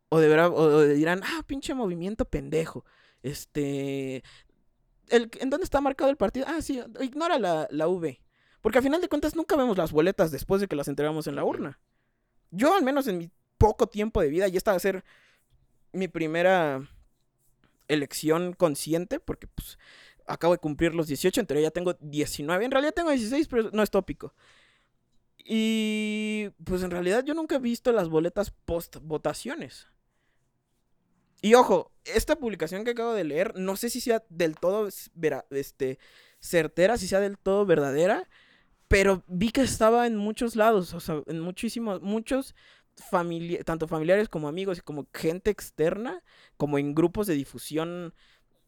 O, 0.09 0.19
de 0.19 0.27
verdad, 0.27 0.51
o 0.53 0.83
dirán, 0.83 1.21
ah, 1.23 1.43
pinche 1.45 1.73
movimiento 1.73 2.25
pendejo. 2.25 2.85
Este, 3.23 4.23
el, 5.07 5.29
¿en 5.39 5.49
dónde 5.49 5.65
está 5.65 5.81
marcado 5.81 6.09
el 6.09 6.17
partido? 6.17 6.45
Ah, 6.49 6.61
sí, 6.61 6.81
ignora 7.01 7.39
la, 7.39 7.67
la 7.71 7.87
V. 7.87 8.21
Porque 8.61 8.79
al 8.79 8.83
final 8.83 9.01
de 9.01 9.09
cuentas 9.09 9.35
nunca 9.35 9.55
vemos 9.55 9.77
las 9.77 9.91
boletas 9.91 10.31
después 10.31 10.61
de 10.61 10.67
que 10.67 10.75
las 10.75 10.87
entregamos 10.87 11.27
en 11.27 11.35
la 11.35 11.43
urna. 11.43 11.79
Yo, 12.51 12.75
al 12.75 12.83
menos 12.83 13.07
en 13.07 13.17
mi 13.17 13.31
poco 13.57 13.87
tiempo 13.87 14.21
de 14.21 14.29
vida 14.29 14.47
y 14.47 14.57
esta 14.57 14.71
va 14.71 14.77
a 14.77 14.81
ser 14.81 15.03
mi 15.91 16.07
primera 16.07 16.87
elección 17.87 18.53
consciente 18.53 19.19
porque 19.19 19.47
pues 19.47 19.77
acabo 20.27 20.53
de 20.53 20.59
cumplir 20.59 20.93
los 20.93 21.07
18, 21.07 21.41
en 21.41 21.61
ya 21.61 21.71
tengo 21.71 21.93
19, 21.99 22.65
en 22.65 22.71
realidad 22.71 22.93
tengo 22.93 23.09
16, 23.09 23.47
pero 23.47 23.69
no 23.71 23.81
es 23.81 23.89
tópico. 23.89 24.33
Y 25.37 26.49
pues 26.65 26.83
en 26.83 26.91
realidad 26.91 27.23
yo 27.23 27.33
nunca 27.33 27.55
he 27.55 27.59
visto 27.59 27.91
las 27.93 28.09
boletas 28.09 28.51
post 28.51 28.97
votaciones. 29.01 29.87
Y 31.41 31.53
ojo, 31.53 31.91
esta 32.03 32.35
publicación 32.35 32.83
que 32.83 32.91
acabo 32.91 33.13
de 33.13 33.23
leer, 33.23 33.57
no 33.57 33.77
sé 33.77 33.89
si 33.89 34.01
sea 34.01 34.23
del 34.29 34.55
todo 34.55 34.89
este, 35.51 35.99
certera, 36.39 36.97
si 36.97 37.07
sea 37.07 37.19
del 37.19 37.37
todo 37.37 37.65
verdadera, 37.65 38.27
pero 38.87 39.23
vi 39.27 39.51
que 39.51 39.61
estaba 39.61 40.07
en 40.07 40.17
muchos 40.17 40.55
lados, 40.55 40.93
o 40.93 40.99
sea, 40.99 41.21
en 41.27 41.39
muchísimos, 41.39 42.01
muchos 42.01 42.55
tanto 43.65 43.87
familiares 43.87 44.29
como 44.29 44.47
amigos 44.47 44.79
y 44.79 44.81
como 44.81 45.07
gente 45.13 45.51
externa, 45.51 46.23
como 46.57 46.77
en 46.77 46.95
grupos 46.95 47.27
de 47.27 47.35
difusión 47.35 48.13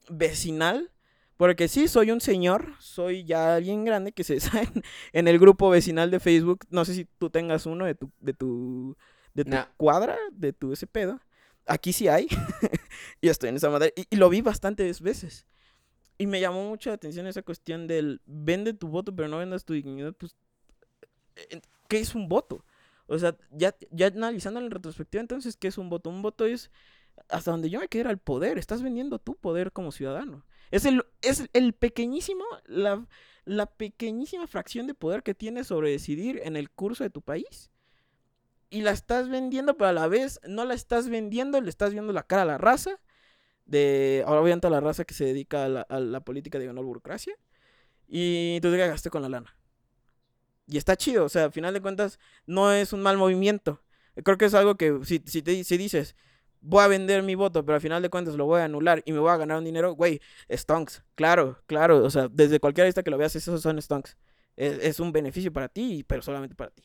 vecinal. 0.10 0.92
Porque 1.38 1.70
sí, 1.70 1.88
soy 1.88 2.12
un 2.12 2.20
señor, 2.20 2.74
soy 2.80 3.24
ya 3.24 3.56
alguien 3.56 3.86
grande 3.86 4.12
que 4.12 4.24
se 4.24 4.40
sabe 4.40 4.68
en 5.14 5.28
el 5.28 5.40
grupo 5.40 5.70
vecinal 5.70 6.12
de 6.12 6.20
Facebook. 6.20 6.66
No 6.70 6.84
sé 6.86 6.94
si 6.94 7.06
tú 7.06 7.30
tengas 7.30 7.66
uno 7.66 7.86
de 7.86 7.96
tu, 7.96 8.12
de 8.20 8.34
tu, 8.34 8.98
de 9.34 9.46
tu 9.46 9.58
cuadra, 9.78 10.18
de 10.32 10.54
tu 10.54 10.74
ese 10.74 10.88
pedo. 10.88 11.20
Aquí 11.66 11.94
sí 11.94 12.08
hay. 12.08 12.28
y 13.22 13.30
estoy 13.30 13.50
en 13.50 13.56
esa 13.56 13.70
madre. 13.70 13.94
Y, 13.96 14.06
y, 14.10 14.16
lo 14.18 14.30
vi 14.30 14.42
bastantes 14.42 15.02
veces. 15.02 15.46
Y 16.18 16.28
me 16.28 16.42
llamó 16.42 16.68
mucho 16.68 16.90
la 16.90 16.96
atención 16.96 17.28
esa 17.28 17.42
cuestión 17.44 17.88
del 17.88 18.22
vende 18.26 18.74
tu 18.74 18.90
voto, 18.90 19.16
pero 19.16 19.30
no 19.30 19.38
vendas 19.38 19.64
tu 19.64 19.74
dignidad. 19.74 20.14
Pues, 20.14 20.36
eh, 21.38 21.62
¿qué 21.88 22.00
es 22.00 22.16
un 22.16 22.28
voto? 22.28 22.66
O 23.10 23.18
sea, 23.18 23.36
ya, 23.52 23.76
ya 23.92 24.08
analizando 24.08 24.60
en 24.60 24.70
retrospectiva, 24.70 25.20
entonces, 25.20 25.58
¿qué 25.58 25.68
es 25.68 25.78
un 25.80 25.90
voto? 25.90 26.10
Un 26.12 26.22
voto 26.22 26.46
es 26.46 26.70
hasta 27.28 27.52
donde 27.52 27.70
yo 27.70 27.80
me 27.80 27.88
quedé 27.88 28.10
el 28.10 28.20
poder. 28.20 28.58
Estás 28.60 28.84
vendiendo 28.84 29.18
tu 29.20 29.36
poder 29.36 29.72
como 29.72 29.92
ciudadano. 29.92 30.46
Es 30.72 30.86
el, 30.86 31.04
es 31.24 31.50
el 31.54 31.74
pequeñísimo, 31.74 32.46
la, 32.66 33.08
la 33.46 33.66
pequeñísima 33.66 34.46
fracción 34.46 34.86
de 34.86 34.94
poder 34.94 35.24
que 35.24 35.34
tienes 35.34 35.68
sobre 35.68 35.90
decidir 35.90 36.40
en 36.44 36.56
el 36.56 36.70
curso 36.70 37.04
de 37.04 37.10
tu 37.10 37.24
país. 37.24 37.72
Y 38.70 38.82
la 38.82 38.92
estás 38.92 39.28
vendiendo, 39.28 39.76
pero 39.76 39.90
a 39.90 39.94
la 39.94 40.08
vez 40.08 40.40
no 40.48 40.64
la 40.64 40.76
estás 40.76 41.10
vendiendo, 41.10 41.60
le 41.60 41.70
estás 41.70 41.92
viendo 41.94 42.14
la 42.14 42.24
cara 42.24 42.44
a 42.44 42.46
la 42.46 42.58
raza. 42.60 43.00
De, 43.66 44.24
ahora 44.28 44.42
obviamente 44.42 44.68
a 44.68 44.70
la 44.70 44.82
raza 44.82 45.06
que 45.06 45.16
se 45.16 45.26
dedica 45.26 45.66
a 45.66 45.70
la, 45.70 45.82
a 45.82 46.00
la 46.00 46.20
política 46.22 46.60
de 46.60 46.68
ganar 46.68 46.84
burocracia. 46.84 47.34
Y 48.08 48.60
tú 48.62 48.72
te 48.72 48.78
cagaste 48.78 49.10
con 49.10 49.24
la 49.24 49.30
lana. 49.30 49.59
Y 50.70 50.78
está 50.78 50.96
chido, 50.96 51.26
o 51.26 51.30
sea, 51.30 51.46
al 51.46 51.52
final 51.52 51.74
de 51.74 51.82
cuentas 51.82 52.20
no 52.46 52.72
es 52.72 52.94
un 52.94 53.02
mal 53.02 53.18
movimiento. 53.18 53.82
Creo 54.24 54.38
que 54.38 54.46
es 54.46 54.54
algo 54.54 54.76
que 54.76 55.00
si, 55.04 55.22
si, 55.26 55.42
te, 55.42 55.64
si 55.64 55.78
dices, 55.78 56.16
voy 56.62 56.84
a 56.84 56.88
vender 56.88 57.24
mi 57.24 57.36
voto, 57.36 57.66
pero 57.66 57.76
al 57.76 57.82
final 57.82 58.02
de 58.02 58.10
cuentas 58.10 58.36
lo 58.36 58.46
voy 58.46 58.62
a 58.62 58.66
anular 58.66 59.02
y 59.06 59.12
me 59.12 59.20
voy 59.20 59.32
a 59.32 59.38
ganar 59.38 59.58
un 59.58 59.66
dinero, 59.66 59.94
güey, 59.94 60.22
stonks. 60.52 61.04
Claro, 61.16 61.62
claro, 61.66 62.04
o 62.04 62.10
sea, 62.10 62.28
desde 62.30 62.60
cualquier 62.60 62.86
vista 62.86 63.02
que 63.04 63.10
lo 63.10 63.18
veas, 63.18 63.36
esos 63.36 63.62
son 63.62 63.82
stonks. 63.82 64.18
Es, 64.56 65.00
un 65.00 65.12
beneficio 65.12 65.54
para 65.54 65.70
ti, 65.70 66.04
pero 66.06 66.22
solamente 66.22 66.54
para 66.54 66.70
ti. 66.70 66.84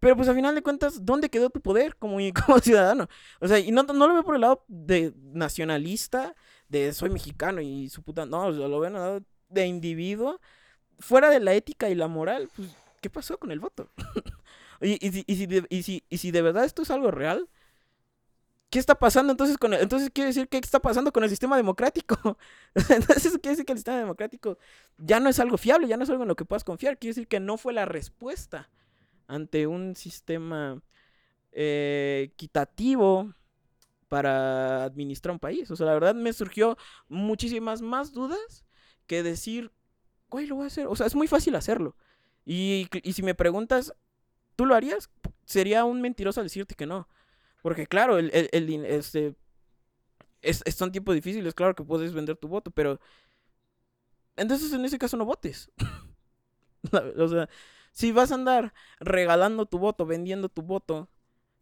Pero 0.00 0.16
pues 0.16 0.28
al 0.28 0.34
final 0.34 0.54
de 0.54 0.62
cuentas, 0.62 1.04
¿dónde 1.04 1.28
quedó 1.28 1.50
tu 1.50 1.60
poder 1.60 1.96
como, 1.96 2.18
como 2.46 2.58
ciudadano? 2.58 3.08
O 3.40 3.46
sea, 3.46 3.58
y 3.58 3.70
no, 3.70 3.82
no 3.82 4.08
lo 4.08 4.14
veo 4.14 4.24
por 4.24 4.34
el 4.34 4.40
lado 4.40 4.64
de 4.66 5.12
nacionalista, 5.16 6.34
de 6.68 6.92
soy 6.92 7.10
mexicano 7.10 7.60
y 7.60 7.88
su 7.88 8.02
puta... 8.02 8.26
No, 8.26 8.50
lo 8.50 8.80
veo 8.80 8.88
en 8.88 8.96
el 8.96 9.00
lado 9.00 9.20
de 9.48 9.66
individuo, 9.66 10.40
fuera 10.98 11.30
de 11.30 11.40
la 11.40 11.54
ética 11.54 11.90
y 11.90 11.94
la 11.94 12.08
moral, 12.08 12.48
pues, 12.56 12.74
¿qué 13.06 13.10
pasó 13.10 13.38
con 13.38 13.52
el 13.52 13.60
voto? 13.60 13.88
y, 14.80 14.98
si 16.18 16.30
de 16.32 16.42
verdad 16.42 16.64
esto 16.64 16.82
es 16.82 16.90
algo 16.90 17.12
real, 17.12 17.48
¿qué 18.68 18.80
está 18.80 18.96
pasando 18.96 19.30
entonces 19.30 19.58
con 19.58 19.72
el, 19.74 19.80
entonces 19.80 20.10
quiere 20.12 20.26
decir 20.26 20.48
qué 20.48 20.58
está 20.58 20.80
pasando 20.80 21.12
con 21.12 21.22
el 21.22 21.30
sistema 21.30 21.56
democrático? 21.56 22.36
entonces 22.74 23.30
quiere 23.34 23.50
decir 23.50 23.64
que 23.64 23.74
el 23.74 23.78
sistema 23.78 23.98
democrático 23.98 24.58
ya 24.98 25.20
no 25.20 25.28
es 25.28 25.38
algo 25.38 25.56
fiable, 25.56 25.86
ya 25.86 25.96
no 25.96 26.02
es 26.02 26.10
algo 26.10 26.24
en 26.24 26.28
lo 26.28 26.34
que 26.34 26.44
puedas 26.44 26.64
confiar, 26.64 26.98
quiere 26.98 27.12
decir 27.12 27.28
que 27.28 27.38
no 27.38 27.58
fue 27.58 27.72
la 27.72 27.84
respuesta 27.84 28.70
ante 29.28 29.68
un 29.68 29.94
sistema 29.94 30.82
eh, 31.52 32.30
equitativo 32.32 33.32
para 34.08 34.82
administrar 34.82 35.32
un 35.32 35.38
país. 35.38 35.70
O 35.70 35.76
sea, 35.76 35.86
la 35.86 35.94
verdad 35.94 36.16
me 36.16 36.32
surgió 36.32 36.76
muchísimas 37.08 37.82
más 37.82 38.12
dudas 38.12 38.64
que 39.06 39.22
decir, 39.22 39.70
güey, 40.28 40.46
lo 40.46 40.56
voy 40.56 40.64
a 40.64 40.66
hacer. 40.66 40.88
O 40.88 40.96
sea, 40.96 41.06
es 41.06 41.14
muy 41.14 41.28
fácil 41.28 41.54
hacerlo. 41.54 41.96
Y, 42.46 42.88
y 43.02 43.12
si 43.12 43.22
me 43.22 43.34
preguntas, 43.34 43.92
¿tú 44.54 44.64
lo 44.64 44.74
harías? 44.74 45.10
Sería 45.44 45.84
un 45.84 46.00
mentiroso 46.00 46.42
decirte 46.42 46.74
que 46.74 46.86
no. 46.86 47.08
Porque 47.60 47.86
claro, 47.86 48.18
el, 48.18 48.30
el, 48.32 48.48
el 48.52 48.84
este, 48.86 49.34
es, 50.40 50.62
son 50.74 50.92
tiempos 50.92 51.14
difíciles, 51.14 51.54
claro 51.54 51.74
que 51.74 51.84
puedes 51.84 52.14
vender 52.14 52.36
tu 52.36 52.48
voto, 52.48 52.70
pero 52.70 53.00
entonces 54.36 54.72
en 54.72 54.84
ese 54.84 54.98
caso 54.98 55.16
no 55.16 55.24
votes. 55.24 55.70
o 57.18 57.28
sea, 57.28 57.48
si 57.92 58.12
vas 58.12 58.30
a 58.30 58.36
andar 58.36 58.72
regalando 59.00 59.66
tu 59.66 59.78
voto, 59.78 60.06
vendiendo 60.06 60.48
tu 60.48 60.62
voto, 60.62 61.08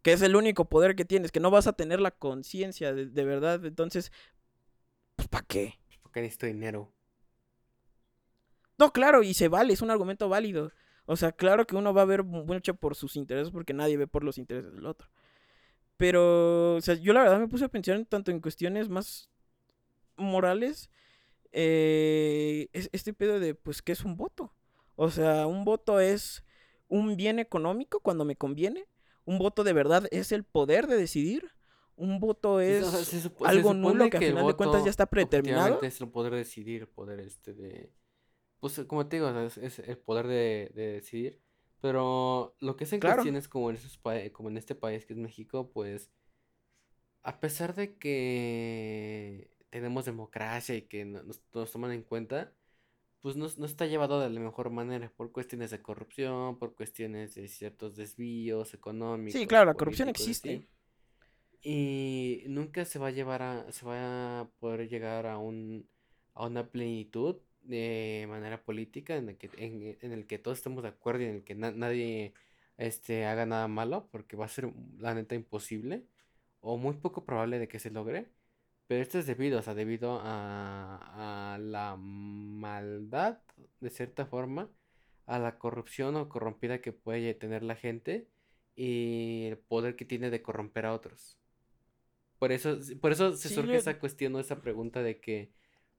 que 0.01 0.13
es 0.13 0.21
el 0.21 0.35
único 0.35 0.65
poder 0.65 0.95
que 0.95 1.05
tienes, 1.05 1.31
que 1.31 1.39
no 1.39 1.49
vas 1.49 1.65
a 1.65 1.73
tener 1.73 1.99
la 1.99 2.11
conciencia 2.11 2.93
de, 2.93 3.07
de, 3.07 3.23
verdad, 3.23 3.65
entonces, 3.65 4.11
pues 5.15 5.27
¿para 5.27 5.45
qué? 5.47 5.79
Porque 6.03 6.21
necesito 6.21 6.45
dinero. 6.45 6.94
No, 8.77 8.91
claro, 8.91 9.23
y 9.23 9.33
se 9.33 9.47
vale, 9.47 9.73
es 9.73 9.81
un 9.81 9.91
argumento 9.91 10.29
válido. 10.29 10.71
O 11.05 11.15
sea, 11.15 11.31
claro 11.31 11.67
que 11.67 11.75
uno 11.75 11.93
va 11.93 12.01
a 12.01 12.05
ver 12.05 12.23
mucho 12.23 12.73
por 12.75 12.95
sus 12.95 13.15
intereses 13.15 13.51
porque 13.51 13.73
nadie 13.73 13.97
ve 13.97 14.07
por 14.07 14.23
los 14.23 14.37
intereses 14.37 14.73
del 14.73 14.85
otro. 14.85 15.09
Pero, 15.97 16.75
o 16.75 16.81
sea, 16.81 16.95
yo 16.95 17.13
la 17.13 17.21
verdad 17.21 17.39
me 17.39 17.47
puse 17.47 17.65
a 17.65 17.69
pensar 17.69 18.03
tanto 18.05 18.31
en 18.31 18.41
cuestiones 18.41 18.89
más 18.89 19.29
morales. 20.17 20.89
Eh, 21.51 22.67
este 22.73 23.13
pedo 23.13 23.39
de, 23.39 23.55
pues, 23.55 23.81
¿qué 23.81 23.93
es 23.93 24.03
un 24.03 24.17
voto? 24.17 24.53
O 24.95 25.09
sea, 25.09 25.47
un 25.47 25.63
voto 25.63 25.99
es 25.99 26.43
un 26.87 27.15
bien 27.15 27.39
económico 27.39 27.99
cuando 28.01 28.25
me 28.25 28.35
conviene. 28.35 28.87
Un 29.23 29.37
voto 29.37 29.63
de 29.63 29.73
verdad 29.73 30.07
es 30.11 30.31
el 30.31 30.43
poder 30.43 30.87
de 30.87 30.97
decidir. 30.97 31.51
Un 31.95 32.19
voto 32.19 32.59
es 32.59 32.83
o 32.83 32.91
sea, 32.91 33.05
se 33.05 33.21
supo, 33.21 33.45
algo 33.45 33.73
nulo 33.73 34.03
que, 34.05 34.09
que 34.09 34.17
al 34.17 34.31
final 34.31 34.47
de 34.47 34.53
cuentas 34.55 34.83
ya 34.83 34.89
está 34.89 35.05
predeterminado. 35.05 35.81
Es 35.81 36.01
el 36.01 36.09
poder 36.09 36.33
de 36.33 36.39
decidir, 36.39 36.87
poder 36.89 37.21
este 37.21 37.53
de 37.53 37.93
pues 38.65 38.81
como 38.87 39.05
te 39.05 39.17
digo, 39.17 39.29
es, 39.41 39.59
es 39.59 39.77
el 39.77 39.99
poder 39.99 40.25
de, 40.25 40.71
de, 40.73 40.93
decidir. 40.93 41.39
Pero 41.81 42.55
lo 42.59 42.75
que 42.75 42.85
es 42.85 42.93
en 42.93 42.99
claro. 42.99 43.17
cuestiones 43.17 43.47
como 43.47 43.69
en, 43.69 43.75
esos 43.75 43.99
como 44.31 44.49
en 44.49 44.57
este 44.57 44.73
país 44.73 45.05
que 45.05 45.13
es 45.13 45.19
México, 45.19 45.69
pues 45.71 46.09
a 47.21 47.39
pesar 47.39 47.75
de 47.75 47.95
que 47.99 49.51
tenemos 49.69 50.05
democracia 50.05 50.73
y 50.73 50.81
que 50.81 51.05
nos, 51.05 51.43
nos 51.53 51.71
toman 51.71 51.91
en 51.91 52.01
cuenta, 52.01 52.53
pues 53.19 53.35
no, 53.35 53.47
no, 53.55 53.67
está 53.67 53.85
llevado 53.85 54.19
de 54.19 54.31
la 54.31 54.39
mejor 54.39 54.71
manera 54.71 55.11
por 55.15 55.31
cuestiones 55.31 55.69
de 55.69 55.83
corrupción, 55.83 56.57
por 56.57 56.73
cuestiones 56.73 57.35
de 57.35 57.47
ciertos 57.47 57.95
desvíos 57.95 58.73
económicos. 58.73 59.39
Sí, 59.39 59.45
claro, 59.45 59.65
la 59.67 59.75
corrupción 59.75 60.09
existe. 60.09 60.67
Y 61.61 62.45
nunca 62.47 62.83
se 62.83 62.97
va 62.97 63.09
a 63.09 63.11
llevar 63.11 63.43
a, 63.43 63.71
se 63.71 63.85
va 63.85 64.39
a 64.39 64.49
poder 64.59 64.89
llegar 64.89 65.27
a 65.27 65.37
un, 65.37 65.87
a 66.33 66.47
una 66.47 66.67
plenitud 66.67 67.35
de 67.67 68.25
manera 68.29 68.63
política 68.63 69.15
en 69.17 69.29
el 69.29 69.37
que, 69.37 69.49
en, 69.57 69.97
en 70.01 70.11
el 70.13 70.27
que 70.27 70.39
todos 70.39 70.57
estemos 70.59 70.83
de 70.83 70.89
acuerdo 70.89 71.23
y 71.23 71.25
en 71.27 71.35
el 71.37 71.43
que 71.43 71.55
na 71.55 71.71
nadie 71.71 72.33
este, 72.77 73.25
haga 73.25 73.45
nada 73.45 73.67
malo, 73.67 74.07
porque 74.11 74.37
va 74.37 74.45
a 74.45 74.49
ser 74.49 74.71
la 74.99 75.13
neta 75.13 75.35
imposible 75.35 76.03
o 76.61 76.77
muy 76.77 76.95
poco 76.95 77.25
probable 77.25 77.59
de 77.59 77.67
que 77.67 77.79
se 77.79 77.91
logre. 77.91 78.27
Pero 78.87 79.01
esto 79.01 79.17
es 79.19 79.25
debido, 79.27 79.59
o 79.59 79.61
sea, 79.63 79.73
debido 79.73 80.19
a, 80.21 81.55
a 81.55 81.57
la 81.57 81.95
maldad, 81.97 83.39
de 83.79 83.89
cierta 83.89 84.25
forma, 84.27 84.69
a 85.25 85.39
la 85.39 85.57
corrupción 85.57 86.15
o 86.15 86.29
corrompida 86.29 86.81
que 86.81 86.93
puede 86.93 87.33
tener 87.33 87.63
la 87.63 87.75
gente 87.75 88.27
y 88.75 89.45
el 89.47 89.57
poder 89.57 89.95
que 89.95 90.05
tiene 90.05 90.29
de 90.29 90.41
corromper 90.41 90.85
a 90.85 90.93
otros. 90.93 91.39
Por 92.39 92.51
eso, 92.51 92.77
por 93.01 93.11
eso 93.11 93.33
se 93.35 93.49
sí, 93.49 93.55
surge 93.55 93.71
le... 93.71 93.77
esa 93.77 93.99
cuestión 93.99 94.35
o 94.35 94.39
esa 94.39 94.61
pregunta 94.61 95.01
de 95.01 95.19
que 95.19 95.51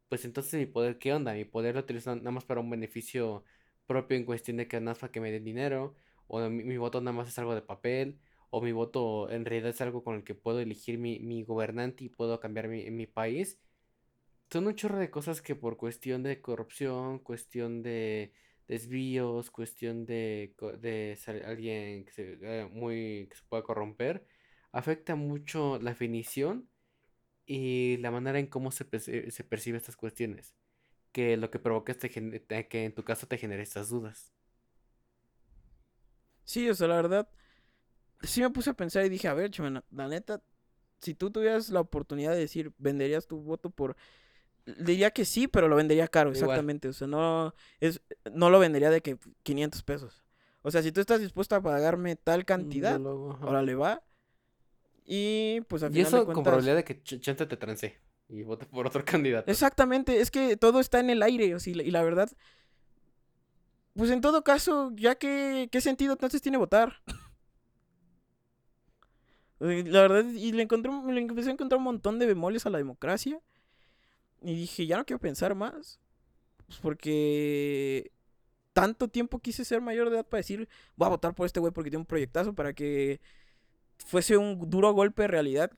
pues 0.09 0.25
entonces 0.25 0.55
mi 0.55 0.67
poder, 0.67 0.99
¿qué 0.99 1.13
onda? 1.13 1.35
Mi 1.35 1.45
poder 1.45 1.75
lo 1.75 1.81
utilizo 1.83 2.15
nada 2.17 2.31
más 2.31 2.45
para 2.45 2.61
un 2.61 2.71
beneficio 2.71 3.45
propio 3.87 4.17
en 4.17 4.25
cuestión 4.25 4.57
de 4.59 4.69
que 4.69 4.79
nada 4.81 4.93
más 4.93 4.99
para 4.99 5.13
que 5.13 5.21
me 5.21 5.33
den 5.33 5.45
dinero, 5.45 5.95
o 6.29 6.41
mi, 6.49 6.65
mi, 6.65 6.77
voto 6.77 7.01
nada 7.01 7.17
más 7.17 7.29
es 7.29 7.39
algo 7.39 7.55
de 7.55 7.63
papel, 7.63 8.21
o 8.51 8.61
mi 8.63 8.73
voto 8.73 9.31
en 9.31 9.45
realidad 9.45 9.71
es 9.71 9.81
algo 9.81 10.05
con 10.05 10.17
el 10.17 10.25
que 10.25 10.35
puedo 10.35 10.61
elegir 10.61 10.99
mi, 10.99 11.19
mi 11.21 11.45
gobernante 11.45 12.05
y 12.05 12.09
puedo 12.09 12.41
cambiar 12.41 12.69
mi, 12.69 12.91
mi 12.91 13.07
país. 13.07 13.61
Son 14.51 14.67
un 14.67 14.75
chorro 14.77 14.99
de 14.99 15.11
cosas 15.11 15.43
que 15.43 15.57
por 15.57 15.77
cuestión 15.77 16.23
de 16.23 16.41
corrupción, 16.41 17.19
cuestión 17.19 17.83
de 17.83 18.33
desvíos, 18.69 19.51
cuestión 19.51 20.07
de, 20.07 20.55
de 20.81 21.17
ser 21.17 21.45
alguien 21.45 22.05
que 22.05 22.13
se, 22.13 22.39
eh, 22.43 22.69
muy, 22.73 23.29
que 23.31 23.37
se 23.37 23.43
pueda 23.49 23.63
corromper, 23.65 24.27
afecta 24.73 25.17
mucho 25.17 25.79
la 25.81 25.91
definición 25.91 26.69
y 27.47 27.97
la 27.99 28.11
manera 28.11 28.39
en 28.39 28.47
cómo 28.47 28.71
se, 28.71 28.85
percibe, 28.85 29.31
se 29.31 29.45
percibe 29.45 29.79
estas 29.79 29.97
cuestiones, 29.97 30.55
que 31.13 31.37
lo 31.37 31.51
que 31.51 31.59
provoca 31.59 31.93
es 31.93 31.99
que 31.99 32.85
en 32.85 32.95
tu 32.95 33.05
caso 33.05 33.27
te 33.27 33.39
genere 33.39 33.63
estas 33.63 33.89
dudas. 33.89 34.33
Sí, 36.45 36.69
o 36.71 36.75
sea, 36.75 36.89
la 36.89 36.97
verdad, 36.97 37.29
sí 38.23 38.41
me 38.41 38.51
puse 38.51 38.71
a 38.71 38.75
pensar 38.75 39.05
y 39.05 39.09
dije, 39.09 39.29
a 39.29 39.35
ver, 39.35 39.51
chumana, 39.51 39.85
la 39.91 40.09
neta, 40.09 40.43
si 41.01 41.15
tú 41.15 41.31
tuvieras 41.31 41.71
la 41.71 41.81
oportunidad 41.81 42.33
de 42.33 42.39
decir, 42.39 42.73
¿venderías 42.79 43.27
tu 43.27 43.41
voto 43.41 43.71
por...? 43.71 43.97
Diría 44.79 45.11
que 45.11 45.25
sí, 45.25 45.47
pero 45.47 45.69
lo 45.69 45.77
vendería 45.77 46.09
caro, 46.09 46.31
exactamente. 46.31 46.89
Igual. 46.89 46.95
O 46.95 46.99
sea, 46.99 47.07
no, 47.07 47.55
es, 47.79 48.01
no 48.33 48.51
lo 48.51 48.59
vendería 48.59 48.91
de 48.91 49.01
que 49.01 49.19
500 49.43 49.83
pesos. 49.83 50.25
O 50.63 50.71
sea, 50.71 50.83
si 50.83 50.91
tú 50.91 51.01
estás 51.01 51.21
dispuesto 51.21 51.55
a 51.55 51.63
pagarme 51.63 52.17
tal 52.17 52.45
cantidad, 52.45 53.01
ahora 53.01 53.63
le 53.63 53.77
va, 53.77 54.03
y 55.07 55.61
pues 55.63 55.83
al 55.83 55.91
final. 55.91 56.05
Y 56.05 56.07
eso 56.07 56.19
de 56.19 56.25
cuentas... 56.25 56.35
con 56.35 56.45
probabilidad 56.45 56.77
de 56.77 56.85
que 56.85 57.03
ch 57.03 57.21
chante 57.21 57.47
te 57.47 57.57
trance 57.57 57.99
y 58.29 58.43
vote 58.43 58.67
por 58.67 58.87
otro 58.87 59.05
candidato. 59.05 59.51
Exactamente, 59.51 60.21
es 60.21 60.31
que 60.31 60.57
todo 60.57 60.81
está 60.81 61.01
en 61.01 61.11
el 61.11 61.23
aire, 61.23 61.55
o 61.55 61.61
sea, 61.61 61.73
y 61.73 61.91
la 61.91 62.03
verdad. 62.03 62.31
Pues 63.95 64.11
en 64.11 64.21
todo 64.21 64.45
caso, 64.45 64.93
ya 64.95 65.15
que. 65.15 65.69
¿Qué 65.71 65.81
sentido 65.81 66.13
entonces 66.13 66.43
tiene 66.43 66.59
votar? 66.59 67.01
la 69.59 70.01
verdad, 70.03 70.25
y 70.25 70.53
le 70.53 70.65
encontré, 70.65 70.93
le 70.93 71.21
empecé 71.21 71.49
a 71.49 71.53
encontrar 71.53 71.79
un 71.79 71.85
montón 71.85 72.19
de 72.19 72.27
bemoles 72.27 72.67
a 72.67 72.71
la 72.71 72.79
democracia. 72.79 73.41
Y 74.43 74.55
dije, 74.55 74.87
ya 74.87 74.99
no 74.99 75.07
quiero 75.07 75.21
pensar 75.21 75.55
más. 75.55 75.99
Pues 76.67 76.79
porque 76.79 78.11
tanto 78.73 79.09
tiempo 79.09 79.39
quise 79.39 79.65
ser 79.65 79.81
mayor 79.81 80.11
de 80.11 80.17
edad 80.17 80.27
para 80.27 80.41
decir, 80.41 80.69
voy 80.97 81.07
a 81.07 81.11
votar 81.11 81.35
por 81.35 81.47
este 81.47 81.61
güey 81.61 81.73
porque 81.73 81.89
tiene 81.89 82.03
un 82.03 82.07
proyectazo 82.07 82.55
para 82.55 82.75
que 82.75 83.21
fuese 84.05 84.37
un 84.37 84.71
duro 84.71 84.93
golpe 84.93 85.23
de 85.23 85.29
realidad. 85.29 85.71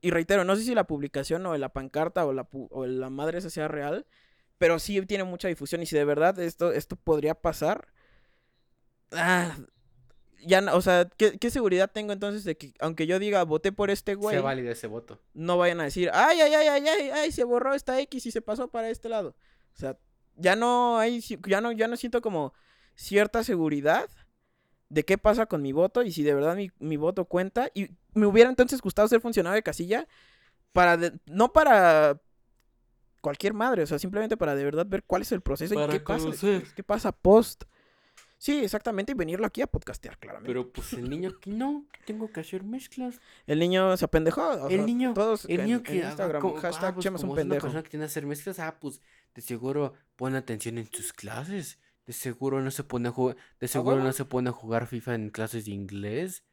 Y 0.00 0.10
reitero, 0.10 0.44
no 0.44 0.56
sé 0.56 0.62
si 0.62 0.74
la 0.74 0.86
publicación 0.86 1.44
o 1.46 1.56
la 1.56 1.70
pancarta 1.70 2.26
o 2.26 2.32
la, 2.32 2.48
o 2.52 2.86
la 2.86 3.10
madre 3.10 3.38
esa 3.38 3.50
sea 3.50 3.68
real, 3.68 4.06
pero 4.58 4.78
sí 4.78 5.00
tiene 5.06 5.24
mucha 5.24 5.48
difusión. 5.48 5.82
Y 5.82 5.86
si 5.86 5.96
de 5.96 6.04
verdad 6.04 6.38
esto, 6.38 6.72
esto 6.72 6.96
podría 6.96 7.34
pasar, 7.34 7.88
ah, 9.12 9.56
ya, 10.44 10.62
o 10.74 10.80
sea, 10.80 11.08
¿qué, 11.16 11.38
¿qué, 11.38 11.50
seguridad 11.50 11.90
tengo 11.92 12.12
entonces 12.12 12.44
de 12.44 12.56
que, 12.56 12.74
aunque 12.78 13.06
yo 13.06 13.18
diga 13.18 13.42
voté 13.44 13.72
por 13.72 13.90
este 13.90 14.14
güey, 14.14 14.36
sea 14.36 14.42
válido 14.42 14.70
ese 14.70 14.86
voto? 14.86 15.20
No 15.34 15.56
vayan 15.58 15.80
a 15.80 15.84
decir, 15.84 16.10
ay, 16.12 16.40
ay, 16.40 16.54
ay, 16.54 16.68
ay, 16.68 16.86
ay, 16.86 17.10
ay, 17.10 17.32
se 17.32 17.44
borró 17.44 17.74
esta 17.74 17.98
X 18.00 18.26
y 18.26 18.30
se 18.30 18.42
pasó 18.42 18.68
para 18.68 18.90
este 18.90 19.08
lado. 19.08 19.34
O 19.74 19.78
sea, 19.78 19.98
ya 20.36 20.54
no 20.54 20.98
hay, 20.98 21.20
ya 21.20 21.60
no, 21.60 21.72
ya 21.72 21.88
no 21.88 21.96
siento 21.96 22.20
como 22.20 22.52
cierta 22.94 23.42
seguridad 23.44 24.08
de 24.88 25.04
qué 25.04 25.18
pasa 25.18 25.46
con 25.46 25.62
mi 25.62 25.72
voto 25.72 26.02
y 26.02 26.12
si 26.12 26.22
de 26.22 26.34
verdad 26.34 26.56
mi, 26.56 26.70
mi 26.78 26.96
voto 26.96 27.24
cuenta. 27.24 27.70
Y 27.74 27.90
me 28.14 28.26
hubiera 28.26 28.50
entonces 28.50 28.80
gustado 28.80 29.08
ser 29.08 29.20
funcionario 29.20 29.56
de 29.56 29.62
casilla 29.62 30.06
para, 30.72 30.96
de, 30.96 31.12
no 31.26 31.52
para 31.52 32.20
cualquier 33.20 33.54
madre, 33.54 33.82
o 33.82 33.86
sea, 33.86 33.98
simplemente 33.98 34.36
para 34.36 34.54
de 34.54 34.64
verdad 34.64 34.86
ver 34.86 35.02
cuál 35.02 35.22
es 35.22 35.32
el 35.32 35.40
proceso 35.40 35.74
para 35.74 35.86
y 35.86 35.98
qué 35.98 36.04
conocer. 36.04 36.60
pasa, 36.60 36.74
qué 36.76 36.82
pasa 36.82 37.12
post. 37.12 37.64
Sí, 38.38 38.62
exactamente, 38.62 39.12
y 39.12 39.14
venirlo 39.14 39.46
aquí 39.46 39.62
a 39.62 39.66
podcastear, 39.66 40.18
claramente. 40.18 40.48
Pero 40.48 40.70
pues 40.70 40.92
el 40.92 41.08
niño 41.08 41.30
aquí 41.30 41.50
no, 41.50 41.86
tengo 42.04 42.30
que 42.30 42.40
hacer 42.40 42.62
mezclas. 42.62 43.20
El 43.46 43.58
niño 43.58 43.96
se 43.96 44.04
apendejó. 44.04 44.46
O 44.46 44.68
el 44.68 44.76
sea, 44.76 44.86
niño, 44.86 45.14
todos 45.14 45.46
el 45.46 45.64
niño 45.64 45.78
en, 45.78 45.82
que 45.82 46.00
en 46.00 46.06
Instagram, 46.06 46.42
como, 46.42 46.56
hashtag 46.56 46.90
ah, 46.90 46.94
pues, 46.94 47.06
como 47.06 47.14
un 47.14 47.16
es 47.16 47.24
una 47.24 47.34
pendejo. 47.34 47.62
persona 47.62 47.82
que 47.82 47.88
tiene 47.88 48.04
que 48.04 48.06
hacer 48.06 48.26
mezclas, 48.26 48.58
ah, 48.58 48.76
pues 48.78 49.00
de 49.34 49.42
seguro 49.42 49.94
pone 50.16 50.36
atención 50.36 50.78
en 50.78 50.86
sus 50.92 51.12
clases. 51.12 51.78
De 52.06 52.12
seguro 52.12 52.62
no 52.62 52.70
se 52.70 52.84
pone 52.84 53.08
a 53.08 53.12
jugar, 53.12 53.36
de 53.58 53.68
seguro 53.68 54.02
no 54.02 54.12
se 54.12 54.24
pone 54.24 54.50
a 54.50 54.52
jugar 54.52 54.86
FIFA 54.86 55.16
en 55.16 55.30
clases 55.30 55.64
de 55.64 55.72
inglés. 55.72 56.44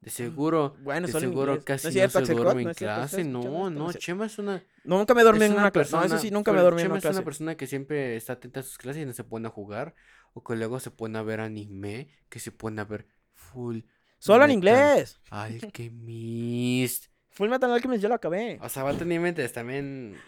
De 0.00 0.10
seguro. 0.10 0.76
Bueno, 0.82 1.06
de 1.06 1.12
seguro 1.12 1.64
casi 1.64 1.86
no, 1.88 2.08
se 2.08 2.34
duerme 2.34 2.62
en 2.62 2.74
clase. 2.74 3.24
No, 3.24 3.70
no, 3.70 3.92
Chema 3.92 4.26
es 4.26 4.38
una. 4.38 4.62
nunca 4.84 5.14
me 5.14 5.24
dormí 5.24 5.46
en 5.46 5.52
una 5.52 5.70
clase. 5.70 5.96
No, 5.96 6.04
eso 6.04 6.18
sí, 6.18 6.30
nunca 6.30 6.52
me 6.52 6.60
dormí 6.60 6.82
en 6.82 6.92
una 6.92 7.00
clase. 7.00 7.12
es 7.12 7.16
una 7.16 7.24
persona 7.24 7.56
que 7.56 7.66
siempre 7.66 8.16
está 8.16 8.34
atenta 8.34 8.60
a 8.60 8.62
sus 8.62 8.78
clases 8.78 9.02
y 9.02 9.06
no 9.06 9.12
se 9.12 9.24
pone 9.24 9.48
a 9.48 9.50
jugar. 9.50 9.94
O 10.34 10.44
que 10.44 10.54
luego 10.54 10.78
se 10.78 10.90
pone 10.90 11.18
a 11.18 11.22
ver 11.22 11.40
anime. 11.40 12.08
Que 12.28 12.38
se 12.38 12.52
pone 12.52 12.80
a 12.80 12.84
ver 12.84 13.08
full. 13.32 13.80
Solo 14.18 14.44
en 14.44 14.50
inglés. 14.50 15.18
Alchemist. 15.30 17.06
Full 17.38 17.48
Metal 17.48 17.72
Alchemist 17.72 18.02
yo 18.02 18.08
lo 18.08 18.16
acabé. 18.16 18.58
O 18.60 18.68
sea, 18.68 18.82
va 18.82 18.90
a 18.90 18.94
tener 18.98 19.20
mente 19.20 19.48
también 19.48 20.18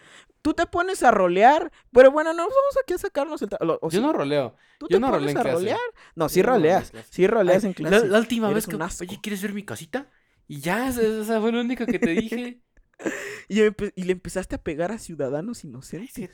tú 0.41 0.53
te 0.53 0.65
pones 0.65 1.03
a 1.03 1.11
rolear, 1.11 1.71
pero 1.91 2.11
bueno, 2.11 2.33
no 2.33 2.43
vamos 2.43 2.77
aquí 2.81 2.93
a 2.93 2.97
sacarnos 2.97 3.41
el... 3.41 3.49
yo 3.89 4.01
no 4.01 4.13
roleo. 4.13 4.55
¿Tú 4.79 4.87
yo 4.89 4.97
te 4.97 5.01
no 5.01 5.11
pones 5.11 5.35
a 5.35 5.43
rolear? 5.43 5.79
No, 6.15 6.29
sí 6.29 6.41
roleas. 6.41 6.91
Sí 7.09 7.27
roleas 7.27 7.63
en 7.63 7.73
clase. 7.73 8.07
La, 8.07 8.17
última 8.17 8.49
vez 8.49 8.67
que... 8.67 8.75
Oye, 8.75 9.19
¿quieres 9.21 9.41
ver 9.41 9.53
mi 9.53 9.63
casita? 9.63 10.09
Y 10.47 10.59
ya, 10.59 10.89
esa 10.89 11.39
fue 11.39 11.51
lo 11.51 11.61
único 11.61 11.85
que 11.85 11.99
te 11.99 12.09
dije. 12.09 12.61
y, 13.47 13.59
le 13.59 14.11
empezaste 14.11 14.55
a 14.55 14.63
pegar 14.63 14.91
a 14.91 14.97
ciudadanos 14.97 15.63
inocentes. 15.63 16.29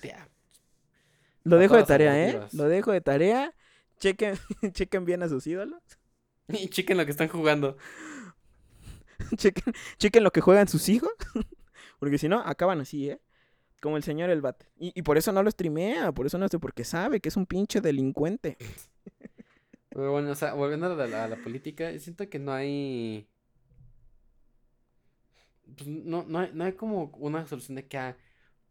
Lo 1.43 1.57
dejo 1.57 1.75
de 1.75 1.83
tarea, 1.83 2.27
¿eh? 2.27 2.39
Lo 2.53 2.65
dejo 2.65 2.91
de 2.91 3.01
tarea. 3.01 3.53
Chequen, 3.99 4.37
chequen 4.73 5.05
bien 5.05 5.23
a 5.23 5.29
sus 5.29 5.45
ídolos. 5.47 5.81
Y 6.49 6.69
chequen 6.69 6.95
lo 6.95 7.03
que 7.03 7.11
están 7.11 7.27
jugando. 7.27 7.77
chequen, 9.97 10.23
lo 10.23 10.31
que 10.31 10.41
juegan 10.41 10.67
sus 10.67 10.89
hijos. 10.89 11.11
Porque 11.99 12.17
si 12.17 12.27
no, 12.27 12.39
acaban 12.39 12.81
así, 12.81 13.09
¿eh? 13.09 13.21
Como 13.81 13.97
el 13.97 14.03
señor 14.03 14.29
El 14.29 14.41
Bate. 14.41 14.65
Y, 14.77 15.01
por 15.03 15.17
eso 15.17 15.31
no 15.31 15.43
lo 15.43 15.51
streamea, 15.51 16.11
por 16.11 16.25
eso 16.25 16.37
no 16.37 16.47
sé, 16.47 16.57
porque 16.57 16.83
sabe 16.83 17.19
que 17.19 17.29
es 17.29 17.37
un 17.37 17.45
pinche 17.45 17.79
delincuente. 17.79 18.57
Pero 19.89 20.11
bueno, 20.11 20.31
o 20.31 20.35
sea, 20.35 20.53
volviendo 20.53 20.87
a 20.87 21.27
la, 21.27 21.35
política, 21.37 21.97
siento 21.99 22.27
que 22.27 22.39
no 22.39 22.53
hay. 22.53 23.27
Pues, 25.75 25.87
no, 25.87 26.23
no, 26.27 26.39
hay, 26.39 26.51
no 26.53 26.63
hay 26.63 26.73
como 26.73 27.11
una 27.19 27.45
solución 27.45 27.75
de 27.75 27.87
que 27.87 27.97
ah, 27.99 28.17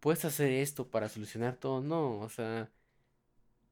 puedes 0.01 0.25
hacer 0.25 0.51
esto 0.51 0.89
para 0.91 1.09
solucionar 1.09 1.57
todo. 1.57 1.81
No, 1.81 2.19
o 2.19 2.29
sea, 2.29 2.71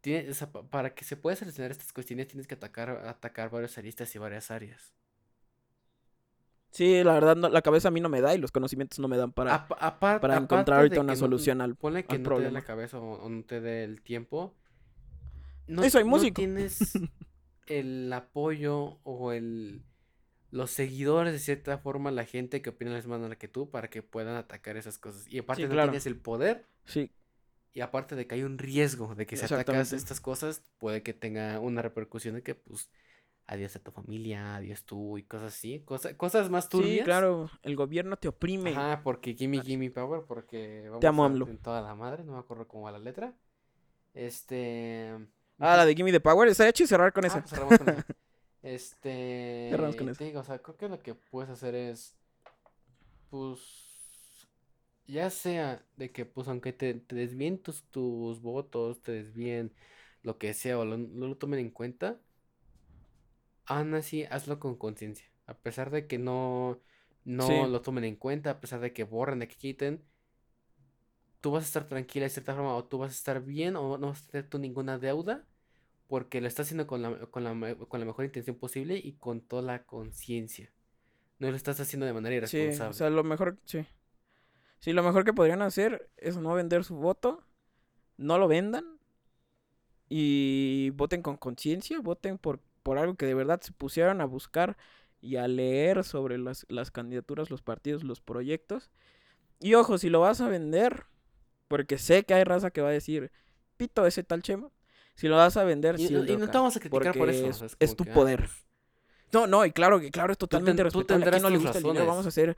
tiene, 0.00 0.30
o 0.30 0.34
sea, 0.34 0.52
para 0.52 0.94
que 0.94 1.04
se 1.04 1.16
pueda 1.16 1.36
solucionar 1.36 1.70
estas 1.72 1.92
cuestiones 1.92 2.28
tienes 2.28 2.46
que 2.46 2.54
atacar, 2.54 2.90
atacar 2.90 3.50
varias 3.50 3.76
aristas 3.78 4.14
y 4.14 4.18
varias 4.18 4.50
áreas. 4.50 4.94
Sí, 6.74 7.04
la 7.04 7.14
verdad, 7.14 7.36
la 7.36 7.62
cabeza 7.62 7.86
a 7.86 7.90
mí 7.92 8.00
no 8.00 8.08
me 8.08 8.20
da 8.20 8.34
y 8.34 8.38
los 8.38 8.50
conocimientos 8.50 8.98
no 8.98 9.06
me 9.06 9.16
dan 9.16 9.30
para, 9.30 9.68
para 9.68 10.36
encontrar 10.36 10.80
ahorita 10.80 11.00
una 11.00 11.14
solución 11.14 11.60
al, 11.60 11.76
pone 11.76 12.04
que 12.04 12.18
no 12.18 12.24
problema. 12.24 12.48
te 12.48 12.54
dé 12.54 12.60
la 12.60 12.66
cabeza 12.66 12.98
o, 12.98 13.28
no 13.28 13.44
te 13.44 13.60
dé 13.60 13.84
el 13.84 14.02
tiempo. 14.02 14.56
No, 15.68 15.88
soy 15.88 16.02
músico. 16.02 16.42
No 16.42 16.46
tienes 16.48 16.98
el 17.68 18.12
apoyo 18.12 18.98
o 19.04 19.30
el 19.30 19.84
los 20.50 20.72
seguidores, 20.72 21.32
de 21.32 21.38
cierta 21.38 21.78
forma, 21.78 22.10
la 22.10 22.24
gente 22.24 22.60
que 22.60 22.70
opina 22.70 22.90
la 22.90 22.98
misma 22.98 23.18
manera 23.18 23.36
que 23.36 23.48
tú, 23.48 23.70
para 23.70 23.88
que 23.88 24.02
puedan 24.02 24.34
atacar 24.34 24.76
esas 24.76 24.98
cosas. 24.98 25.26
Y 25.28 25.38
aparte 25.38 25.68
no 25.68 25.82
tienes 25.82 26.06
el 26.06 26.16
poder. 26.16 26.66
Sí. 26.86 27.12
Y 27.72 27.82
aparte 27.82 28.16
de 28.16 28.26
que 28.26 28.34
hay 28.34 28.42
un 28.42 28.58
riesgo 28.58 29.14
de 29.14 29.26
que 29.26 29.36
si 29.36 29.44
atacas 29.44 29.92
estas 29.92 30.20
cosas, 30.20 30.62
puede 30.78 31.04
que 31.04 31.12
tenga 31.12 31.60
una 31.60 31.82
repercusión 31.82 32.34
de 32.34 32.42
que, 32.42 32.56
pues, 32.56 32.90
adiós 33.46 33.76
a 33.76 33.78
tu 33.78 33.90
familia, 33.90 34.56
adiós 34.56 34.84
tú 34.84 35.18
y 35.18 35.22
cosas 35.24 35.54
así, 35.54 35.80
cosas, 35.80 36.14
cosas 36.14 36.50
más 36.50 36.68
turbias. 36.68 36.98
Sí, 36.98 37.04
claro, 37.04 37.50
el 37.62 37.76
gobierno 37.76 38.16
te 38.16 38.28
oprime. 38.28 38.70
Ajá, 38.70 39.02
porque 39.02 39.34
gimme, 39.34 39.60
gimme 39.60 39.90
power, 39.90 40.22
porque 40.26 40.84
vamos 40.86 41.00
te 41.00 41.06
amo, 41.06 41.24
a, 41.24 41.28
en 41.28 41.58
toda 41.58 41.82
la 41.82 41.94
madre, 41.94 42.24
no 42.24 42.32
me 42.32 42.38
acuerdo 42.38 42.66
cómo 42.66 42.84
va 42.84 42.92
la 42.92 42.98
letra. 42.98 43.34
Este... 44.14 45.10
Ah, 45.58 45.76
la 45.76 45.86
de 45.86 45.94
gimme 45.94 46.10
the 46.10 46.20
power, 46.20 46.48
está 46.48 46.68
hecho 46.68 46.84
y 46.84 46.86
cerrar 46.86 47.12
con 47.12 47.24
ah, 47.24 47.28
esa. 47.28 47.40
Pues 47.40 47.50
cerramos 47.50 47.78
con 47.78 47.88
esa. 47.88 48.06
Este... 48.62 49.68
Cerramos 49.70 49.96
con 49.96 50.08
esa. 50.08 50.24
Digo, 50.24 50.40
o 50.40 50.44
sea, 50.44 50.58
creo 50.58 50.76
que 50.76 50.88
lo 50.88 51.02
que 51.02 51.14
puedes 51.14 51.50
hacer 51.50 51.74
es, 51.74 52.16
pues, 53.28 53.60
ya 55.06 55.28
sea 55.28 55.84
de 55.96 56.10
que, 56.10 56.24
pues, 56.24 56.48
aunque 56.48 56.72
te, 56.72 56.94
te 56.94 57.14
desvíen 57.14 57.58
tus, 57.58 57.82
tus 57.90 58.40
votos, 58.40 59.02
te 59.02 59.12
desvíen 59.12 59.74
lo 60.22 60.38
que 60.38 60.54
sea, 60.54 60.78
o 60.78 60.86
no 60.86 61.26
lo 61.26 61.36
tomen 61.36 61.60
en 61.60 61.68
cuenta, 61.68 62.18
aún 63.66 63.94
así 63.94 64.24
hazlo 64.24 64.58
con 64.58 64.76
conciencia. 64.76 65.26
A 65.46 65.54
pesar 65.54 65.90
de 65.90 66.06
que 66.06 66.18
no, 66.18 66.80
no 67.24 67.66
lo 67.66 67.82
tomen 67.82 68.04
en 68.04 68.16
cuenta, 68.16 68.50
a 68.50 68.60
pesar 68.60 68.80
de 68.80 68.92
que 68.92 69.04
borren, 69.04 69.38
de 69.40 69.48
que 69.48 69.56
quiten, 69.56 70.02
tú 71.40 71.50
vas 71.50 71.64
a 71.64 71.66
estar 71.66 71.86
tranquila 71.86 72.24
de 72.24 72.30
cierta 72.30 72.54
forma, 72.54 72.74
o 72.74 72.84
tú 72.84 72.98
vas 72.98 73.10
a 73.10 73.14
estar 73.14 73.42
bien, 73.42 73.76
o 73.76 73.98
no 73.98 74.08
vas 74.08 74.22
a 74.22 74.30
tener 74.30 74.48
tú 74.48 74.58
ninguna 74.58 74.98
deuda, 74.98 75.46
porque 76.08 76.40
lo 76.40 76.48
estás 76.48 76.66
haciendo 76.66 76.86
con 76.86 77.02
la, 77.02 77.26
con 77.26 77.44
la, 77.44 77.74
con 77.74 78.00
la 78.00 78.06
mejor 78.06 78.24
intención 78.24 78.56
posible 78.56 78.96
y 78.96 79.12
con 79.14 79.40
toda 79.40 79.62
la 79.62 79.84
conciencia. 79.84 80.72
No 81.38 81.50
lo 81.50 81.56
estás 81.56 81.80
haciendo 81.80 82.06
de 82.06 82.12
manera 82.12 82.36
irresponsable. 82.36 82.76
Sí, 82.76 82.82
o 82.82 82.92
sea, 82.92 83.10
lo 83.10 83.24
mejor, 83.24 83.58
sí. 83.64 83.84
Sí, 84.78 84.92
lo 84.92 85.02
mejor 85.02 85.24
que 85.24 85.32
podrían 85.32 85.62
hacer 85.62 86.10
es 86.16 86.36
no 86.36 86.54
vender 86.54 86.84
su 86.84 86.96
voto, 86.96 87.44
no 88.16 88.38
lo 88.38 88.48
vendan 88.48 88.98
y 90.08 90.90
voten 90.90 91.22
con 91.22 91.36
conciencia, 91.36 92.00
voten 92.00 92.38
por 92.38 92.60
por 92.84 92.98
algo 92.98 93.16
que 93.16 93.26
de 93.26 93.34
verdad 93.34 93.60
se 93.60 93.72
pusieron 93.72 94.20
a 94.20 94.26
buscar 94.26 94.76
y 95.20 95.36
a 95.36 95.48
leer 95.48 96.04
sobre 96.04 96.38
las, 96.38 96.66
las 96.68 96.92
candidaturas, 96.92 97.50
los 97.50 97.62
partidos, 97.62 98.04
los 98.04 98.20
proyectos. 98.20 98.90
Y 99.58 99.74
ojo, 99.74 99.98
si 99.98 100.10
lo 100.10 100.20
vas 100.20 100.40
a 100.40 100.48
vender, 100.48 101.06
porque 101.66 101.98
sé 101.98 102.24
que 102.24 102.34
hay 102.34 102.44
raza 102.44 102.70
que 102.70 102.82
va 102.82 102.90
a 102.90 102.92
decir, 102.92 103.32
pito 103.76 104.06
ese 104.06 104.22
tal 104.22 104.42
chema. 104.42 104.70
Si 105.14 105.28
lo 105.28 105.36
vas 105.36 105.56
a 105.56 105.64
vender, 105.64 105.98
y, 105.98 106.08
sí. 106.08 106.14
Y 106.14 106.36
no 106.36 106.50
te 106.50 106.58
vamos 106.58 106.76
a 106.76 106.80
criticar 106.80 107.16
por 107.16 107.30
eso. 107.30 107.66
Es, 107.78 107.96
tu 107.96 108.04
poder. 108.04 108.40
Ah, 108.42 108.46
pues 108.46 108.64
no, 109.32 109.46
no, 109.46 109.64
y 109.64 109.72
claro 109.72 109.98
que 109.98 110.10
claro, 110.10 110.32
es 110.32 110.38
totalmente 110.38 110.82
respetable. 110.82 111.26
A 111.26 111.38
no 111.40 111.50
le 111.50 111.58
gusta 111.58 111.78
el 111.78 111.84
dinero, 111.84 112.06
vamos 112.06 112.26
a 112.26 112.28
hacer 112.28 112.56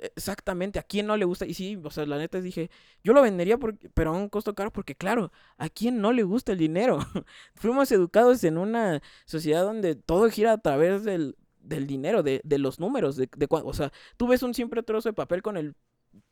Exactamente, 0.00 0.78
¿a 0.78 0.82
quién 0.82 1.06
no 1.06 1.16
le 1.16 1.24
gusta? 1.24 1.46
Y 1.46 1.54
sí, 1.54 1.78
o 1.82 1.90
sea, 1.90 2.06
la 2.06 2.18
neta 2.18 2.40
dije, 2.40 2.70
yo 3.02 3.12
lo 3.12 3.22
vendería, 3.22 3.58
pero 3.94 4.10
a 4.10 4.16
un 4.16 4.28
costo 4.28 4.54
caro, 4.54 4.72
porque 4.72 4.94
claro, 4.94 5.32
¿a 5.56 5.68
quién 5.68 6.00
no 6.00 6.12
le 6.12 6.22
gusta 6.22 6.52
el 6.52 6.58
dinero? 6.58 6.98
Fuimos 7.54 7.90
educados 7.92 8.44
en 8.44 8.58
una 8.58 9.02
sociedad 9.26 9.62
donde 9.64 9.96
todo 9.96 10.30
gira 10.30 10.52
a 10.52 10.58
través 10.58 11.04
del, 11.04 11.36
del 11.60 11.86
dinero, 11.86 12.22
de, 12.22 12.40
de, 12.44 12.58
los 12.58 12.78
números, 12.80 13.16
de, 13.16 13.28
de, 13.36 13.46
o 13.50 13.72
sea, 13.72 13.92
tú 14.16 14.28
ves 14.28 14.42
un 14.42 14.54
siempre 14.54 14.82
trozo 14.82 15.08
de 15.08 15.14
papel 15.14 15.42
con 15.42 15.56
el 15.56 15.74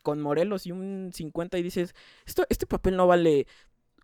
con 0.03 0.21
Morelos 0.21 0.67
y 0.67 0.73
un 0.73 1.11
50 1.13 1.59
y 1.59 1.63
dices, 1.63 1.95
esto, 2.27 2.45
este 2.49 2.67
papel 2.67 2.97
no 2.97 3.07
vale 3.07 3.47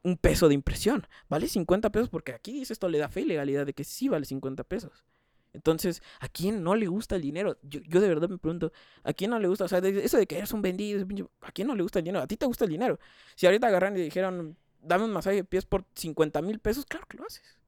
un 0.04 0.16
peso 0.16 0.48
de 0.48 0.54
impresión, 0.54 1.06
vale 1.28 1.48
50 1.48 1.90
pesos 1.90 2.08
porque 2.08 2.32
aquí 2.32 2.52
dice 2.52 2.72
esto 2.72 2.88
le 2.88 2.98
da 2.98 3.08
fe 3.08 3.22
y 3.22 3.24
legalidad 3.26 3.66
de 3.66 3.74
que 3.74 3.84
sí 3.84 4.08
vale 4.08 4.26
50 4.26 4.64
pesos. 4.64 5.04
Entonces, 5.52 6.02
¿a 6.20 6.28
quién 6.28 6.62
no 6.62 6.74
le 6.74 6.86
gusta 6.86 7.16
el 7.16 7.22
dinero? 7.22 7.58
Yo, 7.62 7.80
yo 7.82 8.00
de 8.00 8.08
verdad 8.08 8.28
me 8.28 8.38
pregunto, 8.38 8.72
¿a 9.04 9.12
quién 9.12 9.30
no 9.30 9.38
le 9.38 9.48
gusta? 9.48 9.64
O 9.64 9.68
sea, 9.68 9.78
eso 9.80 10.16
de 10.16 10.26
que 10.26 10.38
eres 10.38 10.52
un 10.52 10.62
vendido, 10.62 11.06
¿a 11.42 11.52
quién 11.52 11.68
no 11.68 11.74
le 11.74 11.82
gusta 11.82 11.98
el 11.98 12.04
dinero? 12.06 12.24
¿A 12.24 12.26
ti 12.26 12.36
te 12.36 12.46
gusta 12.46 12.64
el 12.64 12.70
dinero? 12.70 12.98
Si 13.34 13.46
ahorita 13.46 13.66
agarran 13.66 13.96
y 13.96 14.00
dijeron, 14.00 14.56
dame 14.80 15.04
un 15.04 15.12
masaje 15.12 15.36
de 15.36 15.44
pies 15.44 15.66
por 15.66 15.84
50 15.94 16.40
mil 16.42 16.58
pesos, 16.58 16.86
claro 16.86 17.06
que 17.06 17.18
lo 17.18 17.26
haces. 17.26 17.58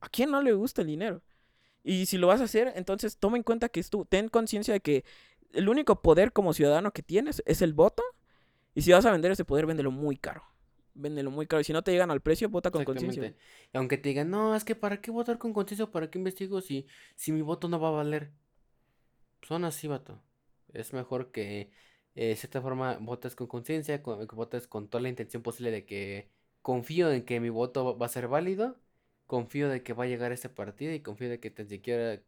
¿A 0.00 0.08
quién 0.08 0.30
no 0.30 0.42
le 0.42 0.52
gusta 0.52 0.82
el 0.82 0.88
dinero? 0.88 1.22
Y 1.84 2.06
si 2.06 2.18
lo 2.18 2.26
vas 2.28 2.40
a 2.40 2.44
hacer, 2.44 2.72
entonces 2.76 3.18
toma 3.18 3.36
en 3.36 3.42
cuenta 3.42 3.68
que 3.68 3.82
tú, 3.84 4.04
ten 4.04 4.28
conciencia 4.28 4.74
de 4.74 4.80
que 4.80 5.04
el 5.52 5.68
único 5.68 6.02
poder 6.02 6.32
como 6.32 6.52
ciudadano 6.54 6.92
que 6.92 7.02
tienes 7.02 7.42
es 7.46 7.62
el 7.62 7.74
voto. 7.74 8.02
Y 8.74 8.82
si 8.82 8.92
vas 8.92 9.06
a 9.06 9.12
vender 9.12 9.32
ese 9.32 9.44
poder, 9.44 9.66
véndelo 9.66 9.90
muy 9.92 10.16
caro 10.16 10.53
véndelo 10.94 11.30
muy 11.30 11.46
caro. 11.46 11.60
Y 11.60 11.64
si 11.64 11.72
no 11.72 11.82
te 11.82 11.92
llegan 11.92 12.10
al 12.10 12.20
precio, 12.22 12.48
vota 12.48 12.70
con 12.70 12.84
conciencia. 12.84 13.34
Y 13.72 13.76
aunque 13.76 13.98
te 13.98 14.08
digan, 14.08 14.30
no, 14.30 14.54
es 14.54 14.64
que 14.64 14.74
para 14.74 15.00
qué 15.00 15.10
votar 15.10 15.38
con 15.38 15.52
conciencia, 15.52 15.86
para 15.86 16.10
qué 16.10 16.18
investigo 16.18 16.60
si, 16.60 16.86
si 17.16 17.32
mi 17.32 17.42
voto 17.42 17.68
no 17.68 17.80
va 17.80 17.88
a 17.88 17.92
valer. 17.92 18.32
Son 19.42 19.64
así, 19.64 19.88
vato. 19.88 20.22
Es 20.72 20.92
mejor 20.92 21.30
que 21.30 21.70
eh, 22.14 22.28
de 22.28 22.36
cierta 22.36 22.62
forma 22.62 22.96
votes 23.00 23.34
con 23.36 23.46
conciencia, 23.46 24.02
que 24.02 24.10
votes 24.34 24.66
con 24.66 24.88
toda 24.88 25.02
la 25.02 25.08
intención 25.08 25.42
posible 25.42 25.70
de 25.70 25.84
que 25.84 26.30
confío 26.62 27.12
en 27.12 27.24
que 27.24 27.40
mi 27.40 27.50
voto 27.50 27.98
va 27.98 28.06
a 28.06 28.08
ser 28.08 28.28
válido, 28.28 28.80
confío 29.26 29.68
de 29.68 29.82
que 29.82 29.92
va 29.92 30.04
a 30.04 30.06
llegar 30.06 30.30
a 30.32 30.34
ese 30.34 30.48
partido 30.48 30.92
y 30.92 31.00
confío 31.00 31.28
de 31.28 31.40
que 31.40 31.50
te 31.50 31.66
siquiera 31.66 32.22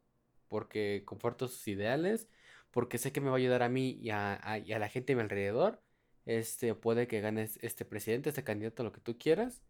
porque 0.48 1.02
comparto 1.06 1.48
sus 1.48 1.66
ideales, 1.68 2.28
porque 2.70 2.98
sé 2.98 3.12
que 3.12 3.20
me 3.20 3.28
va 3.28 3.34
a 3.34 3.38
ayudar 3.38 3.62
a 3.62 3.68
mí 3.68 3.98
y 4.00 4.10
a, 4.10 4.60
y 4.64 4.72
a 4.72 4.78
la 4.78 4.88
gente 4.88 5.12
a 5.14 5.16
mi 5.16 5.22
alrededor 5.22 5.82
este, 6.26 6.74
puede 6.74 7.06
que 7.06 7.20
ganes 7.20 7.58
este 7.62 7.84
presidente, 7.84 8.28
este 8.28 8.44
candidato, 8.44 8.82
lo 8.82 8.92
que 8.92 9.00
tú 9.00 9.16
quieras. 9.16 9.62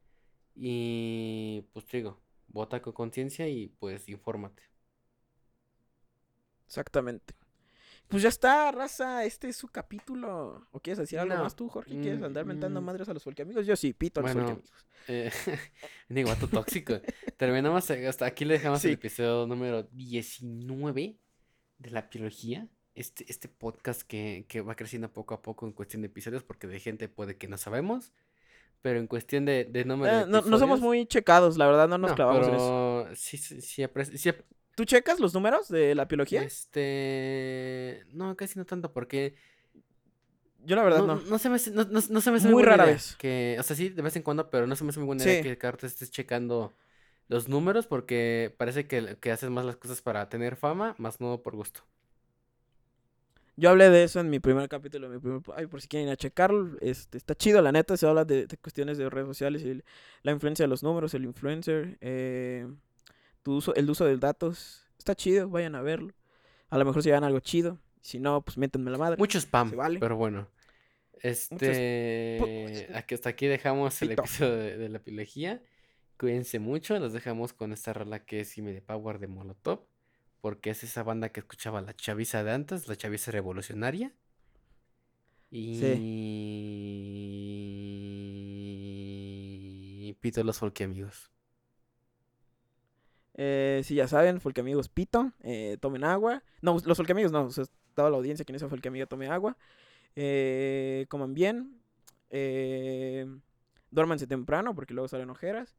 Y 0.54 1.66
pues 1.72 1.86
digo, 1.92 2.18
vota 2.48 2.80
con 2.80 2.94
conciencia 2.94 3.46
y 3.46 3.68
pues 3.78 4.08
infórmate. 4.08 4.62
Exactamente. 6.66 7.34
Pues 8.08 8.22
ya 8.22 8.28
está, 8.28 8.70
raza, 8.70 9.24
este 9.24 9.48
es 9.48 9.56
su 9.56 9.68
capítulo. 9.68 10.66
¿O 10.70 10.80
quieres 10.80 10.98
decir 10.98 11.18
algo 11.18 11.36
más 11.36 11.56
tú, 11.56 11.68
Jorge? 11.68 12.00
¿Quieres 12.00 12.22
andar 12.22 12.44
mentando 12.44 12.80
mm. 12.80 12.84
madres 12.84 13.08
a 13.08 13.14
los 13.14 13.26
amigos? 13.26 13.66
Yo 13.66 13.76
sí, 13.76 13.92
pito 13.92 14.20
a 14.20 14.22
los 14.22 14.32
bueno, 14.32 14.48
amigos. 14.50 14.72
Eh, 15.08 15.30
tóxico. 16.50 17.00
Terminamos, 17.36 17.90
hasta 17.90 18.26
aquí 18.26 18.44
le 18.44 18.54
dejamos 18.54 18.84
el 18.84 18.92
episodio 18.92 19.46
número 19.46 19.82
19 19.92 21.18
de 21.78 21.90
la 21.90 22.02
biología 22.02 22.68
este, 22.96 23.24
este 23.28 23.48
podcast 23.48 24.02
que, 24.02 24.44
que, 24.48 24.60
va 24.62 24.74
creciendo 24.74 25.12
poco 25.12 25.34
a 25.34 25.42
poco 25.42 25.66
en 25.66 25.72
cuestión 25.72 26.02
de 26.02 26.06
episodios, 26.06 26.42
porque 26.42 26.66
de 26.66 26.80
gente 26.80 27.08
puede 27.08 27.36
que 27.36 27.46
no 27.46 27.58
sabemos. 27.58 28.12
Pero 28.82 28.98
en 28.98 29.06
cuestión 29.06 29.44
de, 29.44 29.64
de 29.64 29.84
número 29.84 30.20
eh, 30.20 30.24
no, 30.28 30.42
no, 30.42 30.58
somos 30.58 30.80
muy 30.80 31.06
checados, 31.06 31.56
la 31.56 31.66
verdad, 31.66 31.88
no 31.88 31.98
nos 31.98 32.12
clavamos 32.12 32.46
en 32.48 32.54
eso. 32.54 33.08
Sí, 33.14 33.36
sí, 33.36 33.60
sí, 33.60 33.84
¿Tú 34.76 34.84
checas 34.84 35.18
los 35.20 35.32
números 35.32 35.68
de 35.68 35.94
la 35.94 36.04
biología? 36.04 36.42
Este. 36.42 38.04
No, 38.12 38.36
casi 38.36 38.58
no 38.58 38.66
tanto, 38.66 38.92
porque. 38.92 39.34
Yo 40.64 40.76
la 40.76 40.82
verdad 40.82 41.04
no. 41.04 41.16
No, 41.16 41.38
se 41.38 41.48
me 41.48 41.56
hace, 41.56 41.70
no, 41.70 41.84
no, 41.84 42.00
se 42.00 42.30
me 42.30 42.36
hace 42.36 42.48
muy, 42.48 42.62
rara 42.62 42.84
vez. 42.84 43.16
Que, 43.16 43.56
o 43.58 43.62
sea, 43.62 43.74
sí, 43.74 43.88
de 43.88 44.02
vez 44.02 44.16
en 44.16 44.22
cuando, 44.22 44.50
pero 44.50 44.66
no 44.66 44.76
se 44.76 44.84
me 44.84 44.90
hace 44.90 45.00
muy 45.00 45.06
buena 45.06 45.24
idea 45.24 45.42
que 45.42 45.56
cada 45.56 45.76
estés 45.82 46.10
checando 46.10 46.74
los 47.28 47.48
números 47.48 47.86
porque 47.86 48.54
parece 48.56 48.86
que, 48.86 49.16
que 49.20 49.32
haces 49.32 49.50
más 49.50 49.64
las 49.64 49.76
cosas 49.76 50.02
para 50.02 50.28
tener 50.28 50.56
fama, 50.56 50.94
más 50.98 51.20
no 51.20 51.42
por 51.42 51.56
gusto. 51.56 51.82
Yo 53.58 53.70
hablé 53.70 53.88
de 53.88 54.04
eso 54.04 54.20
en 54.20 54.28
mi 54.28 54.38
primer 54.38 54.68
capítulo, 54.68 55.08
mi 55.08 55.18
primer, 55.18 55.40
ay, 55.56 55.66
por 55.66 55.80
si 55.80 55.88
quieren 55.88 56.08
ir 56.08 56.12
a 56.12 56.16
checarlo, 56.16 56.76
este, 56.82 57.16
está 57.16 57.34
chido, 57.34 57.62
la 57.62 57.72
neta, 57.72 57.96
se 57.96 58.06
habla 58.06 58.26
de, 58.26 58.46
cuestiones 58.60 58.98
de 58.98 59.08
redes 59.08 59.26
sociales 59.26 59.62
y 59.62 59.82
la 60.22 60.32
influencia 60.32 60.64
de 60.64 60.68
los 60.68 60.82
números, 60.82 61.14
el 61.14 61.24
influencer, 61.24 61.96
eh, 62.02 62.66
tu 63.42 63.54
uso, 63.54 63.74
el 63.74 63.88
uso 63.88 64.04
de 64.04 64.18
datos, 64.18 64.86
está 64.98 65.14
chido, 65.14 65.48
vayan 65.48 65.74
a 65.74 65.80
verlo. 65.80 66.12
A 66.68 66.76
lo 66.76 66.84
mejor 66.84 67.02
se 67.02 67.08
llevan 67.08 67.24
algo 67.24 67.40
chido, 67.40 67.78
si 68.02 68.18
no, 68.18 68.42
pues 68.42 68.58
métanme 68.58 68.90
la 68.90 68.98
madre. 68.98 69.16
Mucho 69.16 69.38
spam, 69.38 69.72
pero 70.00 70.16
bueno. 70.16 70.48
Este, 71.22 72.90
aquí, 72.94 73.14
hasta 73.14 73.30
aquí 73.30 73.46
dejamos 73.46 74.02
el 74.02 74.12
episodio 74.12 74.54
de, 74.54 74.88
la 74.90 74.98
biología. 74.98 75.62
Cuídense 76.18 76.58
mucho, 76.58 76.98
los 76.98 77.14
dejamos 77.14 77.54
con 77.54 77.72
esta 77.72 77.94
rola 77.94 78.22
que 78.26 78.40
es 78.40 78.48
Sime 78.48 78.72
de 78.72 78.82
Power 78.82 79.18
de 79.18 79.28
Molotov 79.28 79.86
porque 80.46 80.70
es 80.70 80.84
esa 80.84 81.02
banda 81.02 81.30
que 81.30 81.40
escuchaba 81.40 81.82
la 81.82 81.92
chaviza 81.92 82.44
de 82.44 82.52
antes, 82.52 82.86
la 82.86 82.94
chaviza 82.94 83.32
revolucionaria. 83.32 84.12
Y 85.50 85.80
Pito 90.20 90.44
los 90.44 90.60
Folky 90.60 90.84
Amigos. 90.84 91.32
Eh, 93.34 93.80
si 93.82 93.96
ya 93.96 94.06
saben, 94.06 94.40
Folky 94.40 94.60
Amigos 94.60 94.88
Pito, 94.88 95.32
eh, 95.42 95.78
tomen 95.80 96.04
agua. 96.04 96.44
No, 96.62 96.76
los 96.84 96.96
Folky 96.96 97.10
Amigos 97.10 97.32
no, 97.32 97.48
toda 97.96 98.08
la 98.08 98.16
audiencia 98.16 98.44
quien 98.44 98.54
es 98.54 98.62
Folky 98.62 98.86
Amigo 98.86 99.08
tome 99.08 99.26
agua. 99.26 99.56
Eh, 100.14 101.06
coman 101.08 101.34
bien. 101.34 101.80
Eh, 102.30 103.26
duérmanse 103.90 104.28
temprano 104.28 104.76
porque 104.76 104.94
luego 104.94 105.08
salen 105.08 105.28
ojeras. 105.28 105.74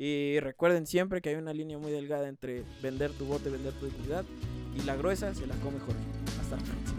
Y 0.00 0.38
recuerden 0.38 0.86
siempre 0.86 1.20
que 1.20 1.30
hay 1.30 1.34
una 1.34 1.52
línea 1.52 1.76
muy 1.76 1.90
delgada 1.90 2.28
entre 2.28 2.62
vender 2.80 3.10
tu 3.10 3.24
bote, 3.24 3.50
vender 3.50 3.72
tu 3.72 3.86
dignidad 3.86 4.24
y 4.72 4.82
la 4.82 4.94
gruesa 4.94 5.34
se 5.34 5.44
la 5.44 5.56
come 5.56 5.80
Jorge. 5.80 6.00
Hasta 6.40 6.54
la 6.54 6.62
próxima. 6.62 6.98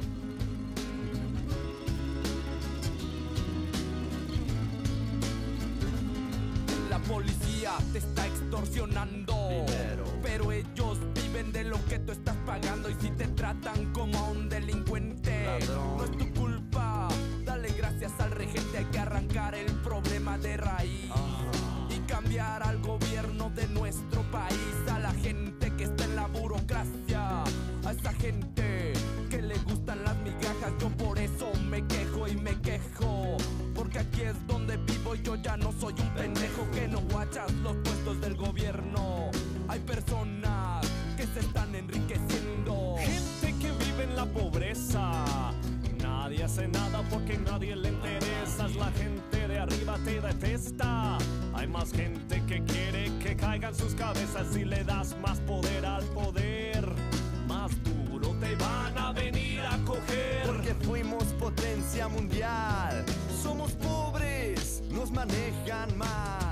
La 6.90 7.00
policía 7.00 7.72
te 7.94 8.00
está 8.00 8.28
extorsionando, 8.28 9.66
pero 10.22 10.52
ellos 10.52 10.98
viven 11.16 11.54
de 11.54 11.64
lo 11.64 11.78
que 11.86 12.00
tú 12.00 12.12
estás 12.12 12.36
pagando 12.46 12.90
y 12.90 12.96
si 12.96 13.12
te 13.12 13.28
tratan 13.28 13.94
como 13.94 14.18
a 14.18 14.30
un 14.32 14.50
delincuente, 14.50 15.48
no 15.70 16.04
es 16.04 16.12
tu 16.18 16.34
culpa. 16.34 17.08
Dale 17.46 17.70
gracias 17.78 18.12
al 18.20 18.32
regente, 18.32 18.78
hay 18.78 18.86
que 18.86 19.00
arrancar 19.00 19.56
el 19.56 19.72
problema 19.84 20.38
de 20.38 20.58
raíz 20.58 21.10
cambiar 22.10 22.64
al 22.64 22.80
gobierno 22.80 23.52
de 23.52 23.68
nuestro 23.68 24.24
país, 24.32 24.76
a 24.92 24.98
la 24.98 25.12
gente 25.12 25.72
que 25.76 25.84
está 25.84 26.06
en 26.06 26.16
la 26.16 26.26
burocracia, 26.26 27.44
a 27.86 27.92
esa 27.92 28.12
gente 28.14 28.94
que 29.30 29.42
le 29.44 29.56
gustan 29.60 30.04
las 30.04 30.18
migajas. 30.18 30.74
Yo 30.80 30.90
por 30.90 31.20
eso 31.20 31.52
me 31.70 31.86
quejo 31.86 32.28
y 32.28 32.36
me 32.36 32.60
quejo, 32.62 33.38
porque 33.76 34.00
aquí 34.00 34.22
es 34.22 34.48
donde 34.48 34.78
vivo 34.78 35.14
y 35.14 35.22
yo 35.22 35.36
ya 35.36 35.56
no 35.56 35.72
soy 35.72 35.94
un 36.00 36.10
pendejo 36.16 36.70
que 36.72 36.88
no 36.88 37.00
guachas 37.12 37.52
los 37.62 37.76
puestos 37.78 38.20
del 38.22 38.36
gobierno. 38.36 39.30
Hay 39.68 39.80
personas 39.82 40.88
que 41.16 41.28
se 41.28 41.42
están 41.42 41.76
enriqueciendo, 41.76 42.96
gente 42.98 43.56
que 43.60 43.72
vive 43.86 44.04
en 44.06 44.16
la 44.16 44.26
pobreza. 44.26 45.54
Nadie 46.02 46.44
hace 46.44 46.68
nada 46.68 47.04
porque 47.12 47.38
nadie 47.38 47.76
le 47.76 47.90
interesa, 47.90 48.68
la 48.70 48.92
gente 48.94 49.29
de 49.50 49.58
arriba 49.58 49.98
te 50.06 50.22
detesta. 50.22 51.18
Hay 51.54 51.68
más 51.68 51.92
gente 51.92 52.42
que 52.46 52.64
quiere 52.64 53.12
que 53.20 53.36
caigan 53.36 53.74
sus 53.74 53.96
cabezas 53.96 54.48
si 54.54 54.64
le 54.64 54.84
das 54.84 55.16
más 55.22 55.40
poder 55.40 55.86
al 55.86 56.04
poder. 56.06 56.88
Más 57.48 57.72
duro 57.84 58.30
te 58.40 58.56
van 58.56 58.98
a 58.98 59.12
venir 59.12 59.62
a 59.62 59.78
coger. 59.86 60.44
Porque 60.46 60.76
fuimos 60.86 61.24
potencia 61.40 62.08
mundial. 62.08 63.04
Somos 63.42 63.72
pobres, 63.72 64.84
nos 64.92 65.12
manejan 65.12 65.98
mal 65.98 66.50